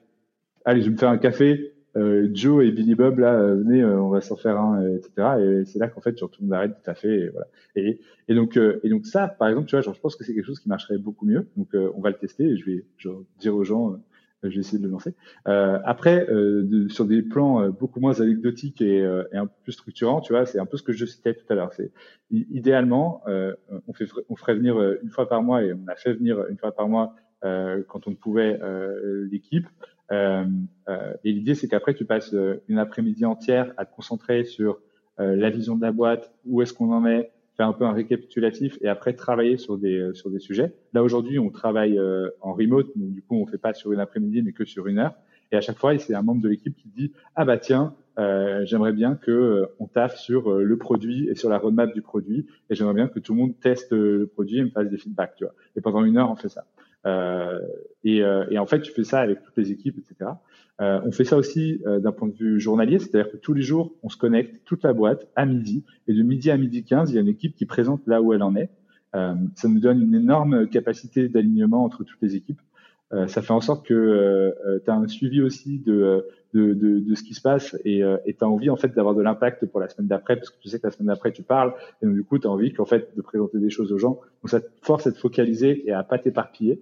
allez, 0.65 0.81
je 0.81 0.87
vais 0.87 0.93
me 0.93 0.99
faire 0.99 1.09
un 1.11 1.19
café 1.19 1.74
euh, 1.97 2.29
Joe 2.33 2.65
et 2.65 2.73
Billy 2.73 2.95
Bob 2.97 3.21
là 3.21 3.35
euh, 3.35 3.55
venez 3.55 3.81
euh, 3.81 4.01
on 4.01 4.09
va 4.09 4.21
s'en 4.21 4.35
faire 4.37 4.59
un 4.59 4.97
etc 4.97 5.11
et 5.41 5.65
c'est 5.65 5.79
là 5.79 5.87
qu'en 5.87 6.01
fait 6.01 6.15
tu 6.15 6.25
retournes 6.25 6.51
l'arrêt 6.51 6.69
tout 6.69 6.91
à 6.91 6.95
fait 6.95 7.21
et 7.21 7.29
voilà. 7.29 7.47
Et, 7.77 8.35
donc 8.35 8.57
et 8.57 8.89
donc 8.89 9.07
ça 9.07 9.29
par 9.29 9.49
exemple 9.49 9.69
tu 9.69 9.77
vois 9.77 9.83
genre, 9.83 9.95
je 9.95 10.01
pense 10.01 10.17
que 10.17 10.25
c'est 10.25 10.35
quelque 10.35 10.47
chose 10.47 10.59
qui 10.59 10.69
marcherait 10.69 10.99
beaucoup 10.99 11.27
mieux. 11.27 11.47
Donc 11.57 11.69
on 11.75 12.01
va 12.01 12.11
le 12.11 12.17
tester 12.17 12.45
et 12.45 12.57
je 12.57 12.65
vais 12.65 12.85
genre, 12.99 13.23
dire 13.39 13.55
aux 13.55 13.65
gens 13.65 13.97
je 14.43 14.49
vais 14.49 14.61
essayer 14.61 14.79
de 14.79 14.85
le 14.85 14.91
lancer. 14.91 15.15
Après 15.45 16.27
sur 16.89 17.07
des 17.07 17.23
plans 17.23 17.69
beaucoup 17.71 18.01
moins 18.01 18.21
anecdotiques 18.21 18.81
et, 18.81 18.99
et, 18.99 19.37
un 19.37 19.47
peu 19.47 19.55
plus 19.63 19.73
structurants 19.73 20.21
tu 20.21 20.33
vois 20.33 20.47
c'est 20.47 20.59
un 20.59 20.67
peu 20.67 20.77
ce 20.77 20.83
que 20.83 20.93
je 20.93 21.05
citais 21.05 21.35
tout 21.35 21.47
à 21.49 21.55
l'heure. 21.55 21.73
C'est 21.75 21.93
idéalement 22.31 23.23
on 23.87 23.93
fait 23.93 24.07
on 24.29 24.37
ferait 24.37 24.55
venir 24.55 24.81
une 25.03 25.11
fois 25.11 25.29
par 25.29 25.43
mois 25.43 25.63
et 25.63 25.73
on 25.73 25.87
a 25.87 25.95
fait 25.95 26.15
venir 26.15 26.45
une 26.49 26.59
fois 26.59 26.75
par 26.75 26.89
mois 26.89 27.15
quand 27.43 28.07
on 28.07 28.15
pouvait 28.15 28.59
l'équipe 29.31 29.67
euh, 30.13 30.45
euh, 30.89 31.15
et 31.25 31.33
l'idée, 31.33 31.55
c'est 31.55 31.69
qu'après, 31.69 31.95
tu 31.95 32.05
passes 32.05 32.35
euh, 32.35 32.63
une 32.69 32.79
après-midi 32.79 33.25
entière 33.25 33.73
à 33.77 33.85
te 33.85 33.95
concentrer 33.95 34.45
sur 34.45 34.79
la 35.17 35.49
vision 35.49 35.77
de 35.77 35.83
la 35.83 35.93
boîte, 35.93 36.33
où 36.45 36.61
est-ce 36.61 36.75
qu'on 36.75 36.91
en 36.93 37.07
est, 37.07 37.31
faire 37.57 37.69
un 37.69 37.73
peu 37.73 37.85
un 37.85 37.93
récapitulatif 37.93 38.77
et 38.81 38.89
après 38.89 39.13
travailler 39.13 39.59
sur 39.59 39.79
des 39.79 40.11
sur 40.13 40.29
des 40.29 40.41
sujets. 40.41 40.75
Là 40.93 41.05
aujourd'hui, 41.05 41.39
on 41.39 41.51
travaille 41.51 42.01
en 42.41 42.53
remote, 42.53 42.89
donc 42.97 43.13
du 43.13 43.23
coup, 43.23 43.37
on 43.37 43.47
fait 43.47 43.57
pas 43.57 43.75
sur 43.75 43.93
une 43.93 44.01
après-midi 44.01 44.43
mais 44.43 44.51
que 44.51 44.65
sur 44.65 44.89
une 44.89 44.99
heure. 44.99 45.15
Et 45.53 45.57
à 45.57 45.61
chaque 45.61 45.79
fois, 45.79 45.97
c'est 45.99 46.17
un 46.17 46.23
membre 46.23 46.43
de 46.43 46.49
l'équipe 46.49 46.75
qui 46.75 46.89
dit 46.89 47.13
ah 47.37 47.45
bah 47.45 47.59
tiens, 47.59 47.95
j'aimerais 48.65 48.93
bien 48.93 49.15
que 49.15 49.69
on 49.79 49.87
taffe 49.87 50.17
sur 50.17 50.53
le 50.53 50.79
produit 50.79 51.29
et 51.29 51.37
sur 51.37 51.49
la 51.49 51.59
roadmap 51.59 51.95
du 51.95 52.03
produit 52.03 52.49
et 52.69 52.75
j'aimerais 52.75 52.95
bien 52.95 53.07
que 53.07 53.21
tout 53.21 53.35
le 53.35 53.39
monde 53.39 53.61
teste 53.61 53.93
le 53.93 54.27
produit 54.27 54.59
et 54.59 54.65
me 54.65 54.71
fasse 54.71 54.91
des 54.91 54.99
feedbacks, 54.99 55.37
tu 55.37 55.45
vois. 55.45 55.55
Et 55.77 55.81
pendant 55.81 56.03
une 56.03 56.19
heure, 56.19 56.33
on 56.33 56.35
fait 56.35 56.49
ça. 56.49 56.65
Euh, 57.07 57.61
et, 58.05 58.23
euh, 58.23 58.45
et, 58.51 58.59
en 58.59 58.67
fait, 58.67 58.81
tu 58.81 58.93
fais 58.93 59.05
ça 59.05 59.21
avec 59.21 59.43
toutes 59.43 59.57
les 59.57 59.71
équipes, 59.73 59.99
etc. 59.99 60.31
Euh, 60.81 61.01
on 61.05 61.13
fait 61.13 61.25
ça 61.25 61.37
aussi 61.37 61.81
d'un 61.85 62.13
point 62.13 62.29
de 62.29 62.35
vue 62.35 62.59
journalier, 62.59 62.99
c'est-à-dire 62.99 63.31
que 63.31 63.37
tous 63.37 63.55
les 63.55 63.63
jours, 63.63 63.95
on 64.03 64.09
se 64.09 64.17
connecte, 64.17 64.65
toute 64.65 64.83
la 64.83 64.93
boîte, 64.93 65.29
à 65.37 65.47
midi. 65.47 65.85
Et 66.09 66.15
de 66.15 66.23
midi 66.23 66.51
à 66.51 66.57
midi 66.57 66.85
15, 66.85 67.11
il 67.11 67.15
y 67.15 67.19
a 67.19 67.21
une 67.21 67.29
équipe 67.29 67.55
qui 67.55 67.67
présente 67.67 68.07
là 68.07 68.21
où 68.21 68.33
elle 68.33 68.43
en 68.43 68.57
est. 68.57 68.71
Euh, 69.15 69.35
ça 69.55 69.69
nous 69.69 69.81
donne 69.81 70.03
une 70.03 70.15
énorme 70.15 70.69
capacité 70.69 71.29
d'alignement 71.29 71.85
entre 71.85 72.05
toutes 72.05 72.21
les 72.23 72.35
équipes. 72.37 72.61
Euh, 73.13 73.29
ça 73.29 73.43
fait 73.43 73.53
en 73.53 73.61
sorte 73.61 73.87
que 73.87 73.95
euh, 73.95 74.81
tu 74.85 74.91
as 74.91 74.95
un 74.95 75.07
suivi 75.07 75.41
aussi 75.41 75.79
de, 75.79 76.27
de, 76.53 76.73
de, 76.73 76.99
de, 76.99 77.15
ce 77.15 77.23
qui 77.23 77.35
se 77.35 77.41
passe 77.41 77.77
et 77.85 78.03
tu 78.27 78.45
as 78.45 78.49
envie 78.49 78.71
en 78.71 78.77
fait 78.77 78.95
d'avoir 78.95 79.15
de 79.15 79.23
l'impact 79.23 79.67
pour 79.67 79.79
la 79.79 79.89
semaine 79.89 80.09
d'après 80.09 80.37
parce 80.37 80.51
que 80.51 80.59
tu 80.61 80.69
sais 80.69 80.81
que 80.81 80.87
la 80.87 80.91
semaine 80.91 81.09
d'après 81.09 81.31
tu 81.31 81.43
parles 81.43 81.75
et 82.03 82.07
donc 82.07 82.15
du 82.15 82.25
coup 82.25 82.39
tu 82.39 82.49
as 82.49 82.51
envie 82.51 82.73
qu'en 82.73 82.87
fait 82.87 83.15
de 83.15 83.23
présenter 83.23 83.59
des 83.59 83.71
choses 83.71 83.93
aux 83.93 83.99
gens. 83.99 84.21
Donc 84.43 84.51
ça 84.51 84.61
te 84.61 84.69
force 84.83 85.07
à 85.07 85.13
te 85.13 85.19
focaliser 85.19 85.87
et 85.87 85.93
à 85.93 86.03
pas 86.03 86.19
t'éparpiller. 86.19 86.81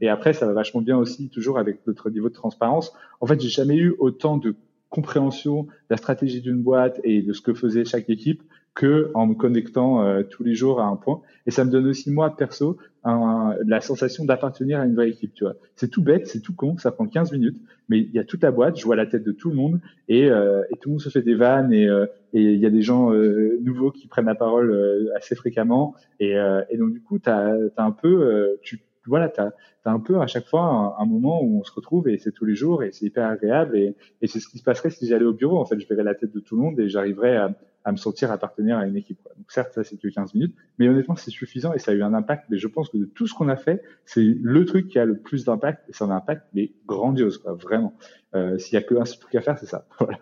Et 0.00 0.08
après, 0.08 0.32
ça 0.34 0.46
va 0.46 0.52
vachement 0.52 0.82
bien 0.82 0.98
aussi, 0.98 1.30
toujours 1.30 1.58
avec 1.58 1.86
notre 1.86 2.10
niveau 2.10 2.28
de 2.28 2.34
transparence. 2.34 2.92
En 3.20 3.26
fait, 3.26 3.40
j'ai 3.40 3.48
jamais 3.48 3.76
eu 3.76 3.94
autant 3.98 4.36
de 4.36 4.54
compréhension 4.90 5.64
de 5.64 5.68
la 5.90 5.96
stratégie 5.96 6.40
d'une 6.40 6.62
boîte 6.62 7.00
et 7.04 7.22
de 7.22 7.32
ce 7.32 7.40
que 7.40 7.54
faisait 7.54 7.84
chaque 7.84 8.08
équipe 8.10 8.42
que 8.74 9.10
en 9.14 9.26
me 9.26 9.34
connectant 9.34 10.02
euh, 10.02 10.22
tous 10.22 10.44
les 10.44 10.54
jours 10.54 10.80
à 10.80 10.84
un 10.84 10.96
point. 10.96 11.22
Et 11.46 11.50
ça 11.50 11.64
me 11.64 11.70
donne 11.70 11.86
aussi 11.86 12.10
moi 12.10 12.36
perso 12.36 12.76
un, 13.04 13.54
la 13.66 13.80
sensation 13.80 14.24
d'appartenir 14.24 14.80
à 14.80 14.84
une 14.84 14.94
vraie 14.94 15.08
équipe. 15.08 15.32
Tu 15.32 15.44
vois, 15.44 15.54
c'est 15.76 15.90
tout 15.90 16.02
bête, 16.02 16.26
c'est 16.26 16.40
tout 16.40 16.54
con, 16.54 16.76
ça 16.76 16.90
prend 16.90 17.06
15 17.06 17.32
minutes, 17.32 17.56
mais 17.88 18.00
il 18.00 18.10
y 18.10 18.18
a 18.18 18.24
toute 18.24 18.42
la 18.42 18.50
boîte, 18.50 18.78
je 18.78 18.84
vois 18.84 18.96
la 18.96 19.06
tête 19.06 19.24
de 19.24 19.32
tout 19.32 19.48
le 19.48 19.56
monde 19.56 19.80
et, 20.08 20.28
euh, 20.30 20.62
et 20.70 20.76
tout 20.76 20.88
le 20.88 20.92
monde 20.94 21.00
se 21.00 21.08
fait 21.08 21.22
des 21.22 21.34
vannes 21.34 21.72
et 21.72 21.86
euh, 21.88 22.06
et 22.32 22.42
il 22.42 22.58
y 22.58 22.66
a 22.66 22.70
des 22.70 22.82
gens 22.82 23.12
euh, 23.12 23.58
nouveaux 23.62 23.90
qui 23.90 24.08
prennent 24.08 24.26
la 24.26 24.34
parole 24.34 25.10
assez 25.16 25.34
fréquemment 25.34 25.94
et, 26.20 26.34
et 26.68 26.76
donc 26.76 26.92
du 26.92 27.00
coup 27.00 27.18
t'as 27.18 27.54
as 27.76 27.82
un 27.82 27.92
peu 27.92 28.58
tu 28.60 28.80
voilà, 29.08 29.28
tu 29.28 29.40
as, 29.40 29.52
un 29.84 30.00
peu 30.00 30.20
à 30.20 30.26
chaque 30.26 30.46
fois 30.46 30.96
un, 30.98 31.06
moment 31.06 31.40
où 31.42 31.60
on 31.60 31.64
se 31.64 31.72
retrouve 31.72 32.08
et 32.08 32.18
c'est 32.18 32.32
tous 32.32 32.44
les 32.44 32.56
jours 32.56 32.82
et 32.82 32.90
c'est 32.90 33.06
hyper 33.06 33.28
agréable 33.28 33.76
et, 33.76 33.94
et 34.20 34.26
c'est 34.26 34.40
ce 34.40 34.48
qui 34.48 34.58
se 34.58 34.64
passerait 34.64 34.90
si 34.90 35.06
j'allais 35.06 35.24
au 35.24 35.32
bureau. 35.32 35.58
En 35.58 35.64
fait, 35.64 35.78
je 35.78 35.86
verrais 35.86 36.02
la 36.02 36.14
tête 36.14 36.32
de 36.32 36.40
tout 36.40 36.56
le 36.56 36.62
monde 36.62 36.80
et 36.80 36.88
j'arriverais 36.88 37.36
à, 37.36 37.54
à, 37.84 37.92
me 37.92 37.96
sentir 37.96 38.32
appartenir 38.32 38.78
à 38.78 38.86
une 38.86 38.96
équipe. 38.96 39.22
Quoi. 39.22 39.32
Donc 39.36 39.50
certes, 39.52 39.72
ça 39.74 39.84
c'est 39.84 39.96
que 39.96 40.08
15 40.08 40.34
minutes, 40.34 40.56
mais 40.78 40.88
honnêtement, 40.88 41.14
c'est 41.14 41.30
suffisant 41.30 41.72
et 41.72 41.78
ça 41.78 41.92
a 41.92 41.94
eu 41.94 42.02
un 42.02 42.14
impact. 42.14 42.46
Mais 42.50 42.58
je 42.58 42.66
pense 42.66 42.88
que 42.88 42.96
de 42.96 43.04
tout 43.04 43.28
ce 43.28 43.34
qu'on 43.34 43.48
a 43.48 43.56
fait, 43.56 43.80
c'est 44.04 44.24
le 44.24 44.64
truc 44.64 44.88
qui 44.88 44.98
a 44.98 45.04
le 45.04 45.18
plus 45.18 45.44
d'impact 45.44 45.88
et 45.88 45.92
a 46.02 46.04
un 46.04 46.10
impact 46.10 46.42
mais 46.52 46.72
grandiose, 46.86 47.38
quoi, 47.38 47.54
vraiment. 47.54 47.94
Euh, 48.34 48.58
S'il 48.58 48.74
y 48.74 48.76
a 48.78 48.82
que 48.82 48.96
un 48.96 49.04
seul 49.04 49.20
truc 49.20 49.36
à 49.36 49.40
faire, 49.40 49.58
c'est 49.58 49.66
ça. 49.66 49.86
Voilà. 50.00 50.18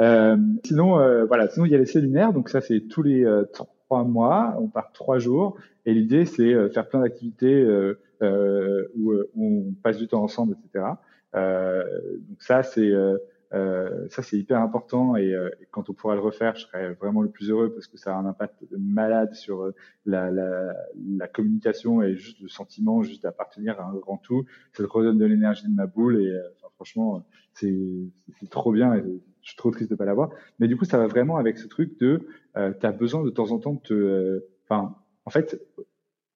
Euh, 0.00 0.36
sinon, 0.64 0.98
euh, 0.98 1.24
voilà. 1.24 1.48
Sinon, 1.48 1.66
il 1.66 1.72
y 1.72 1.74
a 1.74 1.78
les 1.78 1.86
séminaires. 1.86 2.32
Donc 2.32 2.48
ça, 2.48 2.60
c'est 2.60 2.80
tous 2.80 3.02
les 3.02 3.24
euh, 3.24 3.44
trois 3.84 4.04
mois. 4.04 4.56
On 4.58 4.66
part 4.66 4.90
trois 4.92 5.18
jours 5.18 5.56
et 5.86 5.94
l'idée, 5.94 6.24
c'est 6.24 6.52
euh, 6.52 6.68
faire 6.70 6.88
plein 6.88 7.00
d'activités 7.00 7.52
euh, 7.52 8.00
où, 8.20 9.12
euh, 9.12 9.30
où, 9.34 9.70
on 9.70 9.74
passe 9.82 9.98
du 9.98 10.08
temps 10.08 10.22
ensemble, 10.22 10.56
etc. 10.64 10.86
Euh, 11.34 11.84
donc 12.28 12.42
ça, 12.42 12.62
c'est 12.62 12.90
euh, 13.54 14.08
ça, 14.08 14.22
c'est 14.22 14.36
hyper 14.36 14.60
important 14.60 15.14
et, 15.14 15.32
euh, 15.32 15.48
et, 15.60 15.66
quand 15.70 15.88
on 15.88 15.92
pourra 15.92 16.14
le 16.14 16.20
refaire, 16.20 16.56
je 16.56 16.62
serai 16.62 16.94
vraiment 16.94 17.22
le 17.22 17.30
plus 17.30 17.50
heureux 17.50 17.72
parce 17.72 17.86
que 17.86 17.96
ça 17.96 18.12
a 18.14 18.18
un 18.18 18.26
impact 18.26 18.64
malade 18.76 19.32
sur 19.34 19.70
la, 20.06 20.30
la, 20.30 20.74
la 21.16 21.28
communication 21.28 22.02
et 22.02 22.16
juste 22.16 22.40
le 22.40 22.48
sentiment 22.48 23.02
juste 23.02 23.22
d'appartenir 23.22 23.80
à 23.80 23.84
un 23.84 23.94
grand 23.94 24.16
tout. 24.16 24.44
Ça 24.72 24.82
redonne 24.88 25.18
de 25.18 25.24
l'énergie 25.24 25.68
de 25.68 25.74
ma 25.74 25.86
boule 25.86 26.20
et 26.20 26.36
enfin, 26.56 26.68
franchement, 26.74 27.24
c'est 27.52 27.70
trop 28.50 28.72
bien 28.72 28.94
et 28.94 29.04
je 29.44 29.50
suis 29.50 29.56
trop 29.56 29.70
triste 29.70 29.90
de 29.90 29.94
pas 29.94 30.06
l'avoir. 30.06 30.30
Mais 30.58 30.66
du 30.66 30.76
coup, 30.76 30.84
ça 30.84 30.98
va 30.98 31.06
vraiment 31.06 31.36
avec 31.36 31.58
ce 31.58 31.68
truc 31.68 31.98
de, 32.00 32.26
euh, 32.56 32.72
tu 32.78 32.86
as 32.86 32.92
besoin 32.92 33.22
de 33.22 33.30
temps 33.30 33.52
en 33.52 33.58
temps 33.58 33.74
de 33.74 33.80
te, 33.80 34.44
enfin, 34.64 34.96
en 35.26 35.30
fait, 35.30 35.60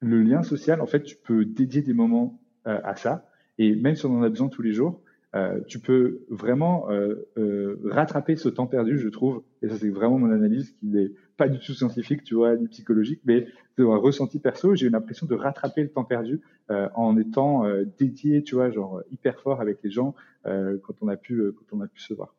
le 0.01 0.23
lien 0.23 0.43
social, 0.43 0.81
en 0.81 0.87
fait, 0.87 1.03
tu 1.03 1.17
peux 1.17 1.45
dédier 1.45 1.83
des 1.83 1.95
moments 1.95 2.41
euh, 2.67 2.81
à 2.85 2.97
ça. 2.97 3.29
Et 3.59 3.75
même 3.75 3.97
si 3.97 4.07
on 4.07 4.19
en 4.19 4.23
a 4.23 4.29
besoin 4.29 4.49
tous 4.49 4.63
les 4.63 4.73
jours, 4.73 5.03
euh, 5.35 5.61
tu 5.67 5.79
peux 5.79 6.21
vraiment 6.31 6.91
euh, 6.91 7.29
euh, 7.37 7.79
rattraper 7.85 8.37
ce 8.37 8.49
temps 8.49 8.67
perdu, 8.67 8.99
je 8.99 9.09
trouve. 9.09 9.43
Et 9.63 9.69
ça, 9.69 9.77
c'est 9.77 9.91
vraiment 9.91 10.19
mon 10.19 10.31
analyse 10.31 10.71
qui 10.73 10.87
n'est 10.87 11.11
pas 11.37 11.49
du 11.49 11.59
tout 11.59 11.75
scientifique, 11.75 12.25
tu 12.25 12.35
vois, 12.35 12.57
ni 12.57 12.67
psychologique, 12.69 13.21
mais 13.25 13.47
de 13.77 13.85
un 13.85 13.97
ressenti 13.97 14.39
perso. 14.39 14.75
J'ai 14.75 14.87
eu 14.87 14.91
l'impression 14.91 15.27
de 15.27 15.35
rattraper 15.35 15.83
le 15.83 15.91
temps 15.91 16.05
perdu 16.05 16.41
en 16.69 17.17
étant 17.17 17.65
dédié, 17.99 18.43
tu 18.43 18.57
vois, 18.57 18.71
genre 18.71 19.03
hyper 19.13 19.41
fort 19.41 19.61
avec 19.61 19.79
les 19.85 19.91
gens 19.91 20.15
quand 20.45 20.95
on 21.01 21.09
a 21.09 21.17
pu 21.17 21.41
quand 21.53 21.77
on 21.77 21.81
a 21.81 21.87
pu 21.87 22.01
se 22.01 22.13
voir. 22.13 22.35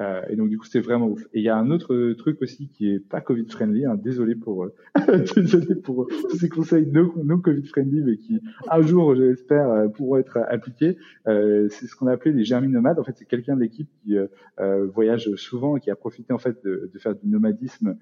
Euh, 0.00 0.22
et 0.28 0.34
donc 0.34 0.48
du 0.48 0.58
coup 0.58 0.66
c'est 0.66 0.80
vraiment 0.80 1.06
ouf. 1.06 1.22
Et 1.32 1.38
il 1.38 1.44
y 1.44 1.48
a 1.48 1.56
un 1.56 1.70
autre 1.70 2.12
truc 2.14 2.42
aussi 2.42 2.68
qui 2.68 2.90
est 2.90 2.98
pas 2.98 3.20
Covid 3.20 3.46
friendly. 3.48 3.86
Hein, 3.86 3.94
désolé 3.94 4.34
pour 4.34 4.64
euh, 4.64 4.74
désolé 5.36 5.76
pour 5.76 6.08
tous 6.30 6.36
ces 6.36 6.48
conseils 6.48 6.86
non, 6.90 7.12
non 7.22 7.38
Covid 7.38 7.64
friendly, 7.66 8.02
mais 8.02 8.16
qui 8.16 8.40
un 8.68 8.82
jour 8.82 9.14
j'espère 9.14 9.70
euh, 9.70 9.88
pourront 9.88 10.16
être 10.16 10.38
appliqués. 10.48 10.98
Euh, 11.28 11.68
c'est 11.70 11.86
ce 11.86 11.94
qu'on 11.94 12.08
appelait 12.08 12.32
les 12.32 12.44
germinomades. 12.44 12.98
En 12.98 13.04
fait 13.04 13.14
c'est 13.16 13.24
quelqu'un 13.24 13.54
de 13.54 13.60
l'équipe 13.60 13.88
qui 14.02 14.16
euh, 14.16 14.86
voyage 14.86 15.32
souvent 15.36 15.76
et 15.76 15.80
qui 15.80 15.90
a 15.90 15.96
profité 15.96 16.32
en 16.32 16.38
fait 16.38 16.64
de, 16.64 16.90
de 16.92 16.98
faire 16.98 17.14
du 17.14 17.28
nomadisme 17.28 17.96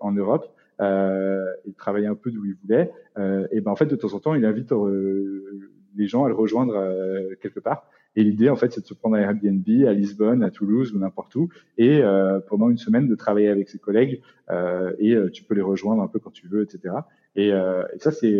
en 0.00 0.12
Europe. 0.12 0.54
Euh, 0.80 1.44
et 1.64 1.70
de 1.70 1.76
travailler 1.76 2.06
un 2.06 2.14
peu 2.14 2.30
d'où 2.30 2.44
il 2.44 2.54
voulait. 2.62 2.92
Euh, 3.18 3.48
et 3.50 3.60
ben 3.60 3.72
en 3.72 3.74
fait 3.74 3.86
de 3.86 3.96
temps 3.96 4.14
en 4.14 4.20
temps 4.20 4.34
il 4.34 4.44
invite 4.44 4.72
les 5.96 6.06
gens 6.06 6.24
à 6.24 6.28
le 6.28 6.34
rejoindre 6.34 6.74
quelque 7.42 7.58
part. 7.58 7.88
Et 8.16 8.24
l'idée, 8.24 8.48
en 8.48 8.56
fait, 8.56 8.72
c'est 8.72 8.80
de 8.80 8.86
se 8.86 8.94
prendre 8.94 9.16
à 9.16 9.20
Airbnb 9.20 9.66
à 9.86 9.92
Lisbonne, 9.92 10.42
à 10.42 10.50
Toulouse 10.50 10.92
ou 10.92 10.98
n'importe 10.98 11.34
où, 11.36 11.48
et 11.76 12.02
euh, 12.02 12.40
pendant 12.40 12.68
une 12.68 12.78
semaine 12.78 13.06
de 13.06 13.14
travailler 13.14 13.48
avec 13.48 13.68
ses 13.68 13.78
collègues. 13.78 14.22
Euh, 14.50 14.92
et 14.98 15.14
euh, 15.14 15.30
tu 15.30 15.44
peux 15.44 15.54
les 15.54 15.62
rejoindre 15.62 16.02
un 16.02 16.08
peu 16.08 16.18
quand 16.18 16.32
tu 16.32 16.48
veux, 16.48 16.62
etc. 16.62 16.94
Et, 17.36 17.52
euh, 17.52 17.84
et 17.94 17.98
ça, 17.98 18.10
c'est 18.10 18.34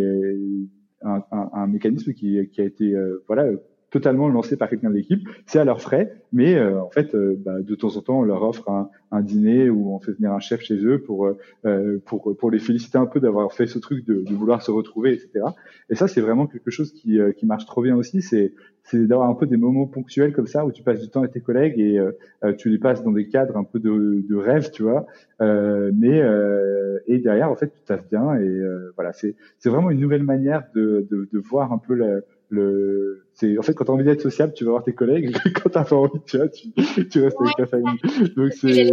un, 1.02 1.22
un, 1.30 1.50
un, 1.52 1.66
mécanisme 1.66 2.12
qui, 2.12 2.48
qui 2.48 2.60
a 2.60 2.64
été, 2.64 2.94
euh, 2.94 3.22
voilà, 3.26 3.50
totalement 3.90 4.28
lancé 4.28 4.56
par 4.56 4.68
quelqu'un 4.68 4.90
de 4.90 4.94
l'équipe. 4.94 5.26
C'est 5.46 5.58
à 5.58 5.64
leurs 5.64 5.80
frais, 5.80 6.12
mais 6.32 6.56
euh, 6.56 6.80
en 6.82 6.90
fait, 6.90 7.14
euh, 7.14 7.36
bah, 7.38 7.60
de 7.60 7.74
temps 7.74 7.96
en 7.96 8.02
temps, 8.02 8.20
on 8.20 8.22
leur 8.22 8.42
offre 8.42 8.68
un, 8.68 8.90
un, 9.10 9.22
dîner 9.22 9.70
ou 9.70 9.94
on 9.94 9.98
fait 9.98 10.12
venir 10.12 10.32
un 10.32 10.40
chef 10.40 10.60
chez 10.60 10.84
eux 10.84 11.00
pour 11.00 11.26
euh, 11.64 12.02
pour 12.04 12.36
pour 12.36 12.50
les 12.50 12.58
féliciter 12.58 12.98
un 12.98 13.06
peu 13.06 13.20
d'avoir 13.20 13.52
fait 13.52 13.66
ce 13.66 13.78
truc 13.78 14.04
de, 14.04 14.22
de, 14.22 14.34
vouloir 14.34 14.62
se 14.62 14.70
retrouver, 14.70 15.14
etc. 15.14 15.46
Et 15.88 15.94
ça, 15.94 16.06
c'est 16.06 16.20
vraiment 16.20 16.46
quelque 16.46 16.70
chose 16.70 16.92
qui 16.92 17.18
qui 17.36 17.46
marche 17.46 17.64
trop 17.64 17.82
bien 17.82 17.96
aussi. 17.96 18.20
C'est 18.20 18.52
c'est 18.84 19.06
d'avoir 19.06 19.28
un 19.28 19.34
peu 19.34 19.46
des 19.46 19.56
moments 19.56 19.86
ponctuels 19.86 20.32
comme 20.32 20.46
ça 20.46 20.64
où 20.64 20.72
tu 20.72 20.82
passes 20.82 21.00
du 21.00 21.08
temps 21.08 21.20
avec 21.20 21.32
tes 21.32 21.40
collègues 21.40 21.78
et 21.78 22.00
tu 22.56 22.70
les 22.70 22.78
passes 22.78 23.02
dans 23.02 23.12
des 23.12 23.28
cadres 23.28 23.58
un 23.58 23.64
peu 23.64 23.78
de, 23.78 24.24
de 24.26 24.34
rêve, 24.34 24.70
tu 24.70 24.82
vois. 24.82 25.06
mais 25.40 26.22
et 27.06 27.18
derrière, 27.18 27.50
en 27.50 27.56
fait, 27.56 27.68
tu 27.68 27.82
taffes 27.82 28.08
bien 28.08 28.34
et 28.36 28.60
voilà, 28.96 29.12
c'est 29.12 29.34
c'est 29.58 29.68
vraiment 29.68 29.90
une 29.90 30.00
nouvelle 30.00 30.22
manière 30.22 30.64
de 30.74 31.06
de, 31.10 31.28
de 31.30 31.38
voir 31.38 31.72
un 31.72 31.78
peu 31.78 31.94
la 31.94 32.20
le 32.50 33.26
c'est 33.34 33.58
en 33.58 33.62
fait 33.62 33.74
quand 33.74 33.84
tu 33.84 33.90
as 33.90 33.94
envie 33.94 34.04
d'être 34.04 34.22
sociable 34.22 34.54
tu 34.54 34.64
vas 34.64 34.70
voir 34.70 34.82
tes 34.82 34.94
collègues. 34.94 35.36
Quand 35.62 35.70
t'as 35.70 35.84
pas 35.84 35.96
envie 35.96 36.20
tu 36.26 36.38
vois 36.38 36.48
tu, 36.48 36.68
tu 37.08 37.22
restes 37.22 37.36
avec 37.40 37.56
ta 37.56 37.66
famille. 37.66 37.98
donc 38.36 38.52
c'est 38.52 38.86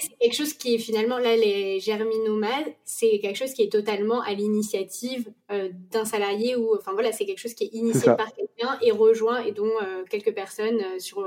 c'est 0.00 0.16
quelque 0.20 0.34
chose 0.34 0.52
qui 0.52 0.74
est 0.74 0.78
finalement 0.78 1.18
là 1.18 1.34
les 1.36 1.80
germinomades 1.80 2.66
c'est 2.84 3.18
quelque 3.20 3.36
chose 3.36 3.52
qui 3.52 3.62
est 3.62 3.72
totalement 3.72 4.20
à 4.22 4.34
l'initiative 4.34 5.28
euh, 5.50 5.70
d'un 5.90 6.04
salarié 6.04 6.54
ou 6.56 6.74
enfin 6.76 6.92
voilà 6.92 7.12
c'est 7.12 7.24
quelque 7.24 7.40
chose 7.40 7.54
qui 7.54 7.64
est 7.64 7.72
initié 7.72 8.12
par 8.14 8.32
quelqu'un 8.34 8.78
et 8.82 8.90
rejoint 8.90 9.40
et 9.40 9.52
dont 9.52 9.64
euh, 9.64 10.04
quelques 10.10 10.34
personnes 10.34 10.78
euh, 10.78 10.98
sur 10.98 11.26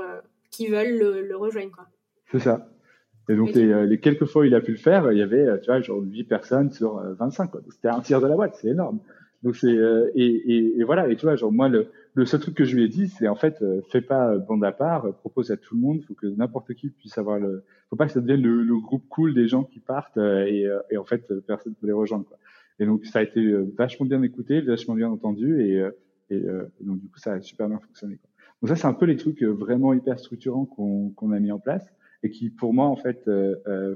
qui 0.50 0.68
veulent 0.68 0.98
le, 0.98 1.22
le 1.22 1.36
rejoindre 1.36 1.72
quoi. 1.72 1.86
C'est 2.30 2.40
ça. 2.40 2.68
Et 3.28 3.36
donc, 3.36 3.52
les, 3.52 3.86
les, 3.86 4.00
quelques 4.00 4.24
fois 4.24 4.42
où 4.42 4.44
il 4.44 4.54
a 4.54 4.60
pu 4.60 4.72
le 4.72 4.78
faire, 4.78 5.12
il 5.12 5.18
y 5.18 5.22
avait, 5.22 5.46
tu 5.60 5.66
vois, 5.66 5.80
genre 5.80 6.00
8 6.02 6.24
personnes 6.24 6.72
sur 6.72 6.96
25, 6.96 7.52
quoi. 7.52 7.60
C'était 7.70 7.88
un 7.88 8.00
tiers 8.00 8.20
de 8.20 8.26
la 8.26 8.34
boîte, 8.34 8.56
c'est 8.60 8.68
énorme. 8.68 8.98
Donc 9.42 9.56
c'est 9.56 9.76
euh, 9.76 10.10
et, 10.14 10.24
et, 10.24 10.80
et, 10.80 10.84
voilà. 10.84 11.08
Et 11.08 11.16
tu 11.16 11.26
vois 11.26 11.34
genre 11.36 11.52
moi 11.52 11.68
le, 11.68 11.88
le 12.14 12.26
seul 12.26 12.40
truc 12.40 12.54
que 12.54 12.64
je 12.64 12.76
lui 12.76 12.84
ai 12.84 12.88
dit 12.88 13.08
c'est 13.08 13.26
en 13.26 13.34
fait 13.34 13.60
euh, 13.62 13.80
fais 13.90 14.00
pas 14.00 14.36
bande 14.36 14.64
à 14.64 14.72
part 14.72 15.06
euh, 15.06 15.12
propose 15.12 15.50
à 15.50 15.56
tout 15.56 15.74
le 15.74 15.80
monde. 15.80 16.02
Faut 16.06 16.14
que 16.14 16.26
n'importe 16.26 16.74
qui 16.74 16.90
puisse 16.90 17.18
avoir 17.18 17.38
le 17.38 17.64
faut 17.90 17.96
pas 17.96 18.06
que 18.06 18.12
ça 18.12 18.20
devienne 18.20 18.42
le, 18.42 18.62
le 18.62 18.78
groupe 18.78 19.04
cool 19.08 19.34
des 19.34 19.48
gens 19.48 19.64
qui 19.64 19.80
partent 19.80 20.16
et, 20.16 20.68
et 20.90 20.96
en 20.96 21.04
fait 21.04 21.32
personne 21.46 21.74
peut 21.74 21.86
les 21.86 21.92
rejoindre 21.92 22.24
quoi. 22.24 22.38
Et 22.78 22.86
donc 22.86 23.04
ça 23.04 23.18
a 23.18 23.22
été 23.22 23.52
vachement 23.76 24.06
bien 24.06 24.22
écouté 24.22 24.60
vachement 24.60 24.94
bien 24.94 25.10
entendu 25.10 25.60
et, 25.60 25.84
et, 26.30 26.40
donc 26.80 27.00
du 27.00 27.08
coup 27.08 27.18
ça 27.18 27.34
a 27.34 27.40
super 27.42 27.68
bien 27.68 27.78
fonctionné 27.78 28.16
quoi. 28.16 28.30
donc 28.62 28.70
ça 28.70 28.76
c'est 28.76 28.86
un 28.86 28.94
peu 28.94 29.04
les 29.04 29.16
trucs 29.16 29.42
vraiment 29.42 29.92
hyper 29.92 30.18
structurants 30.18 30.64
qu'on 30.64 31.10
qu'on 31.10 31.32
a 31.32 31.38
mis 31.38 31.52
en 31.52 31.58
place 31.58 31.84
et 32.22 32.30
qui 32.30 32.48
pour 32.48 32.72
moi 32.72 32.86
en 32.86 32.96
fait 32.96 33.28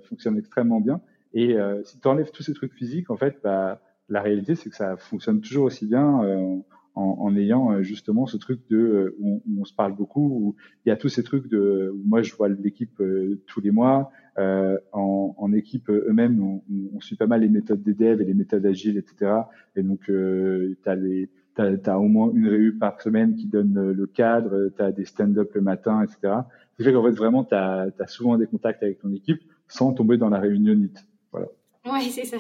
fonctionnent 0.05 0.39
extrêmement 0.39 0.81
bien. 0.81 1.01
Et 1.33 1.57
si 1.85 1.99
tu 1.99 2.09
enlèves 2.09 2.33
tous 2.33 2.43
ces 2.43 2.53
trucs 2.53 2.75
physiques 2.75 3.11
en 3.11 3.17
fait 3.17 3.39
bah 3.43 3.81
la 4.09 4.23
réalité, 4.23 4.55
c'est 4.55 4.71
que 4.71 4.77
ça 4.77 4.97
fonctionne 4.97 5.41
toujours 5.41 5.65
aussi 5.65 5.87
bien 5.87 6.23
euh, 6.23 6.57
en, 6.95 7.03
en, 7.03 7.37
ayant 7.37 7.73
euh, 7.73 7.83
justement 7.83 8.27
ce 8.27 8.37
truc 8.37 8.61
de 8.71 8.77
euh, 8.77 9.17
où 9.19 9.43
on, 9.47 9.61
on, 9.61 9.65
se 9.65 9.75
parle 9.75 9.95
beaucoup, 9.95 10.27
où 10.27 10.57
il 10.85 10.89
y 10.89 10.93
a 10.93 10.97
tous 10.97 11.09
ces 11.09 11.23
trucs 11.23 11.49
de 11.49 11.93
où 11.95 12.03
moi 12.07 12.23
je 12.23 12.35
vois 12.35 12.49
l'équipe 12.49 13.03
tous 13.47 13.61
les 13.61 13.71
mois. 13.71 14.11
en, 14.37 15.35
en, 15.37 15.53
équipe 15.53 15.91
eux-mêmes, 15.91 16.43
on, 16.43 16.63
on, 16.95 17.01
suit 17.01 17.17
pas 17.17 17.27
mal 17.27 17.41
les 17.41 17.49
méthodes 17.49 17.83
des 17.83 17.95
devs 17.95 18.21
et 18.21 18.25
les 18.25 18.35
méthodes 18.35 18.67
agiles, 18.67 18.99
etc. 18.99 19.33
Et 19.75 19.83
donc, 19.83 20.09
euh, 20.09 20.77
tu 20.83 20.89
as 20.89 20.95
les 20.95 21.29
T'as 21.57 21.73
as 21.87 21.99
au 21.99 22.07
moins 22.07 22.31
une 22.35 22.49
réu 22.49 22.77
par 22.77 23.01
semaine 23.01 23.35
qui 23.35 23.47
donne 23.47 23.91
le 23.91 24.07
cadre, 24.07 24.71
tu 24.77 24.83
as 24.83 24.93
des 24.93 25.07
stand-up 25.07 25.55
le 25.55 25.63
matin, 25.63 26.03
etc. 26.03 26.43
Ce 26.73 26.77
qui 26.77 26.85
fait 26.85 26.93
qu'en 26.93 27.03
fait, 27.03 27.13
vraiment, 27.13 27.45
tu 27.45 27.55
as, 27.55 27.87
as, 27.99 28.07
souvent 28.09 28.37
des 28.37 28.47
contacts 28.47 28.83
avec 28.83 28.99
ton 28.99 29.11
équipe 29.15 29.41
sans 29.67 29.95
tomber 29.95 30.19
dans 30.19 30.29
la 30.29 30.39
réunionnite. 30.39 31.07
Voilà. 31.33 31.47
Ouais, 31.87 32.11
c'est 32.11 32.27
ça. 32.27 32.37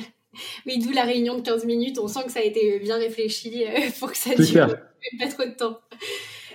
Oui, 0.67 0.79
d'où 0.79 0.93
la 0.93 1.03
réunion 1.03 1.37
de 1.37 1.43
15 1.43 1.65
minutes. 1.65 1.99
On 1.99 2.09
sent 2.09 2.25
que 2.27 2.33
ça 2.33 2.41
a 2.41 2.43
été 2.43 2.79
bien 2.79 2.97
réfléchi 2.97 3.65
euh, 3.65 3.81
pour 4.01 4.11
que 4.11 4.17
ça 4.17 4.35
dure 4.35 4.77
pas 5.19 5.29
trop 5.29 5.45
de 5.45 5.55
temps. 5.55 5.79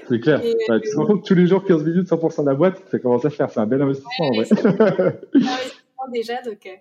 C'est 0.09 0.19
clair. 0.19 0.43
Et, 0.43 0.55
bah, 0.67 0.79
tu 0.79 0.89
te 0.89 0.95
rends 0.97 1.05
compte 1.05 1.21
que 1.23 1.27
tous 1.27 1.36
les 1.36 1.47
jours, 1.47 1.63
15 1.63 1.84
minutes, 1.84 2.07
100% 2.07 2.41
de 2.41 2.49
la 2.49 2.55
boîte, 2.55 2.82
ça 2.89 2.99
commence 2.99 3.23
à 3.23 3.29
faire. 3.29 3.49
C'est 3.49 3.59
un 3.59 3.65
bel 3.65 3.82
investissement, 3.82 4.29
ouais, 4.32 4.47
en 4.51 4.97
vrai. 4.97 5.21
déjà 6.11 6.41
donc 6.41 6.65
euh... 6.65 6.75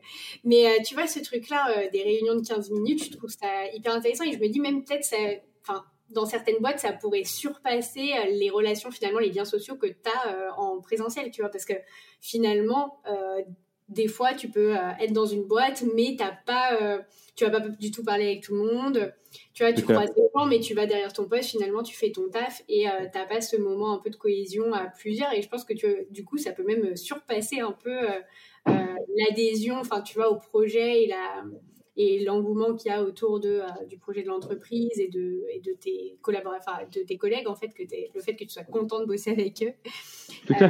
mais 0.44 0.66
euh, 0.66 0.82
tu 0.84 0.94
vois 0.94 1.07
ce 1.07 1.20
truc 1.20 1.51
là 1.51 1.68
euh, 1.76 1.90
des 1.90 2.03
réunions 2.03 2.36
de 2.36 2.46
15 2.46 2.70
minutes 2.70 3.05
je 3.05 3.16
trouve 3.16 3.30
ça 3.30 3.66
hyper 3.74 3.94
intéressant 3.94 4.24
et 4.24 4.32
je 4.32 4.38
me 4.38 4.48
dis 4.48 4.61
même 4.61 4.82
peut-être 4.82 5.05
ça 5.05 5.16
enfin 5.61 5.84
dans 6.09 6.24
certaines 6.24 6.59
boîtes 6.59 6.80
ça 6.80 6.92
pourrait 6.92 7.24
surpasser 7.24 8.12
les 8.30 8.48
relations 8.51 8.90
finalement 8.90 9.20
les 9.20 9.30
liens 9.30 9.44
sociaux 9.44 9.76
que 9.76 9.86
tu 9.86 10.11
as 10.26 10.59
en 10.59 10.80
présentiel 10.80 11.30
tu 11.30 11.42
vois 11.42 11.51
parce 11.51 11.66
que 11.66 11.74
finalement 12.22 13.03
des 13.91 14.09
fois, 14.09 14.34
tu 14.34 14.49
peux 14.49 14.74
être 15.01 15.12
dans 15.12 15.26
une 15.26 15.45
boîte, 15.45 15.84
mais 15.95 16.16
t'as 16.16 16.32
pas, 16.32 16.78
tu 17.36 17.45
vas 17.45 17.51
pas 17.51 17.68
du 17.68 17.91
tout 17.91 18.03
parler 18.03 18.26
avec 18.26 18.43
tout 18.43 18.55
le 18.55 18.72
monde. 18.72 19.12
Tu 19.53 19.62
vois, 19.62 19.72
tu 19.72 19.82
croises 19.82 20.14
des 20.14 20.22
gens, 20.34 20.47
mais 20.47 20.61
tu 20.61 20.74
vas 20.74 20.86
derrière 20.86 21.12
ton 21.12 21.26
poste, 21.26 21.51
finalement, 21.51 21.82
tu 21.82 21.97
fais 21.97 22.11
ton 22.11 22.28
taf 22.28 22.62
et 22.68 22.84
tu 22.84 23.11
t'as 23.12 23.26
pas 23.26 23.41
ce 23.41 23.57
moment 23.57 23.93
un 23.93 23.99
peu 23.99 24.11
de 24.11 24.16
cohésion 24.16 24.72
à 24.72 24.86
plusieurs. 24.86 25.32
Et 25.34 25.43
je 25.43 25.49
pense 25.49 25.64
que 25.64 25.74
tu, 25.74 25.86
du 26.11 26.24
coup, 26.24 26.38
ça 26.38 26.53
peut 26.53 26.64
même 26.64 26.97
surpasser 26.97 27.61
un 27.61 27.72
peu 27.72 27.99
l'adhésion, 28.66 29.76
enfin, 29.76 30.01
tu 30.01 30.14
vois, 30.14 30.30
au 30.30 30.36
projet 30.36 31.03
et 31.03 31.07
la 31.07 31.45
et 31.97 32.24
l'engouement 32.24 32.74
qu'il 32.74 32.91
y 32.91 32.95
a 32.95 33.03
autour 33.03 33.41
de, 33.41 33.61
euh, 33.61 33.86
du 33.86 33.99
projet 33.99 34.22
de 34.22 34.28
l'entreprise 34.28 34.99
et 34.99 35.09
de, 35.09 35.45
et 35.53 35.61
de 35.61 35.72
tes 35.72 36.16
collaborateurs, 36.22 36.74
enfin, 36.74 36.86
de 36.91 37.01
tes 37.01 37.18
collègues, 37.18 37.47
en 37.47 37.55
fait, 37.55 37.68
que 37.68 37.82
le 37.82 38.20
fait 38.20 38.36
que 38.36 38.45
tu 38.45 38.51
sois 38.51 38.64
content 38.64 39.01
de 39.01 39.05
bosser 39.05 39.32
avec 39.32 39.62
eux, 39.62 39.72
euh, 40.62 40.68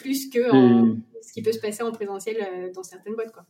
plus 0.00 0.28
que 0.30 0.40
ce 1.22 1.32
qui 1.32 1.42
peut 1.42 1.52
se 1.52 1.60
passer 1.60 1.82
en 1.82 1.92
présentiel 1.92 2.36
euh, 2.40 2.72
dans 2.74 2.82
certaines 2.82 3.14
boîtes, 3.14 3.32
quoi. 3.32 3.44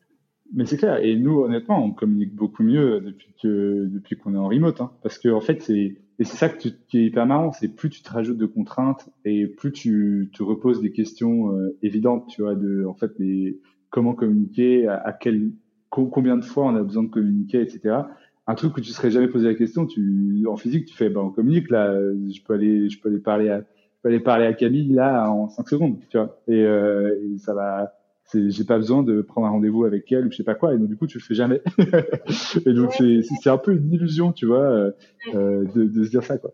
Mais 0.52 0.66
c'est 0.66 0.76
clair. 0.76 0.98
Et 1.02 1.14
nous, 1.14 1.42
honnêtement, 1.42 1.84
on 1.84 1.92
communique 1.92 2.34
beaucoup 2.34 2.64
mieux 2.64 3.00
depuis 3.00 3.32
que 3.40 3.86
depuis 3.86 4.16
qu'on 4.16 4.34
est 4.34 4.38
en 4.38 4.48
remote, 4.48 4.80
hein, 4.80 4.90
parce 5.02 5.16
que 5.16 5.28
en 5.28 5.40
fait, 5.40 5.62
c'est 5.62 5.96
et 6.18 6.24
c'est 6.24 6.36
ça 6.36 6.48
que 6.48 6.58
qui 6.58 6.98
est 6.98 7.04
hyper 7.04 7.24
marrant, 7.24 7.52
c'est 7.52 7.68
plus 7.68 7.88
tu 7.88 8.02
te 8.02 8.10
rajoutes 8.10 8.36
de 8.36 8.46
contraintes 8.46 9.08
et 9.24 9.46
plus 9.46 9.70
tu 9.70 10.30
te 10.36 10.42
reposes 10.42 10.82
des 10.82 10.90
questions 10.90 11.56
évidentes, 11.82 12.26
tu 12.28 12.42
vois, 12.42 12.56
de 12.56 12.84
en 12.84 12.94
fait, 12.94 13.12
les, 13.18 13.60
comment 13.90 14.12
communiquer, 14.12 14.88
à, 14.88 14.96
à 14.96 15.12
quel 15.12 15.52
combien 15.88 16.36
de 16.36 16.44
fois 16.44 16.66
on 16.66 16.74
a 16.74 16.82
besoin 16.82 17.04
de 17.04 17.08
communiquer, 17.08 17.60
etc. 17.62 17.96
Un 18.46 18.54
truc 18.54 18.74
que 18.74 18.80
tu 18.80 18.90
serais 18.90 19.10
jamais 19.10 19.28
posé 19.28 19.46
la 19.46 19.54
question, 19.54 19.86
tu, 19.86 20.44
en 20.48 20.56
physique, 20.56 20.86
tu 20.86 20.96
fais, 20.96 21.10
bah, 21.10 21.20
on 21.22 21.30
communique 21.30 21.70
là, 21.70 21.94
je 21.94 22.42
peux 22.42 22.54
aller, 22.54 22.88
je 22.88 23.00
peux 23.00 23.08
aller 23.08 23.18
parler 23.18 23.48
à, 23.48 23.62
peux 24.02 24.08
aller 24.08 24.20
parler 24.20 24.46
à 24.46 24.52
Camille 24.52 24.92
là 24.92 25.30
en 25.30 25.48
5 25.48 25.68
secondes, 25.68 25.96
tu 26.08 26.18
vois. 26.18 26.40
Et, 26.48 26.62
euh, 26.62 27.18
et 27.22 27.38
ça 27.38 27.54
va, 27.54 27.94
j'ai 28.34 28.64
pas 28.64 28.76
besoin 28.76 29.02
de 29.02 29.22
prendre 29.22 29.46
un 29.46 29.50
rendez-vous 29.50 29.84
avec 29.84 30.10
elle 30.12 30.26
ou 30.26 30.30
je 30.30 30.36
sais 30.36 30.44
pas 30.44 30.54
quoi. 30.54 30.74
Et 30.74 30.78
donc 30.78 30.88
du 30.88 30.96
coup, 30.96 31.06
tu 31.06 31.18
le 31.18 31.22
fais 31.24 31.34
jamais. 31.34 31.62
et 32.66 32.72
donc 32.72 32.92
c'est 32.94 33.50
un 33.50 33.58
peu 33.58 33.72
une 33.72 33.92
illusion, 33.92 34.32
tu 34.32 34.46
vois, 34.46 34.62
euh, 34.62 34.92
de, 35.34 35.84
de 35.84 36.04
se 36.04 36.10
dire 36.10 36.22
ça, 36.22 36.38
quoi. 36.38 36.52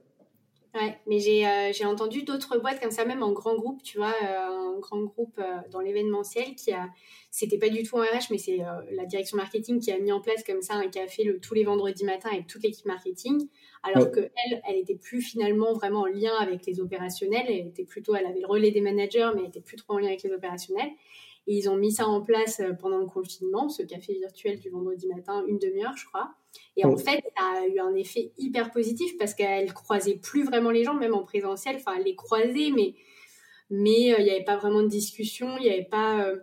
Ouais, 0.76 0.94
mais 1.06 1.20
j'ai 1.20 1.46
euh, 1.46 1.88
entendu 1.88 2.22
d'autres 2.22 2.58
boîtes 2.58 2.80
comme 2.80 2.90
ça, 2.90 3.06
même 3.06 3.22
en 3.22 3.32
grand 3.32 3.54
groupe, 3.54 3.82
tu 3.82 3.96
vois, 3.96 4.12
euh, 4.22 4.74
un 4.76 4.78
grand 4.78 5.00
groupe 5.04 5.38
euh, 5.38 5.56
dans 5.70 5.80
l'événementiel 5.80 6.54
qui 6.54 6.70
a, 6.70 6.90
c'était 7.36 7.58
pas 7.58 7.68
du 7.68 7.82
tout 7.82 7.96
en 7.96 8.00
RH, 8.00 8.30
mais 8.30 8.38
c'est 8.38 8.60
la 8.92 9.04
direction 9.04 9.36
marketing 9.36 9.78
qui 9.78 9.92
a 9.92 9.98
mis 9.98 10.10
en 10.10 10.22
place 10.22 10.42
comme 10.42 10.62
ça 10.62 10.72
un 10.72 10.88
café 10.88 11.22
le, 11.22 11.38
tous 11.38 11.52
les 11.52 11.64
vendredis 11.64 12.06
matins 12.06 12.30
avec 12.32 12.46
toute 12.46 12.62
l'équipe 12.62 12.86
marketing, 12.86 13.46
alors 13.82 14.10
que 14.10 14.20
elle, 14.20 14.62
elle 14.66 14.76
était 14.76 14.94
plus 14.94 15.20
finalement 15.20 15.74
vraiment 15.74 16.00
en 16.00 16.06
lien 16.06 16.32
avec 16.40 16.64
les 16.64 16.80
opérationnels, 16.80 17.44
elle 17.46 17.66
était 17.66 17.84
plutôt, 17.84 18.14
elle 18.14 18.24
avait 18.24 18.40
le 18.40 18.46
relais 18.46 18.70
des 18.70 18.80
managers, 18.80 19.28
mais 19.34 19.42
elle 19.42 19.48
était 19.48 19.60
plus 19.60 19.76
trop 19.76 19.92
en 19.92 19.98
lien 19.98 20.06
avec 20.06 20.22
les 20.22 20.32
opérationnels. 20.32 20.88
Et 21.46 21.58
ils 21.58 21.68
ont 21.68 21.76
mis 21.76 21.92
ça 21.92 22.06
en 22.06 22.22
place 22.22 22.62
pendant 22.80 23.00
le 23.00 23.06
confinement, 23.06 23.68
ce 23.68 23.82
café 23.82 24.14
virtuel 24.14 24.58
du 24.58 24.70
vendredi 24.70 25.06
matin, 25.06 25.44
une 25.46 25.58
demi-heure, 25.58 25.94
je 25.94 26.06
crois. 26.06 26.30
Et 26.78 26.86
en 26.86 26.96
fait, 26.96 27.22
ça 27.36 27.60
a 27.60 27.66
eu 27.66 27.78
un 27.80 27.94
effet 27.96 28.32
hyper 28.38 28.70
positif 28.70 29.18
parce 29.18 29.34
qu'elle 29.34 29.74
croisait 29.74 30.16
plus 30.16 30.42
vraiment 30.42 30.70
les 30.70 30.84
gens, 30.84 30.94
même 30.94 31.14
en 31.14 31.22
présentiel. 31.22 31.76
Enfin, 31.76 31.96
elle 31.98 32.04
les 32.04 32.16
croisait, 32.16 32.70
mais 32.74 32.94
mais 33.68 34.14
euh, 34.14 34.20
il 34.20 34.24
n'y 34.24 34.30
avait 34.30 34.44
pas 34.44 34.56
vraiment 34.56 34.82
de 34.82 34.88
discussion. 34.88 35.58
Il 35.58 35.64
n'y 35.64 35.70
avait 35.70 35.84
pas. 35.84 36.24
Euh, 36.24 36.38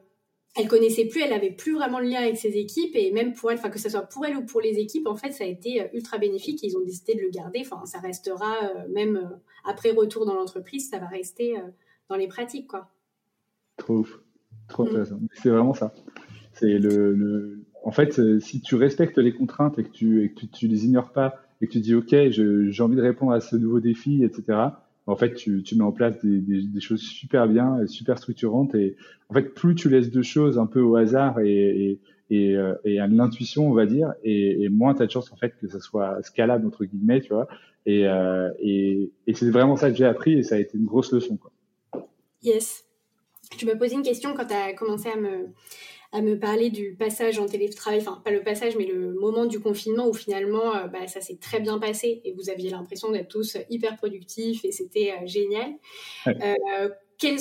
elle 0.56 0.68
connaissait 0.68 1.06
plus, 1.06 1.22
elle 1.22 1.34
avait 1.34 1.52
plus 1.52 1.74
vraiment 1.74 2.00
le 2.00 2.08
lien 2.08 2.22
avec 2.22 2.38
ses 2.38 2.58
équipes 2.58 2.96
et 2.96 3.12
même 3.12 3.34
pour 3.34 3.52
elle, 3.52 3.58
enfin 3.58 3.70
que 3.70 3.80
ce 3.80 3.90
soit 3.90 4.04
pour 4.04 4.26
elle 4.26 4.38
ou 4.38 4.46
pour 4.46 4.62
les 4.62 4.78
équipes, 4.78 5.08
en 5.08 5.16
fait, 5.16 5.32
ça 5.32 5.44
a 5.44 5.48
été 5.48 5.82
euh, 5.82 5.88
ultra 5.94 6.18
bénéfique. 6.18 6.62
ils 6.64 6.78
ont 6.78 6.84
décidé 6.84 7.16
de 7.16 7.22
le 7.22 7.30
garder. 7.30 7.62
Enfin, 7.62 7.86
ça 7.86 8.00
restera 8.00 8.56
même 8.90 9.40
après 9.66 9.92
retour 9.92 10.26
dans 10.26 10.36
l'entreprise, 10.36 10.90
ça 10.90 11.00
va 11.00 11.08
rester 11.08 11.56
dans 12.10 12.16
les 12.16 12.28
pratiques, 12.28 12.68
quoi. 12.68 12.90
Trop 13.78 14.00
ouf, 14.00 14.20
trop 14.68 14.86
mm. 14.86 15.28
C'est 15.34 15.50
vraiment 15.50 15.74
ça. 15.74 15.94
C'est 16.54 16.78
le 16.78 17.64
en 17.84 17.92
fait, 17.92 18.18
euh, 18.20 18.40
si 18.40 18.62
tu 18.62 18.76
respectes 18.76 19.18
les 19.18 19.34
contraintes 19.34 19.78
et 19.78 19.84
que 19.84 19.90
tu, 19.90 20.24
et 20.24 20.32
que 20.32 20.46
tu, 20.46 20.68
les 20.68 20.86
ignores 20.86 21.12
pas 21.12 21.44
et 21.62 21.68
que 21.68 21.74
tu 21.74 21.80
dis 21.80 21.94
OK, 21.94 22.16
j'ai 22.30 22.84
envie 22.84 22.96
de 22.96 23.02
répondre 23.02 23.34
à 23.34 23.42
ce 23.42 23.56
nouveau 23.56 23.80
défi, 23.80 24.24
etc. 24.24 24.60
En 25.06 25.16
fait, 25.16 25.34
tu, 25.34 25.64
mets 25.76 25.84
en 25.84 25.92
place 25.92 26.16
des, 26.24 26.82
choses 26.82 27.02
super 27.02 27.48
bien, 27.48 27.86
super 27.88 28.18
structurantes. 28.18 28.74
Et 28.76 28.96
en 29.30 29.34
fait, 29.34 29.54
plus 29.54 29.76
tu 29.76 29.90
laisses 29.90 30.12
de 30.12 30.22
choses 30.22 30.58
un 30.58 30.66
peu 30.66 30.82
au 30.82 30.96
hasard 30.96 31.40
et, 31.40 32.00
et, 32.30 32.56
euh, 32.56 32.76
à 32.86 33.08
l'intuition, 33.08 33.70
on 33.70 33.74
va 33.74 33.86
dire, 33.86 34.14
et, 34.24 34.70
moins 34.70 34.94
tu 34.94 35.04
as 35.04 35.06
de 35.06 35.12
chance 35.12 35.32
en 35.32 35.36
fait 35.36 35.56
que 35.60 35.68
ça 35.68 35.80
soit 35.80 36.22
scalable 36.24 36.66
entre 36.66 36.86
guillemets, 36.86 37.22
tu 37.22 37.34
vois. 37.34 37.48
Et, 37.86 38.08
euh, 38.08 38.50
et, 38.60 39.12
et 39.28 39.34
c'est 39.34 39.50
vraiment 39.50 39.76
ça 39.76 39.92
que 39.92 39.98
j'ai 39.98 40.06
appris 40.06 40.34
et 40.34 40.44
ça 40.44 40.56
a 40.56 40.60
été 40.60 40.78
une 40.78 40.86
grosse 40.86 41.12
leçon. 41.12 41.36
Quoi. 41.36 41.52
Yes. 42.42 42.86
Tu 43.58 43.66
me 43.66 43.78
posais 43.78 43.96
une 43.96 44.04
question 44.04 44.34
quand 44.34 44.46
tu 44.46 44.54
as 44.54 44.74
commencé 44.74 45.10
à 45.10 45.18
me, 45.18 45.50
à 46.14 46.22
me 46.22 46.38
parler 46.38 46.70
du 46.70 46.94
passage 46.94 47.40
en 47.40 47.48
télétravail, 47.48 48.00
enfin 48.00 48.22
pas 48.24 48.30
le 48.30 48.44
passage, 48.44 48.78
mais 48.78 48.86
le 48.86 49.14
moment 49.16 49.48
du 49.48 49.60
confinement 49.60 50.08
où 50.08 50.14
finalement 50.14 50.76
euh, 50.76 50.88
bah, 50.88 51.08
ça 51.08 51.22
s'est 51.22 51.40
très 51.42 51.60
bien 51.60 51.80
passé 51.80 52.22
et 52.24 52.34
vous 52.34 52.52
aviez 52.52 52.70
l'impression 52.70 53.12
d'être 53.12 53.30
tous 53.30 53.58
hyper 53.72 53.98
productifs 53.98 54.64
et 54.64 54.72
c'était 54.72 55.12
euh, 55.12 55.26
génial. 55.26 55.74
Euh, 56.28 56.90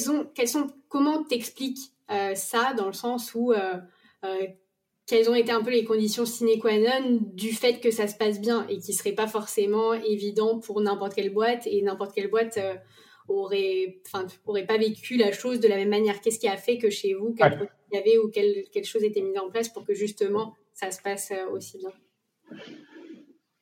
ont, 0.08 0.26
quels 0.34 0.48
sont, 0.48 0.68
comment 0.88 1.22
t'expliques 1.22 1.92
ça 2.34 2.74
dans 2.74 2.86
le 2.86 2.92
sens 2.92 3.34
où 3.34 3.52
quelles 5.06 5.30
ont 5.30 5.34
été 5.34 5.50
un 5.50 5.62
peu 5.62 5.70
les 5.70 5.84
conditions 5.84 6.26
sine 6.26 6.58
qua 6.60 6.78
non 6.78 7.20
du 7.32 7.52
fait 7.52 7.80
que 7.80 7.90
ça 7.90 8.06
se 8.06 8.14
passe 8.14 8.40
bien 8.40 8.66
et 8.68 8.78
qui 8.78 8.92
serait 8.92 9.14
pas 9.14 9.26
forcément 9.26 9.94
évident 9.94 10.60
pour 10.60 10.80
n'importe 10.80 11.14
quelle 11.14 11.32
boîte 11.32 11.66
et 11.66 11.80
n'importe 11.82 12.14
quelle 12.14 12.28
boîte 12.28 12.58
aurait, 13.28 14.00
enfin, 14.06 14.26
aurait 14.46 14.66
pas 14.66 14.78
vécu 14.78 15.16
la 15.16 15.32
chose 15.32 15.60
de 15.60 15.68
la 15.68 15.76
même 15.76 15.90
manière. 15.90 16.20
Qu'est-ce 16.20 16.38
qui 16.38 16.48
a 16.48 16.56
fait 16.56 16.78
que 16.78 16.90
chez 16.90 17.14
vous, 17.14 17.34
quelle 17.34 17.68
y 17.92 17.96
avait 17.96 18.18
ou 18.18 18.30
quelle, 18.30 18.64
quelle 18.72 18.84
chose 18.84 19.04
était 19.04 19.20
mise 19.20 19.38
en 19.38 19.50
place 19.50 19.68
pour 19.68 19.84
que 19.84 19.94
justement 19.94 20.54
ça 20.72 20.90
se 20.90 21.00
passe 21.02 21.30
euh, 21.30 21.50
aussi 21.50 21.78
bien? 21.78 21.92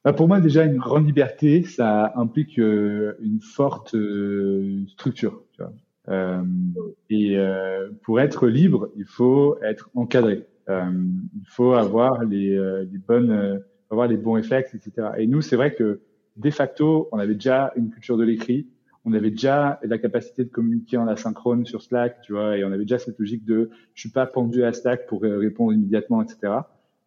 Bah, 0.05 0.15
pour 0.15 0.29
moi, 0.29 0.41
déjà, 0.41 0.65
une 0.65 0.79
grande 0.79 1.07
liberté, 1.07 1.63
ça 1.63 2.13
implique 2.17 2.59
euh, 2.59 3.19
une 3.21 3.41
forte 3.41 3.95
euh, 3.95 4.87
structure. 4.89 5.43
Tu 5.53 5.63
vois. 5.63 5.73
Euh, 6.09 6.43
et 7.11 7.37
pour 8.03 8.21
être 8.21 8.49
libre, 8.49 8.91
il 8.97 9.05
faut 9.05 9.59
être 9.63 9.91
encadré. 9.95 10.47
il 10.69 11.47
faut 11.47 11.75
avoir 11.75 12.25
les, 12.25 12.57
les 12.91 12.99
bonnes, 12.99 13.63
avoir 13.91 14.09
les 14.09 14.17
bons 14.17 14.33
réflexes, 14.33 14.75
etc. 14.75 15.09
Et 15.19 15.27
nous, 15.27 15.41
c'est 15.41 15.57
vrai 15.57 15.75
que 15.75 16.01
de 16.37 16.51
facto, 16.51 17.09
on 17.13 17.19
avait 17.19 17.35
déjà 17.35 17.73
une 17.77 17.91
culture 17.91 18.17
de 18.17 18.25
l'écrit 18.25 18.67
on 19.05 19.13
avait 19.13 19.31
déjà 19.31 19.81
la 19.83 19.99
capacité 19.99 20.45
de 20.45 20.51
communiquer 20.51 20.97
en 20.97 21.09
asynchrone 21.09 21.65
sur 21.65 21.83
Slack, 21.83 22.21
tu 22.23 22.33
vois, 22.33 22.57
et 22.57 22.65
on 22.65 22.73
avait 22.73 22.85
déjà 22.85 22.99
cette 22.99 23.19
logique 23.19 23.45
de 23.45 23.71
je 23.95 24.01
suis 24.01 24.11
pas 24.11 24.27
pendu 24.27 24.65
à 24.65 24.73
Slack 24.73 25.07
pour 25.07 25.23
répondre 25.23 25.73
immédiatement, 25.73 26.23
etc. 26.23 26.53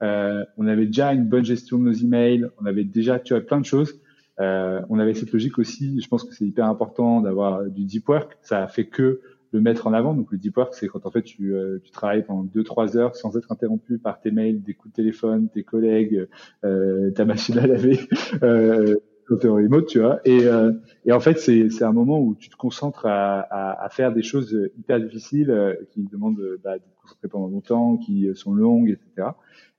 Euh, 0.02 0.44
on 0.58 0.68
avait 0.68 0.86
déjà 0.86 1.14
une 1.14 1.26
bonne 1.26 1.46
gestion 1.46 1.78
de 1.78 1.84
nos 1.84 1.94
emails, 1.94 2.48
on 2.62 2.66
avait 2.66 2.84
déjà, 2.84 3.20
tu 3.20 3.34
vois, 3.34 3.42
plein 3.42 3.60
de 3.60 3.66
choses. 3.66 4.02
Euh, 4.40 4.82
on 4.90 5.00
avait 5.00 5.14
cette 5.14 5.32
logique 5.32 5.60
aussi, 5.60 6.02
je 6.02 6.08
pense 6.08 6.24
que 6.24 6.34
c'est 6.34 6.46
hyper 6.46 6.66
important 6.66 7.22
d'avoir 7.22 7.64
du 7.66 7.86
deep 7.86 8.10
work. 8.10 8.38
Ça 8.42 8.68
fait 8.68 8.86
que 8.86 9.22
le 9.52 9.62
mettre 9.62 9.88
en 9.88 9.94
avant. 9.94 10.14
Donc 10.14 10.32
le 10.32 10.38
deep 10.38 10.58
work, 10.58 10.74
c'est 10.74 10.88
quand 10.88 11.06
en 11.06 11.12
fait 11.12 11.22
tu, 11.22 11.54
euh, 11.54 11.80
tu 11.84 11.92
travailles 11.92 12.24
pendant 12.24 12.44
deux 12.44 12.64
trois 12.64 12.98
heures 12.98 13.16
sans 13.16 13.38
être 13.38 13.52
interrompu 13.52 14.00
par 14.00 14.20
tes 14.20 14.32
mails, 14.32 14.62
des 14.62 14.74
coups 14.74 14.92
de 14.92 14.96
téléphone, 14.96 15.48
tes 15.50 15.64
collègues, 15.64 16.28
euh, 16.66 17.12
ta 17.12 17.24
machine 17.24 17.58
à 17.60 17.68
laver. 17.68 18.00
Euh, 19.32 19.82
tu 19.88 20.00
vois. 20.00 20.20
Et, 20.26 20.46
euh, 20.46 20.72
et 21.06 21.12
en 21.12 21.20
fait, 21.20 21.40
c'est, 21.40 21.70
c'est 21.70 21.84
un 21.84 21.94
moment 21.94 22.20
où 22.20 22.36
tu 22.36 22.50
te 22.50 22.56
concentres 22.56 23.06
à, 23.06 23.40
à, 23.40 23.86
à 23.86 23.90
faire 23.90 24.14
des 24.14 24.24
choses 24.24 24.58
hyper 24.78 25.00
difficiles 25.00 25.52
euh, 25.52 25.76
qui 25.92 26.04
demandent 26.04 26.42
bah, 26.64 26.78
de 26.78 26.84
te 26.84 27.02
concentrer 27.02 27.28
pendant 27.28 27.48
longtemps, 27.48 27.98
qui 27.98 28.30
sont 28.36 28.54
longues, 28.54 28.90
etc. 28.90 29.30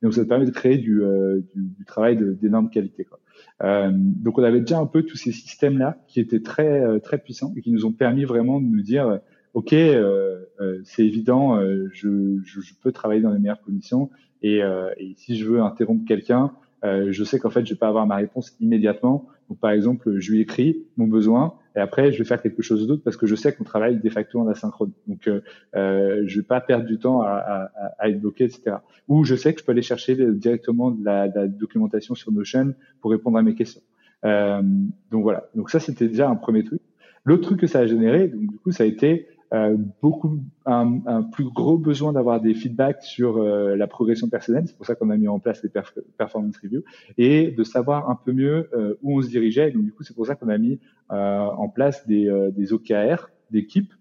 Et 0.03 0.07
donc, 0.07 0.15
ça 0.15 0.25
te 0.25 0.29
permet 0.29 0.47
de 0.47 0.51
créer 0.51 0.79
du, 0.79 1.03
euh, 1.03 1.41
du, 1.55 1.63
du 1.63 1.85
travail 1.85 2.19
d'énorme 2.41 2.71
qualité. 2.71 3.05
Quoi. 3.05 3.21
Euh, 3.63 3.91
donc, 3.93 4.39
on 4.39 4.43
avait 4.43 4.61
déjà 4.61 4.79
un 4.79 4.87
peu 4.87 5.03
tous 5.03 5.17
ces 5.17 5.33
systèmes-là 5.33 5.99
qui 6.09 6.21
étaient 6.21 6.43
très, 6.43 7.01
très 7.01 7.19
puissants 7.19 7.53
et 7.57 7.61
qui 7.61 7.71
nous 7.71 7.85
ont 7.87 7.93
permis 7.93 8.25
vraiment 8.25 8.61
de 8.61 8.67
nous 8.67 8.83
dire, 8.83 9.21
OK, 9.53 9.71
c'est 9.71 11.07
évident, 11.07 11.61
je, 11.93 12.41
je, 12.45 12.61
je, 12.61 12.75
peux 12.83 12.93
travailler 12.93 13.21
dans 13.21 13.31
les 13.31 13.39
meilleures 13.39 13.63
conditions. 13.63 14.11
Et, 14.43 14.59
et 14.59 15.15
si 15.17 15.37
je 15.37 15.49
veux 15.49 15.61
interrompre 15.61 16.05
quelqu'un, 16.07 16.53
je 16.85 17.25
sais 17.25 17.39
qu'en 17.39 17.51
fait, 17.51 17.65
je 17.65 17.73
vais 17.73 17.79
pas 17.79 17.89
avoir 17.89 18.07
ma 18.07 18.17
réponse 18.17 18.57
immédiatement. 18.61 19.29
Donc, 19.49 19.59
par 19.59 19.71
exemple, 19.71 20.19
je 20.19 20.33
lui 20.33 20.41
écris 20.41 20.85
mon 20.97 21.07
besoin 21.07 21.55
et 21.77 21.81
après, 21.81 22.13
je 22.13 22.19
vais 22.19 22.25
faire 22.25 22.41
quelque 22.41 22.63
chose 22.63 22.87
d'autre 22.87 23.03
parce 23.03 23.17
que 23.17 23.27
je 23.27 23.35
sais 23.35 23.53
qu'on 23.53 23.65
travaille 23.65 24.01
de 24.01 24.11
facto 24.11 24.39
en 24.39 24.47
asynchrone. 24.47 24.93
Donc, 25.09 25.27
euh, 25.27 25.41
euh, 25.75 26.23
je 26.27 26.41
vais 26.41 26.47
pas 26.47 26.61
perdre 26.61 26.87
du 26.87 26.99
temps 26.99 27.23
à, 27.23 27.31
à, 27.31 27.71
à, 27.99 28.09
être 28.09 28.21
bloqué, 28.21 28.45
etc. 28.45 28.77
Ou 29.09 29.25
je 29.25 29.35
sais 29.35 29.53
que 29.53 29.61
je 29.61 29.65
peux 29.65 29.73
aller 29.73 29.83
chercher 29.83 30.15
directement 30.35 30.91
de 30.91 31.05
la, 31.05 31.29
de 31.29 31.41
la 31.41 31.47
documentation 31.49 32.15
sur 32.15 32.31
Notion 32.33 32.75
pour 33.01 33.11
répondre 33.11 33.39
à 33.39 33.43
mes 33.43 33.55
questions. 33.55 33.83
Euh, 34.25 34.63
donc 35.11 35.23
voilà. 35.25 35.49
Donc 35.55 35.71
ça, 35.71 35.81
c'était 35.81 36.09
déjà 36.09 36.29
un 36.29 36.37
premier 36.37 36.65
truc. 36.65 36.81
L'autre 37.25 37.43
truc 37.43 37.61
que 37.61 37.67
ça 37.67 37.81
a 37.81 37.87
généré, 37.87 38.29
donc 38.29 38.51
du 38.51 38.59
coup, 38.59 38.71
ça 38.71 38.85
a 38.85 38.87
été 38.87 39.27
euh, 39.55 39.77
beaucoup 40.03 40.41
un, 40.67 41.01
un, 41.07 41.23
plus 41.23 41.45
gros 41.45 41.79
besoin 41.79 42.13
d'avoir 42.13 42.41
des 42.41 42.55
feedbacks 42.55 43.05
sur 43.05 43.37
euh, 43.37 43.77
la 43.77 43.87
progression 43.87 44.29
personnelle. 44.29 44.65
C'est 44.67 44.77
pour 44.77 44.87
ça 44.87 44.97
qu'on 44.97 45.11
a 45.11 45.17
mis 45.17 45.29
en 45.29 45.39
place 45.39 45.63
les 45.63 45.71
performance 46.19 46.57
reviews 46.61 46.83
et 47.19 47.53
de 47.53 47.63
savoir 47.63 48.11
un 48.11 48.17
peu 48.17 48.33
mieux 48.33 48.69
euh, 48.73 48.99
où 49.03 49.17
on 49.17 49.23
se 49.23 49.29
dirigeait. 49.29 49.71
Donc 49.71 49.85
du 49.85 49.93
coup, 49.93 50.03
c'est 50.03 50.17
pour 50.17 50.27
ça 50.27 50.35
qu'on 50.35 50.49
a 50.49 50.59
mis 50.59 50.81
en 51.11 51.69
place 51.69 52.07
des, 52.09 52.51
des 52.57 52.73
OKR 52.73 53.29
d'équipe 53.51 53.93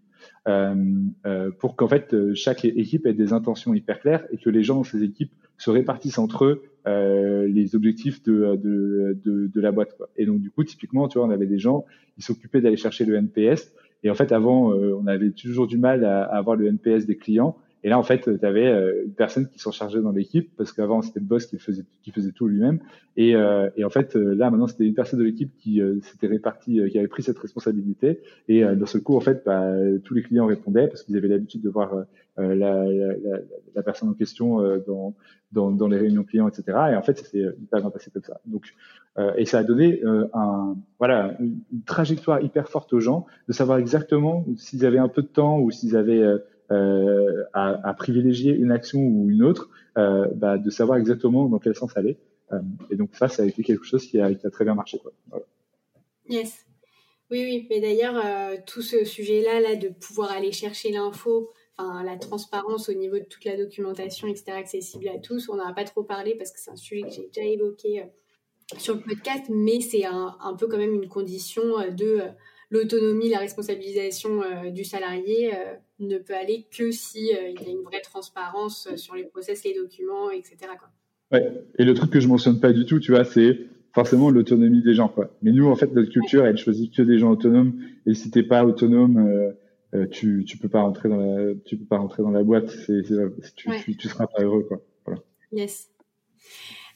pour 1.59 1.75
qu'en 1.75 1.87
fait 1.87 2.15
chaque 2.33 2.65
équipe 2.65 3.05
ait 3.05 3.13
des 3.13 3.33
intentions 3.33 3.73
hyper 3.73 3.99
claires 3.99 4.25
et 4.31 4.37
que 4.37 4.49
les 4.49 4.63
gens 4.63 4.77
dans 4.77 4.83
ces 4.83 5.03
équipes 5.03 5.33
se 5.57 5.69
répartissent 5.69 6.17
entre 6.17 6.45
eux 6.45 6.63
les 7.45 7.75
objectifs 7.75 8.23
de, 8.23 8.55
de, 8.55 9.19
de, 9.23 9.47
de, 9.47 9.61
la 9.61 9.71
boîte. 9.71 9.95
Quoi. 9.97 10.09
Et 10.15 10.25
donc 10.25 10.39
du 10.39 10.49
coup, 10.49 10.63
typiquement, 10.63 11.07
tu 11.07 11.19
vois, 11.19 11.27
on 11.27 11.31
avait 11.31 11.45
des 11.45 11.59
gens 11.59 11.85
qui 12.15 12.21
s'occupaient 12.21 12.61
d'aller 12.61 12.77
chercher 12.77 13.05
le 13.05 13.15
NPS. 13.15 13.73
Et 14.03 14.09
en 14.09 14.15
fait, 14.15 14.31
avant, 14.31 14.73
on 14.73 15.07
avait 15.07 15.31
toujours 15.31 15.67
du 15.67 15.77
mal 15.77 16.03
à, 16.03 16.23
à 16.23 16.37
avoir 16.37 16.55
le 16.55 16.67
NPS 16.67 17.05
des 17.05 17.17
clients. 17.17 17.57
Et 17.83 17.89
là, 17.89 17.99
en 17.99 18.03
fait, 18.03 18.21
tu 18.39 18.45
avais 18.45 18.67
euh, 18.67 19.03
une 19.05 19.13
personne 19.13 19.49
qui 19.49 19.59
s'en 19.59 19.71
chargeait 19.71 20.01
dans 20.01 20.11
l'équipe, 20.11 20.55
parce 20.55 20.71
qu'avant, 20.71 21.01
c'était 21.01 21.19
le 21.19 21.25
boss 21.25 21.45
qui 21.45 21.57
faisait, 21.57 21.83
qui 22.01 22.11
faisait 22.11 22.31
tout 22.31 22.47
lui-même. 22.47 22.79
Et, 23.17 23.35
euh, 23.35 23.69
et, 23.75 23.83
en 23.83 23.89
fait, 23.89 24.15
euh, 24.15 24.33
là, 24.35 24.49
maintenant, 24.49 24.67
c'était 24.67 24.85
une 24.85 24.93
personne 24.93 25.19
de 25.19 25.25
l'équipe 25.25 25.51
qui 25.57 25.81
s'était 26.01 26.27
répartie, 26.27 26.81
qui 26.89 26.97
avait 26.97 27.09
pris 27.09 27.23
cette 27.23 27.37
responsabilité. 27.37 28.21
Et 28.47 28.63
dans 28.63 28.85
ce 28.85 28.97
coup, 28.97 29.17
en 29.17 29.19
fait, 29.19 29.43
bah, 29.45 29.73
tous 30.03 30.13
les 30.13 30.23
clients 30.23 30.45
répondaient, 30.45 30.87
parce 30.87 31.03
qu'ils 31.03 31.17
avaient 31.17 31.27
l'habitude 31.27 31.61
de 31.61 31.69
voir 31.69 31.93
la, 32.37 32.55
la, 32.55 32.85
la, 32.85 33.39
la, 33.75 33.83
personne 33.83 34.09
en 34.09 34.13
question 34.13 34.61
dans, 34.87 35.13
dans, 35.51 35.71
dans, 35.71 35.87
les 35.87 35.97
réunions 35.97 36.23
clients, 36.23 36.47
etc. 36.47 36.63
Et 36.91 36.95
en 36.95 37.01
fait, 37.01 37.17
ça 37.17 37.25
s'est 37.25 37.45
hyper 37.61 37.81
bien 37.81 37.89
passé 37.89 38.11
comme 38.11 38.23
ça. 38.23 38.39
Donc, 38.45 38.73
et 39.37 39.45
ça 39.45 39.59
a 39.59 39.63
donné 39.63 40.01
un, 40.33 40.75
voilà, 40.99 41.35
une, 41.39 41.61
trajectoire 41.85 42.41
hyper 42.41 42.69
forte 42.69 42.93
aux 42.93 42.99
gens, 42.99 43.25
de 43.47 43.53
savoir 43.53 43.77
exactement 43.77 44.45
s'ils 44.57 44.85
avaient 44.85 44.99
un 44.99 45.09
peu 45.09 45.21
de 45.21 45.27
temps 45.27 45.59
ou 45.59 45.69
s'ils 45.69 45.95
avaient 45.95 46.23
euh, 46.71 47.43
à, 47.53 47.93
privilégier 47.93 48.53
une 48.53 48.71
action 48.71 48.99
ou 48.99 49.29
une 49.29 49.43
autre, 49.43 49.69
euh, 49.97 50.27
bah, 50.33 50.57
de 50.57 50.69
savoir 50.69 50.97
exactement 50.97 51.47
dans 51.47 51.59
quel 51.59 51.75
sens 51.75 51.95
aller. 51.97 52.17
Euh, 52.51 52.59
et 52.89 52.95
donc 52.95 53.09
ça, 53.13 53.27
ça 53.27 53.43
a 53.43 53.45
été 53.45 53.63
quelque 53.63 53.83
chose 53.83 54.07
qui 54.07 54.19
a, 54.19 54.33
très 54.33 54.63
bien 54.63 54.73
marché. 54.73 54.99
Yes. 56.29 56.65
Oui, 57.29 57.43
oui. 57.43 57.67
Mais 57.69 57.81
d'ailleurs, 57.81 58.23
tout 58.65 58.81
ce 58.81 59.03
sujet-là, 59.03 59.59
là, 59.59 59.75
de 59.75 59.89
pouvoir 59.89 60.31
aller 60.31 60.51
chercher 60.51 60.91
l'info, 60.91 61.51
la 61.77 62.17
transparence 62.17 62.89
au 62.89 62.93
niveau 62.93 63.17
de 63.17 63.25
toute 63.25 63.43
la 63.45 63.57
documentation, 63.57 64.27
etc., 64.27 64.51
accessible 64.51 65.07
à 65.09 65.19
tous, 65.19 65.49
on 65.49 65.55
n'en 65.55 65.67
a 65.67 65.73
pas 65.73 65.83
trop 65.83 66.03
parlé 66.03 66.35
parce 66.35 66.51
que 66.51 66.59
c'est 66.59 66.71
un 66.71 66.75
sujet 66.75 67.01
que 67.01 67.09
j'ai 67.09 67.27
déjà 67.27 67.47
évoqué 67.47 68.05
sur 68.77 68.95
le 68.95 69.01
podcast, 69.01 69.45
mais 69.49 69.81
c'est 69.81 70.05
un, 70.05 70.55
peu 70.57 70.67
quand 70.67 70.77
même 70.77 70.93
une 70.93 71.09
condition 71.09 71.63
de 71.91 72.21
l'autonomie, 72.69 73.29
la 73.29 73.39
responsabilisation 73.39 74.41
du 74.71 74.83
salarié 74.83 75.51
ne 75.99 76.17
peut 76.17 76.33
aller 76.33 76.65
que 76.75 76.91
si 76.91 77.33
euh, 77.33 77.49
il 77.49 77.61
y 77.61 77.69
a 77.69 77.71
une 77.71 77.83
vraie 77.83 78.01
transparence 78.01 78.93
sur 78.95 79.15
les 79.15 79.23
process, 79.23 79.63
les 79.63 79.73
documents, 79.73 80.31
etc. 80.31 80.57
Quoi. 80.79 80.89
Ouais. 81.31 81.63
Et 81.77 81.85
le 81.85 81.93
truc 81.93 82.11
que 82.11 82.19
je 82.19 82.27
mentionne 82.27 82.59
pas 82.59 82.73
du 82.73 82.85
tout, 82.85 82.99
tu 82.99 83.11
vois, 83.11 83.23
c'est 83.23 83.59
forcément 83.93 84.29
l'autonomie 84.29 84.81
des 84.81 84.93
gens, 84.93 85.07
quoi. 85.07 85.29
Mais 85.41 85.51
nous, 85.51 85.67
en 85.67 85.75
fait, 85.75 85.91
notre 85.93 86.11
culture, 86.11 86.45
elle 86.45 86.57
choisit 86.57 86.93
que 86.93 87.01
des 87.01 87.19
gens 87.19 87.31
autonomes. 87.31 87.79
Et 88.05 88.13
si 88.13 88.31
t'es 88.31 88.43
pas 88.43 88.65
autonome, 88.65 89.53
tu 90.11 90.43
tu 90.45 90.57
peux 90.57 90.69
pas 90.69 90.81
rentrer 90.81 91.09
dans 91.09 91.17
la 91.17 91.53
tu 91.65 91.77
peux 91.77 91.85
pas 91.85 91.97
rentrer 91.97 92.23
dans 92.23 92.31
la 92.31 92.43
boîte. 92.43 92.69
C'est, 92.69 93.03
tu, 93.55 93.69
tu, 93.83 93.95
tu, 93.95 94.07
seras 94.07 94.25
pas 94.25 94.41
heureux, 94.41 94.63
quoi. 94.63 94.81
Voilà. 95.05 95.21
Yes. 95.51 95.89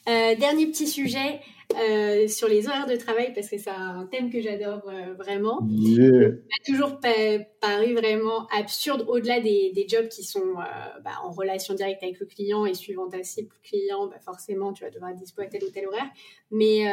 dernier 0.06 0.66
petit 0.66 0.88
sujet. 0.88 1.40
Euh, 1.80 2.26
sur 2.26 2.48
les 2.48 2.66
horaires 2.66 2.86
de 2.86 2.96
travail 2.96 3.32
parce 3.34 3.48
que 3.48 3.56
c'est 3.56 3.70
un 3.70 4.06
thème 4.10 4.30
que 4.30 4.40
j'adore 4.40 4.82
euh, 4.88 5.14
vraiment. 5.14 5.60
Yeah. 5.68 6.30
m'a 6.30 6.64
toujours 6.66 6.98
paru 6.98 7.94
vraiment 7.94 8.46
absurde 8.48 9.04
au-delà 9.06 9.40
des, 9.40 9.70
des, 9.72 9.86
jobs 9.86 10.08
qui 10.08 10.24
sont 10.24 10.40
euh, 10.40 11.00
bah, 11.04 11.12
en 11.22 11.30
relation 11.30 11.74
directe 11.74 12.02
avec 12.02 12.18
le 12.18 12.26
client 12.26 12.66
et 12.66 12.74
suivant 12.74 13.08
ta 13.08 13.22
cible 13.22 13.54
client, 13.62 14.08
bah, 14.08 14.18
forcément 14.18 14.72
tu 14.72 14.82
vas 14.82 14.90
devoir 14.90 15.10
être 15.10 15.18
dispo 15.18 15.42
à 15.42 15.46
tel 15.46 15.62
ou 15.62 15.70
tel 15.70 15.86
horaire. 15.86 16.08
Mais 16.50 16.86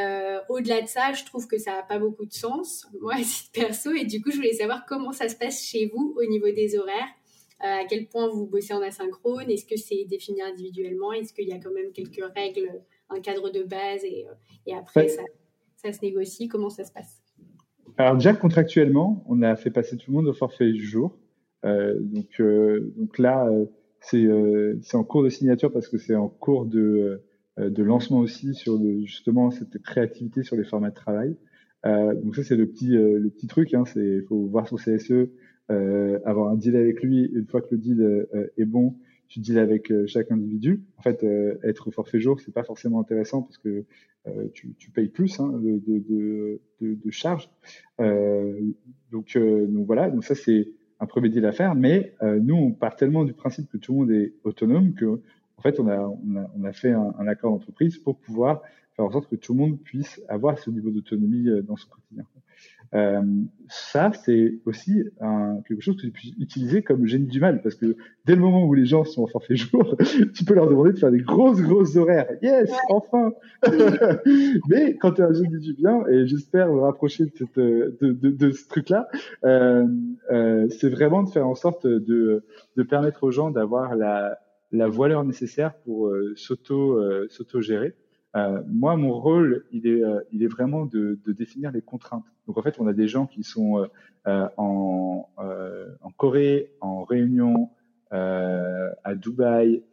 au-delà 0.49 0.81
de 0.81 0.87
ça, 0.87 1.13
je 1.13 1.23
trouve 1.25 1.47
que 1.47 1.57
ça 1.57 1.71
n'a 1.71 1.83
pas 1.83 1.97
beaucoup 1.97 2.25
de 2.25 2.33
sens, 2.33 2.85
moi, 3.01 3.15
perso. 3.53 3.91
Et 3.91 4.05
du 4.05 4.21
coup, 4.21 4.31
je 4.31 4.37
voulais 4.37 4.53
savoir 4.53 4.85
comment 4.85 5.13
ça 5.13 5.29
se 5.29 5.35
passe 5.35 5.63
chez 5.63 5.87
vous 5.87 6.15
au 6.17 6.25
niveau 6.25 6.51
des 6.51 6.77
horaires. 6.77 7.09
à 7.59 7.85
quel 7.89 8.07
point 8.07 8.27
vous 8.27 8.45
bossez 8.45 8.73
en 8.73 8.81
asynchrone? 8.81 9.49
Est-ce 9.49 9.65
que 9.65 9.77
c'est 9.77 10.03
défini 10.05 10.41
individuellement? 10.41 11.13
Est-ce 11.13 11.33
qu'il 11.33 11.47
y 11.47 11.53
a 11.53 11.59
quand 11.59 11.71
même 11.71 11.91
quelques 11.91 12.23
règles 12.35 12.81
un 13.09 13.19
cadre 13.19 13.49
de 13.49 13.63
base 13.63 14.03
et, 14.03 14.25
euh, 14.27 14.33
et 14.65 14.73
après, 14.73 15.07
ça, 15.07 15.21
ça, 15.75 15.91
se 15.91 15.99
négocie 16.01 16.47
Comment 16.47 16.69
ça 16.69 16.83
se 16.83 16.91
passe? 16.91 17.21
Alors 17.97 18.15
déjà, 18.15 18.33
contractuellement, 18.33 19.23
on 19.27 19.41
a 19.41 19.55
fait 19.55 19.71
passer 19.71 19.97
tout 19.97 20.11
le 20.11 20.17
monde 20.17 20.27
au 20.27 20.33
forfait 20.33 20.71
du 20.71 20.85
jour. 20.85 21.17
Euh, 21.63 21.97
donc, 21.99 22.39
euh, 22.39 22.93
donc 22.97 23.17
là, 23.17 23.49
c'est 24.01 24.27
en 24.93 25.03
cours 25.03 25.23
de 25.23 25.29
signature 25.29 25.71
parce 25.71 25.87
que 25.87 25.97
c'est 25.97 26.15
en 26.15 26.27
cours 26.27 26.65
de, 26.65 27.23
de 27.57 27.83
lancement 27.83 28.19
aussi 28.19 28.53
sur 28.53 28.79
justement 29.03 29.49
cette 29.49 29.81
créativité 29.81 30.43
sur 30.43 30.55
les 30.55 30.65
formats 30.65 30.89
de 30.89 30.95
travail. 30.95 31.35
donc 31.83 32.35
ça, 32.35 32.43
c'est 32.43 32.57
le 32.57 32.67
petit, 32.67 32.89
le 32.89 33.29
petit 33.29 33.47
truc. 33.47 33.73
Hein, 33.73 33.85
il 33.95 34.23
faut 34.27 34.45
voir 34.47 34.67
son 34.67 34.75
CSE, 34.75 35.29
avoir 35.69 36.49
un 36.49 36.55
deal 36.55 36.75
avec 36.75 37.01
lui. 37.01 37.31
Une 37.33 37.47
fois 37.47 37.61
que 37.61 37.69
le 37.71 37.77
deal 37.77 38.27
est 38.57 38.65
bon, 38.65 38.95
tu 39.27 39.39
deals 39.39 39.59
avec 39.59 39.91
euh, 39.91 40.05
chaque 40.07 40.31
individu. 40.31 40.83
En 40.97 41.01
fait, 41.01 41.23
euh, 41.23 41.57
être 41.63 41.91
forfait 41.91 42.19
jour, 42.19 42.39
c'est 42.39 42.53
pas 42.53 42.63
forcément 42.63 42.99
intéressant 42.99 43.41
parce 43.41 43.57
que 43.57 43.85
euh, 44.27 44.47
tu, 44.53 44.73
tu, 44.77 44.91
payes 44.91 45.09
plus 45.09 45.39
hein, 45.39 45.49
de, 45.49 45.81
de, 45.85 46.59
de, 46.81 46.93
de, 46.95 47.11
charges. 47.11 47.49
donc, 47.99 49.37
donc 49.37 49.85
voilà, 49.85 50.09
donc 50.09 50.23
ça 50.23 50.33
c'est 50.33 50.69
un 50.99 51.05
premier 51.05 51.29
deal 51.29 51.45
à 51.45 51.51
faire. 51.51 51.75
Mais 51.75 52.15
nous, 52.41 52.55
on 52.55 52.71
part 52.71 52.95
tellement 52.95 53.23
du 53.23 53.33
principe 53.33 53.69
que 53.69 53.77
tout 53.77 53.93
le 53.93 53.99
monde 53.99 54.11
est 54.11 54.33
autonome 54.43 54.93
que 54.93 55.21
en 55.57 55.61
fait, 55.61 55.79
on 55.79 55.87
a, 55.87 55.99
on 55.99 56.35
a, 56.37 56.51
on 56.57 56.63
a 56.63 56.73
fait 56.73 56.91
un, 56.91 57.13
un 57.17 57.27
accord 57.27 57.51
d'entreprise 57.51 57.97
pour 57.97 58.17
pouvoir 58.17 58.61
faire 58.95 59.05
en 59.05 59.11
sorte 59.11 59.29
que 59.29 59.35
tout 59.35 59.53
le 59.53 59.59
monde 59.59 59.79
puisse 59.79 60.21
avoir 60.27 60.57
ce 60.57 60.69
niveau 60.71 60.89
d'autonomie 60.89 61.47
dans 61.63 61.75
son 61.75 61.89
quotidien. 61.89 62.25
Euh, 62.93 63.21
ça, 63.67 64.11
c'est 64.23 64.59
aussi 64.65 65.03
un, 65.19 65.61
quelque 65.67 65.81
chose 65.81 65.95
que 65.95 66.01
tu 66.01 66.11
peux 66.11 66.43
utiliser 66.43 66.83
comme 66.83 67.05
génie 67.05 67.27
du 67.27 67.39
mal, 67.39 67.61
parce 67.61 67.75
que 67.75 67.95
dès 68.25 68.35
le 68.35 68.41
moment 68.41 68.65
où 68.65 68.73
les 68.73 68.85
gens 68.85 69.03
sont 69.03 69.23
en 69.23 69.27
forfait 69.27 69.55
jour, 69.55 69.95
tu 70.35 70.45
peux 70.45 70.53
leur 70.53 70.69
demander 70.69 70.93
de 70.93 70.99
faire 70.99 71.11
des 71.11 71.21
grosses, 71.21 71.61
grosses 71.61 71.95
horaires. 71.95 72.27
Yes, 72.41 72.71
enfin 72.89 73.33
Mais 74.69 74.95
quand 74.97 75.13
tu 75.13 75.21
es 75.21 75.25
un 75.25 75.33
génie 75.33 75.59
du 75.59 75.73
bien, 75.73 76.05
et 76.07 76.27
j'espère 76.27 76.71
me 76.71 76.79
rapprocher 76.79 77.25
de, 77.25 77.31
cette, 77.35 77.57
de, 77.57 77.97
de, 78.01 78.29
de 78.29 78.51
ce 78.51 78.67
truc-là, 78.67 79.07
euh, 79.43 79.85
euh, 80.31 80.67
c'est 80.69 80.89
vraiment 80.89 81.23
de 81.23 81.29
faire 81.29 81.47
en 81.47 81.55
sorte 81.55 81.87
de, 81.87 82.43
de 82.75 82.83
permettre 82.83 83.23
aux 83.23 83.31
gens 83.31 83.51
d'avoir 83.51 83.95
la, 83.95 84.37
la 84.71 84.87
voileur 84.87 85.23
nécessaire 85.23 85.73
pour 85.83 86.07
euh, 86.07 86.35
euh, 86.69 87.27
s'auto-gérer. 87.29 87.95
Euh, 88.35 88.61
moi, 88.67 88.97
mon 88.97 89.17
rôle, 89.19 89.65
il 89.71 89.87
est, 89.87 90.03
euh, 90.03 90.19
il 90.31 90.43
est 90.43 90.47
vraiment 90.47 90.85
de, 90.85 91.19
de, 91.25 91.31
définir 91.31 91.71
les 91.71 91.81
contraintes. 91.81 92.25
Donc, 92.47 92.57
en 92.57 92.61
fait, 92.61 92.75
on 92.79 92.87
a 92.87 92.93
des 92.93 93.07
gens 93.07 93.27
qui 93.27 93.43
sont 93.43 93.87
euh, 94.27 94.47
en, 94.57 95.29
en, 95.37 96.11
Corée, 96.17 96.71
en 96.81 97.03
Réunion, 97.03 97.69
à 98.11 99.13
Dubaï 99.15 99.83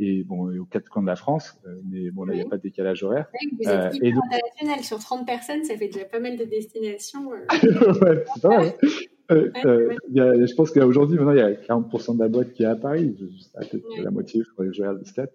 et 0.00 0.24
bon, 0.24 0.52
aux 0.58 0.64
quatre 0.64 0.88
coins 0.88 1.02
de 1.02 1.06
la 1.06 1.14
France. 1.14 1.60
mais 1.84 2.10
bon, 2.10 2.24
là, 2.24 2.34
il 2.34 2.38
n'y 2.38 2.42
a 2.42 2.48
pas 2.48 2.56
de 2.56 2.62
décalage 2.62 3.04
horaire. 3.04 3.28
vous 3.52 3.68
êtes 3.68 3.94
et 4.02 4.12
donc... 4.12 4.24
international 4.24 4.80
sur 4.82 4.98
30 4.98 5.24
personnes, 5.24 5.62
ça 5.62 5.76
fait 5.76 5.86
déjà 5.86 6.06
pas 6.06 6.18
mal 6.18 6.36
de 6.36 6.44
destinations. 6.44 7.28
ouais, 7.30 8.24
c'est 8.34 8.42
pas 8.42 8.48
mal. 8.48 8.72
Euh, 9.32 9.50
euh, 9.64 9.94
y 10.12 10.20
a, 10.20 10.46
je 10.46 10.54
pense 10.54 10.70
qu'aujourd'hui, 10.70 11.16
maintenant, 11.16 11.32
il 11.32 11.38
y 11.38 11.40
a 11.40 11.50
40% 11.50 12.16
de 12.16 12.22
la 12.22 12.28
boîte 12.28 12.52
qui 12.52 12.62
est 12.62 12.66
à 12.66 12.76
Paris. 12.76 13.16
Peut-être 13.54 13.84
la 14.02 14.10
moitié, 14.10 14.42
je 14.44 14.52
crois 14.52 14.66
que 14.66 14.72
je 14.72 14.82
regarde 14.82 14.98
les 14.98 15.04
stats. 15.04 15.26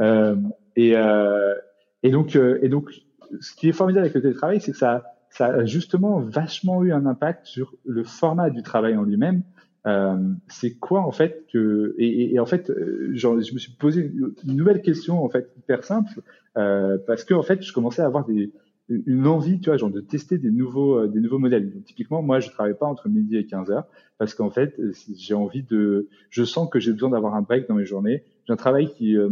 Euh, 0.00 0.36
et, 0.76 0.94
et 2.02 2.10
donc, 2.10 2.36
euh, 2.36 2.58
et 2.62 2.68
donc, 2.68 2.90
ce 3.40 3.54
qui 3.54 3.68
est 3.68 3.72
formidable 3.72 4.04
avec 4.04 4.14
le 4.14 4.22
télétravail, 4.22 4.60
c'est 4.60 4.72
que 4.72 4.78
ça, 4.78 5.04
ça 5.30 5.46
a 5.46 5.64
justement 5.64 6.20
vachement 6.20 6.82
eu 6.82 6.92
un 6.92 7.06
impact 7.06 7.46
sur 7.46 7.74
le 7.84 8.04
format 8.04 8.50
du 8.50 8.62
travail 8.62 8.96
en 8.96 9.02
lui-même. 9.02 9.42
Euh, 9.86 10.18
c'est 10.48 10.74
quoi 10.74 11.00
en 11.00 11.10
fait 11.10 11.46
que 11.50 11.94
et, 11.96 12.34
et 12.34 12.38
en 12.38 12.44
fait 12.44 12.68
euh, 12.68 13.08
genre, 13.14 13.40
je 13.40 13.54
me 13.54 13.58
suis 13.58 13.72
posé 13.72 14.12
une 14.12 14.56
nouvelle 14.56 14.82
question 14.82 15.24
en 15.24 15.30
fait 15.30 15.50
hyper 15.56 15.84
simple 15.84 16.20
euh, 16.58 16.98
parce 17.06 17.24
que 17.24 17.32
en 17.32 17.42
fait 17.42 17.62
je 17.62 17.72
commençais 17.72 18.02
à 18.02 18.04
avoir 18.04 18.26
des 18.26 18.52
une 18.90 19.26
envie 19.26 19.58
tu 19.58 19.70
vois 19.70 19.78
genre 19.78 19.90
de 19.90 20.02
tester 20.02 20.36
des 20.36 20.50
nouveaux 20.50 20.98
euh, 20.98 21.08
des 21.08 21.20
nouveaux 21.20 21.38
modèles 21.38 21.72
donc, 21.72 21.84
typiquement 21.84 22.20
moi 22.20 22.40
je 22.40 22.50
travaille 22.50 22.76
pas 22.76 22.84
entre 22.84 23.08
midi 23.08 23.38
et 23.38 23.46
15 23.46 23.70
heures 23.70 23.86
parce 24.18 24.34
qu'en 24.34 24.50
fait 24.50 24.78
j'ai 25.16 25.32
envie 25.32 25.62
de 25.62 26.08
je 26.28 26.44
sens 26.44 26.68
que 26.68 26.78
j'ai 26.78 26.92
besoin 26.92 27.08
d'avoir 27.08 27.34
un 27.34 27.40
break 27.40 27.66
dans 27.66 27.76
mes 27.76 27.86
journées 27.86 28.22
un 28.50 28.56
travail 28.56 28.92
qui, 28.92 29.16
euh, 29.16 29.28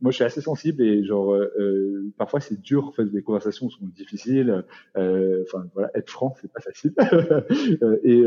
moi, 0.00 0.10
je 0.10 0.16
suis 0.16 0.24
assez 0.24 0.40
sensible 0.40 0.82
et 0.82 1.04
genre 1.04 1.32
euh, 1.32 1.52
euh 1.58 2.12
parfois 2.18 2.40
c'est 2.40 2.60
dur. 2.60 2.86
En 2.86 2.92
fait, 2.92 3.04
les 3.04 3.22
conversations 3.22 3.68
sont 3.70 3.86
difficiles. 3.86 4.64
Euh, 4.96 5.44
enfin 5.46 5.66
voilà, 5.74 5.90
être 5.94 6.10
franc, 6.10 6.34
c'est 6.40 6.52
pas 6.52 6.60
facile. 6.60 6.94
et 8.04 8.24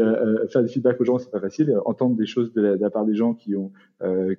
faire 0.52 0.64
des 0.64 0.70
feedbacks 0.70 1.00
aux 1.02 1.06
gens, 1.06 1.18
c'est 1.18 1.32
pas 1.32 1.40
facile. 1.40 1.76
Entendre 1.86 2.16
des 2.16 2.26
choses 2.26 2.54
de 2.54 2.62
la, 2.62 2.78
de 2.78 2.82
la 2.82 2.90
part 2.90 3.06
des 3.06 3.16
gens 3.16 3.34
qui 3.34 3.56
ont, 3.56 3.72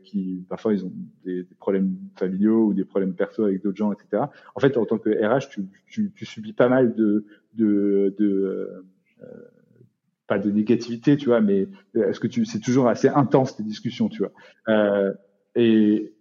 qui 0.03 0.45
parfois 0.49 0.73
ils 0.73 0.85
ont 0.85 0.93
des, 1.25 1.43
des, 1.43 1.55
problèmes 1.59 1.97
familiaux 2.17 2.67
ou 2.67 2.75
des 2.75 2.85
problèmes 2.85 3.15
perso 3.15 3.45
avec 3.45 3.63
d'autres 3.63 3.77
gens, 3.77 3.93
etc. 3.93 4.25
En 4.55 4.61
fait, 4.61 4.77
en 4.77 4.87
tant 4.87 4.99
que 4.99 5.11
RH, 5.11 5.49
tu, 5.51 5.67
tu, 5.87 6.13
tu 6.15 6.25
subis 6.25 6.53
pas 6.53 6.69
mal 6.69 6.95
de, 6.95 7.25
de, 7.55 8.15
de 8.19 8.85
pas 10.27 10.39
de 10.39 10.51
négativité, 10.51 11.17
tu 11.17 11.27
vois, 11.27 11.41
mais 11.41 11.69
est-ce 11.95 12.21
que 12.21 12.27
tu, 12.27 12.45
c'est 12.45 12.61
toujours 12.61 12.89
assez 12.89 13.09
intense 13.09 13.57
tes 13.57 13.63
discussions, 13.63 14.09
tu 14.09 14.19
vois. 14.19 14.33
Euh, 14.69 15.13
et, 15.57 16.13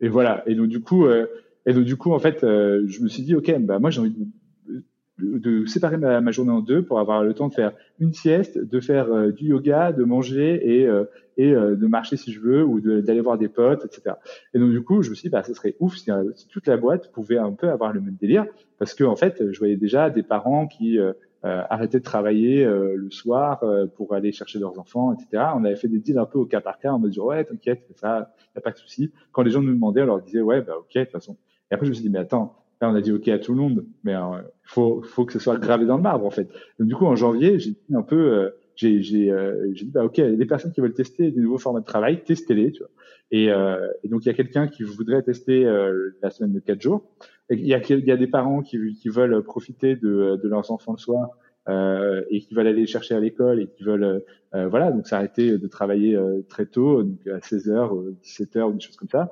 et 0.00 0.08
voilà. 0.08 0.42
Et 0.46 0.54
donc 0.54 0.68
du 0.68 0.80
coup, 0.80 1.04
euh, 1.04 1.26
et 1.66 1.72
donc 1.72 1.84
du 1.84 1.96
coup, 1.96 2.12
en 2.12 2.18
fait, 2.18 2.44
euh, 2.44 2.84
je 2.86 3.02
me 3.02 3.08
suis 3.08 3.22
dit, 3.22 3.34
ok, 3.34 3.54
bah 3.60 3.78
moi 3.78 3.90
j'ai 3.90 4.00
envie 4.00 4.14
de 5.18 5.64
séparer 5.66 5.96
ma, 5.96 6.30
journée 6.32 6.50
en 6.50 6.60
deux 6.60 6.82
pour 6.82 6.98
avoir 6.98 7.22
le 7.22 7.34
temps 7.34 7.48
de 7.48 7.54
faire 7.54 7.72
une 8.00 8.12
sieste, 8.12 8.58
de 8.58 8.80
faire 8.80 9.12
euh, 9.12 9.30
du 9.30 9.46
yoga, 9.46 9.92
de 9.92 10.02
manger 10.02 10.60
et, 10.64 10.86
euh, 10.86 11.04
et 11.36 11.52
euh, 11.52 11.76
de 11.76 11.86
marcher 11.86 12.16
si 12.16 12.32
je 12.32 12.40
veux 12.40 12.64
ou 12.64 12.80
d'aller 12.80 13.20
voir 13.20 13.38
des 13.38 13.48
potes, 13.48 13.84
etc. 13.84 14.16
Et 14.54 14.58
donc 14.58 14.70
du 14.70 14.82
coup, 14.82 15.02
je 15.02 15.10
me 15.10 15.14
suis 15.14 15.28
dit, 15.28 15.32
bah, 15.32 15.44
ça 15.44 15.54
serait 15.54 15.76
ouf 15.78 15.96
si, 15.96 16.10
si, 16.34 16.48
toute 16.48 16.66
la 16.66 16.76
boîte 16.76 17.12
pouvait 17.12 17.38
un 17.38 17.52
peu 17.52 17.68
avoir 17.68 17.92
le 17.92 18.00
même 18.00 18.16
délire 18.20 18.46
parce 18.78 18.94
que 18.94 19.04
en 19.04 19.16
fait, 19.16 19.52
je 19.52 19.58
voyais 19.58 19.76
déjà 19.76 20.10
des 20.10 20.24
parents 20.24 20.66
qui 20.66 20.98
arrêtaient 21.44 21.98
de 21.98 22.04
travailler 22.04 22.64
le 22.64 23.10
soir 23.10 23.62
pour 23.96 24.14
aller 24.14 24.32
chercher 24.32 24.58
leurs 24.58 24.78
enfants, 24.78 25.12
etc. 25.12 25.44
On 25.54 25.64
avait 25.64 25.76
fait 25.76 25.88
des 25.88 25.98
deals 25.98 26.18
un 26.18 26.24
peu 26.24 26.38
au 26.38 26.46
cas 26.46 26.60
par 26.60 26.78
cas 26.78 26.92
en 26.92 26.98
me 26.98 27.08
disant, 27.08 27.26
ouais, 27.26 27.44
t'inquiète, 27.44 27.86
ça, 27.96 28.32
y 28.54 28.58
a 28.58 28.60
pas 28.62 28.70
de 28.70 28.78
souci. 28.78 29.12
Quand 29.32 29.42
les 29.42 29.50
gens 29.50 29.60
nous 29.60 29.74
demandaient, 29.74 30.02
on 30.02 30.06
leur 30.06 30.22
disait, 30.22 30.40
ouais, 30.40 30.62
bah 30.62 30.74
ok, 30.78 30.94
de 30.94 31.02
toute 31.02 31.12
façon. 31.12 31.36
Et 31.70 31.74
après, 31.74 31.86
je 31.86 31.90
me 31.90 31.94
suis 31.94 32.04
dit, 32.04 32.10
mais 32.10 32.20
attends, 32.20 32.64
Là, 32.80 32.90
on 32.90 32.94
a 32.94 33.00
dit 33.00 33.12
OK 33.12 33.28
à 33.28 33.38
tout 33.38 33.52
le 33.52 33.58
monde, 33.58 33.86
mais 34.02 34.12
il 34.12 34.16
euh, 34.16 34.42
faut, 34.64 35.02
faut 35.02 35.24
que 35.24 35.32
ce 35.32 35.38
soit 35.38 35.56
gravé 35.58 35.86
dans 35.86 35.96
le 35.96 36.02
marbre, 36.02 36.26
en 36.26 36.30
fait. 36.30 36.48
Donc, 36.78 36.88
du 36.88 36.94
coup, 36.94 37.06
en 37.06 37.16
janvier, 37.16 37.58
j'ai 37.58 37.70
dit 37.70 37.94
un 37.94 38.02
peu, 38.02 38.16
euh, 38.16 38.50
j'ai, 38.76 39.30
euh, 39.30 39.72
dit, 39.72 39.90
bah, 39.92 40.04
OK, 40.04 40.18
les 40.18 40.46
personnes 40.46 40.72
qui 40.72 40.80
veulent 40.80 40.94
tester 40.94 41.30
des 41.30 41.40
nouveaux 41.40 41.58
formats 41.58 41.80
de 41.80 41.84
travail, 41.84 42.22
testez-les, 42.24 42.72
tu 42.72 42.80
vois. 42.80 42.90
Et, 43.30 43.46
et 43.46 44.08
donc, 44.08 44.24
il 44.24 44.28
y 44.28 44.30
a 44.30 44.34
quelqu'un 44.34 44.68
qui 44.68 44.84
voudrait 44.84 45.22
tester 45.22 45.64
la 46.22 46.30
semaine 46.30 46.52
de 46.52 46.60
quatre 46.60 46.80
jours. 46.80 47.04
Il 47.50 47.66
y 47.66 47.74
a, 47.74 47.80
il 47.88 48.04
y 48.04 48.12
a 48.12 48.16
des 48.16 48.26
parents 48.28 48.62
qui, 48.62 48.78
veulent 49.06 49.42
profiter 49.42 49.96
de, 49.96 50.38
de 50.40 50.48
leurs 50.48 50.70
enfants 50.70 50.92
le 50.92 50.98
soir 50.98 51.30
euh, 51.68 52.22
et 52.30 52.40
qui 52.40 52.54
veulent 52.54 52.68
aller 52.68 52.86
chercher 52.86 53.14
à 53.14 53.20
l'école 53.20 53.60
et 53.60 53.66
qui 53.66 53.82
veulent 53.82 54.22
euh, 54.54 54.68
voilà 54.68 54.92
donc 54.92 55.08
s'arrêter 55.08 55.58
de 55.58 55.66
travailler 55.66 56.16
très 56.48 56.66
tôt 56.66 57.02
donc 57.02 57.26
à 57.26 57.38
16h 57.38 58.14
17h 58.22 58.62
ou 58.64 58.72
des 58.74 58.80
choses 58.80 58.96
comme 58.96 59.08
ça 59.08 59.30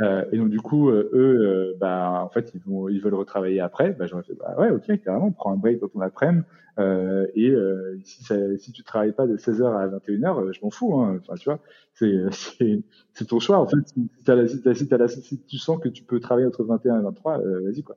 euh, 0.00 0.24
et 0.32 0.38
donc 0.38 0.50
du 0.50 0.60
coup, 0.60 0.90
euh, 0.90 1.08
eux, 1.12 1.38
euh, 1.40 1.74
bah, 1.78 2.22
en 2.24 2.28
fait, 2.28 2.52
ils, 2.54 2.60
vont, 2.60 2.88
ils 2.88 3.00
veulent 3.00 3.14
retravailler 3.14 3.60
après. 3.60 3.92
Bah, 3.92 4.06
j'aurais 4.06 4.24
fait, 4.24 4.34
bah 4.34 4.54
ouais, 4.58 4.70
ok, 4.70 5.00
carrément, 5.02 5.30
prends 5.30 5.52
un 5.52 5.56
break 5.56 5.80
dans 5.80 5.88
ton 5.88 6.00
après-midi. 6.00 6.44
Euh, 6.80 7.28
et 7.36 7.50
euh, 7.50 8.00
si, 8.02 8.24
ça, 8.24 8.34
si 8.58 8.72
tu 8.72 8.82
travailles 8.82 9.12
pas 9.12 9.28
de 9.28 9.36
16h 9.36 9.64
à 9.64 9.86
21h, 9.86 10.52
je 10.52 10.60
m'en 10.62 10.70
fous. 10.70 10.94
Hein. 10.98 11.20
Enfin, 11.20 11.34
tu 11.36 11.44
vois, 11.44 11.60
c'est, 11.94 12.12
c'est, 13.12 13.24
ton 13.26 13.38
choix. 13.38 13.58
En 13.58 13.68
fait, 13.68 13.76
si, 13.86 14.10
t'as 14.24 14.34
la, 14.34 14.48
si, 14.48 14.60
t'as, 14.60 14.74
si, 14.74 14.88
t'as 14.88 14.98
la, 14.98 15.06
si 15.06 15.40
tu 15.44 15.58
sens 15.58 15.78
que 15.80 15.88
tu 15.88 16.02
peux 16.02 16.18
travailler 16.18 16.48
entre 16.48 16.64
21 16.64 16.98
et 16.98 17.02
23, 17.02 17.38
vas-y 17.38 17.82
quoi. 17.84 17.96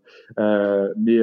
mais 0.97 1.19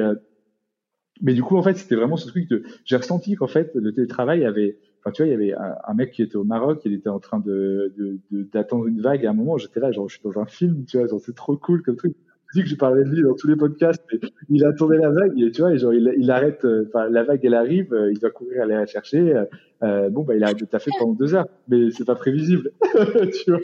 mais 1.21 1.33
du 1.33 1.43
coup, 1.43 1.55
en 1.55 1.63
fait, 1.63 1.75
c'était 1.75 1.95
vraiment 1.95 2.17
ce 2.17 2.27
truc 2.27 2.49
de. 2.49 2.63
J'ai 2.83 2.97
ressenti 2.97 3.35
qu'en 3.35 3.47
fait, 3.47 3.71
le 3.75 3.93
télétravail 3.93 4.43
avait 4.43 4.77
Enfin, 5.05 5.11
tu 5.11 5.21
vois, 5.21 5.27
il 5.27 5.31
y 5.31 5.35
avait 5.35 5.53
un, 5.87 5.93
mec 5.93 6.11
qui 6.11 6.23
était 6.23 6.35
au 6.35 6.43
Maroc, 6.43 6.81
il 6.83 6.93
était 6.93 7.09
en 7.09 7.19
train 7.19 7.39
de, 7.39 7.93
d'attendre 8.31 8.87
une 8.87 9.01
vague. 9.01 9.23
À 9.27 9.29
un 9.29 9.33
moment, 9.33 9.55
j'étais 9.55 9.79
là, 9.79 9.91
genre, 9.91 10.09
je 10.09 10.15
suis 10.15 10.23
dans 10.23 10.39
un 10.39 10.47
film, 10.47 10.83
tu 10.85 10.97
vois, 10.97 11.05
genre, 11.05 11.21
c'est 11.23 11.35
trop 11.35 11.55
cool 11.57 11.83
comme 11.83 11.95
truc. 11.95 12.15
Je 12.51 12.59
dis 12.59 12.63
que 12.63 12.69
je 12.69 12.75
parlais 12.75 13.03
de 13.03 13.09
lui 13.09 13.21
dans 13.21 13.35
tous 13.35 13.47
les 13.47 13.55
podcasts, 13.55 14.03
mais 14.11 14.19
il 14.49 14.65
attendait 14.65 14.97
la 14.97 15.11
vague, 15.11 15.39
et 15.39 15.51
tu 15.51 15.61
vois, 15.61 15.75
genre, 15.75 15.93
il, 15.93 16.11
il 16.17 16.31
arrête, 16.31 16.65
euh, 16.65 16.89
la 17.11 17.23
vague, 17.23 17.41
elle 17.43 17.53
arrive, 17.53 17.93
euh, 17.93 18.11
il 18.11 18.19
va 18.19 18.31
courir 18.31 18.63
aller 18.63 18.73
la 18.73 18.87
chercher. 18.87 19.43
Euh, 19.83 20.09
bon, 20.09 20.23
bah, 20.23 20.35
il 20.35 20.43
arrête 20.43 20.59
de 20.59 20.65
taffer 20.65 20.89
pendant 20.97 21.13
deux 21.13 21.35
heures, 21.35 21.47
mais 21.67 21.91
c'est 21.91 22.05
pas 22.05 22.15
prévisible, 22.15 22.71
tu 22.81 23.51
vois. 23.51 23.59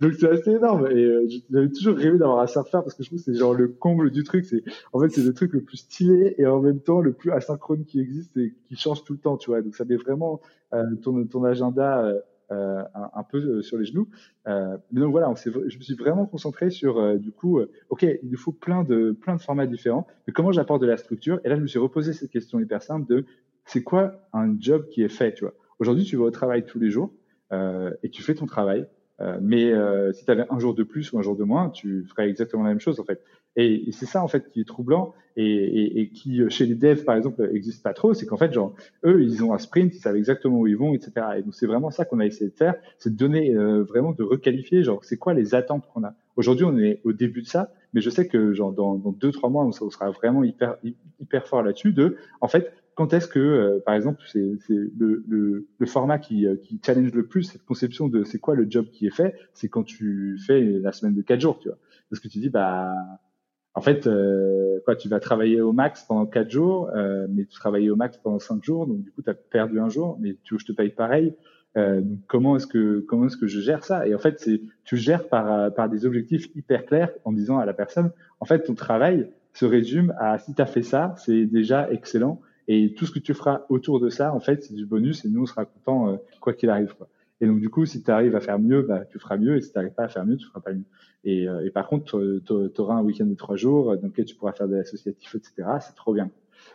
Donc 0.00 0.12
c'est 0.18 0.28
assez 0.28 0.50
énorme. 0.50 0.86
Et 0.90 1.04
euh, 1.04 1.26
j'avais 1.50 1.68
toujours 1.70 1.96
rêvé 1.96 2.18
d'avoir 2.18 2.40
un 2.40 2.46
surfeur 2.46 2.82
parce 2.82 2.94
que 2.94 3.02
je 3.02 3.08
trouve 3.08 3.18
que 3.18 3.24
c'est 3.24 3.38
genre 3.38 3.54
le 3.54 3.68
comble 3.68 4.10
du 4.10 4.24
truc. 4.24 4.44
C'est 4.44 4.62
en 4.92 5.00
fait 5.00 5.08
c'est 5.10 5.22
le 5.22 5.32
truc 5.32 5.52
le 5.52 5.62
plus 5.62 5.78
stylé 5.78 6.34
et 6.38 6.46
en 6.46 6.60
même 6.60 6.80
temps 6.80 7.00
le 7.00 7.12
plus 7.12 7.30
asynchrone 7.30 7.84
qui 7.84 8.00
existe 8.00 8.36
et 8.36 8.54
qui 8.68 8.76
change 8.76 9.04
tout 9.04 9.12
le 9.12 9.18
temps. 9.18 9.36
Tu 9.36 9.50
vois. 9.50 9.62
Donc 9.62 9.74
ça 9.74 9.84
met 9.84 9.96
vraiment 9.96 10.40
euh, 10.74 10.96
ton, 11.02 11.24
ton 11.26 11.44
agenda 11.44 12.04
euh, 12.04 12.20
euh 12.52 12.82
un, 12.94 13.10
un, 13.14 13.22
peu 13.22 13.38
euh, 13.38 13.62
sur 13.62 13.78
les 13.78 13.84
genoux. 13.84 14.08
Euh, 14.46 14.76
mais 14.92 15.00
donc 15.00 15.10
voilà, 15.10 15.30
on 15.30 15.34
je 15.36 15.50
me 15.50 15.82
suis 15.82 15.94
vraiment 15.94 16.26
concentré 16.26 16.70
sur 16.70 17.18
du 17.18 17.32
coup, 17.32 17.60
ok, 17.88 18.02
il 18.02 18.30
nous 18.30 18.36
faut 18.36 18.52
plein 18.52 18.84
de 18.84 19.12
plein 19.12 19.36
de 19.36 19.40
formats 19.40 19.66
différents. 19.66 20.06
Mais 20.26 20.32
comment 20.32 20.52
j'apporte 20.52 20.82
de 20.82 20.86
la 20.86 20.96
structure? 20.96 21.40
Et 21.44 21.48
là 21.48 21.56
je 21.56 21.60
me 21.60 21.66
suis 21.66 21.78
reposé 21.78 22.12
cette 22.12 22.30
question 22.30 22.60
hyper 22.60 22.82
simple 22.82 23.06
de 23.08 23.24
c'est 23.64 23.82
quoi 23.82 24.28
un 24.32 24.54
job 24.58 24.86
qui 24.88 25.02
est 25.02 25.08
fait 25.08 25.34
Tu 25.34 25.44
vois? 25.44 25.54
Aujourd'hui 25.78 26.04
tu 26.04 26.16
vas 26.16 26.24
au 26.24 26.30
travail 26.30 26.64
tous 26.64 26.78
les 26.78 26.90
jours. 26.90 27.12
et 27.52 28.10
tu 28.10 28.22
fais 28.22 28.34
ton 28.34 28.46
travail, 28.46 28.86
euh, 29.20 29.38
mais 29.40 29.72
euh, 29.72 30.12
si 30.12 30.24
tu 30.24 30.30
avais 30.30 30.44
un 30.50 30.58
jour 30.58 30.74
de 30.74 30.82
plus 30.82 31.12
ou 31.12 31.18
un 31.18 31.22
jour 31.22 31.36
de 31.36 31.44
moins, 31.44 31.70
tu 31.70 32.04
ferais 32.04 32.28
exactement 32.28 32.62
la 32.64 32.70
même 32.70 32.80
chose 32.80 33.00
en 33.00 33.04
fait. 33.04 33.22
Et, 33.58 33.90
c'est 33.92 34.04
ça 34.04 34.22
en 34.22 34.28
fait 34.28 34.50
qui 34.50 34.60
est 34.60 34.64
troublant 34.64 35.14
et, 35.36 35.46
et, 35.46 36.00
et, 36.00 36.08
qui 36.10 36.42
chez 36.50 36.66
les 36.66 36.74
devs 36.74 37.04
par 37.04 37.16
exemple 37.16 37.48
existe 37.54 37.82
pas 37.82 37.94
trop, 37.94 38.12
c'est 38.12 38.26
qu'en 38.26 38.36
fait 38.36 38.52
genre 38.52 38.74
eux 39.04 39.22
ils 39.22 39.42
ont 39.42 39.54
un 39.54 39.58
sprint, 39.58 39.94
ils 39.94 40.00
savent 40.00 40.16
exactement 40.16 40.58
où 40.58 40.66
ils 40.66 40.76
vont, 40.76 40.92
etc. 40.92 41.12
Et 41.38 41.42
donc 41.42 41.54
c'est 41.54 41.66
vraiment 41.66 41.90
ça 41.90 42.04
qu'on 42.04 42.20
a 42.20 42.26
essayé 42.26 42.50
de 42.50 42.54
faire, 42.54 42.74
c'est 42.98 43.10
de 43.10 43.16
donner 43.16 43.54
euh, 43.54 43.82
vraiment 43.82 44.12
de 44.12 44.22
requalifier 44.22 44.82
genre 44.82 45.02
c'est 45.04 45.16
quoi 45.16 45.32
les 45.32 45.54
attentes 45.54 45.86
qu'on 45.94 46.04
a. 46.04 46.14
Aujourd'hui 46.36 46.66
on 46.66 46.76
est 46.76 47.00
au 47.04 47.14
début 47.14 47.40
de 47.40 47.46
ça, 47.46 47.72
mais 47.94 48.02
je 48.02 48.10
sais 48.10 48.28
que 48.28 48.52
genre 48.52 48.72
dans, 48.72 48.96
dans 48.96 49.12
deux 49.12 49.32
trois 49.32 49.48
mois 49.48 49.64
on, 49.64 49.72
sera 49.72 50.10
vraiment 50.10 50.44
hyper 50.44 50.76
hyper 51.18 51.46
fort 51.46 51.62
là-dessus 51.62 51.92
de 51.92 52.18
en 52.42 52.48
fait 52.48 52.70
quand 52.96 53.12
est-ce 53.12 53.28
que, 53.28 53.38
euh, 53.38 53.78
par 53.84 53.94
exemple, 53.94 54.22
c'est 54.26 54.40
le, 54.40 55.22
le, 55.28 55.68
le, 55.78 55.86
format 55.86 56.18
qui, 56.18 56.46
euh, 56.46 56.56
qui 56.56 56.80
challenge 56.84 57.12
le 57.12 57.26
plus 57.26 57.44
cette 57.44 57.64
conception 57.64 58.08
de 58.08 58.24
c'est 58.24 58.38
quoi 58.38 58.56
le 58.56 58.66
job 58.68 58.86
qui 58.90 59.06
est 59.06 59.14
fait, 59.14 59.36
c'est 59.54 59.68
quand 59.68 59.84
tu 59.84 60.38
fais 60.44 60.60
la 60.60 60.90
semaine 60.92 61.14
de 61.14 61.22
quatre 61.22 61.40
jours, 61.40 61.58
tu 61.60 61.68
vois. 61.68 61.78
Parce 62.10 62.20
que 62.20 62.28
tu 62.28 62.38
dis, 62.38 62.48
bah, 62.48 62.92
en 63.76 63.82
fait, 63.82 64.06
euh, 64.06 64.80
quoi, 64.86 64.96
tu 64.96 65.06
vas 65.10 65.20
travailler 65.20 65.60
au 65.60 65.74
max 65.74 66.02
pendant 66.04 66.24
quatre 66.24 66.50
jours, 66.50 66.90
euh, 66.96 67.26
mais 67.28 67.44
tu 67.44 67.54
travailles 67.58 67.90
au 67.90 67.96
max 67.96 68.16
pendant 68.16 68.38
cinq 68.38 68.64
jours, 68.64 68.86
donc 68.86 69.02
du 69.02 69.10
coup, 69.10 69.20
tu 69.20 69.28
as 69.28 69.34
perdu 69.34 69.78
un 69.78 69.90
jour, 69.90 70.16
mais 70.18 70.34
tu 70.42 70.54
veux 70.54 70.56
que 70.56 70.62
je 70.62 70.72
te 70.72 70.72
paye 70.72 70.88
pareil. 70.88 71.36
Euh, 71.76 72.00
donc 72.00 72.20
comment 72.26 72.56
est-ce 72.56 72.66
que 72.66 73.00
comment 73.00 73.26
est-ce 73.26 73.36
que 73.36 73.46
je 73.46 73.60
gère 73.60 73.84
ça? 73.84 74.08
Et 74.08 74.14
en 74.14 74.18
fait, 74.18 74.40
c'est 74.40 74.62
tu 74.84 74.96
gères 74.96 75.28
par 75.28 75.74
par 75.74 75.90
des 75.90 76.06
objectifs 76.06 76.48
hyper 76.54 76.86
clairs 76.86 77.10
en 77.26 77.32
disant 77.32 77.58
à 77.58 77.66
la 77.66 77.74
personne, 77.74 78.12
en 78.40 78.46
fait, 78.46 78.62
ton 78.62 78.74
travail 78.74 79.28
se 79.52 79.66
résume 79.66 80.14
à 80.18 80.38
si 80.38 80.54
tu 80.54 80.62
as 80.62 80.66
fait 80.66 80.82
ça, 80.82 81.14
c'est 81.18 81.44
déjà 81.44 81.92
excellent. 81.92 82.40
Et 82.68 82.94
tout 82.94 83.06
ce 83.06 83.12
que 83.12 83.18
tu 83.18 83.34
feras 83.34 83.62
autour 83.68 84.00
de 84.00 84.08
ça, 84.08 84.34
en 84.34 84.40
fait, 84.40 84.64
c'est 84.64 84.74
du 84.74 84.86
bonus 84.86 85.24
et 85.24 85.28
nous, 85.28 85.42
on 85.42 85.46
sera 85.46 85.64
content 85.64 86.10
euh, 86.10 86.16
quoi 86.40 86.52
qu'il 86.52 86.68
arrive. 86.68 86.94
Quoi. 86.96 87.08
Et 87.40 87.46
donc, 87.46 87.60
du 87.60 87.68
coup, 87.68 87.84
si 87.84 88.02
tu 88.02 88.10
arrives 88.10 88.34
à 88.34 88.40
faire 88.40 88.58
mieux, 88.58 88.82
bah, 88.82 89.04
tu 89.04 89.18
feras 89.18 89.36
mieux. 89.36 89.56
Et 89.56 89.60
si 89.60 89.70
tu 89.70 89.78
n'arrives 89.78 89.94
pas 89.94 90.04
à 90.04 90.08
faire 90.08 90.24
mieux, 90.24 90.36
tu 90.36 90.46
feras 90.46 90.60
pas 90.60 90.72
mieux. 90.72 90.84
Et, 91.24 91.48
euh, 91.48 91.64
et 91.64 91.70
par 91.70 91.86
contre, 91.86 92.40
tu 92.44 92.80
auras 92.80 92.94
un 92.94 93.02
week-end 93.02 93.26
de 93.26 93.34
trois 93.34 93.56
jours 93.56 93.96
dans 93.96 94.08
lequel 94.08 94.24
tu 94.24 94.34
pourras 94.34 94.52
faire 94.52 94.68
des 94.68 94.78
associatifs, 94.78 95.34
etc. 95.34 95.68
C'est 95.80 95.94
trop 95.94 96.14
bien. 96.14 96.30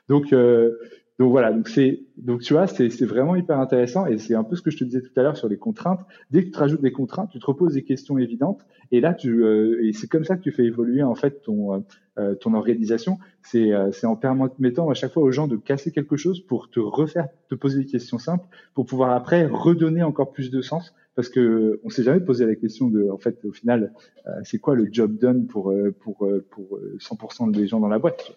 Donc, 0.07 0.33
euh, 0.33 0.77
donc 1.21 1.29
voilà, 1.29 1.53
donc 1.53 1.69
c'est 1.69 2.01
donc 2.17 2.41
tu 2.41 2.53
vois, 2.53 2.65
c'est 2.65 3.05
vraiment 3.05 3.35
hyper 3.35 3.59
intéressant 3.59 4.07
et 4.07 4.17
c'est 4.17 4.33
un 4.33 4.43
peu 4.43 4.55
ce 4.55 4.63
que 4.63 4.71
je 4.71 4.77
te 4.77 4.83
disais 4.83 5.01
tout 5.01 5.11
à 5.17 5.21
l'heure 5.21 5.37
sur 5.37 5.47
les 5.47 5.57
contraintes. 5.57 5.99
Dès 6.31 6.43
que 6.43 6.49
tu 6.49 6.57
rajoutes 6.57 6.81
des 6.81 6.91
contraintes, 6.91 7.29
tu 7.29 7.37
te 7.37 7.45
reposes 7.45 7.75
des 7.75 7.83
questions 7.83 8.17
évidentes 8.17 8.65
et 8.91 9.01
là 9.01 9.13
tu 9.13 9.43
euh, 9.43 9.85
et 9.85 9.93
c'est 9.93 10.07
comme 10.07 10.23
ça 10.23 10.35
que 10.35 10.41
tu 10.41 10.51
fais 10.51 10.63
évoluer 10.63 11.03
en 11.03 11.13
fait 11.13 11.43
ton 11.43 11.75
euh, 11.75 11.79
euh 12.17 12.33
ton 12.33 12.55
organisation. 12.55 13.19
C'est 13.43 13.71
euh, 13.71 13.91
c'est 13.91 14.07
en 14.07 14.15
permettant 14.15 14.89
à 14.89 14.95
chaque 14.95 15.13
fois 15.13 15.21
aux 15.21 15.29
gens 15.29 15.47
de 15.47 15.57
casser 15.57 15.91
quelque 15.91 16.17
chose 16.17 16.39
pour 16.39 16.71
te 16.71 16.79
refaire 16.79 17.27
te 17.49 17.53
poser 17.53 17.83
des 17.83 17.85
questions 17.85 18.17
simples 18.17 18.47
pour 18.73 18.87
pouvoir 18.87 19.11
après 19.11 19.45
redonner 19.45 20.01
encore 20.01 20.31
plus 20.31 20.49
de 20.49 20.63
sens 20.63 20.91
parce 21.13 21.29
que 21.29 21.79
on 21.83 21.89
s'est 21.89 22.01
jamais 22.01 22.21
posé 22.21 22.47
la 22.47 22.55
question 22.55 22.87
de 22.87 23.07
en 23.11 23.19
fait 23.19 23.45
au 23.45 23.51
final 23.51 23.93
c'est 24.41 24.57
quoi 24.57 24.73
le 24.73 24.87
job 24.91 25.19
done 25.19 25.45
pour 25.45 25.71
pour 25.99 26.27
pour 26.49 26.79
100% 26.97 27.51
des 27.51 27.67
gens 27.67 27.79
dans 27.79 27.89
la 27.89 27.99
boîte. 27.99 28.31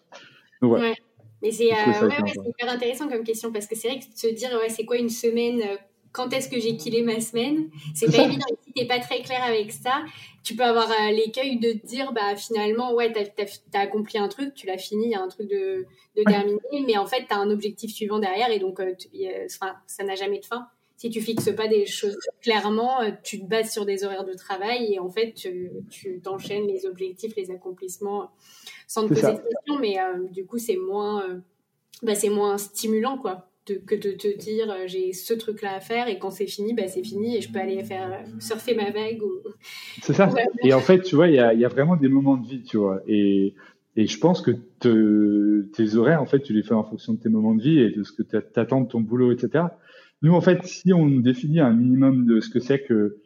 Donc 0.61 0.69
voilà. 0.69 0.93
Mais 1.45 1.51
c'est 1.51 1.71
euh, 1.75 2.09
hyper 2.47 2.71
intéressant 2.71 3.07
comme 3.07 3.23
question 3.23 3.53
parce 3.53 3.67
que 3.67 3.77
c'est 3.77 3.89
vrai 3.89 3.99
que 3.99 4.07
se 4.17 4.29
dire 4.29 4.51
ouais, 4.59 4.71
c'est 4.71 4.87
quoi 4.87 4.97
une 4.97 5.11
semaine 5.11 5.61
euh, 5.61 5.77
quand 6.11 6.33
est-ce 6.33 6.49
que 6.49 6.59
j'ai 6.59 6.79
killé 6.79 7.03
ma 7.03 7.21
semaine 7.21 7.69
C'est 7.95 8.11
pas 8.11 8.23
évident. 8.25 8.47
Si 8.65 8.73
t'es 8.73 8.87
pas 8.87 8.99
très 8.99 9.21
clair 9.21 9.43
avec 9.43 9.71
ça, 9.71 10.05
tu 10.43 10.57
peux 10.57 10.65
avoir 10.65 10.91
euh, 10.91 11.11
l'écueil 11.11 11.59
de 11.59 11.73
te 11.73 11.87
dire, 11.87 12.13
bah 12.13 12.35
finalement, 12.35 12.95
ouais, 12.95 13.13
t'as 13.13 13.45
as, 13.75 13.79
accompli 13.83 14.17
un 14.17 14.29
truc, 14.29 14.55
tu 14.55 14.67
l'as 14.67 14.79
fini, 14.79 15.05
il 15.05 15.11
y 15.11 15.15
a 15.15 15.21
un 15.21 15.29
truc 15.29 15.47
de, 15.51 15.85
de 16.17 16.23
terminé, 16.23 16.61
mais 16.87 16.97
en 16.97 17.05
fait, 17.05 17.27
t'as 17.29 17.37
un 17.37 17.51
objectif 17.51 17.93
suivant 17.93 18.21
derrière 18.21 18.51
et 18.51 18.59
donc, 18.59 18.81
ça 19.47 20.05
n'a 20.05 20.15
jamais 20.15 20.39
de 20.39 20.47
fin. 20.47 20.67
Si 20.97 21.11
tu 21.11 21.21
fixes 21.21 21.55
pas 21.55 21.69
des 21.69 21.87
choses 21.87 22.17
clairement, 22.41 22.99
tu 23.23 23.41
te 23.41 23.47
bases 23.47 23.73
sur 23.73 23.85
des 23.85 24.05
horaires 24.05 24.25
de 24.25 24.33
travail 24.35 24.95
et 24.95 24.99
en 24.99 25.11
fait, 25.11 25.35
tu 25.35 26.21
t'enchaînes 26.23 26.67
les 26.67 26.87
objectifs, 26.87 27.35
les 27.37 27.51
accomplissements 27.51 28.31
sans 28.87 29.09
te 29.09 29.09
poser 29.09 29.33
de 29.33 29.39
questions, 29.39 29.79
mais 29.81 29.99
euh, 29.99 30.29
du 30.31 30.45
coup, 30.45 30.59
c'est 30.59 30.77
moins, 30.77 31.23
euh, 31.29 31.39
bah, 32.03 32.15
c'est 32.15 32.31
moins 32.31 32.59
stimulant, 32.59 33.19
quoi. 33.19 33.49
que 33.67 33.95
de 33.95 34.13
te 34.13 34.37
dire 34.39 34.71
euh, 34.71 34.85
j'ai 34.87 35.13
ce 35.13 35.35
truc 35.35 35.63
là 35.63 35.75
à 35.75 35.81
faire 35.81 36.07
et 36.09 36.19
quand 36.19 36.31
c'est 36.31 36.47
fini 36.47 36.75
bah, 36.75 36.87
c'est 36.87 37.03
fini 37.03 37.37
et 37.37 37.41
je 37.41 37.51
peux 37.51 37.59
aller 37.59 37.83
faire 37.83 38.23
surfer 38.39 38.75
ma 38.75 38.91
vague 38.91 39.23
ou... 39.23 39.33
c'est 40.03 40.13
ça. 40.13 40.29
Et 40.63 40.75
en 40.75 40.81
fait 40.81 41.01
tu 41.01 41.17
vois 41.17 41.29
il 41.29 41.35
y 41.35 41.39
a, 41.39 41.55
y 41.55 41.65
a, 41.65 41.69
vraiment 41.69 41.97
des 41.97 42.09
moments 42.09 42.37
de 42.37 42.47
vie 42.47 42.63
tu 42.63 42.77
vois. 42.77 43.01
Et, 43.09 43.55
et 43.97 44.07
je 44.07 44.19
pense 44.19 44.43
que 44.43 44.51
te, 44.81 45.63
tes 45.75 45.97
horaires 45.97 46.21
en 46.21 46.27
fait 46.27 46.41
tu 46.41 46.53
les 46.53 46.63
fais 46.63 46.75
en 46.75 46.85
fonction 46.85 47.15
de 47.15 47.21
tes 47.21 47.31
moments 47.31 47.55
de 47.55 47.63
vie 47.63 47.81
et 47.81 47.91
de 47.91 48.03
ce 48.03 48.13
que 48.13 48.23
tu 48.23 48.37
attends 48.37 48.83
de 48.83 48.89
ton 48.89 49.01
boulot 49.01 49.33
etc 49.33 49.65
nous 50.25 50.35
en 50.35 50.41
fait 50.41 50.65
si 50.65 50.93
on 50.93 51.07
définit 51.07 51.61
un 51.61 51.73
minimum 51.73 52.27
de 52.27 52.41
ce 52.41 52.51
que 52.51 52.59
c'est 52.59 52.81
que 52.81 53.19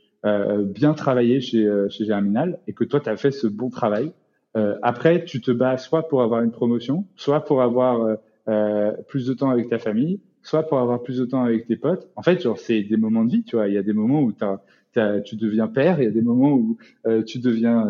bien 0.75 0.93
travailler 0.93 1.41
chez, 1.41 1.67
chez 1.89 2.05
Germinal 2.05 2.59
et 2.67 2.75
que 2.75 2.85
toi 2.85 3.01
tu 3.01 3.09
as 3.09 3.17
fait 3.17 3.31
ce 3.31 3.47
bon 3.47 3.71
travail 3.71 4.13
euh, 4.57 4.77
après, 4.83 5.25
tu 5.25 5.41
te 5.41 5.51
bats 5.51 5.79
soit 5.79 6.09
pour 6.09 6.23
avoir 6.23 6.43
une 6.43 6.51
promotion, 6.51 7.07
soit 7.17 7.45
pour 7.45 7.63
avoir 7.63 8.01
euh, 8.01 8.15
euh, 8.49 8.93
plus 9.07 9.27
de 9.27 9.35
temps 9.35 9.51
avec 9.51 9.69
ta 9.69 9.79
famille, 9.79 10.21
soit 10.43 10.65
pour 10.65 10.79
avoir 10.79 11.03
plus 11.03 11.19
de 11.19 11.25
temps 11.25 11.45
avec 11.45 11.67
tes 11.67 11.77
potes. 11.77 12.09
En 12.17 12.23
fait, 12.23 12.43
genre, 12.43 12.59
c'est 12.59 12.83
des 12.83 12.97
moments 12.97 13.25
de 13.25 13.31
vie, 13.31 13.45
tu 13.45 13.57
vois. 13.57 13.69
Il 13.69 13.75
y 13.75 13.79
a 13.79 13.83
des 13.83 13.93
moments 13.93 14.23
où 14.23 14.33
tu 14.33 15.37
deviens 15.37 15.69
père, 15.69 16.01
il 16.01 16.05
y 16.05 16.09
a 16.09 16.11
des 16.11 16.23
moments 16.23 16.53
où 16.53 16.79
tu 17.27 17.39
deviens, 17.39 17.87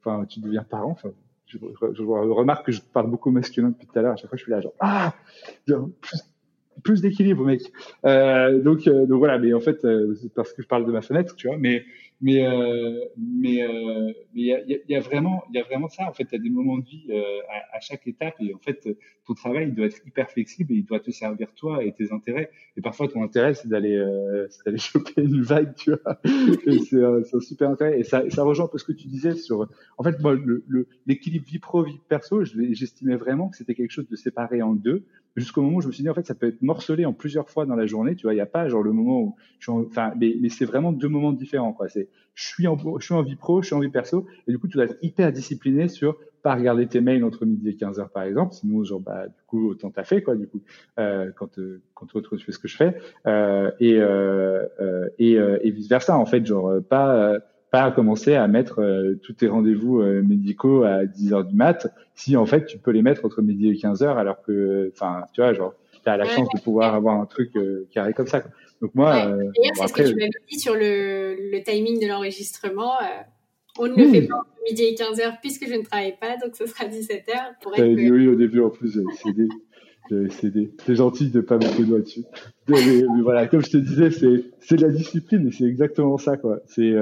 enfin, 0.00 0.24
tu 0.26 0.40
deviens 0.40 0.64
parent. 0.64 0.96
Je, 1.46 1.58
remarque 2.02 2.66
que 2.66 2.72
je 2.72 2.80
parle 2.80 3.08
beaucoup 3.08 3.30
masculin 3.30 3.70
depuis 3.70 3.86
tout 3.86 3.98
à 3.98 4.02
l'heure. 4.02 4.12
À 4.14 4.16
chaque 4.16 4.28
fois, 4.28 4.36
je 4.36 4.42
suis 4.42 4.50
là, 4.50 4.60
genre, 4.60 4.74
ah, 4.80 5.14
plus 6.82 7.00
d'équilibre, 7.00 7.44
mec. 7.44 7.62
Euh, 8.04 8.60
donc, 8.60 8.86
euh, 8.86 9.06
donc 9.06 9.18
voilà, 9.18 9.38
mais 9.38 9.52
en 9.52 9.60
fait, 9.60 9.84
euh, 9.84 10.14
c'est 10.20 10.32
parce 10.32 10.52
que 10.52 10.62
je 10.62 10.68
parle 10.68 10.86
de 10.86 10.92
ma 10.92 11.02
fenêtre, 11.02 11.34
tu 11.36 11.48
vois, 11.48 11.56
mais 11.58 11.84
mais 12.20 12.46
euh, 12.46 13.04
mais 13.18 13.62
euh, 13.62 14.12
mais 14.34 14.40
il 14.40 14.46
y 14.46 14.52
a, 14.54 14.60
y 14.66 14.94
a, 14.94 15.00
vraiment 15.00 15.44
il 15.50 15.56
y 15.56 15.60
a 15.60 15.64
vraiment 15.64 15.88
ça 15.88 16.08
en 16.08 16.14
fait, 16.14 16.24
tu 16.24 16.34
as 16.34 16.38
des 16.38 16.48
moments 16.48 16.78
de 16.78 16.84
vie 16.84 17.04
euh, 17.10 17.40
à, 17.50 17.76
à, 17.76 17.80
chaque 17.80 18.06
étape 18.06 18.36
et 18.40 18.54
en 18.54 18.58
fait 18.58 18.88
ton 19.26 19.34
travail 19.34 19.72
doit 19.72 19.86
être 19.86 20.00
hyper 20.06 20.30
flexible 20.30 20.72
et 20.72 20.76
il 20.76 20.84
doit 20.84 21.00
te 21.00 21.10
servir 21.10 21.52
toi 21.54 21.84
et 21.84 21.92
tes 21.92 22.12
intérêts. 22.12 22.50
Et 22.78 22.80
parfois 22.80 23.08
ton 23.08 23.22
intérêt 23.22 23.52
c'est 23.52 23.68
d'aller 23.68 24.02
c'est 24.48 24.64
d'aller 24.64 24.78
choper 24.78 25.22
une 25.22 25.42
vague, 25.42 25.74
tu 25.74 25.90
vois. 25.90 26.18
c'est 26.88 27.04
un 27.36 27.40
super 27.40 27.68
intérêt. 27.68 28.00
Et 28.00 28.04
ça 28.04 28.22
ça 28.30 28.44
rejoint 28.44 28.64
un 28.64 28.68
peu 28.68 28.78
ce 28.78 28.84
que 28.84 28.92
tu 28.92 29.08
disais 29.08 29.34
sur 29.34 29.68
en 29.98 30.02
fait 30.02 30.18
moi 30.20 30.34
le 30.34 30.64
l'équilibre 31.06 31.46
vie 31.46 31.58
pro 31.58 31.82
vie 31.82 32.00
perso, 32.08 32.44
j'estimais 32.44 33.16
vraiment 33.16 33.48
que 33.48 33.58
c'était 33.58 33.74
quelque 33.74 33.92
chose 33.92 34.08
de 34.08 34.16
séparé 34.16 34.62
en 34.62 34.72
deux. 34.72 35.04
Jusqu'au 35.36 35.60
moment 35.60 35.76
où 35.76 35.80
je 35.82 35.88
me 35.88 35.92
suis 35.92 36.02
dit 36.02 36.08
en 36.08 36.14
fait 36.14 36.26
ça 36.26 36.34
peut 36.34 36.46
être 36.46 36.62
morcelé 36.62 37.04
en 37.04 37.12
plusieurs 37.12 37.50
fois 37.50 37.66
dans 37.66 37.76
la 37.76 37.84
journée 37.84 38.16
tu 38.16 38.22
vois. 38.22 38.32
Il 38.32 38.38
y 38.38 38.40
a 38.40 38.46
pas 38.46 38.68
genre 38.68 38.82
le 38.82 38.92
moment 38.92 39.20
où 39.20 39.36
enfin 39.68 40.14
mais, 40.18 40.34
mais 40.40 40.48
c'est 40.48 40.64
vraiment 40.64 40.92
deux 40.92 41.08
moments 41.08 41.32
différents 41.32 41.74
quoi. 41.74 41.88
C'est 41.88 42.05
je 42.34 42.46
suis 42.46 42.66
en 42.66 42.76
je 42.98 43.04
suis 43.04 43.14
en 43.14 43.22
vie 43.22 43.36
pro 43.36 43.62
je 43.62 43.66
suis 43.66 43.74
en 43.74 43.80
vie 43.80 43.88
perso. 43.88 44.26
Et 44.46 44.52
du 44.52 44.58
coup 44.58 44.68
tu 44.68 44.76
dois 44.76 44.84
être 44.84 44.98
hyper 45.02 45.32
discipliné 45.32 45.88
sur 45.88 46.16
pas 46.42 46.54
regarder 46.54 46.86
tes 46.86 47.00
mails 47.00 47.24
entre 47.24 47.44
midi 47.44 47.70
et 47.70 47.76
15 47.76 47.98
heures 47.98 48.10
par 48.10 48.24
exemple. 48.24 48.54
Sinon 48.54 48.84
genre 48.84 49.00
bah 49.00 49.26
du 49.26 49.42
coup 49.46 49.70
autant 49.70 49.90
t'as 49.90 50.04
fait 50.04 50.22
quoi 50.22 50.36
du 50.36 50.46
coup 50.46 50.60
euh, 50.98 51.30
quand 51.36 51.58
euh, 51.58 51.82
quand 51.94 52.14
autre 52.14 52.36
tu 52.36 52.44
fais 52.44 52.52
ce 52.52 52.58
que 52.58 52.68
je 52.68 52.76
fais. 52.76 52.96
Euh, 53.26 53.70
et 53.80 53.96
euh, 53.98 54.66
euh 54.80 55.08
et, 55.18 55.38
euh, 55.38 55.58
et 55.62 55.70
vice 55.70 55.88
versa 55.88 56.16
en 56.16 56.26
fait 56.26 56.44
genre 56.44 56.72
pas 56.88 57.38
pas 57.70 57.90
commencer 57.90 58.34
à 58.34 58.46
mettre 58.48 58.80
euh, 58.80 59.18
tous 59.22 59.34
tes 59.34 59.48
rendez-vous 59.48 60.00
euh, 60.00 60.22
médicaux 60.22 60.84
à 60.84 61.04
10 61.04 61.32
heures 61.32 61.44
du 61.44 61.54
mat 61.54 61.88
si 62.14 62.36
en 62.36 62.46
fait 62.46 62.64
tu 62.64 62.78
peux 62.78 62.90
les 62.90 63.02
mettre 63.02 63.24
entre 63.24 63.42
midi 63.42 63.68
et 63.68 63.76
15 63.76 64.02
heures 64.02 64.18
alors 64.18 64.42
que 64.42 64.90
enfin 64.94 65.24
tu 65.32 65.40
vois 65.40 65.52
genre 65.52 65.74
tu 66.06 66.10
as 66.10 66.16
la 66.16 66.24
chance 66.24 66.48
de 66.54 66.60
pouvoir 66.60 66.94
avoir 66.94 67.20
un 67.20 67.26
truc 67.26 67.50
euh, 67.56 67.86
qui 67.90 67.98
arrive 67.98 68.14
comme 68.14 68.26
ça 68.26 68.44
donc 68.80 68.94
moi 68.94 69.14
d'ailleurs 69.26 69.74
c'est 69.74 69.88
ce 69.88 69.92
que 69.92 70.02
tu 70.02 70.14
m'avais 70.14 70.30
dit 70.50 70.58
sur 70.58 70.74
le, 70.74 71.36
le 71.50 71.62
timing 71.62 72.00
de 72.00 72.06
l'enregistrement 72.06 72.92
on 73.78 73.88
ne 73.88 73.96
le 73.96 74.08
fait 74.08 74.22
pas 74.26 74.36
entre 74.36 74.48
midi 74.68 74.84
et 74.84 74.94
15 74.94 75.20
heures 75.20 75.36
puisque 75.40 75.68
je 75.68 75.74
ne 75.74 75.82
travaille 75.82 76.16
pas 76.18 76.36
donc 76.36 76.56
ce 76.56 76.66
sera 76.66 76.86
17 76.86 77.28
heures 77.28 77.52
pour 77.60 77.74
être 77.74 77.82
que... 77.82 78.10
oui 78.10 78.28
au 78.28 78.34
début 78.34 78.60
en 78.60 78.70
plus 78.70 78.92
j'avais 80.08 80.30
cédé 80.30 80.72
C'est 80.84 80.94
gentil 80.94 81.30
de 81.30 81.40
pas 81.40 81.58
mettre 81.58 81.80
le 81.80 81.86
doigt 81.86 81.98
dessus. 81.98 82.22
Mais, 82.68 83.02
voilà, 83.24 83.48
comme 83.48 83.60
je 83.60 83.70
te 83.70 83.76
disais, 83.76 84.12
c'est 84.12 84.44
c'est 84.60 84.76
de 84.76 84.82
la 84.82 84.92
discipline 84.92 85.48
et 85.48 85.50
c'est 85.50 85.64
exactement 85.64 86.16
ça 86.16 86.36
quoi. 86.36 86.60
C'est 86.66 86.94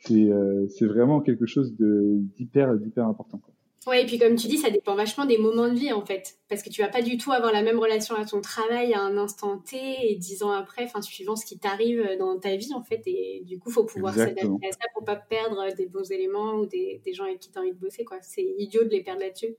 c'est 0.00 0.30
euh, 0.30 0.66
c'est 0.68 0.86
vraiment 0.86 1.20
quelque 1.20 1.46
chose 1.46 1.76
de 1.76 2.18
d'hyper 2.36 2.74
d'hyper 2.76 3.06
important. 3.06 3.38
Quoi. 3.38 3.54
Ouais, 3.86 4.02
et 4.02 4.06
puis 4.06 4.18
comme 4.18 4.34
tu 4.34 4.48
dis, 4.48 4.58
ça 4.58 4.70
dépend 4.70 4.96
vachement 4.96 5.26
des 5.26 5.38
moments 5.38 5.68
de 5.68 5.74
vie 5.74 5.92
en 5.92 6.04
fait, 6.04 6.38
parce 6.48 6.62
que 6.64 6.70
tu 6.70 6.82
vas 6.82 6.88
pas 6.88 7.02
du 7.02 7.18
tout 7.18 7.30
avoir 7.30 7.52
la 7.52 7.62
même 7.62 7.78
relation 7.78 8.16
à 8.16 8.24
ton 8.24 8.40
travail 8.40 8.94
à 8.94 9.00
un 9.00 9.16
instant 9.16 9.58
T 9.58 9.76
et 9.76 10.16
dix 10.16 10.42
ans 10.42 10.50
après, 10.50 10.84
enfin 10.84 11.00
suivant 11.02 11.36
ce 11.36 11.46
qui 11.46 11.56
t'arrive 11.56 12.16
dans 12.18 12.36
ta 12.36 12.56
vie 12.56 12.74
en 12.74 12.82
fait, 12.82 13.02
et 13.06 13.42
du 13.44 13.60
coup 13.60 13.70
faut 13.70 13.84
pouvoir 13.84 14.12
s'adapter 14.14 14.42
à 14.44 14.72
ça 14.72 14.88
pour 14.92 15.04
pas 15.04 15.14
perdre 15.14 15.72
des 15.76 15.86
beaux 15.86 16.02
éléments 16.02 16.54
ou 16.54 16.66
des, 16.66 17.00
des 17.04 17.12
gens 17.12 17.24
avec 17.24 17.38
qui 17.38 17.50
t'as 17.52 17.60
envie 17.60 17.72
de 17.72 17.78
bosser 17.78 18.04
quoi. 18.04 18.18
C'est 18.22 18.54
idiot 18.58 18.82
de 18.82 18.88
les 18.88 19.04
perdre 19.04 19.20
là-dessus. 19.20 19.54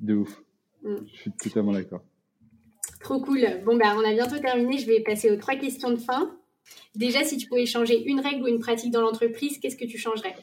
De 0.00 0.14
ouf. 0.14 0.42
Mm. 0.82 0.96
Je 1.12 1.16
suis 1.20 1.30
totalement 1.30 1.72
d'accord. 1.72 2.02
Trop 2.98 3.20
cool. 3.20 3.40
Bon 3.64 3.76
ben 3.76 3.94
on 3.96 4.04
a 4.04 4.12
bientôt 4.12 4.38
terminé. 4.38 4.78
Je 4.78 4.86
vais 4.86 5.00
passer 5.00 5.30
aux 5.30 5.36
trois 5.36 5.54
questions 5.54 5.90
de 5.90 5.96
fin. 5.96 6.36
Déjà, 6.94 7.24
si 7.24 7.36
tu 7.36 7.46
pouvais 7.46 7.66
changer 7.66 8.02
une 8.04 8.20
règle 8.20 8.42
ou 8.42 8.48
une 8.48 8.58
pratique 8.58 8.90
dans 8.92 9.00
l'entreprise, 9.00 9.58
qu'est-ce 9.58 9.76
que 9.76 9.84
tu 9.84 9.98
changerais? 9.98 10.34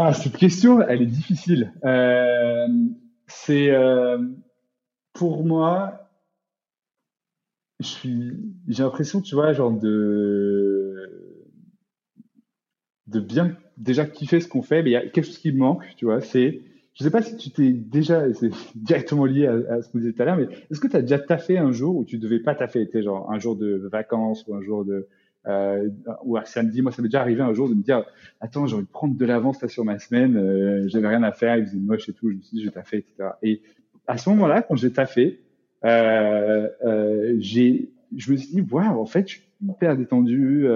Ah, 0.00 0.12
cette 0.12 0.36
question, 0.36 0.80
elle 0.80 1.02
est 1.02 1.06
difficile. 1.06 1.72
Euh, 1.84 2.68
c'est 3.26 3.70
euh, 3.70 4.16
pour 5.12 5.44
moi, 5.44 6.08
j'ai 7.80 8.22
l'impression, 8.78 9.20
tu 9.20 9.34
vois, 9.34 9.52
genre 9.52 9.72
de 9.72 11.42
de 13.08 13.18
bien 13.18 13.56
déjà 13.76 14.06
kiffer 14.06 14.40
ce 14.40 14.46
qu'on 14.46 14.62
fait, 14.62 14.84
mais 14.84 14.90
il 14.90 14.92
y 14.92 14.96
a 14.96 15.04
quelque 15.08 15.24
chose 15.24 15.38
qui 15.38 15.50
me 15.50 15.58
manque, 15.58 15.82
tu 15.96 16.04
vois, 16.04 16.20
c'est 16.20 16.62
je 16.94 17.02
sais 17.02 17.10
pas 17.10 17.22
si 17.22 17.36
tu 17.36 17.50
t'es 17.50 17.72
déjà, 17.72 18.32
c'est 18.34 18.50
directement 18.76 19.24
lié 19.24 19.48
à, 19.48 19.82
ce 19.82 19.88
que 19.88 19.94
vous 19.94 19.98
disait 19.98 20.12
tout 20.12 20.22
à 20.22 20.26
l'heure, 20.26 20.36
mais 20.36 20.46
est-ce 20.70 20.78
que 20.78 20.86
tu 20.86 20.94
as 20.94 21.02
déjà 21.02 21.18
taffé 21.18 21.58
un 21.58 21.72
jour 21.72 21.96
où 21.96 22.04
tu 22.04 22.18
devais 22.18 22.38
pas 22.38 22.54
taffer, 22.54 22.88
tu 22.88 23.02
genre 23.02 23.32
un 23.32 23.40
jour 23.40 23.56
de 23.56 23.88
vacances 23.90 24.46
ou 24.46 24.54
un 24.54 24.62
jour 24.62 24.84
de, 24.84 25.08
euh, 25.48 25.88
ou 26.24 26.36
un 26.36 26.44
samedi, 26.44 26.82
moi 26.82 26.92
ça 26.92 27.02
m'est 27.02 27.08
déjà 27.08 27.20
arrivé 27.20 27.42
un 27.42 27.52
jour 27.52 27.68
de 27.68 27.74
me 27.74 27.82
dire, 27.82 28.04
attends, 28.40 28.66
j'ai 28.66 28.74
envie 28.76 28.84
de 28.84 28.90
prendre 28.90 29.16
de 29.16 29.24
l'avance 29.24 29.64
sur 29.66 29.84
ma 29.84 29.98
semaine, 29.98 30.36
euh, 30.36 30.88
j'avais 30.88 31.08
rien 31.08 31.22
à 31.22 31.32
faire, 31.32 31.56
il 31.56 31.66
faisait 31.66 31.78
moche 31.78 32.08
et 32.08 32.12
tout, 32.12 32.30
je 32.30 32.36
me 32.36 32.40
suis 32.42 32.56
dit, 32.56 32.62
je 32.62 32.68
vais 32.68 32.74
taffer, 32.74 32.98
etc. 32.98 33.30
Et 33.42 33.62
à 34.06 34.18
ce 34.18 34.28
moment-là, 34.30 34.62
quand 34.62 34.76
j'ai 34.76 34.92
taffé, 34.92 35.40
euh, 35.84 36.68
j'ai, 37.38 37.90
je 38.16 38.32
me 38.32 38.36
suis 38.36 38.54
dit, 38.54 38.60
waouh, 38.60 39.00
en 39.00 39.06
fait, 39.06 39.28
je 39.28 39.34
suis 39.34 39.42
hyper 39.62 39.96
détendu, 39.96 40.66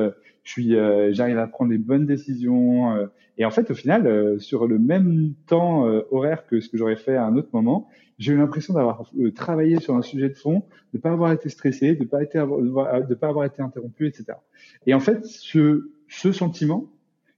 je 0.44 0.50
suis, 0.50 0.76
euh, 0.76 1.12
j'arrive 1.12 1.38
à 1.38 1.46
prendre 1.46 1.70
les 1.70 1.78
bonnes 1.78 2.06
décisions. 2.06 2.94
Euh, 2.96 3.06
et 3.38 3.44
en 3.44 3.50
fait, 3.50 3.70
au 3.70 3.74
final, 3.74 4.06
euh, 4.06 4.38
sur 4.38 4.66
le 4.66 4.78
même 4.78 5.34
temps 5.46 5.86
horaire 6.10 6.46
que 6.46 6.60
ce 6.60 6.68
que 6.68 6.76
j'aurais 6.76 6.96
fait 6.96 7.16
à 7.16 7.24
un 7.24 7.36
autre 7.36 7.48
moment, 7.52 7.88
j'ai 8.18 8.32
eu 8.32 8.36
l'impression 8.36 8.74
d'avoir 8.74 9.10
travaillé 9.34 9.80
sur 9.80 9.96
un 9.96 10.02
sujet 10.02 10.28
de 10.28 10.34
fond, 10.34 10.64
de 10.94 10.98
pas 10.98 11.10
avoir 11.10 11.32
été 11.32 11.48
stressé, 11.48 11.94
de 11.94 12.04
pas 12.04 12.22
été 12.22 12.38
de 12.38 13.14
pas 13.14 13.28
avoir 13.28 13.44
été 13.44 13.62
interrompu, 13.62 14.06
etc. 14.06 14.38
Et 14.86 14.94
en 14.94 15.00
fait, 15.00 15.24
ce, 15.24 15.90
ce 16.08 16.30
sentiment, 16.30 16.92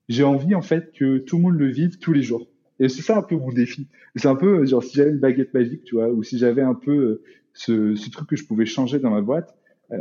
j'ai 0.08 0.24
envie 0.24 0.54
en 0.54 0.62
fait 0.62 0.92
que 0.92 1.18
tout 1.18 1.36
le 1.36 1.42
monde 1.42 1.58
le 1.58 1.68
vive 1.68 1.98
tous 1.98 2.12
les 2.12 2.22
jours. 2.22 2.48
Et 2.80 2.88
c'est 2.88 3.02
ça 3.02 3.16
un 3.16 3.22
peu 3.22 3.36
mon 3.36 3.52
défi. 3.52 3.88
C'est 4.16 4.28
un 4.28 4.34
peu 4.34 4.66
genre 4.66 4.82
si 4.82 4.96
j'avais 4.96 5.10
une 5.10 5.20
baguette 5.20 5.54
magique, 5.54 5.84
tu 5.84 5.94
vois, 5.94 6.08
ou 6.08 6.22
si 6.22 6.38
j'avais 6.38 6.62
un 6.62 6.74
peu 6.74 7.22
ce, 7.54 7.94
ce, 7.94 8.10
truc 8.10 8.28
que 8.28 8.36
je 8.36 8.44
pouvais 8.44 8.66
changer 8.66 8.98
dans 8.98 9.10
ma 9.10 9.20
boîte, 9.20 9.54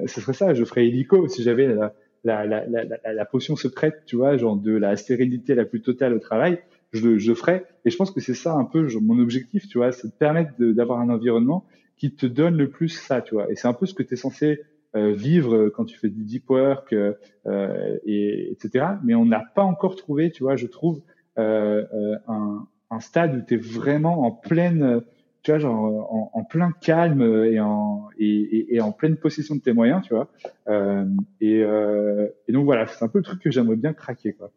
ce 0.07 0.19
serait 0.19 0.33
ça. 0.33 0.53
Je 0.53 0.65
ferais 0.65 0.87
hélico 0.87 1.27
si 1.27 1.43
j'avais 1.43 1.67
la, 1.67 1.93
la, 2.23 2.45
la, 2.45 2.65
la, 2.67 3.13
la, 3.13 3.25
potion 3.25 3.55
secrète, 3.55 4.03
tu 4.05 4.15
vois, 4.15 4.37
genre 4.37 4.55
de 4.55 4.75
la 4.75 4.95
stérilité 4.95 5.55
la 5.55 5.65
plus 5.65 5.81
totale 5.81 6.13
au 6.13 6.19
travail, 6.19 6.59
je, 6.91 7.17
je 7.17 7.33
ferai. 7.33 7.65
Et 7.85 7.89
je 7.89 7.97
pense 7.97 8.11
que 8.11 8.21
c'est 8.21 8.33
ça 8.33 8.53
un 8.53 8.65
peu 8.65 8.87
mon 9.01 9.19
objectif, 9.19 9.67
tu 9.67 9.77
vois, 9.77 9.91
c'est 9.91 10.07
de 10.07 10.13
permettre 10.13 10.51
d'avoir 10.59 10.99
un 10.99 11.09
environnement 11.09 11.65
qui 11.97 12.13
te 12.15 12.25
donne 12.25 12.57
le 12.57 12.69
plus 12.69 12.89
ça, 12.89 13.21
tu 13.21 13.35
vois. 13.35 13.51
Et 13.51 13.55
c'est 13.55 13.67
un 13.67 13.73
peu 13.73 13.85
ce 13.85 13.93
que 13.93 14.03
tu 14.03 14.13
es 14.13 14.17
censé 14.17 14.61
euh, 14.95 15.11
vivre 15.11 15.69
quand 15.69 15.85
tu 15.85 15.97
fais 15.97 16.09
du 16.09 16.23
deep 16.23 16.49
work, 16.49 16.93
euh, 16.93 17.97
et, 18.05 18.51
etc. 18.51 18.85
Mais 19.03 19.15
on 19.15 19.25
n'a 19.25 19.43
pas 19.55 19.63
encore 19.63 19.95
trouvé, 19.95 20.31
tu 20.31 20.43
vois, 20.43 20.55
je 20.55 20.67
trouve, 20.67 21.01
euh, 21.39 21.83
euh 21.93 22.15
un, 22.27 22.67
un, 22.89 22.99
stade 22.99 23.35
où 23.35 23.41
tu 23.41 23.55
es 23.55 23.57
vraiment 23.57 24.23
en 24.23 24.31
pleine 24.31 25.01
tu 25.43 25.51
vois, 25.51 25.59
genre 25.59 25.75
en, 26.13 26.31
en, 26.33 26.43
plein 26.45 26.71
calme 26.71 27.21
et 27.21 27.59
en, 27.59 28.09
et, 28.17 28.73
et, 28.73 28.81
en 28.81 28.93
pleine 28.93 29.17
possession 29.17 29.55
de 29.55 29.61
tes 29.61 29.73
moyens, 29.73 30.01
tu 30.03 30.13
vois. 30.13 30.31
Euh, 30.69 31.05
et, 31.41 31.61
euh, 31.61 32.29
et, 32.47 32.53
donc 32.53 32.63
voilà, 32.63 32.87
c'est 32.87 33.03
un 33.03 33.09
peu 33.09 33.19
le 33.19 33.25
truc 33.25 33.41
que 33.41 33.51
j'aimerais 33.51 33.75
bien 33.75 33.93
craquer, 33.93 34.33
quoi. 34.33 34.51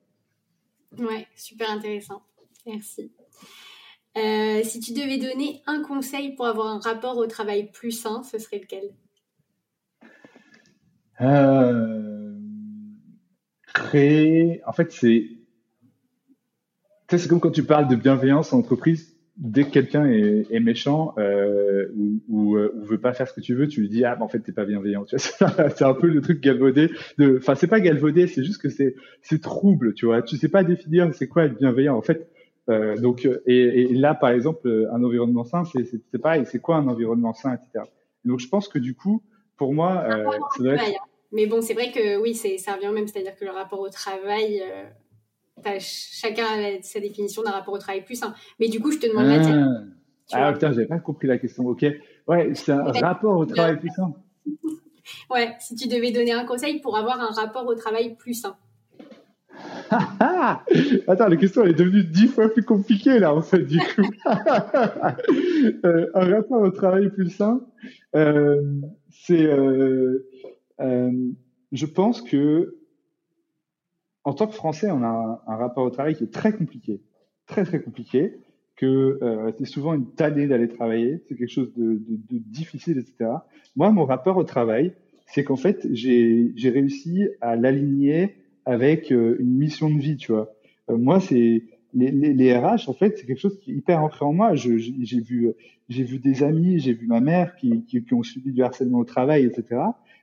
Ouais, 0.97 1.27
super 1.35 1.71
intéressant. 1.71 2.23
Merci. 2.67 3.11
Euh, 4.17 4.63
si 4.63 4.79
tu 4.79 4.93
devais 4.93 5.19
donner 5.19 5.61
un 5.67 5.83
conseil 5.83 6.37
pour 6.37 6.47
avoir 6.47 6.69
un 6.69 6.79
rapport 6.79 7.19
au 7.19 7.27
travail 7.27 7.71
plus 7.73 7.91
sain, 7.91 8.23
ce 8.23 8.39
serait 8.39 8.61
lequel? 8.61 8.91
Créer. 13.75 14.63
En 14.67 14.73
fait, 14.73 14.93
c'est. 14.93 15.29
Tu 17.09 17.17
sais, 17.17 17.19
c'est 17.19 17.29
comme 17.29 17.41
quand 17.41 17.51
tu 17.51 17.65
parles 17.65 17.89
de 17.89 17.97
bienveillance 17.97 18.53
en 18.53 18.59
entreprise 18.59 19.16
dès 19.37 19.65
que 19.65 19.71
quelqu'un 19.71 20.07
est, 20.07 20.47
est, 20.51 20.61
méchant 20.61 21.15
euh, 21.19 21.89
ou, 21.97 22.21
ou, 22.29 22.57
euh, 22.57 22.73
ou, 22.75 22.85
veut 22.85 22.99
pas 22.99 23.13
faire 23.13 23.29
ce 23.29 23.35
que 23.35 23.41
tu 23.41 23.55
veux, 23.55 23.69
tu 23.69 23.81
lui 23.81 23.89
dis 23.89 24.05
ah 24.05 24.17
mais 24.17 24.25
en 24.25 24.29
fait 24.29 24.41
t'es 24.41 24.53
pas 24.53 24.65
bienveillant. 24.65 25.05
Tu 25.05 25.17
vois, 25.17 25.71
c'est 25.77 25.85
un 25.85 25.95
peu 25.95 26.09
le 26.09 26.21
truc 26.21 26.41
galvaudé. 26.41 26.91
De, 27.19 27.37
enfin 27.39 27.55
c'est 27.55 27.67
pas 27.67 27.81
galvaudé, 27.81 28.27
c'est 28.27 28.45
juste 28.45 28.61
que 28.61 28.69
c'est 28.69 28.95
c'est 29.23 29.41
trouble. 29.41 29.95
Tu 29.95 30.07
vois, 30.07 30.23
tu 30.23 30.37
sais 30.37 30.49
pas 30.49 30.65
définir 30.65 31.15
c'est 31.15 31.29
quoi 31.29 31.45
être 31.45 31.59
bienveillant. 31.59 31.97
En 31.97 32.03
fait, 32.03 32.29
euh, 32.71 32.97
donc 32.97 33.29
et, 33.47 33.83
et, 33.83 33.95
là 33.95 34.15
par 34.15 34.31
exemple 34.31 34.89
un 34.93 35.05
environnement 35.05 35.45
sain, 35.45 35.65
c'est 35.65 35.85
c'est 35.85 36.19
pareil. 36.19 36.45
C'est 36.47 36.61
quoi 36.61 36.77
un 36.77 36.89
environnement 36.89 37.35
sain, 37.35 37.55
etc. 37.55 37.85
Donc 38.25 38.41
je 38.41 38.49
pense 38.49 38.69
que 38.69 38.79
du 38.79 38.95
coup 38.95 39.23
pour 39.57 39.73
moi, 39.73 40.05
euh, 40.07 40.25
ça 40.57 40.63
doit 40.63 40.75
être... 40.75 40.85
Mais 41.33 41.47
bon, 41.47 41.61
c'est 41.61 41.75
vrai 41.75 41.91
que 41.91 42.21
oui, 42.21 42.35
c'est 42.35 42.57
ça 42.57 42.75
revient 42.75 42.93
même, 42.93 43.07
c'est-à-dire 43.09 43.37
que 43.37 43.45
le 43.45 43.51
rapport 43.51 43.81
au 43.81 43.89
travail. 43.89 44.63
Chacun 45.79 46.45
a 46.45 46.83
sa 46.83 47.01
définition 47.01 47.43
d'un 47.43 47.51
rapport 47.51 47.75
au 47.75 47.79
travail 47.79 48.05
plus 48.05 48.17
sain. 48.17 48.35
Mais 48.61 48.69
du 48.69 48.81
coup, 48.81 48.93
je 48.93 48.99
te 48.99 49.07
demande 49.07 49.27
la 49.27 49.41
tienne. 49.41 49.95
Ah, 50.33 50.47
ah 50.49 50.53
putain, 50.53 50.73
j'avais 50.73 50.87
pas 50.87 50.99
compris 50.99 51.29
la 51.29 51.39
question. 51.39 51.67
Ok. 51.67 51.85
Ouais, 52.27 52.53
c'est 52.55 52.73
un 52.73 52.85
rapport 52.85 53.39
au 53.39 53.47
travail 53.47 53.79
plus 53.79 53.91
sain. 53.91 54.15
ouais, 55.31 55.55
si 55.61 55.75
tu 55.75 55.89
devais 55.89 56.11
donner 56.13 56.33
un 56.33 56.45
conseil 56.45 56.81
pour 56.81 56.97
avoir 56.97 57.21
un 57.21 57.31
rapport 57.31 57.67
au 57.67 57.75
travail 57.75 58.17
plus 58.17 58.35
sain. 58.35 58.57
Attends, 59.91 61.29
la 61.29 61.37
question 61.37 61.63
elle 61.63 61.71
est 61.71 61.75
devenue 61.75 62.05
dix 62.05 62.27
fois 62.27 62.51
plus 62.51 62.63
compliquée 62.63 63.19
là 63.19 63.35
en 63.35 63.41
fait 63.41 63.61
du 63.61 63.79
coup. 63.79 64.03
euh, 65.85 66.11
un 66.13 66.31
rapport 66.35 66.61
au 66.61 66.71
travail 66.71 67.09
plus 67.09 67.31
sain, 67.31 67.63
euh, 68.15 68.61
c'est, 69.11 69.45
euh 69.45 70.29
je 71.73 71.87
pense 71.87 72.23
que 72.23 72.77
en 74.27 74.35
tant 74.35 74.49
que 74.49 74.55
Français, 74.55 74.91
on 74.91 75.03
a 75.05 75.43
un, 75.47 75.57
rapport 75.57 75.85
au 75.85 75.91
travail 75.91 76.17
qui 76.17 76.25
est 76.25 76.33
très 76.33 76.53
compliqué. 76.53 77.01
très 77.47 77.65
très 77.65 77.81
compliqué, 77.81 78.33
que 78.75 79.21
euh, 79.23 79.53
c'est 79.57 79.67
souvent 79.67 79.95
une 79.95 80.11
tannée 80.11 80.49
d'aller 80.49 80.69
travailler, 80.69 81.23
c'est 81.29 81.37
quelque 81.37 81.51
chose 81.51 81.73
de, 81.77 81.93
de, 81.93 82.17
de, 82.31 82.39
difficile, 82.39 82.99
etc. 82.99 83.31
Moi, 83.77 83.91
mon 83.93 84.05
rapport 84.05 84.37
au 84.37 84.43
travail, 84.43 84.93
c'est 85.27 85.45
qu'en 85.45 85.55
fait, 85.55 85.87
j'ai 85.93 86.53
réussi 86.65 87.29
à 87.41 87.55
l'aligner 87.55 88.35
avec 88.65 89.13
euh, 89.13 89.37
une 89.39 89.57
mission 89.57 89.89
de 89.89 89.99
vie, 89.99 90.17
tu 90.17 90.33
vois. 90.33 90.53
Euh, 90.91 90.99
moi, 90.99 91.21
c'est 91.21 91.63
les, 91.95 92.11
les, 92.11 92.35
les, 92.35 92.59
RH, 92.59 92.89
en 92.89 92.95
fait, 92.95 93.17
c'est 93.17 93.27
quelque 93.27 93.41
chose 93.41 93.61
qui 93.61 93.71
est 93.71 93.75
hyper 93.75 94.03
ancré 94.03 94.25
en 94.25 94.33
moi. 94.33 94.57
J'ai 94.57 95.21
vu, 95.21 95.53
vu 95.89 96.19
des 96.19 96.43
amis, 96.43 96.81
j'ai 96.81 96.95
vu 96.95 97.07
ma 97.07 97.21
mère 97.21 97.55
qui, 97.55 97.85
qui, 97.85 98.05
qui, 98.05 98.13
ont 98.13 98.25
subi 98.25 98.53
du 98.53 98.63
harcèlement 98.65 98.99
au 98.99 99.05
travail, 99.05 99.45
etc. 99.45 99.83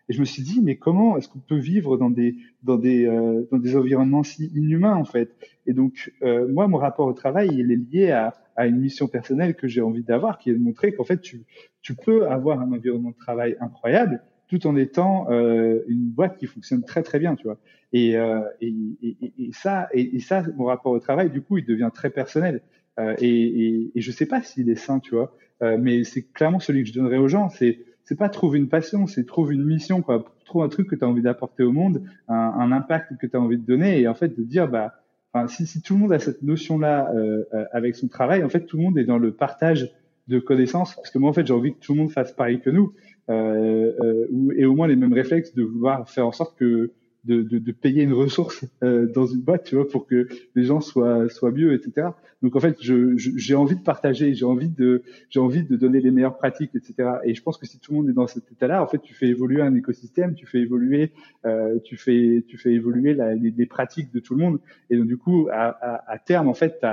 Et 0.10 0.14
je 0.14 0.20
me 0.20 0.26
suis 0.26 0.44
dit, 0.44 0.62
mais 0.62 0.76
comment 0.76 1.18
est-ce 1.18 1.30
qu'on 1.30 1.40
peut 1.40 1.58
vivre 1.58 1.98
dans 1.98 2.10
des 2.10 2.36
dans 2.64 2.78
des 2.78 3.06
euh, 3.06 3.48
dans 3.52 3.58
des 3.58 3.76
environnements 3.76 4.24
si 4.24 4.48
inhumains 4.54 4.96
en 4.96 5.06
fait? 5.06 5.36
Et 5.66 5.74
donc 5.74 6.14
euh, 6.24 6.48
moi, 6.48 6.68
mon 6.68 6.78
rapport 6.78 7.08
au 7.08 7.14
travail, 7.14 7.50
il 7.54 7.72
est 7.72 7.76
lié 7.76 8.12
à, 8.12 8.34
à 8.56 8.68
une 8.68 8.80
mission 8.80 9.08
personnelle 9.08 9.56
que 9.56 9.68
j'ai 9.68 9.82
envie 9.82 10.04
d'avoir, 10.04 10.38
qui 10.40 10.50
est 10.50 10.54
de 10.54 10.60
montrer 10.60 10.94
qu'en 10.94 11.06
fait, 11.06 11.22
tu 11.22 11.44
tu 11.82 11.96
peux 11.96 12.28
avoir 12.28 12.60
un 12.60 12.72
environnement 12.72 13.12
de 13.12 13.18
travail 13.18 13.56
incroyable 13.60 14.22
tout 14.48 14.68
en 14.68 14.76
étant 14.76 15.32
euh, 15.32 15.82
une 15.88 16.10
boîte 16.10 16.38
qui 16.38 16.46
fonctionne 16.46 16.84
très 16.84 17.02
très 17.02 17.20
bien, 17.20 17.36
tu 17.36 17.44
vois. 17.46 17.58
Et, 17.92 18.18
euh, 18.18 18.42
et, 18.62 18.74
et, 19.02 19.34
et, 19.40 19.50
ça, 19.52 19.88
et, 19.94 20.20
ça, 20.20 20.44
mon 20.58 20.66
rapport 20.66 20.92
au 20.92 21.00
travail, 21.00 21.30
du 21.30 21.42
coup, 21.42 21.58
il 21.58 21.66
devient 21.66 21.90
très 21.94 22.10
personnel. 22.10 22.62
Euh, 23.00 23.16
et, 23.20 23.92
et, 23.96 24.02
je 24.02 24.12
sais 24.12 24.26
pas 24.26 24.42
s'il 24.42 24.70
est 24.70 24.76
sain, 24.76 25.00
tu 25.00 25.16
vois. 25.16 25.36
Euh, 25.62 25.78
mais 25.80 26.04
c'est 26.04 26.24
clairement 26.34 26.60
celui 26.60 26.84
que 26.84 26.90
je 26.90 26.94
donnerais 26.94 27.18
aux 27.18 27.28
gens. 27.28 27.50
C'est 27.50 27.80
c'est 28.04 28.18
pas 28.18 28.30
trouver 28.30 28.60
une 28.60 28.70
passion, 28.70 29.08
c'est 29.08 29.26
trouver 29.26 29.56
une 29.56 29.66
mission, 29.66 30.02
quoi. 30.02 30.26
Trouve 30.46 30.64
un 30.64 30.70
truc 30.70 30.90
que 30.90 30.96
tu 30.96 31.04
as 31.04 31.08
envie 31.08 31.22
d'apporter 31.22 31.64
au 31.64 31.72
monde, 31.72 32.04
un, 32.28 32.36
un 32.36 32.72
impact 32.72 33.18
que 33.20 33.28
tu 33.28 33.36
as 33.36 33.42
envie 33.42 33.58
de 33.58 33.66
donner, 33.66 34.02
et 34.02 34.08
en 34.08 34.14
fait 34.14 34.38
de 34.38 34.44
dire, 34.44 34.68
bah, 34.68 34.94
enfin, 35.34 35.48
si, 35.48 35.66
si 35.66 35.82
tout 35.82 35.94
le 35.94 36.00
monde 36.00 36.14
a 36.14 36.20
cette 36.20 36.42
notion-là 36.42 37.12
euh, 37.16 37.44
euh, 37.54 37.66
avec 37.72 37.96
son 37.96 38.08
travail, 38.08 38.44
en 38.44 38.50
fait, 38.50 38.66
tout 38.66 38.78
le 38.78 38.84
monde 38.84 38.98
est 38.98 39.06
dans 39.06 39.18
le 39.18 39.32
partage 39.32 39.92
de 40.28 40.40
connaissances, 40.40 40.96
parce 40.96 41.12
que 41.12 41.18
moi, 41.18 41.30
en 41.30 41.34
fait, 41.34 41.46
j'ai 41.46 41.54
envie 41.54 41.74
que 41.74 41.80
tout 41.80 41.94
le 41.94 42.00
monde 42.00 42.12
fasse 42.12 42.32
pareil 42.32 42.62
que 42.62 42.70
nous, 42.70 42.94
euh, 43.30 43.94
euh, 44.02 44.54
et 44.58 44.66
au 44.66 44.76
moins 44.76 44.88
les 44.88 44.96
mêmes 44.96 45.14
réflexes 45.14 45.54
de 45.54 45.64
vouloir 45.64 46.10
faire 46.10 46.28
en 46.28 46.32
sorte 46.32 46.58
que 46.58 46.92
de, 47.26 47.42
de, 47.42 47.58
de, 47.58 47.72
payer 47.72 48.04
une 48.04 48.14
ressource 48.14 48.66
euh, 48.84 49.08
dans 49.08 49.26
une 49.26 49.42
boîte, 49.42 49.64
tu 49.66 49.76
vois, 49.76 49.88
pour 49.88 50.06
que 50.06 50.28
les 50.56 50.64
gens 50.64 50.82
soient 50.82 51.30
soient 51.30 51.52
mieux, 51.52 51.74
etc. 51.74 52.10
Donc 52.42 52.56
en 52.56 52.60
fait, 52.60 52.78
je, 52.82 53.16
j'ai 53.18 53.56
envie 53.56 53.76
de 53.76 53.82
partager, 53.82 54.34
j'ai 54.34 54.46
envie 54.46 54.70
de 54.70 55.04
j'ai 55.30 55.40
envie 55.40 55.64
de 55.64 55.76
donner 55.76 56.02
les 56.02 56.12
meilleures 56.12 56.38
pratiques, 56.38 56.72
etc. 56.76 57.10
Et 57.24 57.34
je 57.34 57.42
pense 57.42 57.58
que 57.58 57.66
si 57.66 57.80
tout 57.80 57.92
le 57.92 57.98
monde 58.00 58.10
est 58.10 58.14
dans 58.14 58.28
cet 58.28 58.52
état-là, 58.52 58.84
en 58.84 58.88
fait, 58.88 59.00
tu 59.00 59.14
fais 59.14 59.28
évoluer 59.28 59.62
un 59.62 59.76
écosystème, 59.76 60.36
tu 60.36 60.46
fais 60.46 60.60
évoluer, 60.60 61.12
euh, 61.46 61.80
tu 61.84 61.96
fais 61.96 62.44
tu 62.48 62.58
fais 62.58 62.74
évoluer 62.74 63.14
la, 63.14 63.34
les, 63.36 63.66
pratiques 63.66 64.12
de 64.14 64.20
tout 64.20 64.36
le 64.36 64.44
monde. 64.44 64.60
Et 64.90 64.98
donc 64.98 65.08
du 65.08 65.18
coup, 65.18 65.48
à, 65.52 65.70
à, 65.70 66.12
à 66.12 66.18
terme, 66.20 66.48
en 66.48 66.54
fait, 66.54 66.86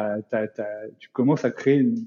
tu 0.99 1.09
commences 1.13 1.45
à 1.45 1.51
créer 1.51 1.79
une 1.79 2.07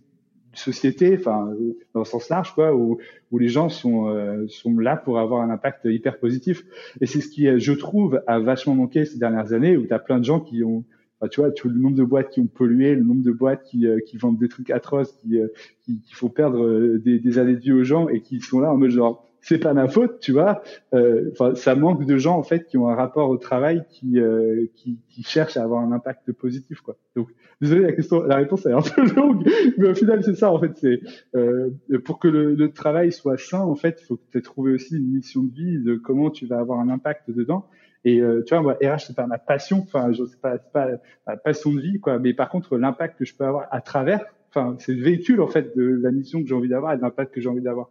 société, 0.53 1.17
enfin 1.19 1.53
dans 1.93 2.01
le 2.01 2.05
sens 2.05 2.29
large, 2.29 2.53
quoi, 2.53 2.73
où, 2.75 2.97
où 3.31 3.37
les 3.37 3.47
gens 3.47 3.69
sont 3.69 4.07
euh, 4.07 4.45
sont 4.47 4.77
là 4.79 4.95
pour 4.95 5.19
avoir 5.19 5.41
un 5.41 5.49
impact 5.49 5.85
hyper 5.85 6.19
positif. 6.19 6.63
Et 7.01 7.05
c'est 7.05 7.21
ce 7.21 7.29
qui, 7.29 7.59
je 7.59 7.73
trouve, 7.73 8.21
a 8.27 8.39
vachement 8.39 8.75
manqué 8.75 9.05
ces 9.05 9.17
dernières 9.17 9.53
années, 9.53 9.77
où 9.77 9.85
tu 9.85 9.93
as 9.93 9.99
plein 9.99 10.19
de 10.19 10.25
gens 10.25 10.39
qui 10.39 10.63
ont, 10.63 10.83
tu 11.31 11.41
vois, 11.41 11.49
le 11.63 11.79
nombre 11.79 11.95
de 11.95 12.03
boîtes 12.03 12.29
qui 12.29 12.41
ont 12.41 12.47
pollué, 12.47 12.95
le 12.95 13.03
nombre 13.03 13.23
de 13.23 13.31
boîtes 13.31 13.63
qui, 13.63 13.87
euh, 13.87 13.99
qui 14.05 14.17
vendent 14.17 14.37
des 14.37 14.49
trucs 14.49 14.69
atroces, 14.69 15.13
qui, 15.21 15.39
euh, 15.39 15.47
qui, 15.81 16.01
qui 16.01 16.13
font 16.13 16.29
perdre 16.29 16.97
des, 16.97 17.19
des 17.19 17.39
années 17.39 17.55
de 17.55 17.61
vie 17.61 17.71
aux 17.71 17.83
gens 17.83 18.09
et 18.09 18.21
qui 18.21 18.39
sont 18.39 18.59
là 18.59 18.71
en 18.71 18.77
mode 18.77 18.91
genre 18.91 19.32
c'est 19.43 19.59
pas 19.59 19.73
ma 19.73 19.87
faute, 19.87 20.19
tu 20.19 20.31
vois. 20.31 20.63
Euh, 20.95 21.29
enfin, 21.33 21.53
ça 21.53 21.75
manque 21.75 22.05
de 22.05 22.17
gens 22.17 22.37
en 22.37 22.43
fait 22.43 22.65
qui 22.65 22.77
ont 22.77 22.87
un 22.87 22.95
rapport 22.95 23.29
au 23.29 23.37
travail 23.37 23.83
qui, 23.89 24.19
euh, 24.19 24.65
qui, 24.75 24.97
qui 25.09 25.23
cherchent 25.23 25.57
à 25.57 25.63
avoir 25.63 25.81
un 25.81 25.91
impact 25.91 26.31
positif, 26.31 26.81
quoi. 26.81 26.95
Donc, 27.15 27.27
désolé, 27.61 27.81
la 27.83 27.91
question, 27.91 28.23
la 28.23 28.37
réponse 28.37 28.65
est 28.65 28.71
un 28.71 28.81
peu 28.95 29.03
longue, 29.13 29.47
mais 29.77 29.89
au 29.89 29.95
final 29.95 30.23
c'est 30.23 30.35
ça 30.35 30.51
en 30.51 30.59
fait. 30.59 30.71
C'est 30.77 31.01
euh, 31.35 31.69
pour 32.05 32.19
que 32.19 32.29
le, 32.29 32.55
le, 32.55 32.71
travail 32.71 33.11
soit 33.11 33.37
sain, 33.37 33.59
en 33.59 33.75
fait, 33.75 34.01
faut 34.01 34.15
que 34.15 34.23
tu 34.31 34.37
aies 34.37 34.41
trouvé 34.41 34.73
aussi 34.73 34.95
une 34.97 35.11
mission 35.11 35.43
de 35.43 35.53
vie 35.53 35.79
de 35.79 35.95
comment 35.95 36.31
tu 36.31 36.47
vas 36.47 36.59
avoir 36.59 36.79
un 36.79 36.89
impact 36.89 37.29
dedans. 37.29 37.67
Et 38.05 38.19
euh, 38.19 38.43
tu 38.45 38.53
vois, 38.53 38.63
moi, 38.63 38.73
RH 38.81 39.07
c'est 39.07 39.15
pas 39.15 39.27
ma 39.27 39.37
passion, 39.37 39.83
enfin, 39.83 40.11
je 40.11 40.25
sais 40.25 40.37
pas, 40.41 40.57
c'est 40.57 40.71
pas 40.71 40.87
ma 41.27 41.37
passion 41.37 41.71
de 41.71 41.79
vie, 41.79 41.99
quoi. 41.99 42.19
Mais 42.19 42.33
par 42.33 42.49
contre, 42.49 42.77
l'impact 42.77 43.19
que 43.19 43.25
je 43.25 43.35
peux 43.35 43.45
avoir 43.45 43.67
à 43.71 43.81
travers, 43.81 44.25
enfin, 44.55 44.75
c'est 44.79 44.93
le 44.93 45.03
véhicule 45.03 45.41
en 45.41 45.47
fait 45.47 45.75
de 45.75 45.83
la 46.01 46.11
mission 46.11 46.41
que 46.41 46.47
j'ai 46.47 46.55
envie 46.55 46.69
d'avoir 46.69 46.93
et 46.93 46.97
de 46.97 47.01
l'impact 47.01 47.33
que 47.33 47.41
j'ai 47.41 47.49
envie 47.49 47.61
d'avoir. 47.61 47.89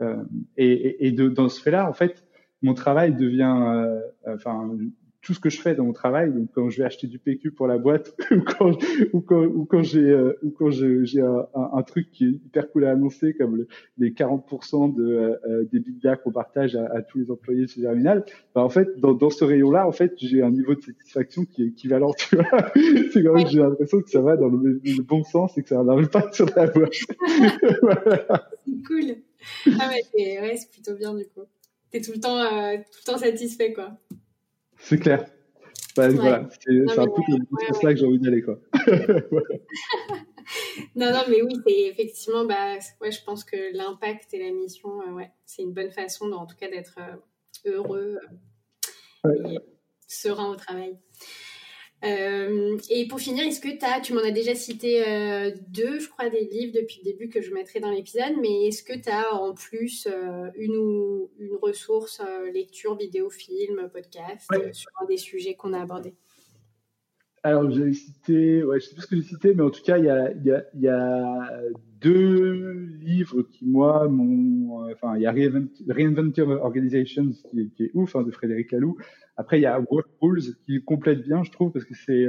Euh, 0.00 0.16
et, 0.56 1.06
et 1.06 1.12
de, 1.12 1.28
dans 1.28 1.48
ce 1.48 1.60
fait-là, 1.60 1.88
en 1.88 1.92
fait, 1.92 2.24
mon 2.62 2.74
travail 2.74 3.14
devient, 3.14 3.54
euh, 3.58 4.00
enfin, 4.34 4.70
tout 5.22 5.34
ce 5.34 5.40
que 5.40 5.50
je 5.50 5.60
fais 5.60 5.74
dans 5.74 5.84
mon 5.84 5.92
travail, 5.92 6.32
donc 6.32 6.48
quand 6.54 6.70
je 6.70 6.78
vais 6.78 6.84
acheter 6.84 7.06
du 7.06 7.18
PQ 7.18 7.52
pour 7.52 7.66
la 7.66 7.76
boîte, 7.76 8.14
ou 8.30 8.40
quand, 8.40 8.72
ou 9.12 9.20
quand, 9.20 9.44
ou 9.44 9.64
quand 9.66 9.82
j'ai, 9.82 10.00
euh, 10.00 10.38
ou 10.42 10.50
quand 10.50 10.70
j'ai 10.70 11.20
un, 11.20 11.46
un, 11.54 11.82
truc 11.82 12.10
qui 12.10 12.24
est 12.24 12.30
hyper 12.30 12.70
cool 12.70 12.86
à 12.86 12.92
annoncer, 12.92 13.34
comme 13.34 13.66
les 13.98 14.10
40% 14.12 14.94
de, 14.94 15.38
euh, 15.46 15.64
des 15.70 15.80
big 15.80 16.00
qu'on 16.24 16.32
partage 16.32 16.74
à, 16.74 16.86
à, 16.86 17.02
tous 17.02 17.18
les 17.18 17.30
employés 17.30 17.66
chez 17.66 17.82
Germinal, 17.82 18.24
bah, 18.54 18.62
en 18.62 18.70
fait, 18.70 18.98
dans, 18.98 19.12
dans 19.12 19.30
ce 19.30 19.44
rayon-là, 19.44 19.86
en 19.86 19.92
fait, 19.92 20.14
j'ai 20.16 20.42
un 20.42 20.50
niveau 20.50 20.74
de 20.74 20.80
satisfaction 20.80 21.44
qui 21.44 21.64
est 21.64 21.66
équivalent, 21.66 22.12
tu 22.14 22.36
vois. 22.36 22.72
C'est 23.12 23.22
quand 23.22 23.34
même 23.34 23.46
j'ai 23.46 23.58
l'impression 23.58 24.00
que 24.00 24.10
ça 24.10 24.22
va 24.22 24.36
dans 24.36 24.48
le, 24.48 24.80
bon 25.02 25.22
sens 25.24 25.56
et 25.58 25.62
que 25.62 25.68
ça 25.68 25.82
n'arrive 25.82 26.08
pas 26.08 26.30
sur 26.32 26.46
la 26.56 26.66
boîte. 26.66 26.92
voilà. 27.82 28.50
C'est 28.66 28.82
cool. 28.86 29.16
Ah 29.78 29.88
ouais, 29.88 30.02
c'est 30.14 30.40
ouais, 30.40 30.58
plutôt 30.70 30.94
bien 30.94 31.14
du 31.14 31.24
coup. 31.24 31.42
T'es 31.90 32.00
tout 32.00 32.12
le 32.12 32.20
temps, 32.20 32.38
euh, 32.38 32.76
tout 32.76 33.00
le 33.04 33.12
temps 33.12 33.18
satisfait, 33.18 33.72
quoi. 33.72 33.96
C'est 34.80 34.98
clair. 34.98 35.24
Bah, 35.96 36.08
Voilà, 36.08 36.48
c'est 36.60 36.98
un 36.98 37.06
peu 37.06 37.22
comme 37.26 37.46
ouais, 37.50 37.72
ça 37.72 37.92
que 37.92 37.96
j'ai 37.96 38.06
envie 38.06 38.20
d'aller, 38.20 38.42
quoi. 38.42 38.58
non, 40.94 41.12
non, 41.12 41.22
mais 41.28 41.42
oui, 41.42 41.54
c'est 41.66 41.80
effectivement, 41.88 42.44
bah, 42.44 42.78
ouais, 43.00 43.10
je 43.10 43.22
pense 43.24 43.44
que 43.44 43.76
l'impact 43.76 44.32
et 44.34 44.38
la 44.38 44.52
mission, 44.52 45.02
euh, 45.02 45.12
ouais, 45.12 45.30
c'est 45.44 45.62
une 45.62 45.72
bonne 45.72 45.90
façon, 45.90 46.30
en 46.32 46.46
tout 46.46 46.56
cas, 46.56 46.68
d'être 46.68 46.98
euh, 46.98 47.72
heureux 47.72 48.18
et 49.24 49.58
serein 50.06 50.50
au 50.50 50.56
travail. 50.56 50.96
Euh, 52.02 52.78
et 52.88 53.06
pour 53.08 53.20
finir, 53.20 53.44
est-ce 53.46 53.60
que 53.60 53.68
as, 53.84 54.00
tu 54.00 54.14
m'en 54.14 54.22
as 54.22 54.30
déjà 54.30 54.54
cité 54.54 55.06
euh, 55.06 55.50
deux, 55.68 55.98
je 55.98 56.08
crois, 56.08 56.30
des 56.30 56.44
livres 56.46 56.72
depuis 56.74 57.00
le 57.04 57.10
début 57.10 57.28
que 57.28 57.42
je 57.42 57.52
mettrai 57.52 57.80
dans 57.80 57.90
l'épisode, 57.90 58.36
mais 58.40 58.68
est-ce 58.68 58.82
que 58.82 58.98
tu 58.98 59.10
as 59.10 59.34
en 59.34 59.52
plus 59.52 60.06
euh, 60.10 60.48
une, 60.54 60.76
ou, 60.76 61.30
une 61.38 61.56
ressource, 61.60 62.22
lecture, 62.54 62.96
vidéo, 62.96 63.28
film, 63.28 63.90
podcast, 63.92 64.48
ouais. 64.50 64.72
sur 64.72 64.90
un 65.02 65.06
des 65.06 65.18
sujets 65.18 65.54
qu'on 65.54 65.74
a 65.74 65.80
abordés? 65.82 66.14
Alors, 67.42 67.70
j'ai 67.70 67.92
cité, 67.92 68.64
ouais, 68.64 68.80
je 68.80 68.86
sais 68.86 68.94
plus 68.94 69.02
ce 69.02 69.06
que 69.06 69.16
j'ai 69.16 69.22
cité, 69.22 69.54
mais 69.54 69.62
en 69.62 69.70
tout 69.70 69.82
cas, 69.82 69.98
il 69.98 70.04
y 70.04 70.10
a, 70.10 70.30
y, 70.32 70.50
a, 70.50 70.64
y 70.74 70.88
a 70.88 71.62
deux 72.00 72.88
livres 73.00 73.42
qui, 73.42 73.66
moi, 73.66 74.08
m'ont. 74.08 74.90
Enfin, 74.92 75.16
il 75.16 75.22
y 75.22 75.26
a 75.26 75.32
Reinventing 75.32 76.44
Organizations 76.44 77.30
qui 77.50 77.60
est, 77.60 77.66
qui 77.74 77.84
est 77.84 77.90
ouf, 77.94 78.16
hein, 78.16 78.22
de 78.22 78.30
Frédéric 78.30 78.72
Laloux. 78.72 78.96
Après, 79.36 79.58
il 79.58 79.62
y 79.62 79.66
a 79.66 79.80
Work 79.80 80.08
Rules 80.20 80.54
qui 80.64 80.82
complète 80.82 81.22
bien, 81.22 81.42
je 81.42 81.50
trouve, 81.50 81.72
parce 81.72 81.84
que 81.84 81.94
c'est 81.94 82.26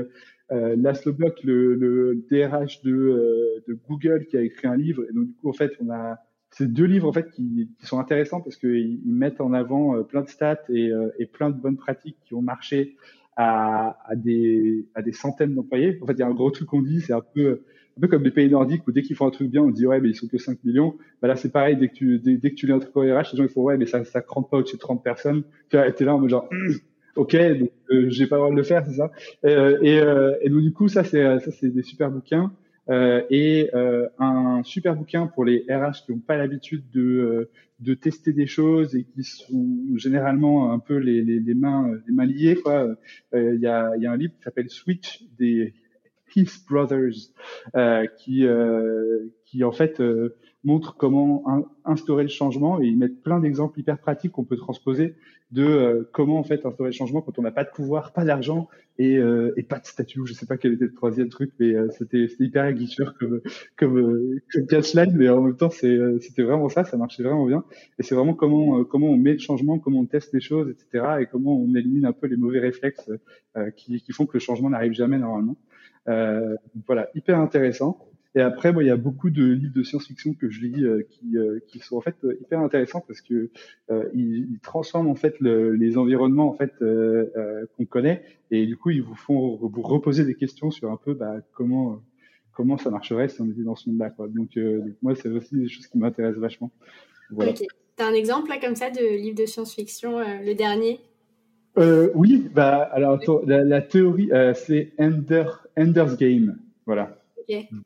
euh, 0.52 0.76
Laszlo 0.78 1.14
Bock, 1.14 1.44
le, 1.44 1.76
le 1.76 2.26
DRH 2.30 2.82
de, 2.84 2.94
euh, 2.94 3.64
de, 3.68 3.78
Google, 3.88 4.26
qui 4.26 4.38
a 4.38 4.42
écrit 4.42 4.68
un 4.68 4.76
livre. 4.76 5.04
Et 5.10 5.14
donc, 5.14 5.28
du 5.28 5.34
coup, 5.34 5.50
en 5.50 5.54
fait, 5.54 5.72
on 5.82 5.90
a 5.90 6.18
ces 6.52 6.68
deux 6.68 6.86
livres 6.86 7.08
en 7.08 7.14
fait 7.14 7.32
qui, 7.32 7.70
qui 7.80 7.86
sont 7.86 8.00
intéressants 8.00 8.42
parce 8.42 8.58
qu'ils 8.58 9.02
mettent 9.06 9.40
en 9.40 9.54
avant 9.54 9.96
euh, 9.96 10.04
plein 10.04 10.22
de 10.22 10.28
stats 10.28 10.60
et, 10.70 10.90
euh, 10.90 11.10
et, 11.18 11.26
plein 11.26 11.50
de 11.50 11.56
bonnes 11.56 11.78
pratiques 11.78 12.18
qui 12.26 12.34
ont 12.34 12.42
marché 12.42 12.98
à, 13.38 13.98
à 14.06 14.16
des, 14.18 14.86
à 14.94 15.02
des 15.02 15.14
centaines 15.14 15.56
d'employés. 15.56 15.98
En 16.02 16.06
fait, 16.06 16.14
il 16.14 16.20
y 16.20 16.24
a 16.24 16.28
un 16.28 16.34
gros 16.34 16.52
truc 16.52 16.68
qu'on 16.68 16.82
dit, 16.82 17.00
c'est 17.00 17.14
un 17.14 17.22
peu 17.22 17.62
un 17.98 18.02
peu 18.02 18.08
comme 18.08 18.24
les 18.24 18.32
pays 18.32 18.50
nordiques 18.50 18.88
où 18.88 18.92
dès 18.92 19.02
qu'ils 19.02 19.16
font 19.16 19.28
un 19.28 19.32
truc 19.32 19.50
bien, 19.50 19.62
on 19.62 19.70
dit 19.70 19.86
ouais 19.86 20.00
mais 20.00 20.10
ils 20.10 20.16
sont 20.16 20.28
que 20.28 20.38
5 20.38 20.64
millions. 20.64 20.96
Bah 21.22 21.28
là 21.28 21.36
c'est 21.36 21.52
pareil, 21.52 21.78
dès 21.78 21.90
que 21.90 21.94
tu 21.94 22.20
dès, 22.20 22.38
que 22.38 22.56
tu 22.56 22.66
lis 22.66 22.72
un 22.74 22.80
truc 22.80 22.96
au 22.96 23.02
RH, 23.02 23.32
les 23.34 23.38
gens 23.38 23.44
ils 23.44 23.50
font 23.50 23.64
ouais 23.64 23.78
mais 23.78 23.86
ça 23.86 24.04
ça 24.06 24.22
crante 24.22 24.50
pas 24.50 24.58
au-dessus 24.58 24.76
de 24.76 24.82
30 24.82 25.04
personnes. 25.04 25.44
Tu 25.70 25.78
vois, 25.78 25.92
t'es 25.92 26.06
là 26.06 26.16
en 26.16 26.20
mode 26.20 26.30
genre 26.30 26.50
ok, 27.16 27.36
donc 27.60 27.72
euh, 27.92 28.10
j'ai 28.10 28.28
pas 28.28 28.38
le 28.38 28.42
droit 28.42 28.52
de 28.52 28.56
le 28.56 28.64
faire, 28.64 28.86
c'est 28.86 28.96
ça. 28.96 29.12
Euh, 29.46 29.78
et, 29.82 30.00
euh, 30.00 30.36
et, 30.42 30.50
donc 30.50 30.62
du 30.62 30.74
coup, 30.74 30.88
ça 30.88 31.04
c'est 31.04 31.40
ça 31.40 31.52
c'est 31.52 31.70
des 31.70 31.84
super 31.84 32.10
bouquins 32.10 32.52
euh, 32.90 33.22
et 33.30 33.70
euh, 33.74 34.08
un 34.20 34.64
super 34.64 34.96
bouquin 34.96 35.28
pour 35.28 35.46
les 35.46 35.66
RH 35.70 36.06
qui 36.06 36.12
n'ont 36.12 36.20
pas 36.20 36.38
l'habitude 36.38 36.90
de 36.92 37.50
de 37.80 37.96
tester 37.96 38.32
des 38.32 38.46
choses 38.46 38.96
et 38.96 39.06
qui 39.06 39.24
sont 39.24 39.66
généralement 39.96 40.72
un 40.72 40.78
peu 40.78 40.98
les, 40.98 41.24
les, 41.24 41.40
les 41.40 41.54
mains 41.56 41.92
les 42.08 42.14
mains 42.14 42.26
liées 42.26 42.56
quoi. 42.56 42.96
Il 43.34 43.60
y 43.60 43.68
a 43.68 43.96
y 43.98 44.06
a 44.06 44.12
un 44.12 44.18
livre 44.18 44.34
qui 44.38 44.44
s'appelle 44.44 44.70
Switch 44.70 45.24
des 45.38 45.74
Heath 46.36 46.66
Brothers 46.68 47.32
qui 48.18 48.46
qui 49.46 49.64
en 49.64 49.72
fait 49.72 50.02
montre 50.64 50.96
comment 50.96 51.44
instaurer 51.86 52.24
le 52.24 52.30
changement 52.30 52.82
et 52.82 52.86
ils 52.86 52.98
mettent 52.98 53.22
plein 53.24 53.40
d'exemples 53.40 53.80
hyper 53.80 53.98
pratiques 53.98 54.34
qu'on 54.34 54.44
peut 54.44 54.58
transposer 54.58 55.16
de 55.52 55.64
euh, 55.64 56.10
comment 56.14 56.40
en 56.40 56.44
fait 56.44 56.66
instaurer 56.66 56.90
le 56.90 56.96
changement 56.96 57.22
quand 57.22 57.38
on 57.38 57.42
n'a 57.42 57.52
pas 57.52 57.64
de 57.64 57.70
pouvoir, 57.70 58.14
pas 58.14 58.24
d'argent 58.24 58.70
et, 58.98 59.18
euh, 59.18 59.54
et, 59.58 59.64
pas 59.64 59.80
de 59.80 59.86
statut. 59.86 60.22
Je 60.26 60.34
sais 60.34 60.46
pas 60.46 60.58
quel 60.58 60.74
était 60.74 60.86
le 60.86 60.94
troisième 60.94 61.30
truc, 61.30 61.52
mais 61.60 61.76
euh, 61.76 61.90
c'était 61.98 62.28
hyper 62.40 62.64
aguicheur 62.64 63.16
comme 63.18 63.42
comme, 63.78 64.40
comme 64.54 64.68
catchline, 64.68 65.14
mais 65.14 65.30
en 65.30 65.42
même 65.42 65.58
temps 65.58 65.70
c'était 65.70 66.44
vraiment 66.44 66.70
ça, 66.70 66.86
ça 66.86 66.96
marchait 66.96 67.24
vraiment 67.24 67.46
bien. 67.46 67.66
Et 68.00 68.04
c'est 68.04 68.16
vraiment 68.16 68.34
comment 68.34 68.84
comment 68.84 69.08
on 69.08 69.18
met 69.18 69.34
le 69.34 69.40
changement, 69.40 69.80
comment 69.80 70.00
on 70.00 70.06
teste 70.06 70.34
les 70.34 70.42
choses, 70.42 70.70
etc. 70.70 71.06
Et 71.22 71.26
comment 71.26 71.58
on 71.58 71.76
élimine 71.76 72.06
un 72.06 72.14
peu 72.14 72.28
les 72.28 72.38
mauvais 72.38 72.60
réflexes 72.60 73.10
qui, 73.76 74.02
qui 74.02 74.14
font 74.14 74.26
que 74.26 74.34
le 74.34 74.40
changement 74.40 74.70
n'arrive 74.70 74.94
jamais 74.94 75.18
normalement. 75.18 75.58
Voilà, 76.06 77.10
hyper 77.16 77.40
intéressant. 77.40 78.12
Et 78.34 78.40
après, 78.40 78.72
moi, 78.72 78.84
il 78.84 78.88
y 78.88 78.92
a 78.92 78.98
beaucoup 78.98 79.30
de 79.30 79.44
livres 79.44 79.74
de 79.74 79.84
science-fiction 79.84 80.34
que 80.36 80.50
je 80.50 80.62
lis 80.62 80.86
euh, 80.86 81.06
qui, 81.10 81.38
euh, 81.38 81.60
qui 81.68 81.80
sont 81.80 81.98
en 81.98 82.02
fait 82.02 82.16
euh, 82.24 82.38
hyper 82.40 82.62
intéressants 82.62 83.04
parce 83.06 83.20
que 83.20 83.50
ils, 84.14 84.60
transforment 84.64 85.10
en 85.10 85.16
fait 85.16 85.38
le, 85.40 85.74
les 85.74 85.98
environnements 85.98 86.50
en 86.50 86.54
fait 86.54 86.72
qu'on 87.76 87.86
connaît 87.86 88.24
et 88.52 88.66
du 88.66 88.78
coup 88.78 88.92
ils 88.92 89.02
vous 89.02 89.16
font 89.16 89.58
vous 89.58 89.82
reposer 89.82 90.24
des 90.24 90.36
questions 90.36 90.72
sur 90.72 90.92
un 90.92 90.98
peu 90.98 91.14
bah, 91.14 91.38
comment 91.54 92.02
comment 92.54 92.78
ça 92.78 92.90
marcherait 92.90 93.28
si 93.28 93.42
on 93.42 93.50
était 93.50 93.64
dans 93.64 93.76
ce 93.76 93.90
monde-là. 93.90 94.12
Quoi. 94.12 94.28
Donc, 94.28 94.58
moi, 95.02 95.16
c'est 95.16 95.30
aussi 95.30 95.56
des 95.56 95.70
choses 95.70 95.88
qui 95.88 95.98
m'intéressent 95.98 96.42
vachement. 96.42 96.70
Voilà. 97.32 97.54
T'as 97.96 98.08
un 98.08 98.14
exemple 98.14 98.50
là 98.50 98.60
comme 98.60 98.76
ça 98.76 98.92
de 98.92 99.18
livre 99.18 99.38
de 99.38 99.46
science-fiction, 99.46 100.20
le 100.20 100.54
dernier? 100.54 101.00
Euh, 101.78 102.10
Oui, 102.16 102.50
bah 102.54 102.90
alors 102.92 103.20
la, 103.46 103.64
la 103.64 103.82
théorie, 103.82 104.30
c'est 104.56 104.94
Ender, 105.00 105.46
Ender's 105.78 106.18
Game. 106.18 106.58
Voilà 106.86 107.18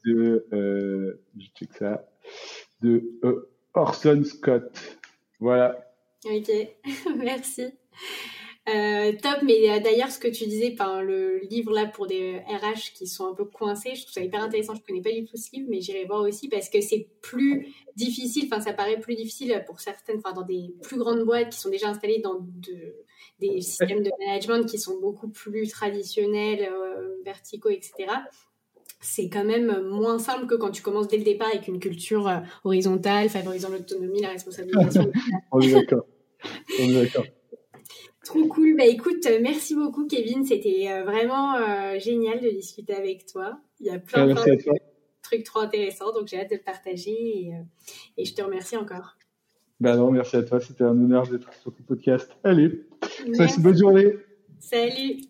de, 0.06 0.46
euh, 0.54 1.22
je 1.38 1.48
check 1.58 1.74
ça, 1.78 2.08
de 2.82 3.04
euh, 3.24 3.50
Orson 3.74 4.24
Scott. 4.24 4.72
Voilà. 5.40 5.94
Ok, 6.26 6.50
merci. 7.18 7.66
Euh, 8.68 9.14
top, 9.22 9.44
mais 9.44 9.70
euh, 9.70 9.80
d'ailleurs, 9.80 10.10
ce 10.10 10.18
que 10.18 10.28
tu 10.28 10.46
disais, 10.46 10.72
par 10.72 11.04
le 11.04 11.40
livre 11.52 11.72
là 11.72 11.86
pour 11.86 12.08
des 12.08 12.40
RH 12.48 12.94
qui 12.96 13.06
sont 13.06 13.28
un 13.28 13.36
peu 13.36 13.46
coincés, 13.46 13.94
je 13.94 14.02
trouve 14.02 14.14
ça 14.14 14.22
hyper 14.22 14.42
intéressant. 14.42 14.74
Je 14.74 14.82
connais 14.82 15.02
pas 15.02 15.12
du 15.12 15.24
tout 15.24 15.38
ce 15.38 15.52
livre, 15.56 15.68
mais 15.70 15.82
j'irai 15.82 16.06
voir 16.06 16.22
aussi 16.22 16.50
parce 16.50 16.70
que 16.70 16.82
c'est 16.82 17.08
plus 17.22 17.68
difficile. 17.96 18.50
Enfin, 18.52 18.62
ça 18.62 18.74
paraît 18.74 19.00
plus 19.00 19.16
difficile 19.16 19.64
pour 19.68 19.80
certaines, 19.82 20.18
enfin, 20.18 20.34
dans 20.34 20.46
des 20.46 20.74
plus 20.82 20.98
grandes 20.98 21.24
boîtes 21.24 21.52
qui 21.52 21.60
sont 21.60 21.70
déjà 21.70 21.90
installées 21.90 22.20
dans 22.20 22.40
de, 22.40 22.96
des 23.40 23.62
systèmes 23.62 24.04
de 24.04 24.12
management 24.20 24.66
qui 24.66 24.80
sont 24.80 25.00
beaucoup 25.00 25.30
plus 25.30 25.68
traditionnels, 25.68 26.70
verticaux, 27.24 27.70
etc 27.70 28.08
c'est 29.06 29.30
quand 29.30 29.44
même 29.44 29.82
moins 29.88 30.20
simple 30.20 30.48
que 30.48 30.56
quand 30.56 30.72
tu 30.72 30.82
commences 30.82 31.08
dès 31.08 31.18
le 31.18 31.24
départ 31.24 31.50
avec 31.50 31.68
une 31.68 31.80
culture 31.80 32.28
euh, 32.28 32.40
horizontale, 32.64 33.30
favorisant 33.30 33.70
l'autonomie, 33.70 34.22
la 34.22 34.30
responsabilisation. 34.30 35.12
On 35.52 35.62
est 35.62 35.72
d'accord. 35.72 36.06
On 36.80 36.84
est 36.84 36.94
d'accord. 36.94 37.26
Trop 38.24 38.48
cool. 38.48 38.76
Bah 38.76 38.86
écoute, 38.86 39.26
euh, 39.28 39.40
merci 39.42 39.76
beaucoup 39.76 40.08
Kevin. 40.08 40.44
C'était 40.44 40.88
euh, 40.90 41.04
vraiment 41.04 41.56
génial 42.00 42.42
de 42.42 42.50
discuter 42.50 42.94
avec 42.94 43.28
toi. 43.28 43.60
Il 43.80 43.86
y 43.86 43.92
a 43.92 44.00
plein, 44.00 44.28
de 44.28 44.34
trucs 45.22 45.44
trop 45.44 45.60
intéressants, 45.60 46.12
donc 46.12 46.28
j'ai 46.28 46.40
hâte 46.40 46.50
de 46.50 46.56
le 46.56 46.62
partager 46.62 47.12
et, 47.12 47.52
et, 48.18 48.26
je 48.26 48.34
te 48.34 48.42
remercie 48.42 48.78
encore. 48.78 49.18
Bah 49.80 49.96
non, 49.98 50.12
merci 50.12 50.38
à 50.38 50.44
toi. 50.44 50.60
C'était 50.60 50.84
un 50.84 50.92
honneur 50.92 51.28
d'être 51.28 51.54
sur 51.54 51.74
ton 51.74 51.84
podcast. 51.84 52.32
Allez, 52.44 52.86
passe 53.38 53.58
une 53.58 53.64
bonne 53.64 53.78
journée. 53.78 54.16
Salut. 54.60 55.22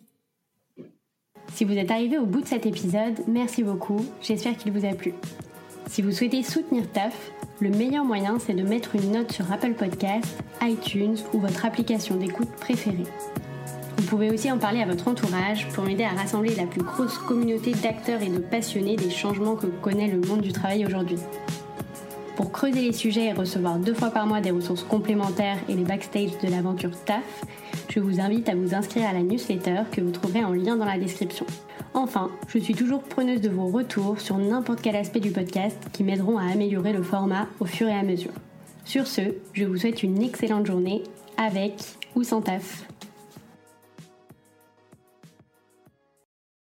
Si 1.52 1.64
vous 1.64 1.72
êtes 1.72 1.90
arrivé 1.90 2.18
au 2.18 2.26
bout 2.26 2.42
de 2.42 2.46
cet 2.46 2.66
épisode, 2.66 3.14
merci 3.26 3.62
beaucoup, 3.62 4.04
j'espère 4.20 4.56
qu'il 4.56 4.72
vous 4.72 4.84
a 4.84 4.94
plu. 4.94 5.14
Si 5.88 6.02
vous 6.02 6.10
souhaitez 6.10 6.42
soutenir 6.42 6.90
TAF, 6.92 7.30
le 7.60 7.70
meilleur 7.70 8.04
moyen 8.04 8.38
c'est 8.38 8.54
de 8.54 8.62
mettre 8.62 8.96
une 8.96 9.12
note 9.12 9.32
sur 9.32 9.50
Apple 9.50 9.74
Podcasts, 9.74 10.42
iTunes 10.60 11.16
ou 11.32 11.38
votre 11.38 11.64
application 11.64 12.16
d'écoute 12.16 12.50
préférée. 12.60 13.04
Vous 13.96 14.04
pouvez 14.04 14.30
aussi 14.30 14.50
en 14.52 14.58
parler 14.58 14.82
à 14.82 14.86
votre 14.86 15.08
entourage 15.08 15.68
pour 15.68 15.84
m'aider 15.84 16.04
à 16.04 16.10
rassembler 16.10 16.54
la 16.54 16.66
plus 16.66 16.82
grosse 16.82 17.16
communauté 17.18 17.72
d'acteurs 17.72 18.20
et 18.20 18.28
de 18.28 18.38
passionnés 18.38 18.96
des 18.96 19.10
changements 19.10 19.56
que 19.56 19.66
connaît 19.66 20.08
le 20.08 20.20
monde 20.20 20.42
du 20.42 20.52
travail 20.52 20.84
aujourd'hui. 20.84 21.18
Pour 22.36 22.52
creuser 22.52 22.82
les 22.82 22.92
sujets 22.92 23.28
et 23.28 23.32
recevoir 23.32 23.78
deux 23.78 23.94
fois 23.94 24.10
par 24.10 24.26
mois 24.26 24.42
des 24.42 24.50
ressources 24.50 24.82
complémentaires 24.82 25.56
et 25.70 25.74
les 25.74 25.84
backstage 25.84 26.36
de 26.42 26.50
l'aventure 26.50 26.90
TAF, 27.06 27.44
je 27.88 27.98
vous 27.98 28.20
invite 28.20 28.50
à 28.50 28.54
vous 28.54 28.74
inscrire 28.74 29.08
à 29.08 29.14
la 29.14 29.22
newsletter 29.22 29.84
que 29.90 30.02
vous 30.02 30.10
trouverez 30.10 30.44
en 30.44 30.52
lien 30.52 30.76
dans 30.76 30.84
la 30.84 30.98
description. 30.98 31.46
Enfin, 31.94 32.30
je 32.48 32.58
suis 32.58 32.74
toujours 32.74 33.02
preneuse 33.02 33.40
de 33.40 33.48
vos 33.48 33.68
retours 33.68 34.20
sur 34.20 34.36
n'importe 34.36 34.82
quel 34.82 34.96
aspect 34.96 35.20
du 35.20 35.30
podcast 35.30 35.78
qui 35.94 36.04
m'aideront 36.04 36.36
à 36.36 36.52
améliorer 36.52 36.92
le 36.92 37.02
format 37.02 37.46
au 37.58 37.64
fur 37.64 37.88
et 37.88 37.94
à 37.94 38.02
mesure. 38.02 38.32
Sur 38.84 39.06
ce, 39.06 39.22
je 39.54 39.64
vous 39.64 39.78
souhaite 39.78 40.02
une 40.02 40.22
excellente 40.22 40.66
journée 40.66 41.04
avec 41.38 41.72
ou 42.14 42.22
sans 42.22 42.42
taf. 42.42 42.86